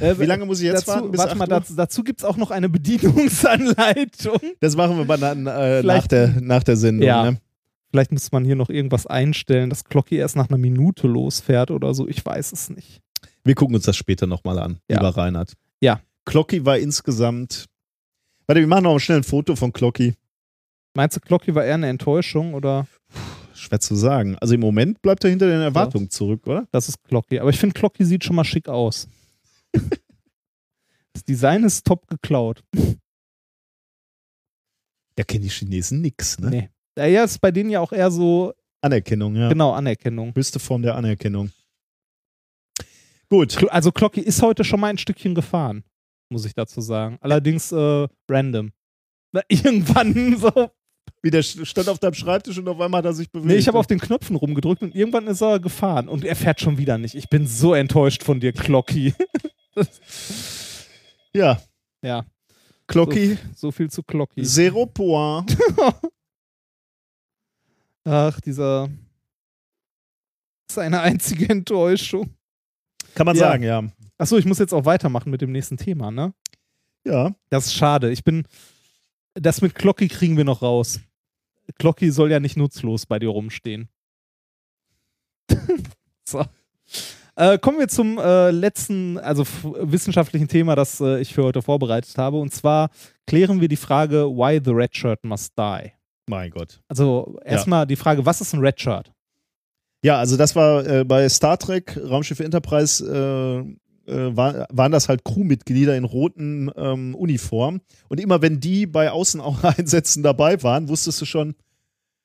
[0.00, 1.10] Äh, Wie lange muss ich jetzt dazu, warten?
[1.10, 4.38] Bis Warte 8 mal, dazu, dazu gibt es auch noch eine Bedienungsanleitung.
[4.60, 7.06] Das machen wir mal na, äh, nach, der, nach der Sendung.
[7.06, 7.30] Ja.
[7.30, 7.38] Ne?
[7.90, 11.92] Vielleicht muss man hier noch irgendwas einstellen, dass Glocki erst nach einer Minute losfährt oder
[11.94, 12.06] so.
[12.08, 13.00] Ich weiß es nicht.
[13.44, 14.96] Wir gucken uns das später nochmal an, Ja.
[14.96, 15.54] lieber Reinhard.
[15.80, 16.00] Ja.
[16.24, 17.66] Glocki war insgesamt.
[18.46, 20.14] Warte, wir machen noch mal schnell ein Foto von Glocki.
[20.94, 22.86] Meinst du, Glocki war eher eine Enttäuschung oder
[23.54, 24.36] Schwer zu sagen.
[24.40, 26.66] Also im Moment bleibt er hinter den Erwartungen zurück, oder?
[26.72, 27.38] das ist Glocki?
[27.40, 29.08] Aber ich finde, Glocki sieht schon mal schick aus.
[31.12, 32.62] das Design ist top geklaut.
[35.16, 36.50] Da kennen die Chinesen nix, ne?
[36.96, 37.12] Nee.
[37.12, 38.52] Ja, ist bei denen ja auch eher so,
[38.82, 39.48] Anerkennung, ja.
[39.48, 40.34] genau, Anerkennung.
[40.34, 41.50] Höchste Form der Anerkennung.
[43.28, 43.70] Gut.
[43.70, 45.84] Also Glocki ist heute schon mal ein Stückchen gefahren,
[46.30, 47.18] muss ich dazu sagen.
[47.20, 48.72] Allerdings äh, random.
[49.48, 50.70] Irgendwann so.
[51.22, 53.46] Wie der stand auf deinem Schreibtisch und auf einmal hat er sich bewegt.
[53.46, 56.08] Nee, ich habe auf den Knöpfen rumgedrückt und irgendwann ist er gefahren.
[56.08, 57.14] Und er fährt schon wieder nicht.
[57.14, 59.14] Ich bin so enttäuscht von dir, Glocki.
[61.32, 61.60] Ja.
[62.02, 62.24] Ja.
[62.88, 64.42] Glocki, So viel zu Glocki.
[64.42, 65.56] zero point.
[68.04, 68.88] Ach, dieser.
[70.66, 72.34] Das ist eine einzige Enttäuschung.
[73.14, 73.40] Kann man Ja.
[73.50, 73.82] sagen, ja.
[74.18, 76.34] Achso, ich muss jetzt auch weitermachen mit dem nächsten Thema, ne?
[77.04, 77.34] Ja.
[77.48, 78.10] Das ist schade.
[78.10, 78.46] Ich bin.
[79.34, 80.98] Das mit Glocki kriegen wir noch raus.
[81.78, 83.88] Glocki soll ja nicht nutzlos bei dir rumstehen.
[86.28, 86.44] so.
[87.40, 89.46] Äh, kommen wir zum äh, letzten, also
[89.80, 92.36] wissenschaftlichen Thema, das äh, ich für heute vorbereitet habe.
[92.36, 92.90] Und zwar
[93.26, 95.90] klären wir die Frage, why the red shirt must die.
[96.28, 96.82] Mein Gott.
[96.86, 99.10] Also erstmal die Frage, was ist ein Red Shirt?
[100.04, 105.08] Ja, also das war äh, bei Star Trek, Raumschiff Enterprise, äh, äh, war, waren das
[105.08, 107.80] halt Crewmitglieder in roten ähm, Uniformen.
[108.08, 111.54] Und immer wenn die bei Außeneinsätzen dabei waren, wusstest du schon,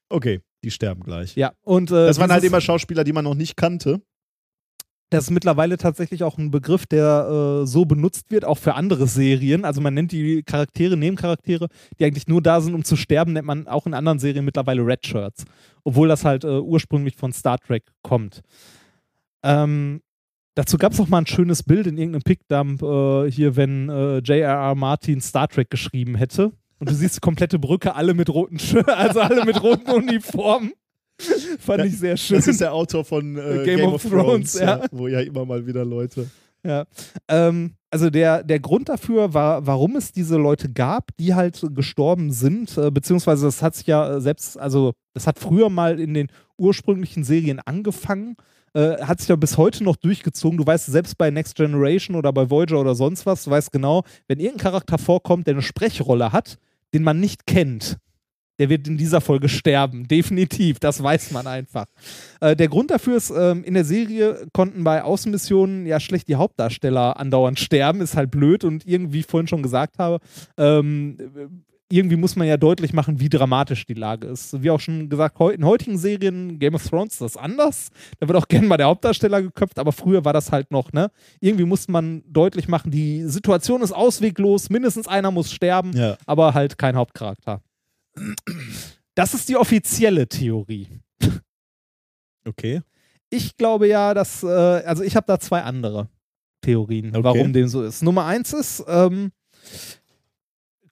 [0.10, 1.36] okay, die sterben gleich.
[1.36, 4.02] Ja, und äh, Das waren halt immer Schauspieler, die man noch nicht kannte.
[5.16, 9.08] Das ist mittlerweile tatsächlich auch ein Begriff, der äh, so benutzt wird, auch für andere
[9.08, 9.64] Serien.
[9.64, 13.48] Also man nennt die Charaktere, Nebencharaktere, die eigentlich nur da sind, um zu sterben, nennt
[13.48, 15.46] man auch in anderen Serien mittlerweile Red Shirts.
[15.84, 18.42] Obwohl das halt äh, ursprünglich von Star Trek kommt.
[19.44, 20.02] Ähm,
[20.56, 24.18] dazu gab es auch mal ein schönes Bild in irgendeinem Pickdump äh, hier, wenn äh,
[24.18, 24.76] J.R.R.
[24.76, 26.52] Martin Star Trek geschrieben hätte.
[26.80, 30.74] Und du siehst die komplette Brücke, alle mit roten Shirts, also alle mit roten Uniformen.
[31.60, 32.38] Fand ich sehr schön.
[32.38, 34.84] Das ist der Autor von äh, Game of Thrones, ja.
[34.92, 36.30] Wo ja immer mal wieder Leute.
[36.66, 36.86] Ja.
[37.28, 42.32] Ähm, also der, der Grund dafür war, warum es diese Leute gab, die halt gestorben
[42.32, 46.14] sind, äh, beziehungsweise das hat sich ja äh, selbst, also das hat früher mal in
[46.14, 46.28] den
[46.58, 48.36] ursprünglichen Serien angefangen,
[48.74, 50.58] äh, hat sich ja bis heute noch durchgezogen.
[50.58, 54.04] Du weißt, selbst bei Next Generation oder bei Voyager oder sonst was, du weißt genau,
[54.28, 56.58] wenn irgendein Charakter vorkommt, der eine Sprechrolle hat,
[56.94, 57.98] den man nicht kennt,
[58.60, 60.08] der wird in dieser Folge sterben.
[60.08, 61.86] Definitiv, das weiß man einfach.
[62.42, 66.36] Äh, der Grund dafür ist, ähm, in der Serie konnten bei Außenmissionen ja schlecht die
[66.36, 70.20] Hauptdarsteller andauernd sterben, ist halt blöd und irgendwie, wie ich vorhin schon gesagt habe,
[70.58, 71.18] ähm,
[71.92, 74.62] irgendwie muss man ja deutlich machen, wie dramatisch die Lage ist.
[74.64, 77.90] Wie auch schon gesagt, in heutigen Serien, Game of Thrones, ist das anders.
[78.20, 81.12] Da wird auch gerne mal der Hauptdarsteller geköpft, aber früher war das halt noch, ne?
[81.42, 86.18] Irgendwie muss man deutlich machen, die Situation ist ausweglos, mindestens einer muss sterben, Ja.
[86.26, 87.62] aber halt kein Hauptcharakter.
[89.16, 90.88] Das ist die offizielle Theorie.
[92.48, 92.82] Okay.
[93.30, 96.10] Ich glaube ja, dass, äh, also ich habe da zwei andere
[96.62, 97.24] Theorien, Okay.
[97.24, 98.04] warum dem so ist.
[98.04, 99.32] Nummer eins ist, ähm,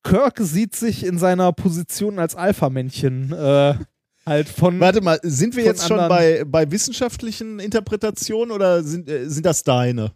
[0.04, 3.76] Kirk sieht sich in seiner Position als Alpha-Männchen äh,
[4.26, 4.80] halt von.
[4.80, 9.64] Warte mal, sind wir jetzt schon bei, bei wissenschaftlichen Interpretationen oder sind, äh, sind das
[9.64, 10.12] deine?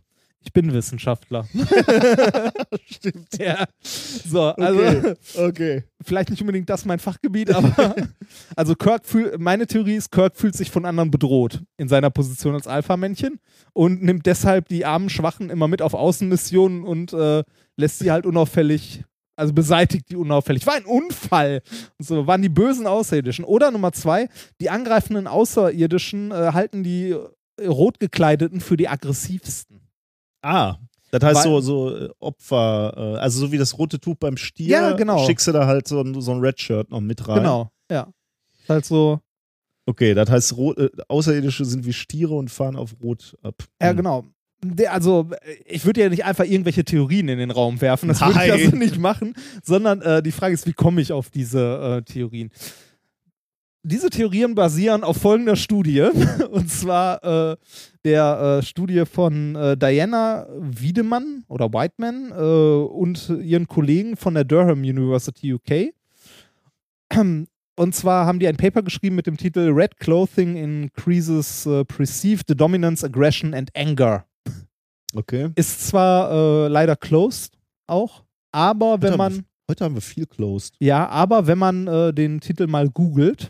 [0.47, 1.45] Ich bin Wissenschaftler.
[2.85, 3.37] Stimmt.
[3.37, 3.65] ja.
[3.81, 5.15] So, also Okay.
[5.35, 5.83] okay.
[6.05, 7.93] vielleicht nicht unbedingt das mein Fachgebiet, aber
[8.55, 12.53] also Kirk fühl, meine Theorie ist, Kirk fühlt sich von anderen bedroht in seiner Position
[12.53, 13.41] als Alpha-Männchen
[13.73, 17.43] und nimmt deshalb die armen Schwachen immer mit auf Außenmissionen und äh,
[17.75, 19.03] lässt sie halt unauffällig,
[19.35, 20.65] also beseitigt die unauffällig.
[20.65, 21.61] War ein Unfall.
[21.99, 23.43] Und so waren die bösen Außerirdischen.
[23.43, 24.29] Oder Nummer zwei,
[24.61, 29.81] die angreifenden Außerirdischen äh, halten die äh, rotgekleideten für die aggressivsten.
[30.41, 30.77] Ah.
[31.11, 34.35] Das heißt Weil- so, so äh, Opfer, äh, also so wie das rote Tuch beim
[34.37, 35.25] Stier, Ja, genau.
[35.25, 37.37] schickst du da halt so ein, so ein Red-Shirt noch mit rein.
[37.37, 38.07] Genau, ja.
[38.67, 39.19] Halt so,
[39.89, 43.55] Okay, das heißt, Rot, äh, Außerirdische sind wie Stiere und fahren auf Rot ab.
[43.81, 43.95] Ja, Hm.
[43.97, 44.25] genau.
[44.61, 48.19] Der, also, äh, ich würde ja nicht einfach irgendwelche Theorien in den Raum werfen, das
[48.19, 49.33] würde ich also nicht machen,
[49.63, 52.51] sondern äh, die Frage ist, wie komme ich auf diese äh, Theorien?
[53.87, 56.01] Diese Theorien basieren auf folgender Studie.
[56.51, 57.57] Und zwar äh,
[58.03, 64.43] der äh, Studie von äh, Diana Wiedemann oder Whiteman äh, und ihren Kollegen von der
[64.43, 65.93] Durham University UK.
[67.79, 72.59] Und zwar haben die ein Paper geschrieben mit dem Titel Red Clothing Increases äh, Perceived
[72.59, 74.25] Dominance, Aggression and Anger.
[75.15, 75.51] Okay.
[75.55, 77.57] Ist zwar äh, leider closed
[77.87, 80.75] auch, aber wenn man Heute haben wir viel closed.
[80.79, 83.49] ja, aber wenn man äh, den Titel mal googelt,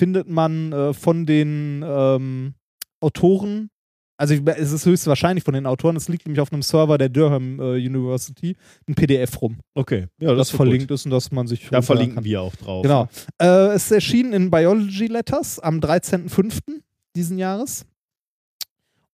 [0.00, 2.54] findet man äh, von den ähm,
[3.00, 3.68] Autoren,
[4.16, 7.10] also ich- es ist höchstwahrscheinlich von den Autoren, es liegt nämlich auf einem Server der
[7.10, 8.56] Durham äh, University,
[8.88, 10.06] ein PDF rum, Okay.
[10.18, 10.94] Ja, das, doch verlinkt gut.
[10.94, 12.24] ist und dass man sich Da verlinken kann.
[12.24, 12.82] wir auch drauf.
[12.82, 13.08] Genau.
[13.40, 16.80] Äh, es erschien in Biology Letters am 13.05.
[17.14, 17.84] diesen Jahres.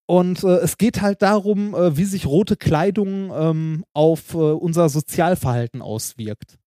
[0.08, 4.88] Und äh, es geht halt darum, äh, wie sich rote Kleidung ähm, auf äh, unser
[4.88, 6.58] Sozialverhalten auswirkt.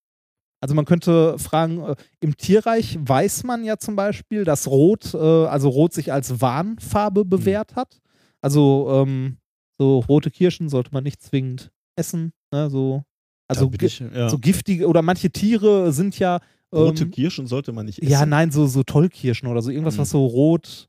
[0.61, 5.18] Also man könnte fragen, äh, im Tierreich weiß man ja zum Beispiel, dass Rot, äh,
[5.18, 8.02] also Rot sich als Warnfarbe bewährt hat.
[8.41, 9.38] Also ähm,
[9.77, 12.34] so rote Kirschen sollte man nicht zwingend essen.
[12.52, 12.69] Ne?
[12.69, 13.03] So,
[13.48, 14.30] also ich, ja.
[14.30, 16.40] so giftige oder manche Tiere sind ja
[16.73, 18.11] Rote ähm, Kirschen sollte man nicht essen.
[18.11, 20.02] ja nein so so Tollkirschen oder so irgendwas Mhm.
[20.02, 20.89] was so rot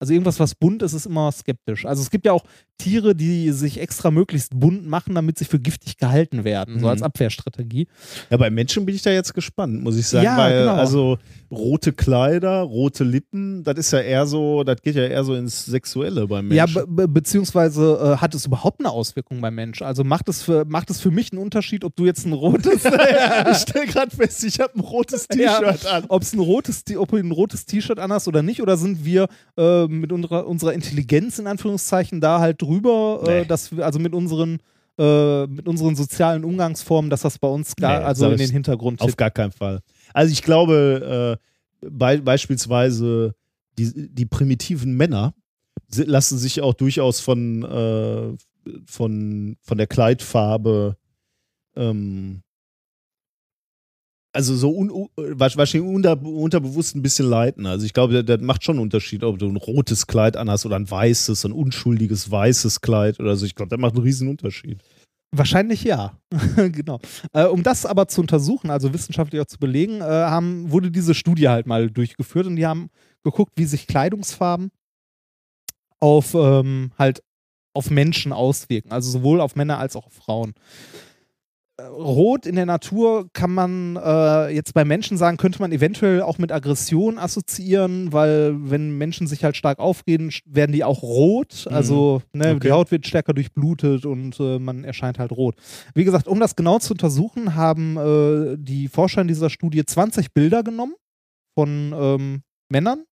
[0.00, 2.44] also irgendwas was bunt ist ist immer skeptisch also es gibt ja auch
[2.78, 6.90] Tiere die sich extra möglichst bunt machen damit sie für giftig gehalten werden so Mhm.
[6.90, 7.86] als Abwehrstrategie
[8.30, 10.74] Ja, bei Menschen bin ich da jetzt gespannt, muss ich sagen, Ja, weil genau.
[10.74, 11.18] also
[11.50, 15.64] rote Kleider, rote Lippen, das ist ja eher so, das geht ja eher so ins
[15.66, 16.96] Sexuelle beim ja Menschen.
[16.96, 20.64] be be beziehungsweise äh, hat es überhaupt eine Auswirkung beim Mensch also macht es für
[20.64, 22.84] macht es für mich einen Unterschied ob du jetzt ein rotes
[23.50, 25.58] ich stelle gerade fest, ich habe ein rotes Ja.
[25.60, 26.04] T-Shirt an.
[26.08, 29.28] ob es ein rotes, ob du ein rotes T-Shirt anhast oder nicht, oder sind wir
[29.56, 33.44] äh, mit unserer, unserer Intelligenz in Anführungszeichen da halt drüber, äh, Nee.
[33.46, 34.58] dass wir, also mit unseren,
[34.98, 39.00] äh, mit unseren sozialen Umgangsformen, dass das bei uns gar, Nee, also in den Hintergrund
[39.00, 39.18] Auf tippt.
[39.18, 39.80] gar keinen Fall.
[40.12, 41.38] Also ich glaube,
[41.82, 43.34] äh, bei, beispielsweise
[43.78, 45.34] die, die primitiven Männer
[45.96, 48.36] lassen sich auch durchaus von, äh,
[48.86, 50.96] von, von der Kleidfarbe
[51.76, 52.42] ähm,
[54.34, 57.66] also so un, wahrscheinlich unter, unterbewusst ein bisschen leiten.
[57.66, 60.66] Also ich glaube, das, das macht schon einen Unterschied, ob du ein rotes Kleid anhast
[60.66, 63.46] oder ein weißes, ein unschuldiges weißes Kleid oder so.
[63.46, 64.82] Ich glaube, das macht einen riesen Unterschied.
[65.36, 66.18] Wahrscheinlich ja.
[66.56, 67.00] genau.
[67.32, 71.14] Äh, um das aber zu untersuchen, also wissenschaftlich auch zu belegen, äh, haben, wurde diese
[71.14, 72.90] Studie halt mal durchgeführt und die haben
[73.22, 74.70] geguckt, wie sich Kleidungsfarben
[76.00, 77.22] auf ähm, halt
[77.72, 80.54] auf Menschen auswirken, also sowohl auf Männer als auch auf Frauen.
[81.82, 86.38] Rot in der Natur kann man äh, jetzt bei Menschen sagen, könnte man eventuell auch
[86.38, 91.66] mit Aggression assoziieren, weil wenn Menschen sich halt stark aufregen, sch- werden die auch rot.
[91.70, 92.60] Also ne, Okay.
[92.60, 95.56] die Haut wird stärker durchblutet und äh, man erscheint halt rot.
[95.94, 100.32] Wie gesagt, um das genau zu untersuchen, haben äh, die Forscher in dieser Studie 20
[100.32, 100.94] Bilder genommen
[101.58, 103.04] von ähm, Männern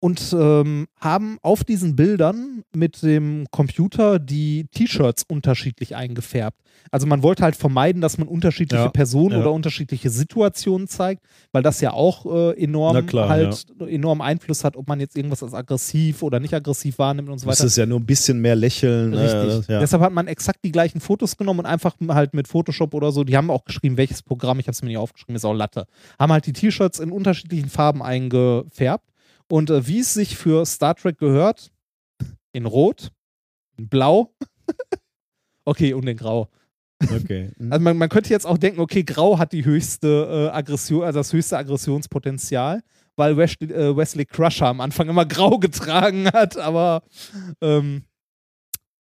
[0.00, 6.56] und ähm, haben auf diesen Bildern mit dem Computer die T-Shirts unterschiedlich eingefärbt.
[6.92, 9.40] Also man wollte halt vermeiden, dass man unterschiedliche Ja, Personen ja.
[9.40, 14.76] oder unterschiedliche Situationen zeigt, weil das ja auch äh, enorm klar, halt enorm Einfluss hat,
[14.76, 17.66] ob man jetzt irgendwas als aggressiv oder nicht aggressiv wahrnimmt und so Das weiter.
[17.66, 19.12] ist ja nur ein bisschen mehr lächeln.
[19.12, 19.32] Richtig.
[19.42, 19.80] Äh, das- ja.
[19.80, 23.24] Deshalb hat man exakt die gleichen Fotos genommen und einfach halt mit Photoshop oder so,
[23.24, 25.86] die haben auch geschrieben, welches Programm, ich habe es mir nicht aufgeschrieben, ist auch Latte,
[26.18, 29.04] haben halt die T-Shirts in unterschiedlichen Farben eingefärbt.
[29.48, 31.72] Und äh, wie es sich für Star Trek gehört,
[32.52, 33.10] in Rot,
[33.76, 34.34] in Blau,
[35.64, 36.48] okay, und in Grau.
[37.02, 37.50] Okay.
[37.58, 37.72] Mhm.
[37.72, 41.20] Also man, man könnte jetzt auch denken, okay, Grau hat die höchste äh, Aggression, also
[41.20, 42.82] das höchste Aggressionspotenzial,
[43.16, 47.02] weil Wesley, äh, Wesley Crusher am Anfang immer Grau getragen hat, aber
[47.60, 48.02] ähm,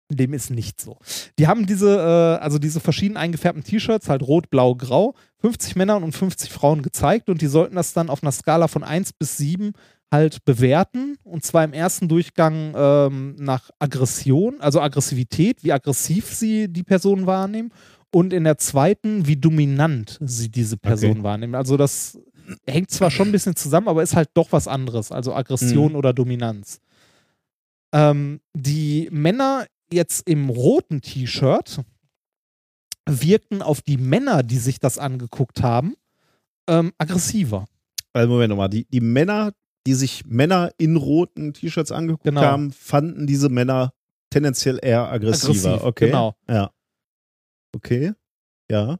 [0.08, 0.98] dem ist nicht so.
[1.38, 6.02] Die haben diese, äh, also diese verschieden eingefärbten T-Shirts, halt rot, blau, grau, 50 Männern
[6.02, 9.36] und 50 Frauen gezeigt und die sollten das dann auf einer Skala von 1 bis
[9.36, 9.72] 7
[10.12, 16.68] halt bewerten und zwar im ersten Durchgang ähm, nach Aggression, also Aggressivität, wie aggressiv sie
[16.72, 17.72] die Person wahrnehmen
[18.12, 21.22] und in der zweiten, wie dominant sie diese Person Okay.
[21.24, 21.54] wahrnehmen.
[21.54, 22.18] Also das
[22.66, 25.98] hängt zwar schon ein bisschen zusammen, aber ist halt doch was anderes, also Aggression Mhm.
[25.98, 26.80] oder Dominanz.
[27.92, 31.80] Ähm, die Männer jetzt im roten T-Shirt
[33.08, 35.94] wirkten auf die Männer, die sich das angeguckt haben,
[36.68, 37.66] ähm, aggressiver.
[38.12, 39.52] Also Moment nochmal, die, die Männer,
[39.86, 42.40] die sich Männer in roten T-Shirts angeguckt Genau.
[42.42, 43.92] haben, fanden diese Männer
[44.30, 45.68] tendenziell eher aggressiver.
[45.70, 46.06] Aggressiv, okay.
[46.06, 46.34] genau.
[46.48, 46.70] Ja.
[47.74, 48.12] Okay.
[48.70, 48.98] Ja.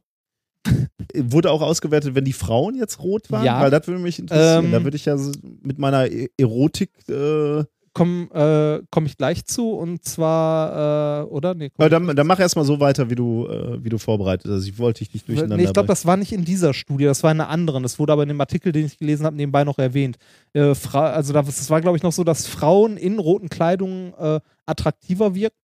[1.15, 3.45] Wurde auch ausgewertet, wenn die Frauen jetzt rot waren?
[3.45, 3.61] Ja.
[3.61, 4.65] Weil das würde mich interessieren.
[4.65, 5.17] Ähm, da würde ich ja
[5.61, 7.63] mit meiner E- Erotik äh,
[7.97, 11.53] komme äh, komm ich gleich zu und zwar, äh, oder?
[11.55, 14.49] Nee, komm Aber dann, dann mach erstmal so weiter, wie du, äh, wie du vorbereitet
[14.51, 14.65] hast.
[14.67, 17.23] Ich wollte dich nicht durcheinander Nee, ich glaube, das war nicht in dieser Studie, das
[17.23, 17.83] war in einer anderen.
[17.83, 20.17] Das wurde aber in dem Artikel, den ich gelesen habe, nebenbei noch erwähnt.
[20.53, 24.39] Äh, also da- das war, glaube ich, noch so, dass Frauen in roten Kleidungen äh,
[24.65, 25.55] attraktiver wirken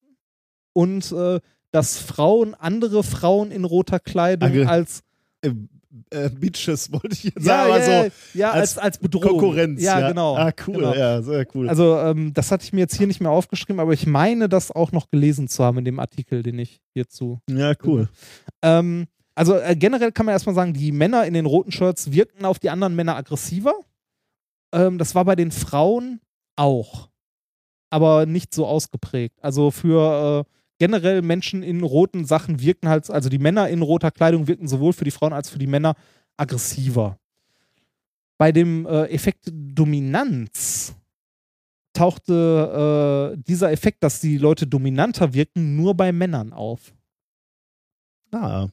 [0.73, 1.39] und äh,
[1.71, 5.01] dass Frauen andere Frauen in roter Kleidung Agge- als
[6.09, 9.39] äh, Bitches wollte ich jetzt ja, sagen, ja, aber ja, so ja, als, als Bedrohung.
[9.39, 9.81] Konkurrenz.
[9.81, 10.35] Ja, genau.
[10.35, 10.93] Ah, cool, Genau.
[10.93, 11.69] ja, sehr cool.
[11.69, 14.71] Also ähm, das hatte ich mir jetzt hier nicht mehr aufgeschrieben, aber ich meine, das
[14.71, 18.09] auch noch gelesen zu haben in dem Artikel, den ich hierzu ja, cool.
[18.61, 22.45] Ähm, also äh, generell kann man erstmal sagen, die Männer in den roten Shirts wirkten
[22.45, 23.73] auf die anderen Männer aggressiver.
[24.73, 26.19] Ähm, das war bei den Frauen
[26.55, 27.09] auch.
[27.89, 29.37] Aber nicht so ausgeprägt.
[29.41, 34.11] Also für äh, generell Menschen in roten Sachen wirken halt, also die Männer in roter
[34.11, 35.95] Kleidung wirken sowohl für die Frauen als für die Männer
[36.37, 37.17] aggressiver.
[38.37, 40.95] Bei dem äh, Effekt Dominanz
[41.93, 46.93] tauchte äh, dieser Effekt, dass die Leute dominanter wirken, nur bei Männern auf.
[48.31, 48.67] Ah,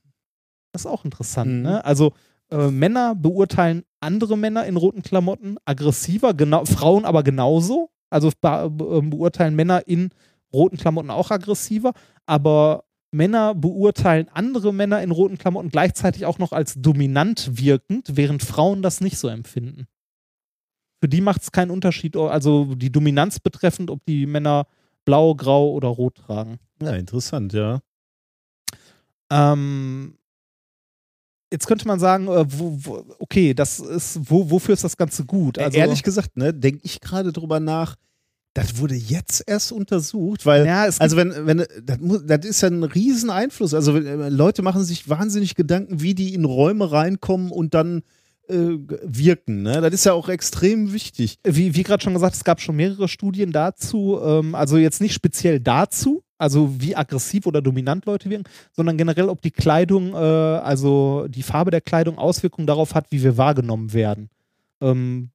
[0.73, 1.63] Das ist auch interessant, Mhm.
[1.63, 1.85] ne?
[1.85, 2.13] Also
[2.51, 7.91] äh, Männer beurteilen andere Männer in roten Klamotten aggressiver, genau, Frauen aber genauso.
[8.09, 10.11] Also be be beurteilen Männer in
[10.53, 11.93] roten Klamotten auch aggressiver,
[12.27, 18.43] aber Männer beurteilen andere Männer in roten Klamotten gleichzeitig auch noch als dominant wirkend, während
[18.43, 19.87] Frauen das nicht so empfinden.
[21.03, 24.67] Für die macht es keinen Unterschied, also die Dominanz betreffend, ob die Männer
[25.05, 26.59] blau, grau oder rot tragen.
[26.81, 27.81] ja, interessant, ja.
[29.33, 30.19] Ähm,
[31.53, 35.25] jetzt könnte man sagen, äh, wo, wo, okay, das ist, wo, wofür ist das Ganze
[35.25, 35.59] gut?
[35.59, 37.97] Also, Ehrlich gesagt, ne, denke ich gerade drüber nach,
[38.55, 42.69] das wurde jetzt erst untersucht, weil ja, Also wenn, wenn das, muss, das ist ja
[42.69, 43.75] ein riesen Einfluss.
[43.75, 48.03] Also äh, Leute machen sich wahnsinnig Gedanken, wie die in Räume reinkommen und dann
[48.49, 49.63] äh, wirken.
[49.63, 49.81] Ne?
[49.81, 51.39] Das ist ja auch extrem wichtig.
[51.45, 55.15] wie, wie gerade schon gesagt, es gab schon mehrere Studien dazu, ähm, also jetzt nicht
[55.15, 60.17] speziell dazu, also wie aggressiv oder dominant Leute wirken, sondern generell, ob die Kleidung, äh,
[60.17, 64.29] also die Farbe der Kleidung Auswirkungen darauf hat, wie wir wahrgenommen werden.
[64.81, 65.31] Ähm,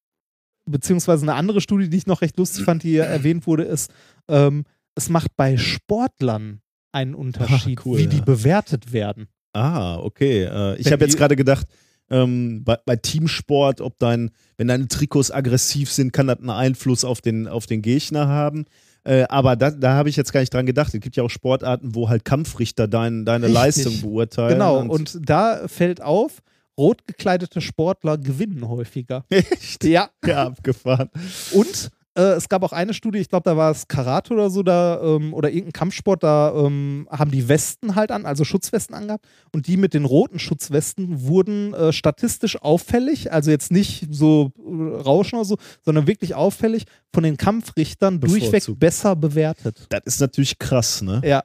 [0.66, 3.92] beziehungsweise eine andere Studie, die ich noch recht lustig fand, die hier erwähnt wurde, ist,
[4.28, 4.64] ähm,
[4.96, 6.62] es macht bei Sportlern
[6.92, 8.24] einen Unterschied, cool, wie die ja.
[8.24, 9.28] bewertet werden.
[9.54, 10.44] Ah, okay.
[10.44, 11.68] Äh, ich habe jetzt die- gerade gedacht,
[12.10, 17.04] ähm, bei, bei Teamsport, ob dein, wenn deine Trikots aggressiv sind, kann das einen Einfluss
[17.04, 18.66] auf den, auf den Gegner haben.
[19.04, 20.94] Äh, aber da, da habe ich jetzt gar nicht dran gedacht.
[20.94, 23.62] Es gibt ja auch Sportarten, wo halt Kampfrichter dein, deine Richtig.
[23.62, 24.54] Leistung beurteilen.
[24.54, 26.42] Genau, und da fällt auf,
[26.78, 29.26] rot gekleidete Sportler gewinnen häufiger.
[29.30, 31.10] echt Ja, ja, abgefahren.
[31.54, 34.64] Und äh, es gab auch eine Studie, ich glaube, da war es Karate oder so,
[34.64, 39.26] da, ähm, oder irgendein Kampfsport, da ähm, haben die Westen halt an, also Schutzwesten angehabt.
[39.52, 45.02] Und die mit den roten Schutzwesten wurden äh, statistisch auffällig, also jetzt nicht so äh,
[45.02, 48.80] Rauschen oder so, sondern wirklich auffällig von den Kampfrichtern durchweg Bevorzugt.
[48.80, 49.86] besser bewertet.
[49.90, 51.22] Das ist natürlich krass, ne?
[51.26, 51.44] Ja.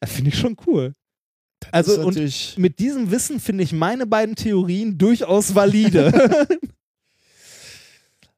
[0.00, 0.94] Das finde ich schon cool.
[1.60, 6.12] Das Also, und mit diesem Wissen finde ich meine beiden Theorien durchaus valide.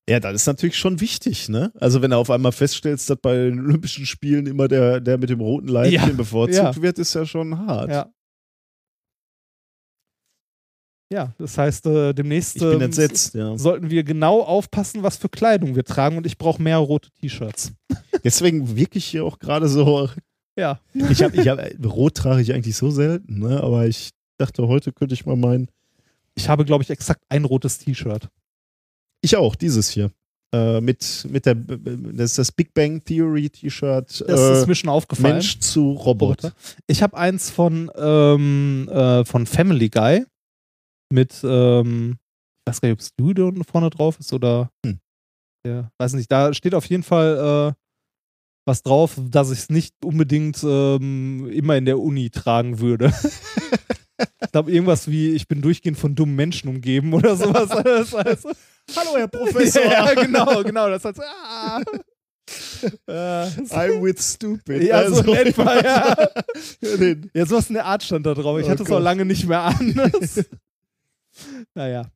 [0.08, 1.72] Ja, das ist natürlich schon wichtig, ne?
[1.78, 5.30] Also wenn du auf einmal feststellst, dass bei den Olympischen Spielen immer der, der mit
[5.30, 6.82] dem roten Leibchen Ja, bevorzugt ja.
[6.82, 7.90] wird, ist ja schon hart.
[7.90, 8.12] Ja.
[11.12, 13.56] Ja, das heißt, äh, demnächst Ich ähm, entsetzt, ja.
[13.58, 17.72] sollten wir genau aufpassen, was für Kleidung wir tragen und ich brauche mehr rote T-Shirts.
[18.24, 20.08] Deswegen wirklich hier auch gerade so.
[20.58, 20.80] Ja.
[20.94, 23.62] Ich habe, ich hab, Rot trage ich eigentlich so selten, ne?
[23.62, 25.68] Aber ich dachte, heute könnte ich mal meinen.
[26.34, 28.28] Ich habe, glaube ich, exakt ein rotes T-Shirt.
[29.22, 30.10] Ich auch, dieses hier.
[30.54, 34.24] Äh, mit, mit der, das ist das Big Bang Theory T-Shirt.
[34.26, 35.34] Das äh, ist mir schon aufgefallen.
[35.34, 36.52] Mensch zu Roboter.
[36.86, 40.26] Ich habe eins von, ähm, äh, von Family Guy
[41.10, 42.18] mit, ähm,
[42.60, 44.70] ich weiß gar nicht, ob da unten vorne drauf ist oder.
[44.84, 44.98] Hm.
[45.66, 46.30] Ja, weiß nicht.
[46.30, 47.81] Da steht auf jeden Fall äh,
[48.64, 53.12] was drauf, dass ich es nicht unbedingt ähm, immer in der Uni tragen würde.
[54.42, 57.68] ich glaube, irgendwas wie, ich bin durchgehend von dummen Menschen umgeben oder sowas.
[57.70, 58.46] Das heißt,
[58.96, 59.82] Hallo, Herr Professor.
[59.84, 60.88] ja, genau, genau.
[60.90, 61.80] Das heißt, ah.
[63.06, 63.12] Äh,
[63.70, 64.82] I'm with stupid.
[64.82, 66.16] ja, so Also- in etwa, ja.
[67.34, 68.58] Ja, sowas in der Art stand da drauf.
[68.58, 69.94] Ich Oh hatte es auch lange nicht mehr an.
[70.20, 70.44] Das-
[71.74, 72.10] naja.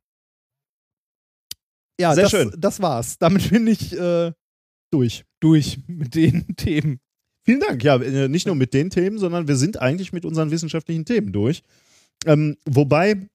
[2.00, 2.52] Ja, Sehr das, schön.
[2.58, 3.16] das war's.
[3.18, 4.32] Damit bin ich äh,
[4.96, 5.24] durch.
[5.40, 7.00] durch mit den Themen.
[7.44, 7.82] Vielen Dank.
[7.84, 11.32] Ja, äh, nicht nur mit den Themen, sondern wir sind eigentlich mit unseren wissenschaftlichen Themen
[11.32, 11.62] durch.
[12.24, 13.28] Ähm, wobei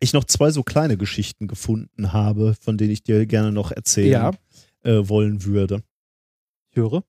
[0.00, 4.12] ich noch zwei so kleine Geschichten gefunden habe, von denen ich dir gerne noch erzählen
[4.12, 4.30] Ja.
[4.84, 5.82] äh, wollen würde.
[6.70, 7.04] Ich höre.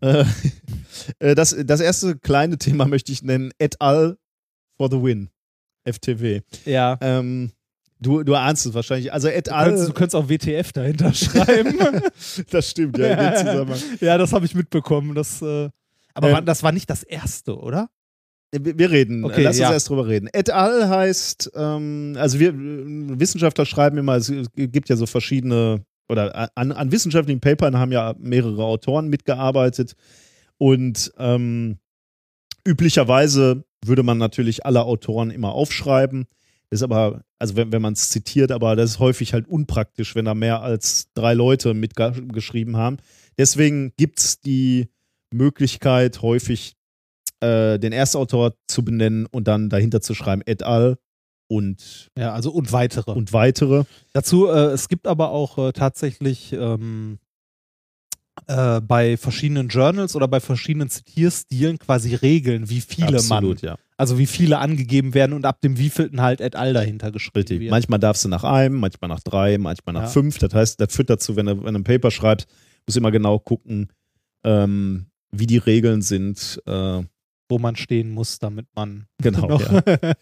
[0.00, 0.24] Äh,
[1.18, 4.16] äh, das, das erste kleine Thema möchte ich nennen: Et al.
[4.76, 5.28] for the win.
[5.84, 6.40] FTW.
[6.64, 6.98] Ja.
[7.00, 7.52] Ähm,
[7.98, 9.12] Du, du ahnst es wahrscheinlich.
[9.12, 9.86] Also et Du könntest, al.
[9.86, 12.02] du könntest auch WTF dahinter schreiben.
[12.50, 13.80] Das stimmt, ja, in dem Zusammenhang.
[14.00, 15.14] ja, das habe ich mitbekommen.
[15.14, 15.70] Das, äh,
[16.14, 17.88] aber Ähm, war, das war nicht das erste, oder?
[18.52, 19.66] Wir wir reden, Okay, lass ja.
[19.68, 20.28] uns erst drüber reden.
[20.32, 20.88] Et al.
[20.88, 26.72] heißt, ähm, also wir äh, Wissenschaftler schreiben immer, es gibt ja so verschiedene, oder an,
[26.72, 29.94] an wissenschaftlichen Papern haben ja mehrere Autoren mitgearbeitet
[30.58, 31.78] und ähm,
[32.66, 36.26] üblicherweise würde man natürlich alle Autoren immer aufschreiben.
[36.70, 40.14] Das ist aber, also wenn, wenn man es zitiert, aber das ist häufig halt unpraktisch,
[40.14, 42.96] wenn da mehr als drei Leute mitgeschrieben haben.
[43.38, 44.88] Deswegen gibt es die
[45.32, 46.74] Möglichkeit, häufig
[47.40, 50.96] äh, den Erstautor zu benennen und dann dahinter zu schreiben et al.
[51.48, 53.12] und, Ja, also und weitere.
[53.12, 53.84] und weitere.
[54.12, 57.18] Dazu, äh, es gibt aber auch äh, tatsächlich ähm,
[58.46, 63.76] äh, bei verschiedenen Journals oder bei verschiedenen Zitierstilen quasi Regeln, wie viele Absolut, man, ja.
[63.96, 66.72] also wie viele angegeben werden und ab dem wievielten halt et al.
[66.72, 67.60] dahinter geschrieben Richtig.
[67.60, 67.70] wird.
[67.70, 70.08] Manchmal darfst du nach einem, manchmal nach drei, manchmal nach Ja.
[70.08, 70.38] fünf.
[70.38, 72.46] Das heißt, das führt dazu, wenn du, wenn du ein Paper schreibst,
[72.86, 73.88] musst du immer genau gucken,
[74.44, 76.62] ähm, wie die Regeln sind.
[76.66, 77.02] Äh,
[77.48, 79.82] wo man stehen muss, damit man Genau, ja.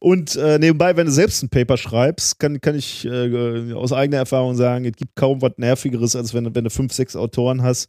[0.00, 4.18] Und äh, nebenbei, wenn du selbst ein Paper schreibst, kann, kann ich äh, aus eigener
[4.18, 7.62] Erfahrung sagen, es gibt kaum was Nervigeres, als wenn, du- wenn du fünf, sechs Autoren
[7.62, 7.88] hast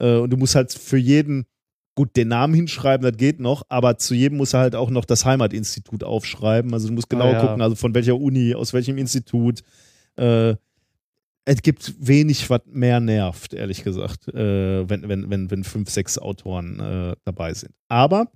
[0.00, 1.46] äh, und du musst halt für jeden,
[1.94, 5.04] gut, den Namen hinschreiben, das geht noch, aber zu jedem musst du halt auch noch
[5.04, 6.72] das Heimatinstitut aufschreiben.
[6.74, 7.40] Also du musst genau Ah, ja.
[7.46, 9.60] gucken, also von welcher Uni, aus welchem Institut.
[10.16, 10.54] Äh,
[11.44, 16.18] es gibt wenig, was mehr nervt, ehrlich gesagt, äh, wenn, wenn, wenn, wenn fünf, sechs
[16.18, 17.74] Autoren äh, dabei sind.
[17.88, 18.28] Aber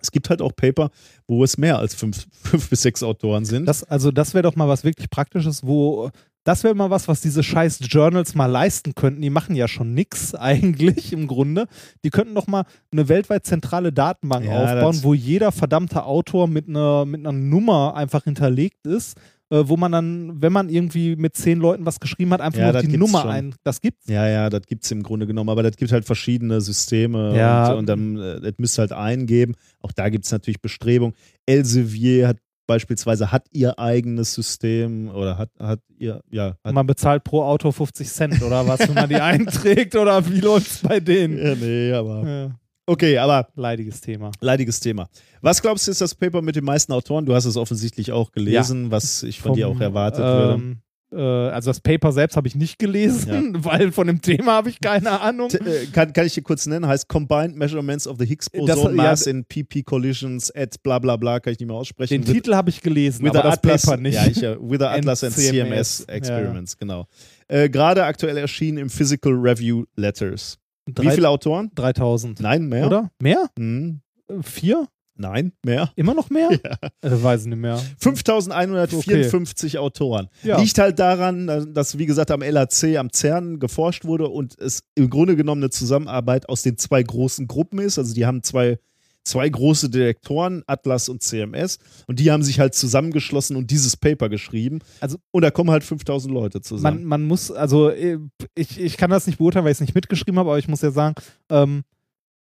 [0.00, 0.90] es gibt halt auch Paper,
[1.26, 3.66] wo es mehr als fünf, fünf bis sechs Autoren sind.
[3.66, 6.10] Das, also das wäre doch mal was wirklich Praktisches, wo
[6.46, 9.20] das wäre mal was, was diese scheiß Journals mal leisten könnten.
[9.20, 11.66] Die machen ja schon nix eigentlich im Grunde.
[12.04, 16.68] Die könnten doch mal eine weltweit zentrale Datenbank Ja, aufbauen, wo jeder verdammte Autor mit
[16.68, 19.18] einer, mit einer Nummer einfach hinterlegt ist,
[19.50, 22.72] äh, wo man dann, wenn man irgendwie mit zehn Leuten was geschrieben hat, einfach Ja,
[22.72, 23.30] nur die gibt's Nummer schon.
[23.30, 23.54] ein.
[23.64, 24.08] Das gibt's.
[24.08, 27.72] ja, ja, das gibt es im Grunde genommen, aber das gibt halt verschiedene Systeme Ja.
[27.72, 29.54] und, und dann äh, das müsst ihr halt eingeben.
[29.80, 31.14] Auch da gibt es natürlich Bestrebungen.
[31.46, 37.22] Elsevier hat beispielsweise hat ihr eigenes System oder hat, hat ihr, ja, hat, Man bezahlt
[37.22, 41.38] pro Autor 50 Cent oder was, wenn man die einträgt oder wie läuft's bei denen?
[41.38, 42.50] ja, nee, aber Ja,
[42.86, 44.30] okay, aber leidiges Thema.
[44.40, 45.08] leidiges Thema.
[45.40, 47.26] Was glaubst du, ist das Paper mit den meisten Autoren?
[47.26, 50.54] Du hast es offensichtlich auch gelesen, was ich von dir auch erwartet würde.
[50.54, 50.82] ähm,
[51.12, 54.80] äh, also das Paper selbst habe ich nicht gelesen, weil von dem Thema habe ich
[54.80, 55.48] keine Ahnung.
[55.48, 58.96] T äh, kann, kann ich dir kurz nennen, heißt Combined Measurements of the Higgs Boson
[58.96, 62.22] ja, Mass in PP Collisions at bla bla bla, kann ich nicht mehr aussprechen.
[62.22, 64.14] Den Titel habe ich gelesen, with aber das Atlas, Paper nicht.
[64.14, 67.06] Ja, ich, äh, with the Atlas and CMS, CMS Experiments, genau.
[67.48, 70.58] Äh, Gerade aktuell erschienen im Physical Review Letters.
[70.86, 71.70] Wie Drei- viele Autoren?
[71.74, 72.40] 3000.
[72.40, 72.86] Nein, mehr.
[72.86, 73.10] Oder?
[73.20, 73.50] Mehr?
[73.58, 74.86] Hm, Äh, Vier?
[75.16, 75.90] nein, mehr.
[75.96, 76.48] Immer noch mehr?
[77.02, 77.78] Äh, weiß ich nicht mehr.
[77.98, 80.28] 5154 Autoren.
[80.42, 80.60] Ja.
[80.60, 85.10] Liegt halt daran, dass, wie gesagt, am LAC, am CERN geforscht wurde und es im
[85.10, 87.98] Grunde genommen eine Zusammenarbeit aus den zwei großen Gruppen ist.
[87.98, 88.78] Also die haben zwei,
[89.26, 94.28] zwei große Detektoren, Atlas und CMS, und die haben sich halt zusammengeschlossen und dieses Paper
[94.28, 94.78] geschrieben.
[95.00, 97.00] Also- und da kommen halt 5000 Leute zusammen.
[97.00, 98.18] Man, man muss, also äh,
[98.54, 100.82] ich, ich kann das nicht beurteilen, weil ich es nicht mitgeschrieben habe, aber ich muss
[100.82, 101.14] ja sagen,
[101.50, 101.82] ähm,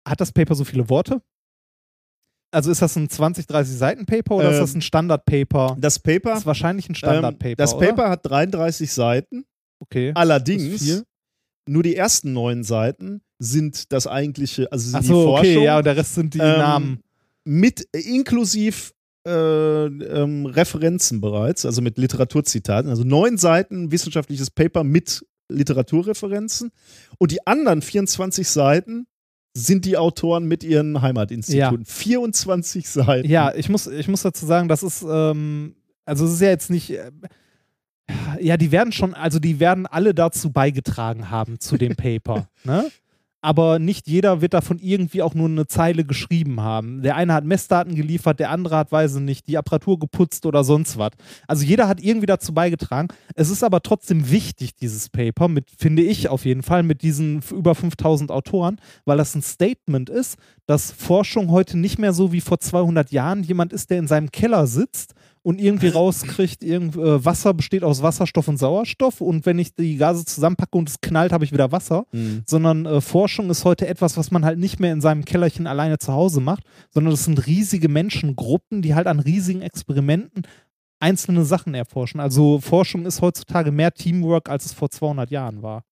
[0.08, 1.22] hat das Paper so viele Worte?
[2.52, 5.78] Also ist das ein 20, 30 Seiten Paper oder ist Ähm, das ein Standard-Paper?
[5.80, 7.56] das Paper, Das ist wahrscheinlich ein ähm, Standard-Paper.
[7.56, 7.88] das oder?
[7.88, 9.46] Paper hat 33 Seiten.
[9.82, 10.08] Okay.
[10.08, 11.06] Das ist Allerdings.
[11.68, 15.40] Nur die ersten neun Seiten sind das eigentliche, also sind Ach die so, Forschung.
[15.52, 17.00] okay, ja, und der Rest sind die Ähm, Namen.
[17.44, 18.94] mit inklusiv
[19.28, 22.90] äh, ähm, Referenzen bereits, also mit Literaturzitaten.
[22.90, 26.72] Also neun Seiten wissenschaftliches Paper mit Literaturreferenzen.
[27.18, 29.08] Und die anderen 24 Seiten
[29.58, 31.86] sind die Autoren mit ihren Heimatinstituten.
[31.86, 33.28] 24 Seiten.
[33.30, 36.70] Ja, ich muss, ich muss dazu sagen, das ist, ähm, also es ist ja jetzt
[36.70, 37.12] nicht, äh,
[38.40, 42.92] ja, die werden schon, also die werden alle dazu beigetragen haben zu dem Paper, ne?
[43.42, 47.04] Aber nicht jeder wird davon irgendwie auch nur eine Zeile geschrieben haben.
[47.04, 50.64] Der eine hat Messdaten geliefert, der andere hat, weiß ich nicht, die Apparatur geputzt oder
[50.64, 51.12] sonst was.
[51.48, 53.10] Also jeder hat irgendwie dazu beigetragen.
[53.36, 57.44] Es ist aber trotzdem wichtig, dieses Paper, mit, finde ich auf jeden Fall, mit diesen
[57.52, 62.42] über 5000 Autoren, weil das ein Statement ist, dass Forschung heute nicht mehr so wie
[62.42, 65.14] vor 200 Jahren jemand ist, der in seinem Keller sitzt
[65.46, 69.96] und irgendwie rauskriegt, irgend, äh, Wasser besteht aus Wasserstoff und Sauerstoff und wenn ich die
[69.98, 72.06] Gase zusammenpacke und es knallt, habe ich wieder Wasser.
[72.12, 72.42] Mhm.
[72.48, 76.00] Sondern äh, Forschung ist heute etwas, was man halt nicht mehr in seinem Kellerchen alleine
[76.00, 80.48] zu Hause macht, sondern das sind riesige Menschengruppen, die halt an riesigen Experimenten
[81.00, 82.20] einzelne Sachen erforschen.
[82.20, 85.84] Also Forschung ist heutzutage mehr Teamwork, als es vor 200 Jahren war.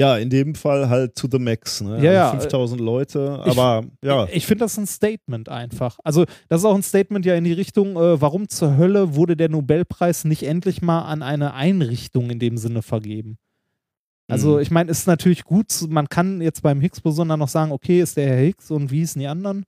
[0.00, 1.82] Ja, in dem Fall halt to the max.
[1.82, 2.02] Ne?
[2.02, 2.26] Ja, ja.
[2.30, 4.24] Also 5000 Leute, aber ja.
[4.24, 5.98] Ich, ich finde das ein Statement einfach.
[6.04, 9.36] Also, das ist auch ein Statement ja in die Richtung, äh, warum zur Hölle wurde
[9.36, 13.36] der Nobelpreis nicht endlich mal an eine Einrichtung in dem Sinne vergeben?
[14.26, 14.60] Also, Mhm.
[14.60, 18.16] ich meine, es ist natürlich gut, man kann jetzt beim Higgs-Boson noch sagen, okay, ist
[18.16, 19.64] der Herr Higgs und wie hießen die anderen?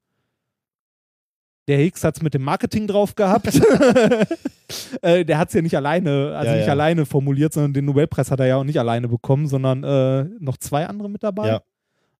[1.69, 3.47] Der Higgs hat es mit dem Marketing drauf gehabt.
[5.03, 6.73] äh, der hat es ja nicht alleine, also Ja, nicht ja.
[6.73, 10.57] alleine formuliert, sondern den Nobelpreis hat er ja auch nicht alleine bekommen, sondern äh, noch
[10.57, 11.49] zwei andere mit dabei.
[11.49, 11.63] Ja.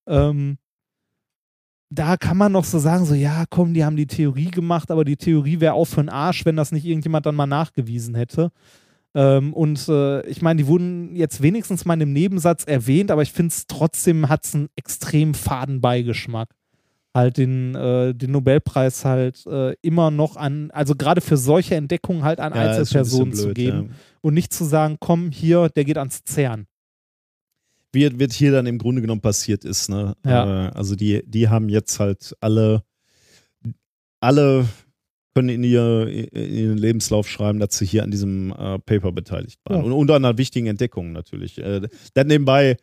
[0.07, 0.59] Ähm,
[1.91, 5.05] da kann man noch so sagen, so ja, komm, die haben die Theorie gemacht, aber
[5.05, 8.51] die Theorie wäre auch für den Arsch, wenn das nicht irgendjemand dann mal nachgewiesen hätte.
[9.15, 13.23] Ähm, und äh, ich meine, die wurden jetzt wenigstens mal in einem Nebensatz erwähnt, aber
[13.23, 16.49] ich finde es trotzdem hat es einen extrem faden Beigeschmack.
[17.15, 22.23] Halt den, äh, den Nobelpreis halt äh, immer noch an, also gerade für solche Entdeckungen
[22.23, 23.97] halt an Ja, ein Einzelpersonen zu geben ja.
[24.23, 26.67] und nicht zu sagen, komm, hier, der geht ans CERN.
[27.93, 29.91] Wie wird hier dann im Grunde genommen passiert ist.
[29.91, 30.15] Ne?
[30.25, 30.69] Ja.
[30.69, 32.83] Äh, also die, die haben jetzt halt alle,
[34.21, 34.67] alle
[35.35, 39.61] können in, ihr, in ihren Lebenslauf schreiben, dass sie hier an diesem äh, Paper beteiligt
[39.65, 39.85] waren.
[39.85, 41.59] Und unter einer wichtigen Entdeckung natürlich.
[41.59, 42.77] Äh, dann nebenbei,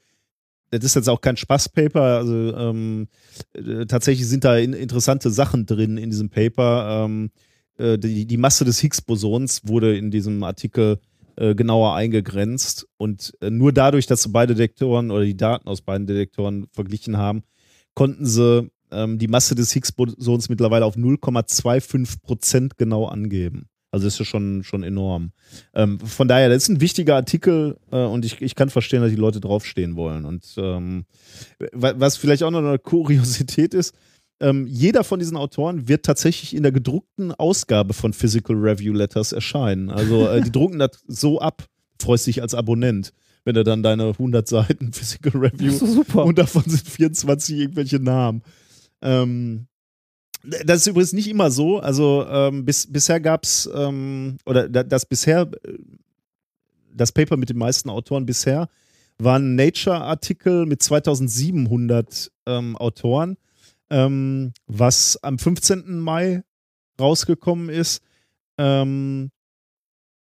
[0.71, 3.07] das ist jetzt auch kein Spaß-Paper, also ähm,
[3.53, 7.05] äh, tatsächlich sind da in, interessante Sachen drin in diesem Paper.
[7.05, 7.31] Ähm,
[7.77, 10.99] äh, die, die Masse des Higgs-Bosons wurde in diesem Artikel
[11.37, 15.81] äh, genauer eingegrenzt und äh, nur dadurch, dass sie beide Detektoren oder die Daten aus
[15.81, 17.43] beiden Detektoren verglichen haben,
[17.93, 23.69] konnten sie ähm, die Masse des Higgs-Bosons mittlerweile auf 0,25 Prozent genau angeben.
[23.91, 25.31] Also das ist ja schon, schon enorm.
[25.73, 29.09] Ähm, von daher, das ist ein wichtiger Artikel äh, und ich, ich kann verstehen, dass
[29.09, 30.25] die Leute draufstehen wollen.
[30.25, 31.05] Und ähm,
[31.71, 33.95] wa- was vielleicht auch noch eine Kuriosität ist,
[34.41, 39.31] ähm, jeder von diesen Autoren wird tatsächlich in der gedruckten Ausgabe von Physical Review Letters
[39.31, 39.89] erscheinen.
[39.89, 41.65] Also äh, die drucken das so ab,
[41.99, 43.11] freust dich als Abonnent,
[43.43, 46.25] wenn du dann deine 100 Seiten Physical Review super.
[46.25, 48.43] und davon sind 24 irgendwelche Namen.
[49.01, 49.65] Ähm,
[50.43, 51.79] das ist übrigens nicht immer so.
[51.79, 55.73] Also ähm, bis, bisher gab es, ähm, oder da, das bisher, äh,
[56.93, 58.69] das Paper mit den meisten Autoren bisher
[59.17, 63.37] war ein Nature-Artikel mit 2700 ähm, Autoren,
[63.89, 65.99] ähm, was am 15.
[65.99, 66.43] Mai
[66.99, 68.01] rausgekommen ist.
[68.57, 69.31] Ähm,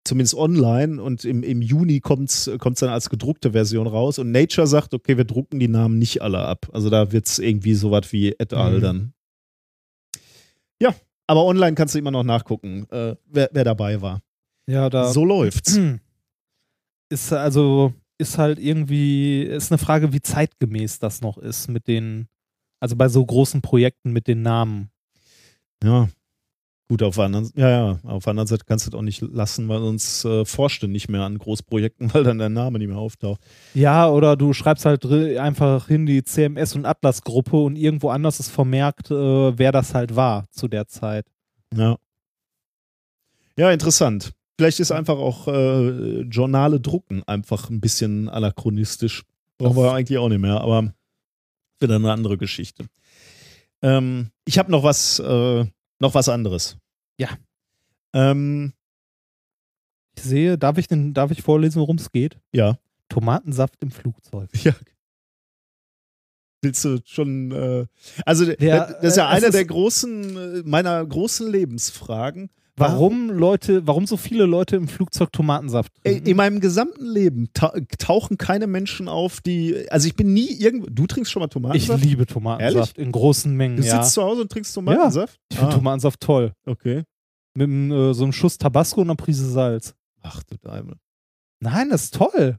[0.04, 4.66] zumindest online und im, im Juni kommt es dann als gedruckte Version raus und Nature
[4.66, 6.68] sagt, okay, wir drucken die Namen nicht alle ab.
[6.72, 8.78] Also da wird es irgendwie so was wie et al.
[8.78, 8.80] Mhm.
[8.80, 9.12] dann.
[10.82, 10.92] Ja,
[11.28, 14.20] aber online kannst du immer noch nachgucken, äh, wer, wer dabei war.
[14.66, 15.78] Ja, da So läuft's.
[17.08, 22.26] ist also ist halt irgendwie ist eine Frage, wie zeitgemäß das noch ist mit den
[22.80, 24.90] also bei so großen Projekten mit den Namen.
[25.84, 26.08] Ja.
[26.92, 29.22] Gut, auf der anderen, ja, ja, auf der anderen Seite kannst du das auch nicht
[29.22, 32.88] lassen, weil sonst äh, forscht du nicht mehr an Großprojekten, weil dann der Name nicht
[32.88, 33.40] mehr auftaucht.
[33.72, 38.40] Ja, oder du schreibst halt einfach hin die CMS und Atlas Gruppe und irgendwo anders
[38.40, 39.14] ist vermerkt, äh,
[39.58, 41.24] wer das halt war zu der Zeit.
[41.74, 41.96] Ja.
[43.56, 44.32] Ja, interessant.
[44.58, 49.22] Vielleicht ist einfach auch äh, Journale drucken einfach ein bisschen anachronistisch.
[49.56, 50.92] Brauchen wir eigentlich auch nicht mehr, aber
[51.80, 52.84] wieder eine andere Geschichte.
[53.80, 55.64] Ähm, ich habe noch was, äh,
[55.98, 56.76] noch was anderes.
[57.18, 57.28] Ja.
[58.14, 58.72] Ähm,
[60.16, 62.38] Ich sehe, darf ich denn darf ich vorlesen, worum es geht?
[62.52, 62.78] ja.
[63.08, 64.48] Tomatensaft im Flugzeug.
[64.64, 64.72] Ja.
[66.62, 67.86] Willst du schon, äh,
[68.24, 72.50] also Der, das ist ja äh, einer der großen, äh, meiner großen Lebensfragen.
[72.76, 76.26] Warum Leute, warum so viele Leute im Flugzeug Tomatensaft trinken?
[76.26, 79.86] in meinem gesamten Leben ta tauchen keine Menschen auf, die.
[79.90, 80.86] Also ich bin nie irgendwo.
[80.88, 82.02] Du trinkst schon mal ich Tomatensaft?
[82.04, 84.02] liebe Tomatensaft in großen Mengen, du ja.
[84.02, 85.38] sitzt zu Hause und trinkst Tomatensaft?
[85.50, 86.52] Ich finde Ah, Tomatensaft toll.
[86.64, 87.04] Okay.
[87.54, 89.94] Mit äh, so einem Schuss Tabasco und einer Prise Salz.
[90.22, 90.96] Ach du Deimel.
[91.60, 92.56] Nein, das ist toll.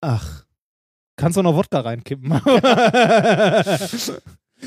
[0.00, 0.44] Ach.
[1.16, 2.30] Kannst auch noch Wodka reinkippen.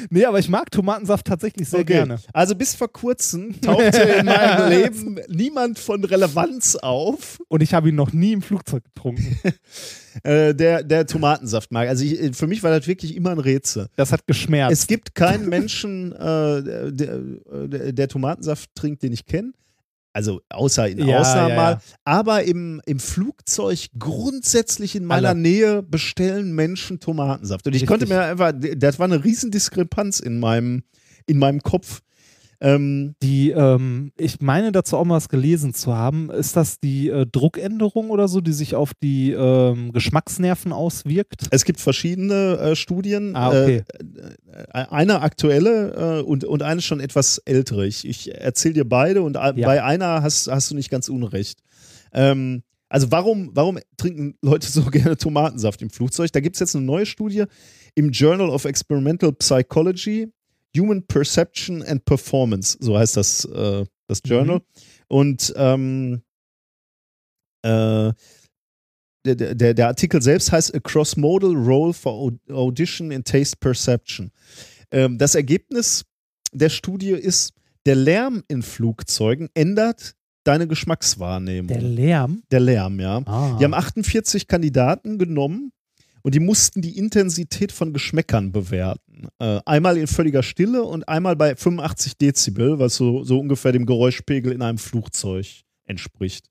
[0.10, 1.94] nee, aber ich mag Tomatensaft tatsächlich sehr Okay.
[1.94, 2.20] gerne.
[2.34, 7.90] Also bis vor kurzem tauchte in meinem Leben niemand von Relevanz auf, Und ich habe
[7.90, 9.40] ihn noch nie im Flugzeug getrunken.
[10.24, 11.88] äh, der, der Tomatensaft mag.
[11.88, 13.88] Also ich, für mich war das wirklich immer ein Rätsel.
[13.96, 14.74] Das hat geschmerzt.
[14.74, 19.54] Es gibt keinen Menschen, äh, der, der, der Tomatensaft trinkt, den ich kenne.
[20.14, 21.72] Also außer in Ja, Ausnahmen ja, mal.
[21.74, 21.82] ja.
[22.04, 25.40] Aber im, im Flugzeug grundsätzlich in meiner Alle.
[25.40, 27.68] Nähe bestellen Menschen Tomatensaft.
[27.68, 27.88] Und ich Richtig.
[27.88, 30.84] konnte mir einfach, das war eine riesen Diskrepanz in meinem,
[31.28, 32.02] in meinem Kopf.
[32.62, 36.30] Ähm, Die, ähm, ich meine dazu auch mal was gelesen zu haben.
[36.30, 41.48] Ist das die äh, Druckänderung oder so, die sich auf die ähm, Geschmacksnerven auswirkt?
[41.52, 43.36] es gibt verschiedene äh, Studien.
[43.36, 43.84] Ah, okay.
[44.74, 47.88] Äh, eine aktuelle äh, und, und eine schon etwas ältere.
[47.88, 49.66] Ich, ich erzähle dir beide und a- Ja.
[49.68, 51.60] bei einer hast, hast du nicht ganz unrecht.
[52.14, 56.32] Ähm, Also warum, warum trinken Leute so gerne Tomatensaft im Flugzeug?
[56.34, 57.46] Da gibt es jetzt eine neue Studie
[57.96, 60.28] im Journal of Experimental Psychology,
[60.78, 64.62] Human Perception and Performance, so heißt das, äh, das Journal.
[65.08, 66.22] Und ähm,
[67.64, 68.14] äh,
[69.26, 74.32] der, der, der Artikel selbst heißt A Cross-Modal Role for Au- Audition in Taste Perception.
[74.92, 76.06] Ähm, das Ergebnis
[76.54, 77.54] der Studie ist,
[77.86, 80.16] der Lärm in Flugzeugen ändert
[80.46, 81.68] deine Geschmackswahrnehmung.
[81.68, 82.44] Der Lärm.
[82.50, 83.18] Der Lärm, ja.
[83.26, 83.58] Ah.
[83.60, 85.72] Die haben 48 Kandidaten genommen
[86.22, 89.28] und die mussten die Intensität von Geschmäckern bewerten.
[89.40, 93.86] Äh, einmal in völliger Stille und einmal bei 85 Dezibel, was so, so ungefähr dem
[93.86, 95.48] Geräuschpegel in einem Flugzeug
[95.86, 96.48] entspricht.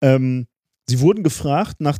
[0.00, 0.46] Ähm,
[0.88, 1.98] sie wurden gefragt nach,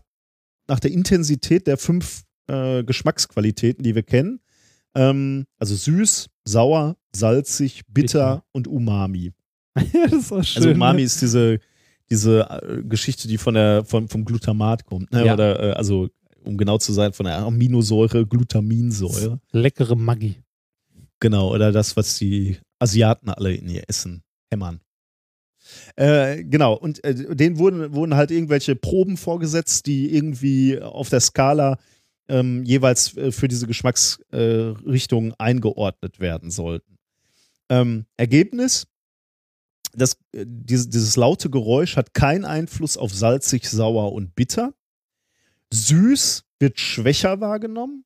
[0.69, 4.41] nach der Intensität der fünf äh, Geschmacksqualitäten, die wir kennen.
[4.95, 8.45] Ähm, also süß, sauer, salzig, bitter, Bitter.
[8.53, 9.33] und Umami.
[9.93, 10.63] ja, das ist auch schön.
[10.63, 11.07] Also Umami ne?
[11.07, 11.61] ist diese,
[12.11, 15.13] diese äh, Geschichte, die von der, von, vom Glutamat kommt.
[15.13, 15.27] Ne?
[15.27, 15.35] Ja.
[15.35, 16.09] Oder äh, also,
[16.45, 19.41] um genau zu sein, von der Aminosäure, Glutaminsäure.
[19.53, 20.37] Leckere Maggi.
[21.21, 24.81] Genau, oder das, was die Asiaten alle in ihr Essen hämmern.
[25.97, 31.21] Äh, genau, und äh, denen wurden, wurden halt irgendwelche Proben vorgesetzt, die irgendwie auf der
[31.21, 31.79] Skala
[32.29, 36.99] ähm, jeweils äh, für diese Geschmacksrichtung äh, eingeordnet werden sollten.
[37.69, 38.87] Ähm, Ergebnis:
[39.93, 44.73] das, äh, diese, dieses laute Geräusch hat keinen Einfluss auf salzig, sauer und bitter.
[45.73, 48.05] Süß wird schwächer wahrgenommen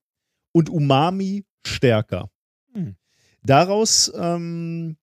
[0.52, 2.30] und Umami stärker.
[2.72, 2.96] Hm.
[3.42, 4.96] Daraus, ähm,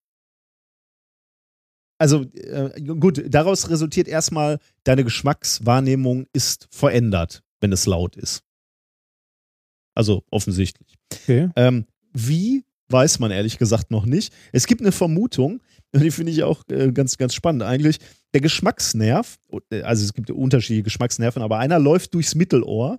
[1.98, 8.44] also äh, gut, daraus resultiert erstmal, deine Geschmackswahrnehmung ist verändert, wenn es laut ist.
[9.94, 10.98] Also offensichtlich.
[11.14, 11.50] Okay.
[11.56, 14.34] Ähm, wie, weiß man ehrlich gesagt noch nicht.
[14.52, 15.62] Es gibt eine Vermutung,
[15.96, 17.98] die finde ich auch äh, ganz, ganz spannend eigentlich.
[18.34, 19.38] Der Geschmacksnerv,
[19.72, 22.98] äh, also es gibt unterschiedliche Geschmacksnerven, aber einer läuft durchs Mittelohr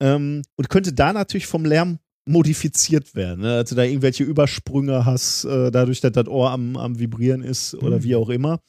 [0.00, 3.40] ähm, und könnte da natürlich vom Lärm modifiziert werden.
[3.42, 3.54] Ne?
[3.56, 7.98] Also da irgendwelche Übersprünge hast, äh, dadurch, dass das Ohr am, am Vibrieren ist oder
[7.98, 8.02] Mhm.
[8.04, 8.60] wie auch immer.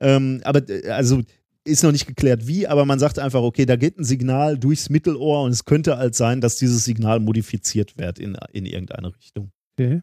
[0.00, 1.20] Ähm, aber also
[1.64, 4.88] ist noch nicht geklärt wie, aber man sagt einfach, okay, da geht ein Signal durchs
[4.88, 9.50] Mittelohr und es könnte halt sein, dass dieses Signal modifiziert wird in, in irgendeine Richtung.
[9.78, 10.02] okay.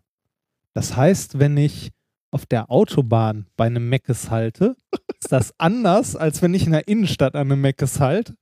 [0.74, 1.90] Das heißt, wenn ich
[2.32, 4.76] auf der Autobahn bei einem Meckes halte,
[5.22, 8.36] ist das anders, als wenn ich in der Innenstadt an einem Meckes halte.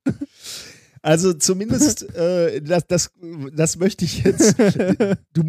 [1.01, 3.11] Also zumindest, äh, das, das,
[3.53, 4.55] das möchte ich jetzt.
[5.33, 5.43] Du,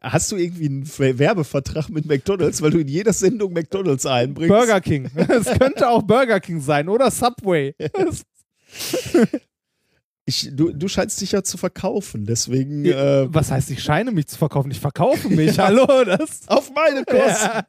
[0.00, 4.48] hast du irgendwie einen Ver- Werbevertrag mit McDonalds, weil du in jeder Sendung McDonalds einbringst?
[4.54, 5.10] Burger King.
[5.16, 7.74] Es könnte auch Burger King sein oder Subway.
[10.24, 14.28] Ich, du, du scheinst dich ja zu verkaufen, deswegen äh, Was heißt, ich scheine mich
[14.28, 14.70] zu verkaufen?
[14.70, 15.58] Ich verkaufe mich.
[15.58, 16.42] Hallo, das.
[16.46, 17.24] auf meine Kosten.
[17.26, 17.66] Ja.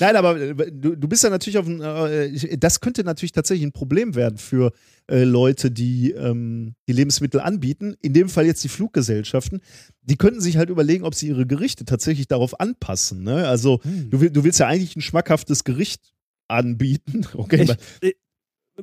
[0.00, 3.64] Nein, aber äh, du, du bist ja natürlich auf ein, äh, das könnte natürlich tatsächlich
[3.64, 4.72] ein Problem werden für
[5.08, 7.94] äh, Leute, die ähm, die Lebensmittel anbieten.
[8.02, 9.60] In dem Fall jetzt die Fluggesellschaften.
[10.02, 13.22] Die könnten sich halt überlegen, ob sie ihre Gerichte tatsächlich darauf anpassen.
[13.22, 13.46] Ne?
[13.46, 14.10] Also Hm.
[14.10, 16.12] du, du willst ja eigentlich ein schmackhaftes Gericht
[16.48, 17.24] anbieten.
[17.34, 17.68] Okay,
[18.02, 18.16] Ich,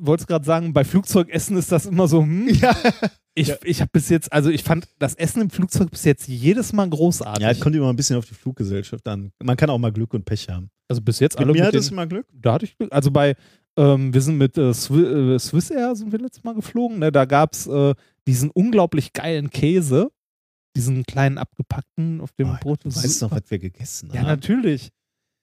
[0.00, 2.74] wollte gerade sagen, bei Flugzeugessen ist das immer so, hm, ja,
[3.34, 3.56] ich, Ja.
[3.64, 6.88] ich habe bis jetzt, also ich fand das Essen im Flugzeug bis jetzt jedes Mal
[6.88, 7.42] großartig.
[7.42, 9.32] ja, es kommt immer ein bisschen auf die Fluggesellschaft an.
[9.42, 10.70] Man kann auch mal Glück und Pech haben.
[10.88, 12.26] also bis jetzt alle mir du den, mal Glück.
[12.32, 12.92] da hatte ich Glück.
[12.92, 13.34] Also bei,
[13.76, 14.74] ähm, wir sind mit äh, äh,
[15.38, 17.10] Swiss Air sind wir letztes Mal geflogen, ne?
[17.12, 17.94] da gab es äh,
[18.26, 20.10] diesen unglaublich geilen Käse,
[20.76, 22.84] diesen kleinen abgepackten auf dem Oh, Brot.
[22.84, 24.26] Du weißt noch, was wir gegessen Ja, haben.
[24.28, 24.90] natürlich.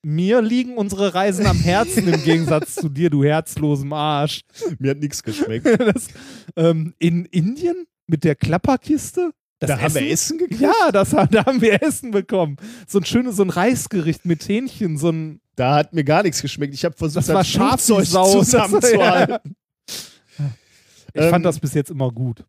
[0.01, 4.41] Mir liegen unsere Reisen am Herzen im Gegensatz zu dir, du herzlosem Arsch.
[4.79, 5.67] Mir hat nichts geschmeckt.
[5.93, 6.07] Das,
[6.55, 9.31] ähm, in Indien mit der Klapperkiste.
[9.59, 10.61] Das da haben wir Essen gekriegt.
[10.61, 12.55] Ja, das, da haben wir Essen bekommen.
[12.87, 15.41] So ein schönes, so ein Reisgericht mit Hähnchen, so ein.
[15.57, 16.73] Da hat mir gar nichts geschmeckt.
[16.73, 18.39] Ich habe versucht, Das war wie Flugzeug Sau.
[18.39, 19.55] zusammenzuhalten.
[21.13, 22.45] Ich Ähm, fand das bis jetzt immer gut.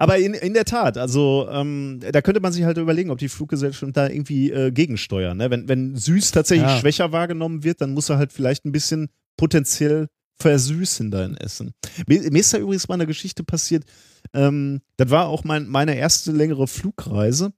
[0.00, 3.28] Aber in, in der Tat, also ähm, da könnte man sich halt überlegen, ob die
[3.28, 5.36] Fluggesellschaft da irgendwie äh, gegensteuern.
[5.36, 5.50] Ne?
[5.50, 6.78] Wenn, wenn süß tatsächlich Ja.
[6.78, 10.06] schwächer wahrgenommen wird, dann muss er halt vielleicht ein bisschen potenziell
[10.40, 11.74] versüßen dein Essen.
[12.06, 13.84] Mir, mir ist da übrigens mal eine Geschichte passiert.
[14.32, 17.52] Ähm, das war auch mein, meine erste längere Flugreise.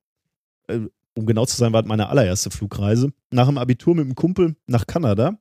[0.67, 0.81] Äh,
[1.12, 3.12] um genau zu sein, war das meine allererste Flugreise.
[3.31, 5.39] Nach dem Abitur mit einem Kumpel nach Kanada.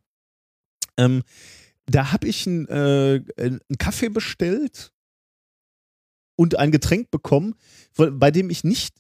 [0.98, 1.24] Ähm,
[1.86, 4.92] da habe ich einen äh, einen Kaffee bestellt
[6.40, 7.54] und ein Getränk bekommen,
[7.98, 8.96] bei dem ich nicht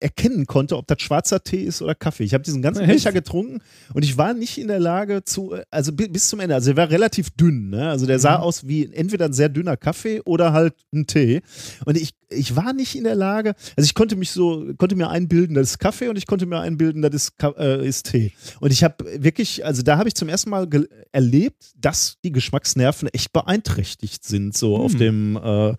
[0.00, 2.24] erkennen konnte, ob das schwarzer Tee ist oder Kaffee.
[2.24, 2.86] Ich habe diesen ganzen?
[2.86, 3.60] Becher getrunken
[3.94, 6.76] und ich war nicht in der Lage zu, also bi- bis zum Ende, also er
[6.76, 7.88] war relativ dünn, ne?
[7.90, 8.22] Also der Mhm.
[8.22, 11.42] sah aus wie entweder ein sehr dünner Kaffee oder halt ein Tee.
[11.84, 15.08] Und ich, ich war nicht in der Lage, also ich konnte mich so, konnte mir
[15.10, 18.32] einbilden, das ist Kaffee und ich konnte mir einbilden, das ist, äh, ist Tee.
[18.60, 20.68] Und ich habe wirklich, also da habe ich zum ersten Mal
[21.12, 24.98] erlebt, dass die Geschmacksnerven echt beeinträchtigt sind, so auf Hm.
[24.98, 25.74] dem, äh,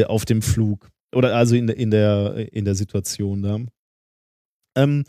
[0.00, 0.90] äh, auf dem Flug.
[1.16, 3.58] Oder also in, der- in, der, in der Situation da.
[4.76, 5.04] Ähm,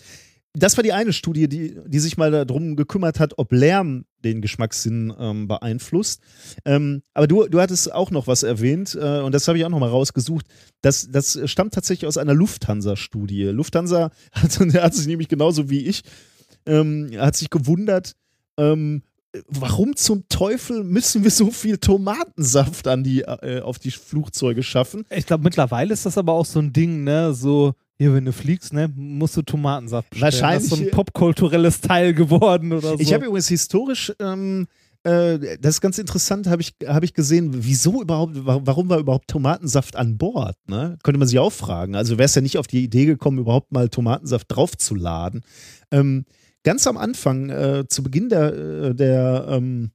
[0.53, 4.41] das war die eine Studie, die, die sich mal darum gekümmert hat, ob Lärm den
[4.41, 6.21] Geschmackssinn ähm, beeinflusst.
[6.65, 9.69] Ähm, aber du, du hattest auch noch was erwähnt, äh, und das habe ich auch
[9.69, 10.47] noch mal rausgesucht.
[10.81, 13.43] Das, das stammt tatsächlich aus einer Lufthansa-Studie.
[13.43, 16.01] Lufthansa hat, hat sich nämlich genauso wie ich,
[16.65, 18.13] ähm, hat sich gewundert,
[18.57, 19.03] ähm,
[19.47, 25.05] warum zum Teufel müssen wir so viel Tomatensaft an die, äh, auf die Flugzeuge schaffen?
[25.15, 27.33] Ich glaube, mittlerweile ist das aber auch so ein Ding, ne?
[27.33, 30.33] So, hier, wenn du fliegst, ne, musst du Tomatensaft bestellen.
[30.33, 32.99] Wahrscheinlich- Das ist so ein popkulturelles Teil geworden oder so.
[32.99, 34.67] Ich habe übrigens historisch, ähm,
[35.03, 38.99] äh, das ist ganz interessant, habe ich, hab ich gesehen, wieso überhaupt, wa- warum war
[38.99, 40.55] überhaupt Tomatensaft an Bord?
[40.67, 40.97] Ne?
[41.03, 41.95] Könnte man sich auch fragen.
[41.95, 45.41] Also wäre es ja nicht auf die Idee gekommen, überhaupt mal Tomatensaft draufzuladen.
[45.91, 46.25] Ähm,
[46.63, 49.91] ganz am Anfang, äh, zu Beginn der, äh, der, ähm,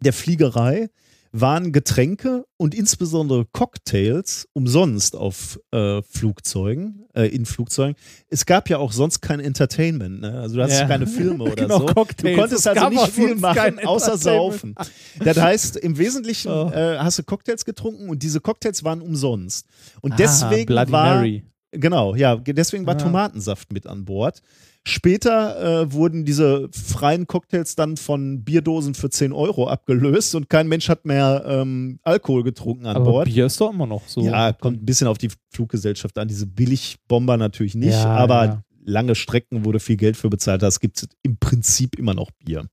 [0.00, 0.88] der Fliegerei,
[1.34, 7.96] waren Getränke und insbesondere Cocktails umsonst auf äh, Flugzeugen, äh, in Flugzeugen.
[8.28, 10.40] Es gab ja auch sonst kein Entertainment, ne?
[10.40, 10.86] Also du hast Ja.
[10.86, 11.86] keine Filme oder Genau, so.
[11.86, 12.34] Cocktails.
[12.34, 14.74] Du konntest Es also nicht viel machen, außer saufen.
[15.20, 16.68] Das heißt, im Wesentlichen Oh.
[16.70, 19.66] äh, hast du Cocktails getrunken und diese Cocktails waren umsonst.
[20.02, 21.44] Und Ah, deswegen Bloody war Mary.
[21.70, 22.98] Genau, ja, deswegen war Ah.
[22.98, 24.42] Tomatensaft mit an Bord.
[24.84, 30.66] Später äh, wurden diese freien Cocktails dann von Bierdosen für 10 Euro abgelöst und kein
[30.66, 33.26] Mensch hat mehr ähm, Alkohol getrunken an Aber Bord.
[33.26, 34.22] Bier ist doch immer noch so.
[34.22, 36.26] Ja, kommt ein bisschen auf die Fluggesellschaft an.
[36.26, 38.62] Diese Billigbomber natürlich nicht, Ja, aber ja.
[38.84, 40.62] lange Strecken wurde viel Geld für bezahlt.
[40.62, 42.66] Das gibt es im Prinzip immer noch Bier.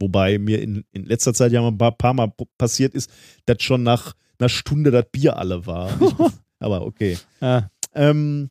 [0.00, 3.08] Wobei mir in, in letzter Zeit ja mal ein paar, paar Mal passiert ist,
[3.46, 5.90] dass schon nach einer Stunde das Bier alle war.
[6.58, 7.16] aber okay.
[7.40, 7.70] Ja.
[7.94, 8.50] Ähm,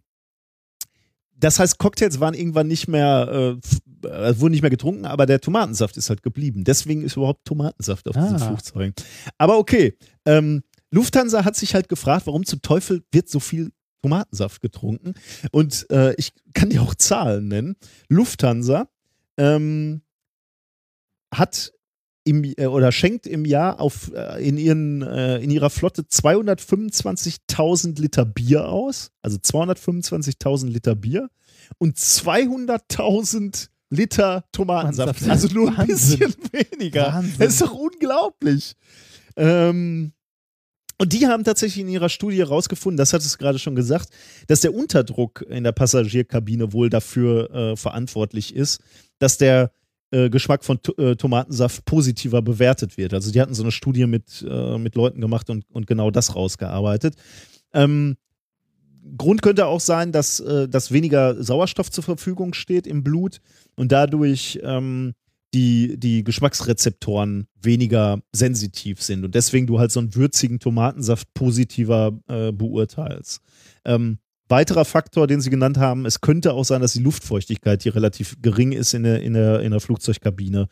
[1.46, 3.60] das heißt, Cocktails waren irgendwann nicht mehr,
[4.04, 6.64] äh, äh, wurden nicht mehr getrunken, aber der Tomatensaft ist halt geblieben.
[6.64, 8.48] Deswegen ist überhaupt Tomatensaft auf diesen Ah.
[8.48, 8.96] Flugzeugen.
[9.38, 14.60] Aber okay, ähm, Lufthansa hat sich halt gefragt, warum zum Teufel wird so viel Tomatensaft
[14.60, 15.14] getrunken?
[15.52, 17.76] Und äh, ich kann dir auch Zahlen nennen.
[18.10, 18.88] Lufthansa
[19.38, 20.02] ähm,
[21.32, 21.74] hat
[22.26, 28.02] im, äh, oder schenkt im Jahr auf, äh, in, ihren, äh, in ihrer Flotte 225.000
[28.02, 31.30] Liter Bier aus, also 225.000 Liter Bier
[31.78, 35.30] und 200.000 Liter Tomatensaft.
[35.30, 37.14] Also nur ein bisschen weniger.
[37.14, 37.40] Wahnsinn.
[37.40, 38.74] Das ist doch unglaublich.
[39.38, 40.12] Ähm,
[40.98, 44.10] und die haben tatsächlich in ihrer Studie herausgefunden, das hat es gerade schon gesagt,
[44.48, 48.82] dass der Unterdruck in der Passagierkabine wohl dafür äh, verantwortlich ist,
[49.20, 49.72] dass der
[50.16, 53.14] äh, Geschmack von To- äh, Tomatensaft positiver bewertet wird.
[53.14, 56.36] Also die hatten so eine Studie mit, äh, mit Leuten gemacht und, und genau das
[56.36, 57.16] rausgearbeitet.
[57.74, 58.16] Ähm,
[59.18, 63.40] Grund könnte auch sein, dass, äh, dass weniger Sauerstoff zur Verfügung steht im Blut
[63.76, 65.14] und dadurch ähm,
[65.54, 72.18] die, die Geschmacksrezeptoren weniger sensitiv sind und deswegen du halt so einen würzigen Tomatensaft positiver
[72.28, 73.42] äh, beurteilst.
[73.86, 77.96] Ähm, weiterer Faktor, den sie genannt haben, es könnte auch sein, dass die Luftfeuchtigkeit hier
[77.96, 80.68] relativ gering ist in der, in der, in der Flugzeugkabine,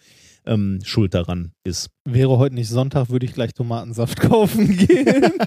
[0.45, 1.89] ähm, schuld daran ist.
[2.05, 5.33] Wäre heute nicht Sonntag, würde ich gleich Tomatensaft kaufen gehen.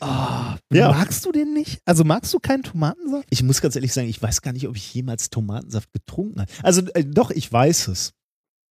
[0.00, 0.90] Ah, Ja.
[0.92, 1.80] Magst du den nicht?
[1.84, 3.26] Also magst du keinen Tomatensaft?
[3.30, 6.52] Ich muss ganz ehrlich sagen, ich weiß gar nicht, ob ich jemals Tomatensaft getrunken habe.
[6.62, 8.12] Also äh, doch, ich weiß es.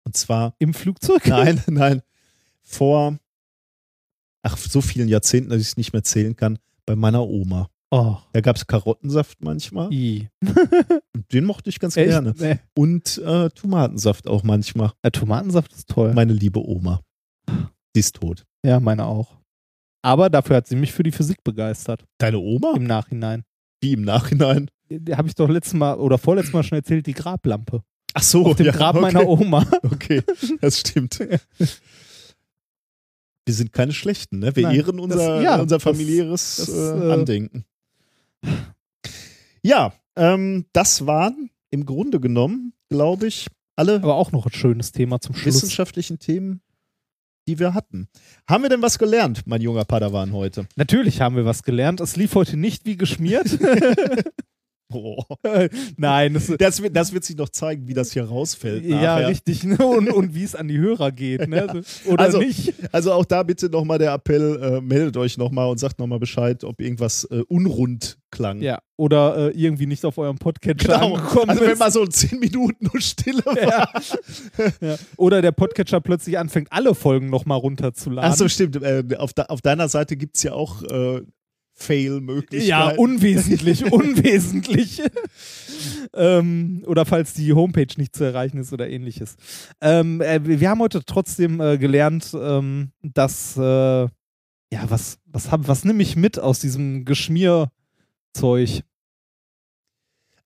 [0.05, 1.27] Und zwar Im Flugzeug?
[1.27, 2.01] Nein, nein.
[2.63, 3.19] Vor,
[4.43, 7.69] ach, so vielen Jahrzehnten, dass ich es nicht mehr zählen kann, bei meiner Oma.
[7.93, 9.91] Oh, Da gab es Karottensaft manchmal.
[11.33, 12.09] Den mochte ich ganz Echt?
[12.09, 12.35] gerne.
[12.39, 12.59] Nee.
[12.77, 14.93] Und äh, Tomatensaft auch manchmal.
[15.05, 16.15] Ja, Tomatensaft ist toll.
[16.15, 17.01] Meine liebe Oma.
[17.97, 18.45] Die ist tot.
[18.65, 19.39] ja, meine auch.
[20.03, 22.05] Aber dafür hat sie mich für die Physik begeistert.
[22.19, 22.75] Deine Oma?
[22.77, 23.43] Im Nachhinein.
[23.83, 24.71] Die im Nachhinein.
[25.13, 27.83] Habe ich doch letztes Mal oder vorletztes Mal schon erzählt, die Grablampe.
[28.15, 29.03] Ach so, Auf dem ja, Grab okay.
[29.03, 29.67] meiner Oma.
[29.83, 30.23] Okay,
[30.61, 31.19] das stimmt.
[33.47, 34.55] Wir sind keine Schlechten, ne?
[34.55, 36.73] Wir Nein, ehren das- unser, ja, unser das- familiäres das, äh,
[37.09, 37.65] äh, Andenken.
[39.63, 44.93] Ja, ähm, das waren im Grunde genommen, glaube ich, alle Aber auch noch ein schönes
[44.93, 45.57] Thema zum Schluss.
[45.57, 46.61] wissenschaftlichen Themen,
[47.49, 48.09] die wir hatten.
[48.49, 50.67] Haben wir denn was gelernt, mein junger Padawan, heute?
[50.77, 52.01] Natürlich haben wir was gelernt.
[52.01, 53.47] Es lief heute nicht wie geschmiert.
[54.93, 55.23] Oh.
[55.97, 58.85] Nein, das, Das, wird, das wird sich noch zeigen, wie das hier rausfällt.
[58.85, 59.29] ja, nachher.
[59.29, 59.65] richtig.
[59.65, 59.77] Ne?
[59.79, 61.49] Und, und wie es an die Hörer geht.
[61.49, 61.83] Ne?
[62.07, 62.75] Oder Also- nicht.
[62.93, 66.65] Also auch da bitte nochmal der Appell, äh, meldet euch nochmal und sagt nochmal Bescheid,
[66.65, 68.61] ob irgendwas äh, unrund klang.
[68.63, 68.81] Ja.
[68.97, 71.15] Oder äh, irgendwie nicht auf eurem Podcatcher Genau.
[71.17, 73.93] angekommen Also wenn mal so zehn Minuten nur Stille war.
[74.81, 74.97] ja.
[75.17, 78.31] Oder der Podcatcher plötzlich anfängt, alle Folgen nochmal runterzuladen.
[78.31, 78.77] Achso, stimmt.
[78.83, 81.23] Äh, auf, de auf deiner Seite gibt es ja auch äh,
[81.81, 82.69] Fail-Möglichkeiten.
[82.69, 85.03] Ja, unwesentlich, unwesentlich.
[86.15, 89.37] ähm, oder falls die Homepage nicht zu erreichen ist oder ähnliches.
[89.81, 94.11] Ähm, äh, wir haben heute trotzdem äh, gelernt, ähm, dass, äh, ja,
[94.89, 97.71] was, was, hab, was nehme ich mit aus diesem Geschmierzeug?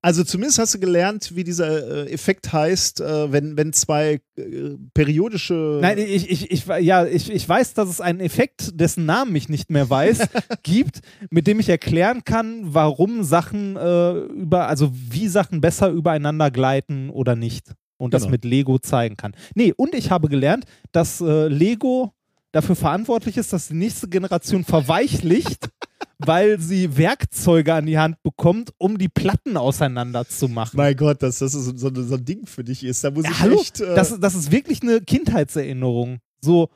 [0.04, 4.76] Also zumindest hast du gelernt, wie dieser äh, Effekt heißt, äh, wenn, wenn zwei äh,
[4.92, 5.78] periodische.
[5.80, 9.48] Nein, ich, ich, ich, ja, ich, ich weiß, dass es einen Effekt, dessen Namen ich
[9.48, 10.28] nicht mehr weiß,
[10.62, 11.00] gibt,
[11.30, 17.08] mit dem ich erklären kann, warum Sachen äh, über, also wie Sachen besser übereinander gleiten
[17.08, 17.72] oder nicht.
[17.96, 18.32] Und das Genau.
[18.32, 19.34] mit Lego zeigen kann.
[19.54, 22.12] Nee, und ich habe gelernt, dass äh, Lego
[22.54, 25.68] dafür verantwortlich ist, dass die nächste Generation verweichlicht,
[26.26, 30.76] weil sie Werkzeuge an die Hand bekommt, um die Platten auseinander zu machen.
[30.76, 33.04] mein Gott, dass das so, so, so ein Ding für dich ist.
[33.04, 33.80] Da muss Ja, ich hallo, echt.
[33.80, 36.18] Äh, das, das ist wirklich eine Kindheitserinnerung.
[36.40, 36.68] So,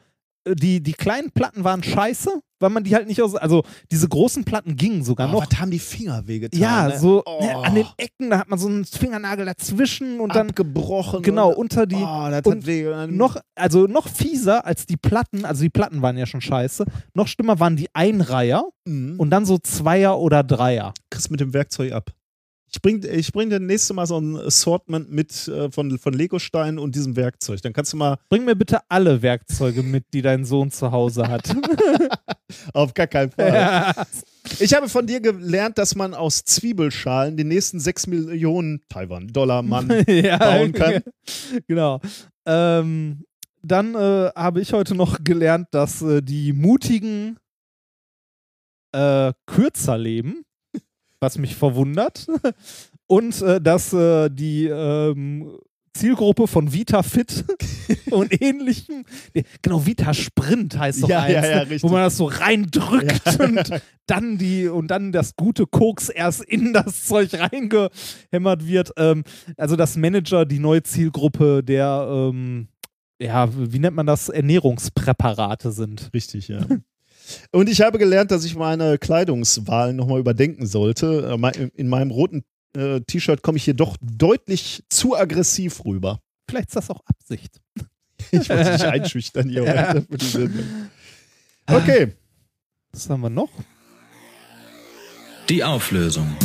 [0.54, 3.34] die, die kleinen Platten waren scheiße, weil man die halt nicht aus.
[3.34, 5.50] Also, diese großen Platten gingen sogar oh, noch.
[5.50, 6.60] was haben die Finger wehgetan?
[6.60, 6.98] Ja, ne?
[6.98, 7.40] so Oh.
[7.42, 10.48] ne, an den Ecken, da hat man so einen Fingernagel dazwischen und dann.
[10.48, 11.22] abgebrochen.
[11.22, 11.96] Genau, unter die.
[11.96, 13.16] oh, das und hat wehgetan.
[13.16, 16.84] Noch, also noch fieser als die Platten, also die Platten waren ja schon scheiße.
[17.14, 19.14] Noch schlimmer waren die Einreiher Mhm.
[19.18, 20.94] und dann so Zweier oder Dreier.
[21.10, 22.10] kriegst mit dem Werkzeug ab.
[22.70, 26.78] Ich bring, ich bring dir nächste Mal so ein Assortment mit äh, von, von Legosteinen
[26.78, 27.62] und diesem Werkzeug.
[27.62, 31.28] Dann kannst du mal Bring mir bitte alle Werkzeuge mit, die dein Sohn zu Hause
[31.28, 31.54] hat.
[32.74, 33.94] auf gar keinen Fall.
[34.60, 40.04] Ich habe von dir gelernt, dass man aus Zwiebelschalen die nächsten 6 Millionen Taiwan-Dollar Mann
[40.08, 41.02] ja, bauen kann.
[41.66, 42.00] Genau.
[42.46, 43.24] Ähm,
[43.62, 47.38] dann äh, habe ich heute noch gelernt, dass äh, die Mutigen
[48.92, 50.44] äh, kürzer leben,
[51.20, 52.26] was mich verwundert.
[53.06, 55.58] Und äh, dass äh, die ähm,
[55.98, 57.44] Zielgruppe von Vita Fit
[58.10, 59.04] und ähnlichem,
[59.62, 61.82] genau, Vita Sprint heißt doch Ja, eins, ja, ja, ne?
[61.82, 66.72] wo man das so reindrückt und dann die und dann das gute Koks erst in
[66.72, 68.92] das Zeug reingehämmert wird.
[68.96, 69.24] Ähm,
[69.56, 72.68] also das Manager, die neue Zielgruppe der, ähm,
[73.20, 76.10] ja, wie nennt man das, Ernährungspräparate sind.
[76.14, 76.60] Richtig, ja.
[77.50, 81.38] Und ich habe gelernt, dass ich meine Kleidungswahl nochmal überdenken sollte.
[81.42, 82.44] Äh, In meinem roten
[82.76, 86.20] äh, T-Shirt komme ich hier doch deutlich zu aggressiv rüber.
[86.48, 87.60] Vielleicht ist das auch Absicht.
[88.30, 89.62] Ich wollte dich einschüchtern hier
[90.08, 90.66] heute Sendung.
[91.66, 92.12] Okay.
[92.92, 93.48] Was haben wir noch?
[95.48, 96.36] Die Auflösung.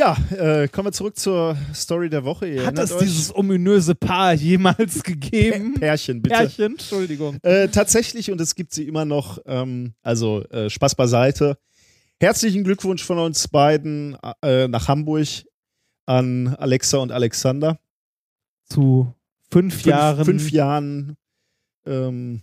[0.00, 2.48] Ja, äh, kommen wir zurück zur Story der Woche.
[2.48, 3.00] Ihr Hat es euch?
[3.00, 5.74] dieses ominöse Paar jemals gegeben?
[5.74, 6.36] Pärchen, bitte.
[6.36, 7.38] Pärchen, Entschuldigung.
[7.42, 11.58] Äh, tatsächlich, und es gibt sie immer noch, ähm, also äh, Spaß beiseite.
[12.18, 15.28] Herzlichen Glückwunsch von uns beiden äh, nach Hamburg
[16.06, 17.78] an Alexa und Alexander.
[18.70, 19.14] Zu
[19.52, 21.16] fünf, Fünf, Jahren fünf Jahren
[21.84, 22.40] ähm,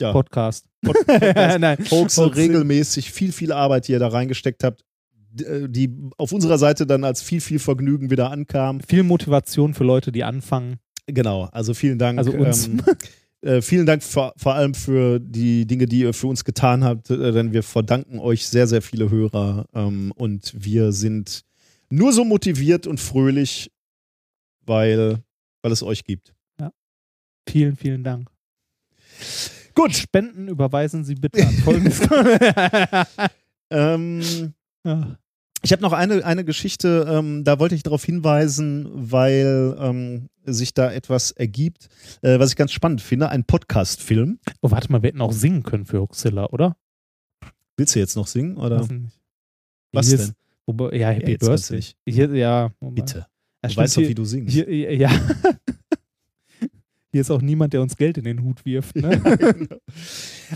[0.00, 0.64] ja, Podcast.
[0.82, 1.58] Pod Podcast.
[1.60, 1.78] Nein.
[1.90, 4.86] Hoaxe, regelmäßig viel, viel Arbeit, die ihr da reingesteckt habt,
[5.32, 8.80] die auf unserer Seite dann als viel, viel Vergnügen wieder ankam.
[8.80, 10.76] Viel Motivation für Leute, die anfangen.
[11.06, 12.18] Genau, also vielen Dank.
[12.18, 12.66] Also uns.
[12.66, 12.82] Ähm,
[13.40, 17.10] äh, vielen Dank vor, vor allem für die Dinge, die ihr für uns getan habt,
[17.10, 21.44] äh, denn wir verdanken euch sehr, sehr viele Hörer ähm, und wir sind
[21.90, 23.72] nur so motiviert und fröhlich,
[24.64, 25.18] weil,
[25.62, 26.32] weil es euch gibt.
[27.48, 28.30] Vielen, vielen Dank.
[29.74, 29.94] Gut.
[29.94, 32.00] Spenden überweisen Sie bitte an folgendes.
[33.74, 34.20] Ähm,
[34.84, 35.16] Ja.
[35.64, 40.74] Ich habe noch eine, eine Geschichte, ähm, da wollte ich darauf hinweisen, weil ähm, sich
[40.74, 41.88] da etwas ergibt,
[42.22, 44.40] äh, was ich ganz spannend finde, ein Podcast-Film.
[44.60, 46.76] oh, warte mal, wir hätten auch singen können für Huxilla, oder?
[47.76, 48.56] Willst du jetzt noch singen?
[48.56, 48.80] Oder?
[48.80, 48.90] Weiß.
[49.92, 50.26] Was Hier denn?
[50.26, 50.34] Ist,
[50.66, 51.82] wobei, ja, Happy Ja, Birthday.
[52.08, 53.18] Hier, ja, wobei- Bitte.
[53.18, 53.26] Ja,
[53.68, 54.52] Du stimmt, weißt doch, wie du singst.
[54.54, 55.10] Hier, ja.
[57.12, 58.96] Hier ist auch niemand, der uns Geld in den Hut wirft.
[58.96, 59.20] Ne?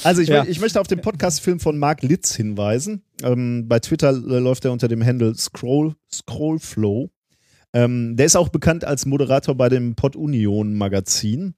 [0.05, 0.45] Also ich, Ja.
[0.45, 3.03] ich möchte auf den Podcast-Film von Mark Litz hinweisen.
[3.23, 7.11] Ähm, bei Twitter äh, läuft er unter dem Handle Scroll, Scrollflow.
[7.73, 11.55] Ähm, der ist auch bekannt als Moderator bei dem Pod Union Magazin.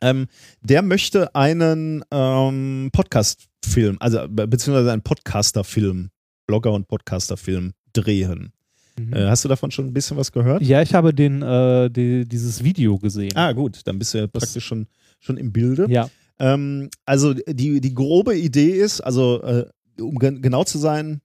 [0.00, 0.26] Ähm,
[0.62, 6.10] der möchte einen ähm, Podcast-Film, also be- beziehungsweise einen Podcaster-Film,
[6.46, 8.53] Blogger- und Podcaster-Film drehen.
[8.98, 10.62] Äh, hast du davon schon ein bisschen was gehört?
[10.62, 13.32] Ja, ich habe den, äh, die, dieses Video gesehen.
[13.34, 14.86] Ah, gut, dann bist du ja praktisch schon,
[15.18, 15.86] schon im Bilde.
[15.88, 16.08] Ja.
[16.38, 19.66] Ähm, also die, die grobe Idee ist, also äh,
[20.00, 21.20] um gen genau zu sein,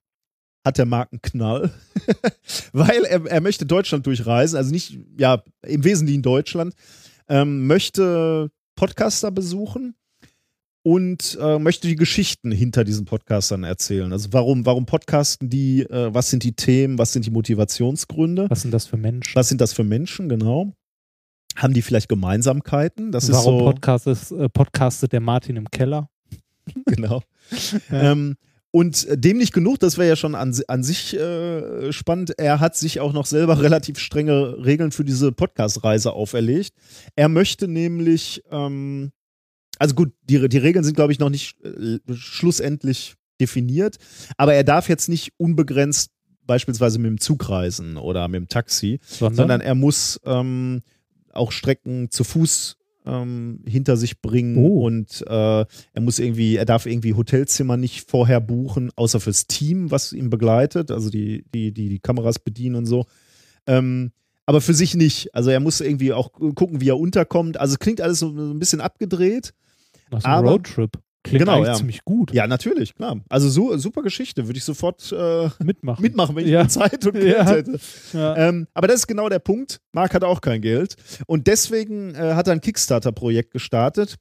[0.65, 1.71] hat der Markt einen Knall,
[2.73, 6.73] weil er, er möchte Deutschland durchreisen, also nicht, ja, im Wesentlichen Deutschland,
[7.27, 9.95] ähm, möchte Podcaster besuchen
[10.89, 14.11] und äh, möchte die Geschichten hinter diesen Podcastern erzählen.
[14.11, 18.63] Also warum, warum podcasten die, äh, was sind die Themen, was sind die Motivationsgründe, Was
[18.63, 19.35] sind das für Menschen?
[19.35, 20.73] was sind das für Menschen, genau.
[21.55, 23.11] Haben die vielleicht Gemeinsamkeiten?
[23.11, 26.09] Das ist Warum so, podcastet, äh, podcastet der Martin im Keller?
[26.87, 27.21] genau.
[27.91, 28.35] ähm,
[28.71, 32.33] und dem nicht genug, das wäre ja schon an, an sich äh, spannend.
[32.39, 36.73] Er hat sich auch noch selber relativ strenge Regeln für diese Podcast-Reise auferlegt.
[37.15, 39.11] Er möchte nämlich, ähm,
[39.79, 43.97] also gut, die, die Regeln sind, glaube ich, noch nicht äh, schlussendlich definiert,
[44.37, 46.11] aber er darf jetzt nicht unbegrenzt
[46.45, 50.81] beispielsweise mit dem Zug reisen oder mit dem Taxi, Sondern, sondern er muss ähm,
[51.31, 52.75] auch Strecken zu Fuß
[53.05, 54.85] ähm, hinter sich bringen Oh.
[54.85, 59.89] und äh, er muss irgendwie, er darf irgendwie Hotelzimmer nicht vorher buchen, außer fürs Team,
[59.91, 63.05] was ihn begleitet, also die, die, die, die Kameras bedienen und so.
[63.67, 64.11] Ähm,
[64.45, 65.35] aber für sich nicht.
[65.35, 67.57] Also er muss irgendwie auch gucken, wie er unterkommt.
[67.59, 69.53] Also es klingt alles so ein bisschen abgedreht.
[70.11, 70.91] Nach so einem Roadtrip.
[71.21, 71.73] Klingt Genau, eigentlich ja.
[71.75, 72.33] ziemlich gut.
[72.33, 73.19] Ja, natürlich, klar.
[73.27, 76.01] Also so, super Geschichte, würde ich sofort äh, Mitmachen.
[76.01, 76.67] mitmachen, wenn ich Ja.
[76.69, 77.45] Zeit und Geld Ja.
[77.45, 77.79] hätte.
[78.13, 78.37] Ja.
[78.37, 79.81] Ähm, aber das ist genau der Punkt.
[79.91, 80.95] Marc hat auch kein Geld.
[81.27, 84.15] Und deswegen äh, hat er ein Kickstarter-Projekt gestartet,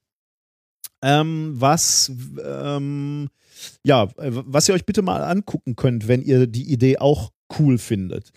[1.00, 2.10] ähm, was,
[2.44, 3.28] ähm,
[3.84, 7.78] ja, äh, was ihr euch bitte mal angucken könnt, wenn ihr die Idee auch cool
[7.78, 8.30] findet.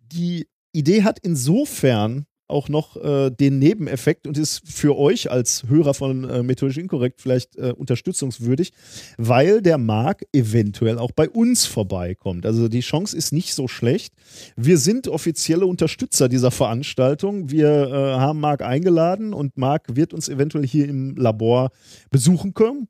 [0.00, 5.94] Die Idee hat insofern auch noch äh, den Nebeneffekt und ist für euch als Hörer
[5.94, 8.72] von äh, Methodisch Inkorrekt vielleicht äh, unterstützungswürdig,
[9.16, 12.46] weil der Marc eventuell auch bei uns vorbeikommt.
[12.46, 14.14] Also die Chance ist nicht so schlecht.
[14.56, 17.50] Wir sind offizielle Unterstützer dieser Veranstaltung.
[17.50, 21.70] Wir äh, haben Marc eingeladen und Marc wird uns eventuell hier im Labor
[22.10, 22.88] besuchen können.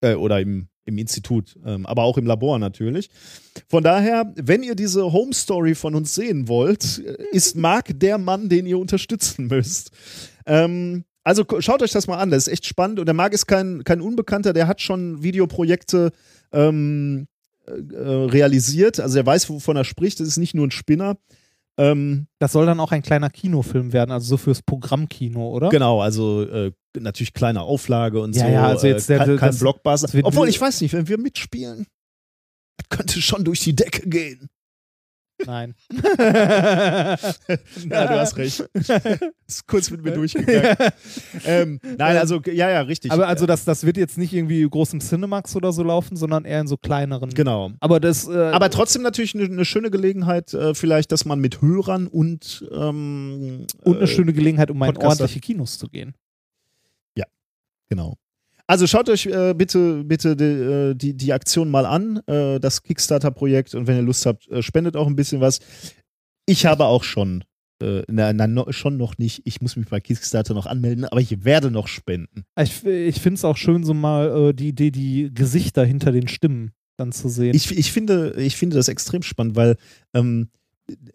[0.00, 3.10] Äh, oder im, im Institut, ähm, aber auch im Labor natürlich.
[3.68, 8.18] Von daher, wenn ihr diese Home Story von uns sehen wollt, äh, ist Marc der
[8.18, 9.90] Mann, den ihr unterstützen müsst.
[10.46, 13.00] Ähm, also schaut euch das mal an, das ist echt spannend.
[13.00, 16.12] Und der Marc ist kein, kein Unbekannter, der hat schon Videoprojekte
[16.52, 17.26] ähm,
[17.66, 19.00] äh, realisiert.
[19.00, 20.20] Also er weiß, wovon er spricht.
[20.20, 21.16] Das ist nicht nur ein Spinner.
[21.78, 25.68] Ähm, Das soll dann auch ein kleiner Kinofilm werden, also so fürs Programmkino, oder?
[25.68, 28.52] Genau, also äh, natürlich kleine Auflage und Ja, so.
[28.52, 30.08] ja, also jetzt äh, der- kein, kein das- Blockbuster.
[30.08, 31.86] das Obwohl, ich weiß nicht, wenn wir mitspielen,
[32.88, 34.48] könnte schon durch die Decke gehen.
[35.44, 35.74] Nein.
[37.88, 38.68] Ja, du hast recht.
[39.46, 40.76] Ist kurz mit mir durchgegangen.
[41.44, 43.12] ähm, nein, also, ja, ja, richtig.
[43.12, 46.44] Aber also das, das wird jetzt nicht irgendwie groß im Cinemax oder so laufen, sondern
[46.44, 47.30] eher in so kleineren.
[47.30, 47.72] Genau.
[47.80, 48.26] Aber das.
[48.26, 52.66] Äh, Aber trotzdem natürlich eine, eine schöne Gelegenheit, äh, vielleicht, dass man mit Hörern und.
[52.72, 56.14] Ähm, und eine äh, schöne Gelegenheit, um mal in ordentliche Kinos zu gehen.
[57.88, 58.18] Genau.
[58.68, 62.82] Also schaut euch äh, bitte, bitte die, äh, die, die Aktion mal an, äh, das
[62.82, 63.74] Kickstarter-Projekt.
[63.74, 65.60] Und wenn ihr Lust habt, äh, spendet auch ein bisschen was.
[66.46, 67.44] Ich habe auch schon,
[67.82, 71.20] äh, na, na, no, schon noch nicht, ich muss mich bei Kickstarter noch anmelden, aber
[71.20, 72.44] ich werde noch spenden.
[72.60, 76.26] Ich, ich finde es auch schön, so mal äh, die Idee, die Gesichter hinter den
[76.28, 77.54] Stimmen dann zu sehen.
[77.54, 79.76] Ich, ich, finde, ich finde das extrem spannend, weil
[80.14, 80.48] ähm,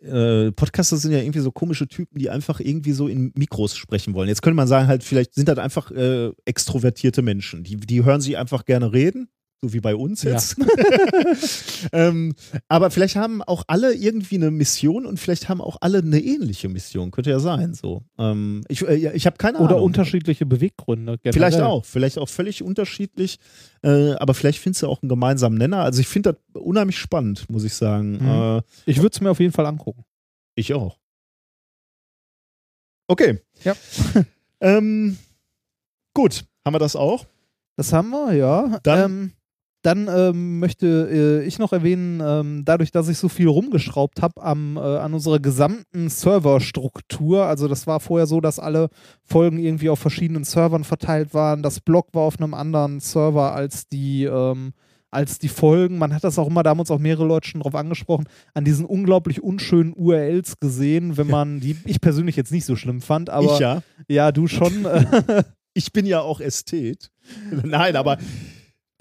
[0.01, 4.13] äh, Podcaster sind ja irgendwie so komische Typen, die einfach irgendwie so in Mikros sprechen
[4.13, 4.27] wollen.
[4.27, 7.63] Jetzt könnte man sagen, halt, vielleicht sind das einfach äh, extrovertierte Menschen.
[7.63, 9.29] Die, die hören sich einfach gerne reden,
[9.63, 10.31] so wie bei uns Ja.
[10.31, 10.55] jetzt.
[11.93, 12.33] ähm,
[12.67, 16.67] aber vielleicht haben auch alle irgendwie eine Mission und vielleicht haben auch alle eine ähnliche
[16.67, 17.11] Mission.
[17.11, 17.73] Könnte ja sein.
[17.75, 18.01] So.
[18.17, 19.83] Ähm, ich äh, ja, ich habe keine Oder Ahnung.
[19.85, 21.19] unterschiedliche Beweggründe.
[21.19, 21.33] Generell.
[21.33, 23.37] Vielleicht auch, vielleicht auch völlig unterschiedlich,
[23.83, 25.83] äh, aber vielleicht findest du auch einen gemeinsamen Nenner.
[25.83, 28.13] Also ich finde das unheimlich spannend, muss ich sagen.
[28.13, 28.27] Mhm.
[28.57, 30.03] Äh, Ich würde es mir auf jeden Fall angucken.
[30.55, 30.97] ich auch.
[33.07, 33.39] Okay.
[33.63, 33.75] Ja.
[34.61, 35.17] ähm,
[36.15, 37.25] gut, haben wir das auch?
[37.75, 38.79] Das haben wir, ja.
[38.83, 39.31] Dann- ähm,
[39.81, 44.41] dann ähm, möchte äh, ich noch erwähnen, ähm, dadurch, dass ich so viel rumgeschraubt habe
[44.43, 48.89] am, äh, an unserer gesamten Serverstruktur, also das war vorher so, dass alle
[49.23, 53.87] Folgen irgendwie auf verschiedenen Servern verteilt waren, das Blog war auf einem anderen Server als
[53.87, 54.73] die, ähm,
[55.09, 55.97] als die Folgen.
[55.97, 58.63] Man hat das auch immer, da haben uns auch mehrere Leute schon drauf angesprochen, an
[58.63, 63.29] diesen unglaublich unschönen URLs gesehen, wenn man die ich persönlich jetzt nicht so schlimm fand,
[63.29, 63.81] aber ich ja.
[64.07, 64.85] ja, du schon.
[65.73, 67.11] Ich bin ja auch Ästhet.
[67.63, 68.17] Nein, aber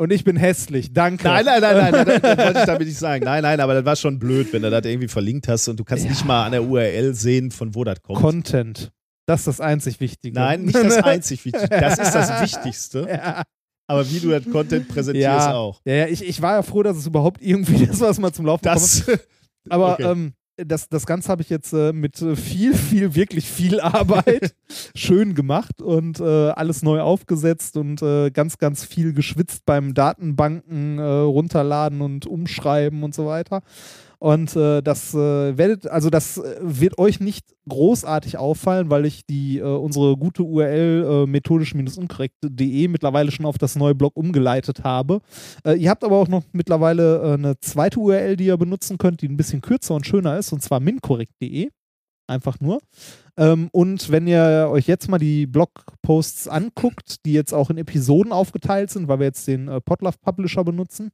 [0.00, 1.24] Und ich bin hässlich, danke.
[1.28, 3.22] nein, nein, nein, nein, nein, das wollte ich damit nicht sagen.
[3.22, 5.84] Nein, nein, aber das war schon blöd, wenn du das irgendwie verlinkt hast und du
[5.84, 8.18] kannst nicht mal an der URL sehen, von wo das kommt.
[8.18, 8.92] Content.
[9.26, 10.34] Das ist das einzig Wichtige.
[10.34, 11.68] Nein, nicht das einzig Wichtigste.
[11.68, 13.06] Das ist das Wichtigste.
[13.10, 13.42] ja.
[13.88, 15.82] Aber wie du das Content präsentierst Ja, auch.
[15.84, 18.46] ja, ja ich, ich war ja froh, dass es überhaupt irgendwie das, was man zum
[18.46, 19.20] Laufen Das, kommt.
[19.68, 20.04] Aber okay.
[20.04, 20.32] ähm,
[20.64, 24.54] das, das Ganze habe ich jetzt äh, mit äh, viel, viel, wirklich viel Arbeit
[24.94, 30.98] schön gemacht und äh, alles neu aufgesetzt und äh, ganz, ganz viel geschwitzt beim Datenbanken
[30.98, 33.62] äh, runterladen und umschreiben und so weiter.
[34.20, 39.24] Und äh, das äh, werdet, also das äh, wird euch nicht großartig auffallen, weil ich
[39.24, 45.22] die äh, unsere gute URL äh, methodisch-unkorrekt.de mittlerweile schon auf das neue Blog umgeleitet habe.
[45.64, 49.28] Äh, ihr habt aber auch noch mittlerweile eine zweite URL, die ihr benutzen könnt, die
[49.28, 51.70] ein bisschen kürzer und schöner ist, und zwar minkorrekt.de.
[52.26, 52.80] Einfach nur.
[53.38, 58.32] Ähm, und wenn ihr euch jetzt mal die Blogposts anguckt, die jetzt auch in Episoden
[58.32, 61.10] aufgeteilt sind, weil wir jetzt den äh, Podlove Publisher benutzen,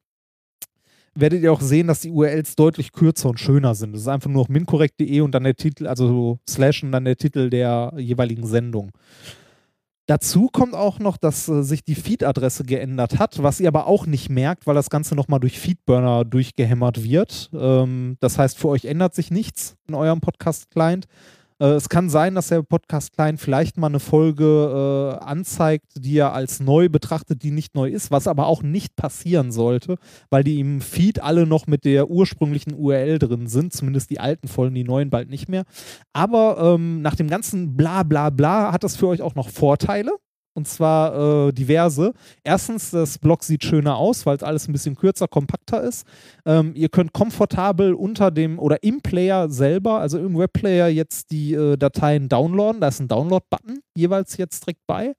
[1.16, 3.92] werdet ihr auch sehen, dass die URLs deutlich kürzer und schöner sind.
[3.92, 7.16] Das ist einfach nur noch minkorrekt.de und dann der Titel, also slash und dann der
[7.16, 8.92] Titel der jeweiligen Sendung.
[10.06, 14.06] Dazu kommt auch noch, dass äh, sich die Feed-Adresse geändert hat, was ihr aber auch
[14.06, 17.50] nicht merkt, weil das Ganze nochmal durch Feedburner durchgehämmert wird.
[17.52, 21.06] Ähm, das heißt, für euch ändert sich nichts in eurem Podcast-Client.
[21.58, 26.32] Äh, es kann sein, dass der Podcast-Client vielleicht mal eine Folge äh, anzeigt, die er
[26.32, 29.96] als neu betrachtet, die nicht neu ist, was aber auch nicht passieren sollte,
[30.30, 34.48] weil die im Feed alle noch mit der ursprünglichen URL drin sind, zumindest die alten
[34.48, 35.64] Folgen, die neuen bald nicht mehr.
[36.12, 40.12] Aber ähm, nach dem ganzen Bla bla bla hat das für euch auch noch Vorteile.
[40.56, 42.14] Und zwar äh, diverse.
[42.42, 46.06] Erstens, das Blog sieht schöner aus, weil es alles ein bisschen kürzer, kompakter ist.
[46.46, 51.52] Ähm, ihr könnt komfortabel unter dem oder im Player selber, also im Webplayer, jetzt die
[51.52, 52.80] äh, Dateien downloaden.
[52.80, 55.14] Da ist ein Download-Button jeweils jetzt direkt bei.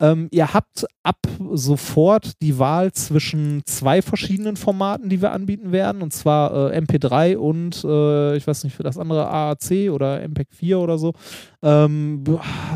[0.00, 1.18] Ähm, ihr habt ab
[1.52, 7.36] sofort die Wahl zwischen zwei verschiedenen Formaten, die wir anbieten werden, und zwar äh, MP3
[7.36, 11.12] und äh, ich weiß nicht, für das andere AAC oder MPEG 4 oder so.
[11.62, 12.24] Ähm,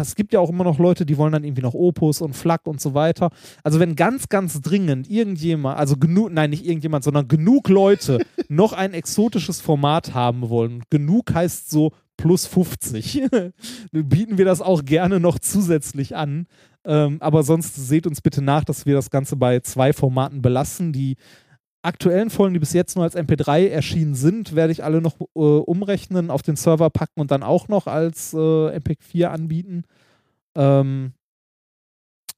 [0.01, 2.67] es gibt ja auch immer noch Leute, die wollen dann irgendwie noch Opus und FLAC
[2.67, 3.31] und so weiter.
[3.65, 8.73] Also wenn ganz, ganz dringend irgendjemand, also genug, nein, nicht irgendjemand, sondern genug Leute noch
[8.73, 13.23] ein exotisches Format haben wollen, genug heißt so plus 50,
[13.93, 16.47] bieten wir das auch gerne noch zusätzlich an.
[16.85, 20.93] Ähm, aber sonst seht uns bitte nach, dass wir das Ganze bei zwei Formaten belassen.
[20.93, 21.17] Die
[21.83, 25.39] aktuellen Folgen, die bis jetzt nur als MP3 erschienen sind, werde ich alle noch äh,
[25.39, 29.85] umrechnen, auf den Server packen und dann auch noch als äh, MP4 anbieten.
[30.57, 31.13] Ähm,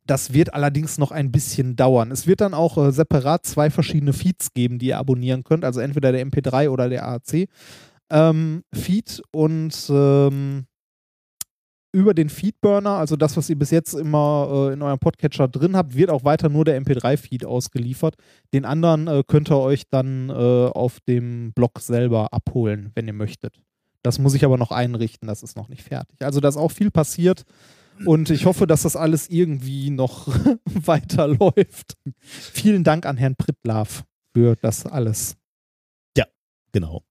[0.07, 2.11] das wird allerdings noch ein bisschen dauern.
[2.11, 5.65] Es wird dann auch äh, separat zwei verschiedene Feeds geben, die ihr abonnieren könnt.
[5.65, 7.49] Also entweder der MP3 oder der AAC
[8.11, 10.67] ähm, Feed und ähm,
[11.93, 15.77] über den Feedburner, also das, was ihr bis jetzt immer äh, in eurem Podcatcher drin
[15.77, 18.17] habt, wird auch weiter nur der MP3-Feed ausgeliefert.
[18.55, 23.13] Den anderen äh, könnt ihr euch dann äh, auf dem Blog selber abholen, wenn ihr
[23.13, 23.61] möchtet.
[24.03, 26.23] Das muss ich aber noch einrichten, das ist noch nicht fertig.
[26.23, 27.45] Also da ist auch viel passiert
[28.07, 30.27] und ich hoffe, dass das alles irgendwie noch
[30.65, 31.99] weiterläuft.
[32.21, 35.37] Vielen Dank an Herrn Prittlaff für das alles.
[36.73, 37.03] Genau.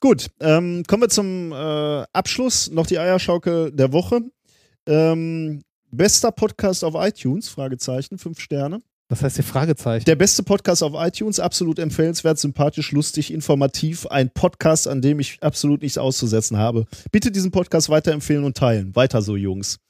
[0.00, 2.70] Gut, ähm, kommen wir zum äh, Abschluss.
[2.70, 4.22] Noch die Eierschaukel der Woche.
[4.86, 7.50] Ähm, bester Podcast auf iTunes?
[7.50, 8.80] Fragezeichen, fünf Sterne.
[9.10, 10.06] Was heißt hier Fragezeichen?
[10.06, 14.06] Der beste Podcast auf iTunes, absolut empfehlenswert, sympathisch, lustig, informativ.
[14.06, 16.86] Ein Podcast, an dem ich absolut nichts auszusetzen habe.
[17.12, 18.96] Bitte diesen Podcast weiterempfehlen und teilen.
[18.96, 19.80] Weiter so, Jungs.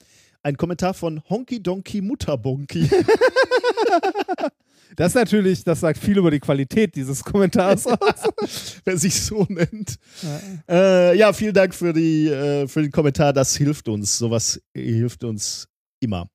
[0.42, 2.90] Ein Kommentar von Honky Donkey Mutterbonky.
[4.96, 8.80] Das ist natürlich, das sagt viel über die Qualität dieses Kommentars aus.
[8.84, 9.96] wer sich so nennt.
[10.22, 10.40] Ja,
[11.10, 13.32] äh, ja vielen Dank für, die, äh, für den Kommentar.
[13.32, 14.18] Das hilft uns.
[14.18, 15.68] Sowas hilft uns
[16.00, 16.28] immer.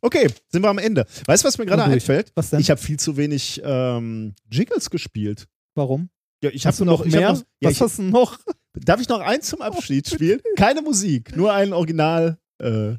[0.00, 1.06] Okay, sind wir am Ende.
[1.26, 2.30] Weißt du, was mir gerade einfällt?
[2.34, 2.60] Was denn?
[2.60, 5.46] Ich habe viel zu wenig ähm, Jiggles gespielt.
[5.74, 6.10] Warum?
[6.42, 7.32] Ja, ich Hast habe du noch hab mehr?
[7.32, 8.38] Noch, ja, Was ich, hast du noch?
[8.74, 10.40] darf ich noch eins zum Abschied spielen?
[10.56, 12.36] Keine Musik, nur ein Original.
[12.58, 12.96] Äh,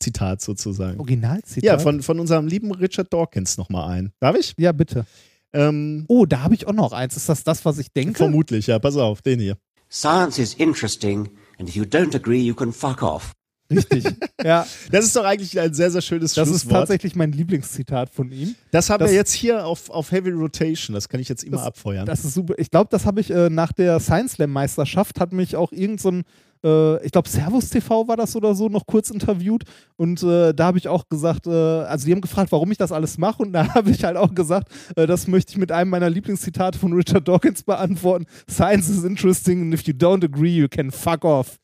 [0.00, 0.98] Zitat sozusagen.
[1.00, 1.62] Originalzitat?
[1.64, 4.12] Ja, von, von unserem lieben Richard Dawkins nochmal ein.
[4.20, 4.54] Darf ich?
[4.58, 5.06] Ja, bitte.
[5.52, 7.16] Ähm, Oh, da habe ich auch noch eins.
[7.16, 8.14] Ist das das, was ich denke?
[8.18, 8.78] vermutlich, ja.
[8.78, 9.56] Pass auf, den hier.
[9.90, 13.32] Science is interesting, and if you don't agree, you can fuck off.
[13.70, 14.04] Richtig.
[14.44, 16.80] ja, Das ist doch eigentlich ein sehr, sehr schönes das ist Schlusswort.
[16.82, 18.54] tatsächlich mein Lieblingszitat von ihm.
[18.70, 20.94] das haben das- wir jetzt hier auf, auf Heavy Rotation.
[20.94, 22.06] Das kann ich jetzt immer Das- abfeuern.
[22.06, 22.54] Das ist super.
[22.58, 26.00] Ich glaube, das habe ich äh, nach der Science Slam Meisterschaft hat mich auch irgend
[26.00, 26.22] so ein
[26.64, 29.64] äh, ich glaube, Servus TV war das oder so, noch kurz interviewt.
[29.96, 32.92] Und äh, da habe ich auch gesagt, äh, also die haben gefragt, warum ich das
[32.92, 33.42] alles mache.
[33.42, 36.78] Und da habe ich halt auch gesagt, äh, das möchte ich mit einem meiner Lieblingszitate
[36.78, 38.26] von Richard Dawkins beantworten.
[38.50, 41.58] Science is interesting and if you don't agree, you can fuck off.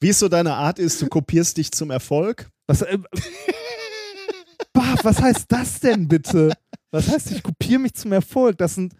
[0.00, 2.48] Wie es so deine Art ist, du kopierst dich zum Erfolg.
[2.66, 2.98] Was, äh,
[4.72, 6.52] bah, was heißt das denn bitte?
[6.90, 8.58] Was heißt, ich kopiere mich zum Erfolg?
[8.58, 8.94] Das sind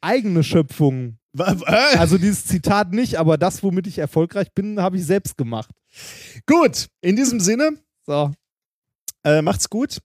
[0.00, 1.18] eigene Schöpfungen.
[1.38, 5.70] Also dieses Zitat nicht, aber das, womit ich erfolgreich bin, habe ich selbst gemacht.
[6.46, 7.70] Gut, in diesem Sinne,
[8.06, 8.30] So.
[9.24, 9.98] äh, macht's gut.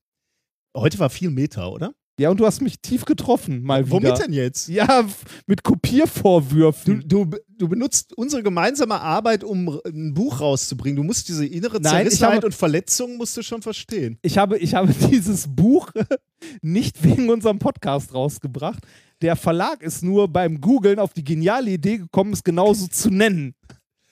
[0.75, 1.93] Heute war viel Meter, oder?
[2.19, 3.91] Ja, und du hast mich tief getroffen, mal wieder.
[3.91, 4.67] Womit denn jetzt?
[4.67, 5.06] Ja,
[5.48, 7.08] mit Kopiervorwürfen.
[7.08, 10.98] Du, du, du benutzt unsere gemeinsame Arbeit, um ein Buch rauszubringen.
[10.98, 14.17] Du musst diese innere Nein, Zerrissenheit habe- und Verletzung musst du schon verstehen.
[14.22, 15.91] ich habe, ich habe dieses Buch
[16.61, 18.83] nicht wegen unserem Podcast rausgebracht.
[19.22, 23.53] Der Verlag ist nur beim Googlen auf die geniale Idee gekommen, es genauso zu nennen.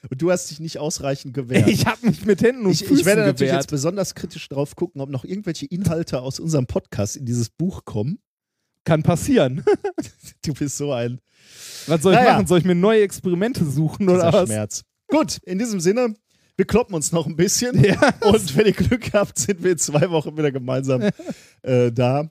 [0.09, 1.67] Und du hast dich nicht ausreichend gewehrt.
[1.67, 3.63] Ich habe mich mit Händen und Ich, Füßen ich werde natürlich gewehrt.
[3.63, 7.83] jetzt besonders kritisch drauf gucken, ob noch irgendwelche Inhalte aus unserem Podcast in dieses Buch
[7.85, 8.19] kommen.
[8.83, 9.63] Kann passieren.
[10.45, 11.19] Du bist so ein
[11.87, 12.33] Was soll ich Naja.
[12.33, 12.47] machen?
[12.47, 14.47] Soll ich mir neue Experimente suchen oder dieser was?
[14.49, 14.83] Schmerz.
[15.07, 16.13] Gut, in diesem Sinne,
[16.55, 17.81] wir kloppen uns noch ein bisschen.
[17.83, 18.13] Ja.
[18.21, 21.01] Und wenn ihr Glück habt, sind wir in zwei Wochen wieder gemeinsam
[21.63, 22.29] äh, da.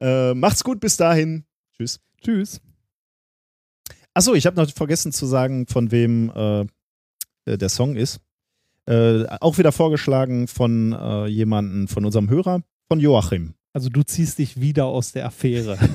[0.00, 1.44] Äh, macht's gut, bis dahin.
[1.76, 2.00] Tschüss.
[2.22, 2.60] Tschüss.
[4.14, 6.60] Achso, ich habe noch vergessen zu sagen, von wem äh,
[7.46, 8.20] äh, der Song ist.
[8.86, 13.54] Äh, auch wieder vorgeschlagen von äh, jemandem, von unserem Hörer, von Joachim.
[13.72, 15.78] Also du ziehst dich wieder aus der Affäre.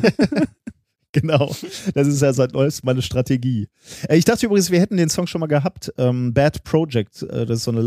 [1.11, 1.55] Genau.
[1.95, 3.67] Das ist ja seit neuestem meine Strategie.
[4.07, 5.91] Äh, ich dachte übrigens, wir hätten den Song schon mal gehabt.
[5.97, 7.23] Ähm, Bad Project.
[7.23, 7.81] Äh, das ist so eine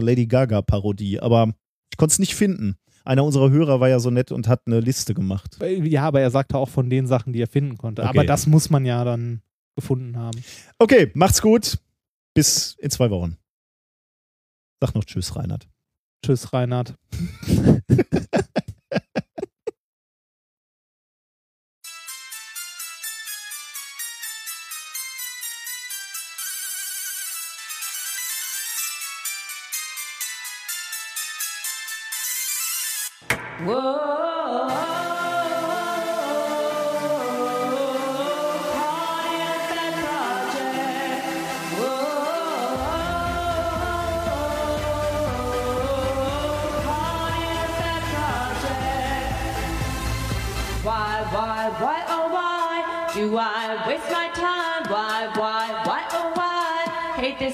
[0.00, 1.18] Lady Gaga-Parodie.
[1.18, 1.52] Aber
[1.90, 2.76] ich konnte es nicht finden.
[3.04, 5.58] Einer unserer Hörer war ja so nett und hat eine Liste gemacht.
[5.62, 8.02] ja, aber er sagte auch von den Sachen, die er finden konnte.
[8.02, 8.10] Okay.
[8.10, 9.42] Aber das muss man ja dann
[9.74, 10.42] gefunden haben.
[10.78, 11.78] Okay, macht's gut.
[12.34, 13.36] Bis in zwei Wochen.
[14.80, 15.68] Sag noch Tschüss, Reinhard.
[16.24, 16.94] Tschüss, Reinhard.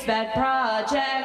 [0.08, 1.15] why hate this bad project?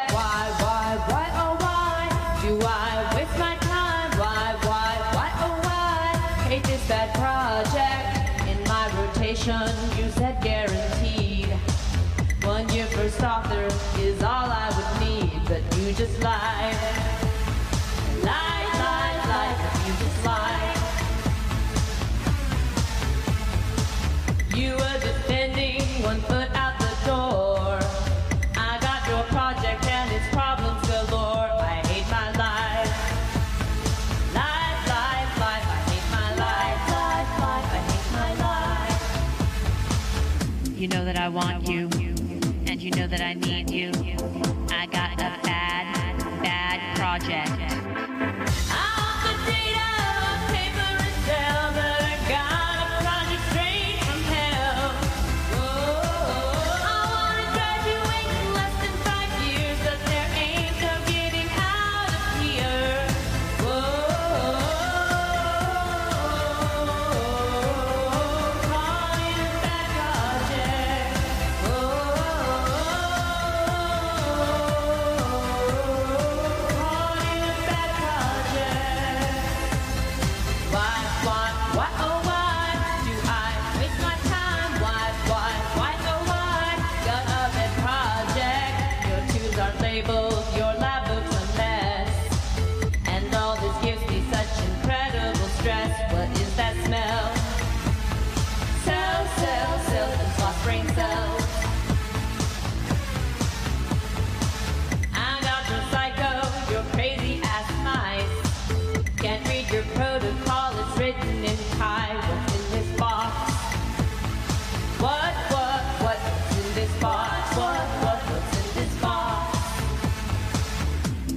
[43.01, 43.50] Know that I need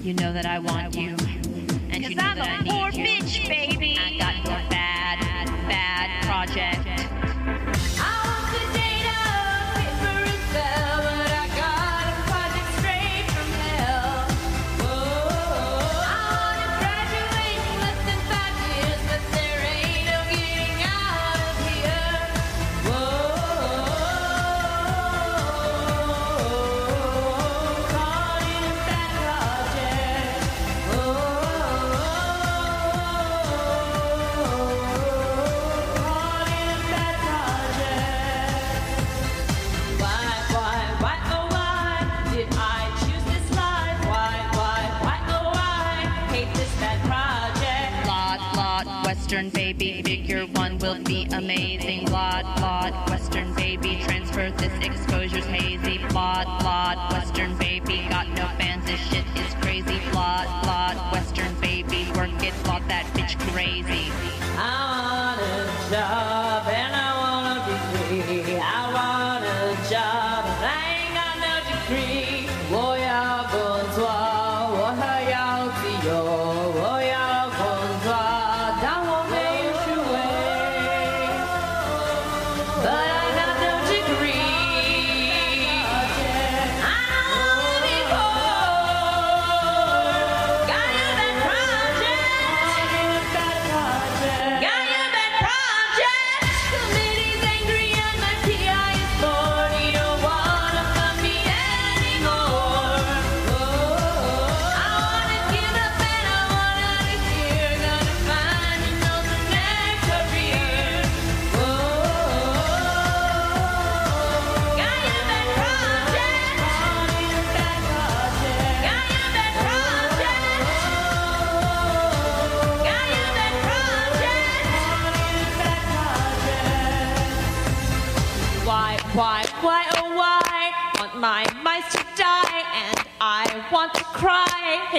[0.04, 1.13] You know that I want you,
[51.38, 52.04] amazing.
[52.06, 55.98] Blot, blot, Western baby, Transfer this exposure's hazy.
[56.08, 60.00] Blot, blot, Western baby, got no fans, this shit is crazy.
[60.10, 64.10] Blot, blot, Western baby, work it, blot that bitch crazy.
[64.56, 64.83] Ah.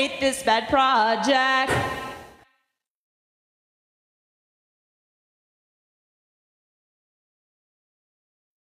[0.07, 2.04] hate this bad project.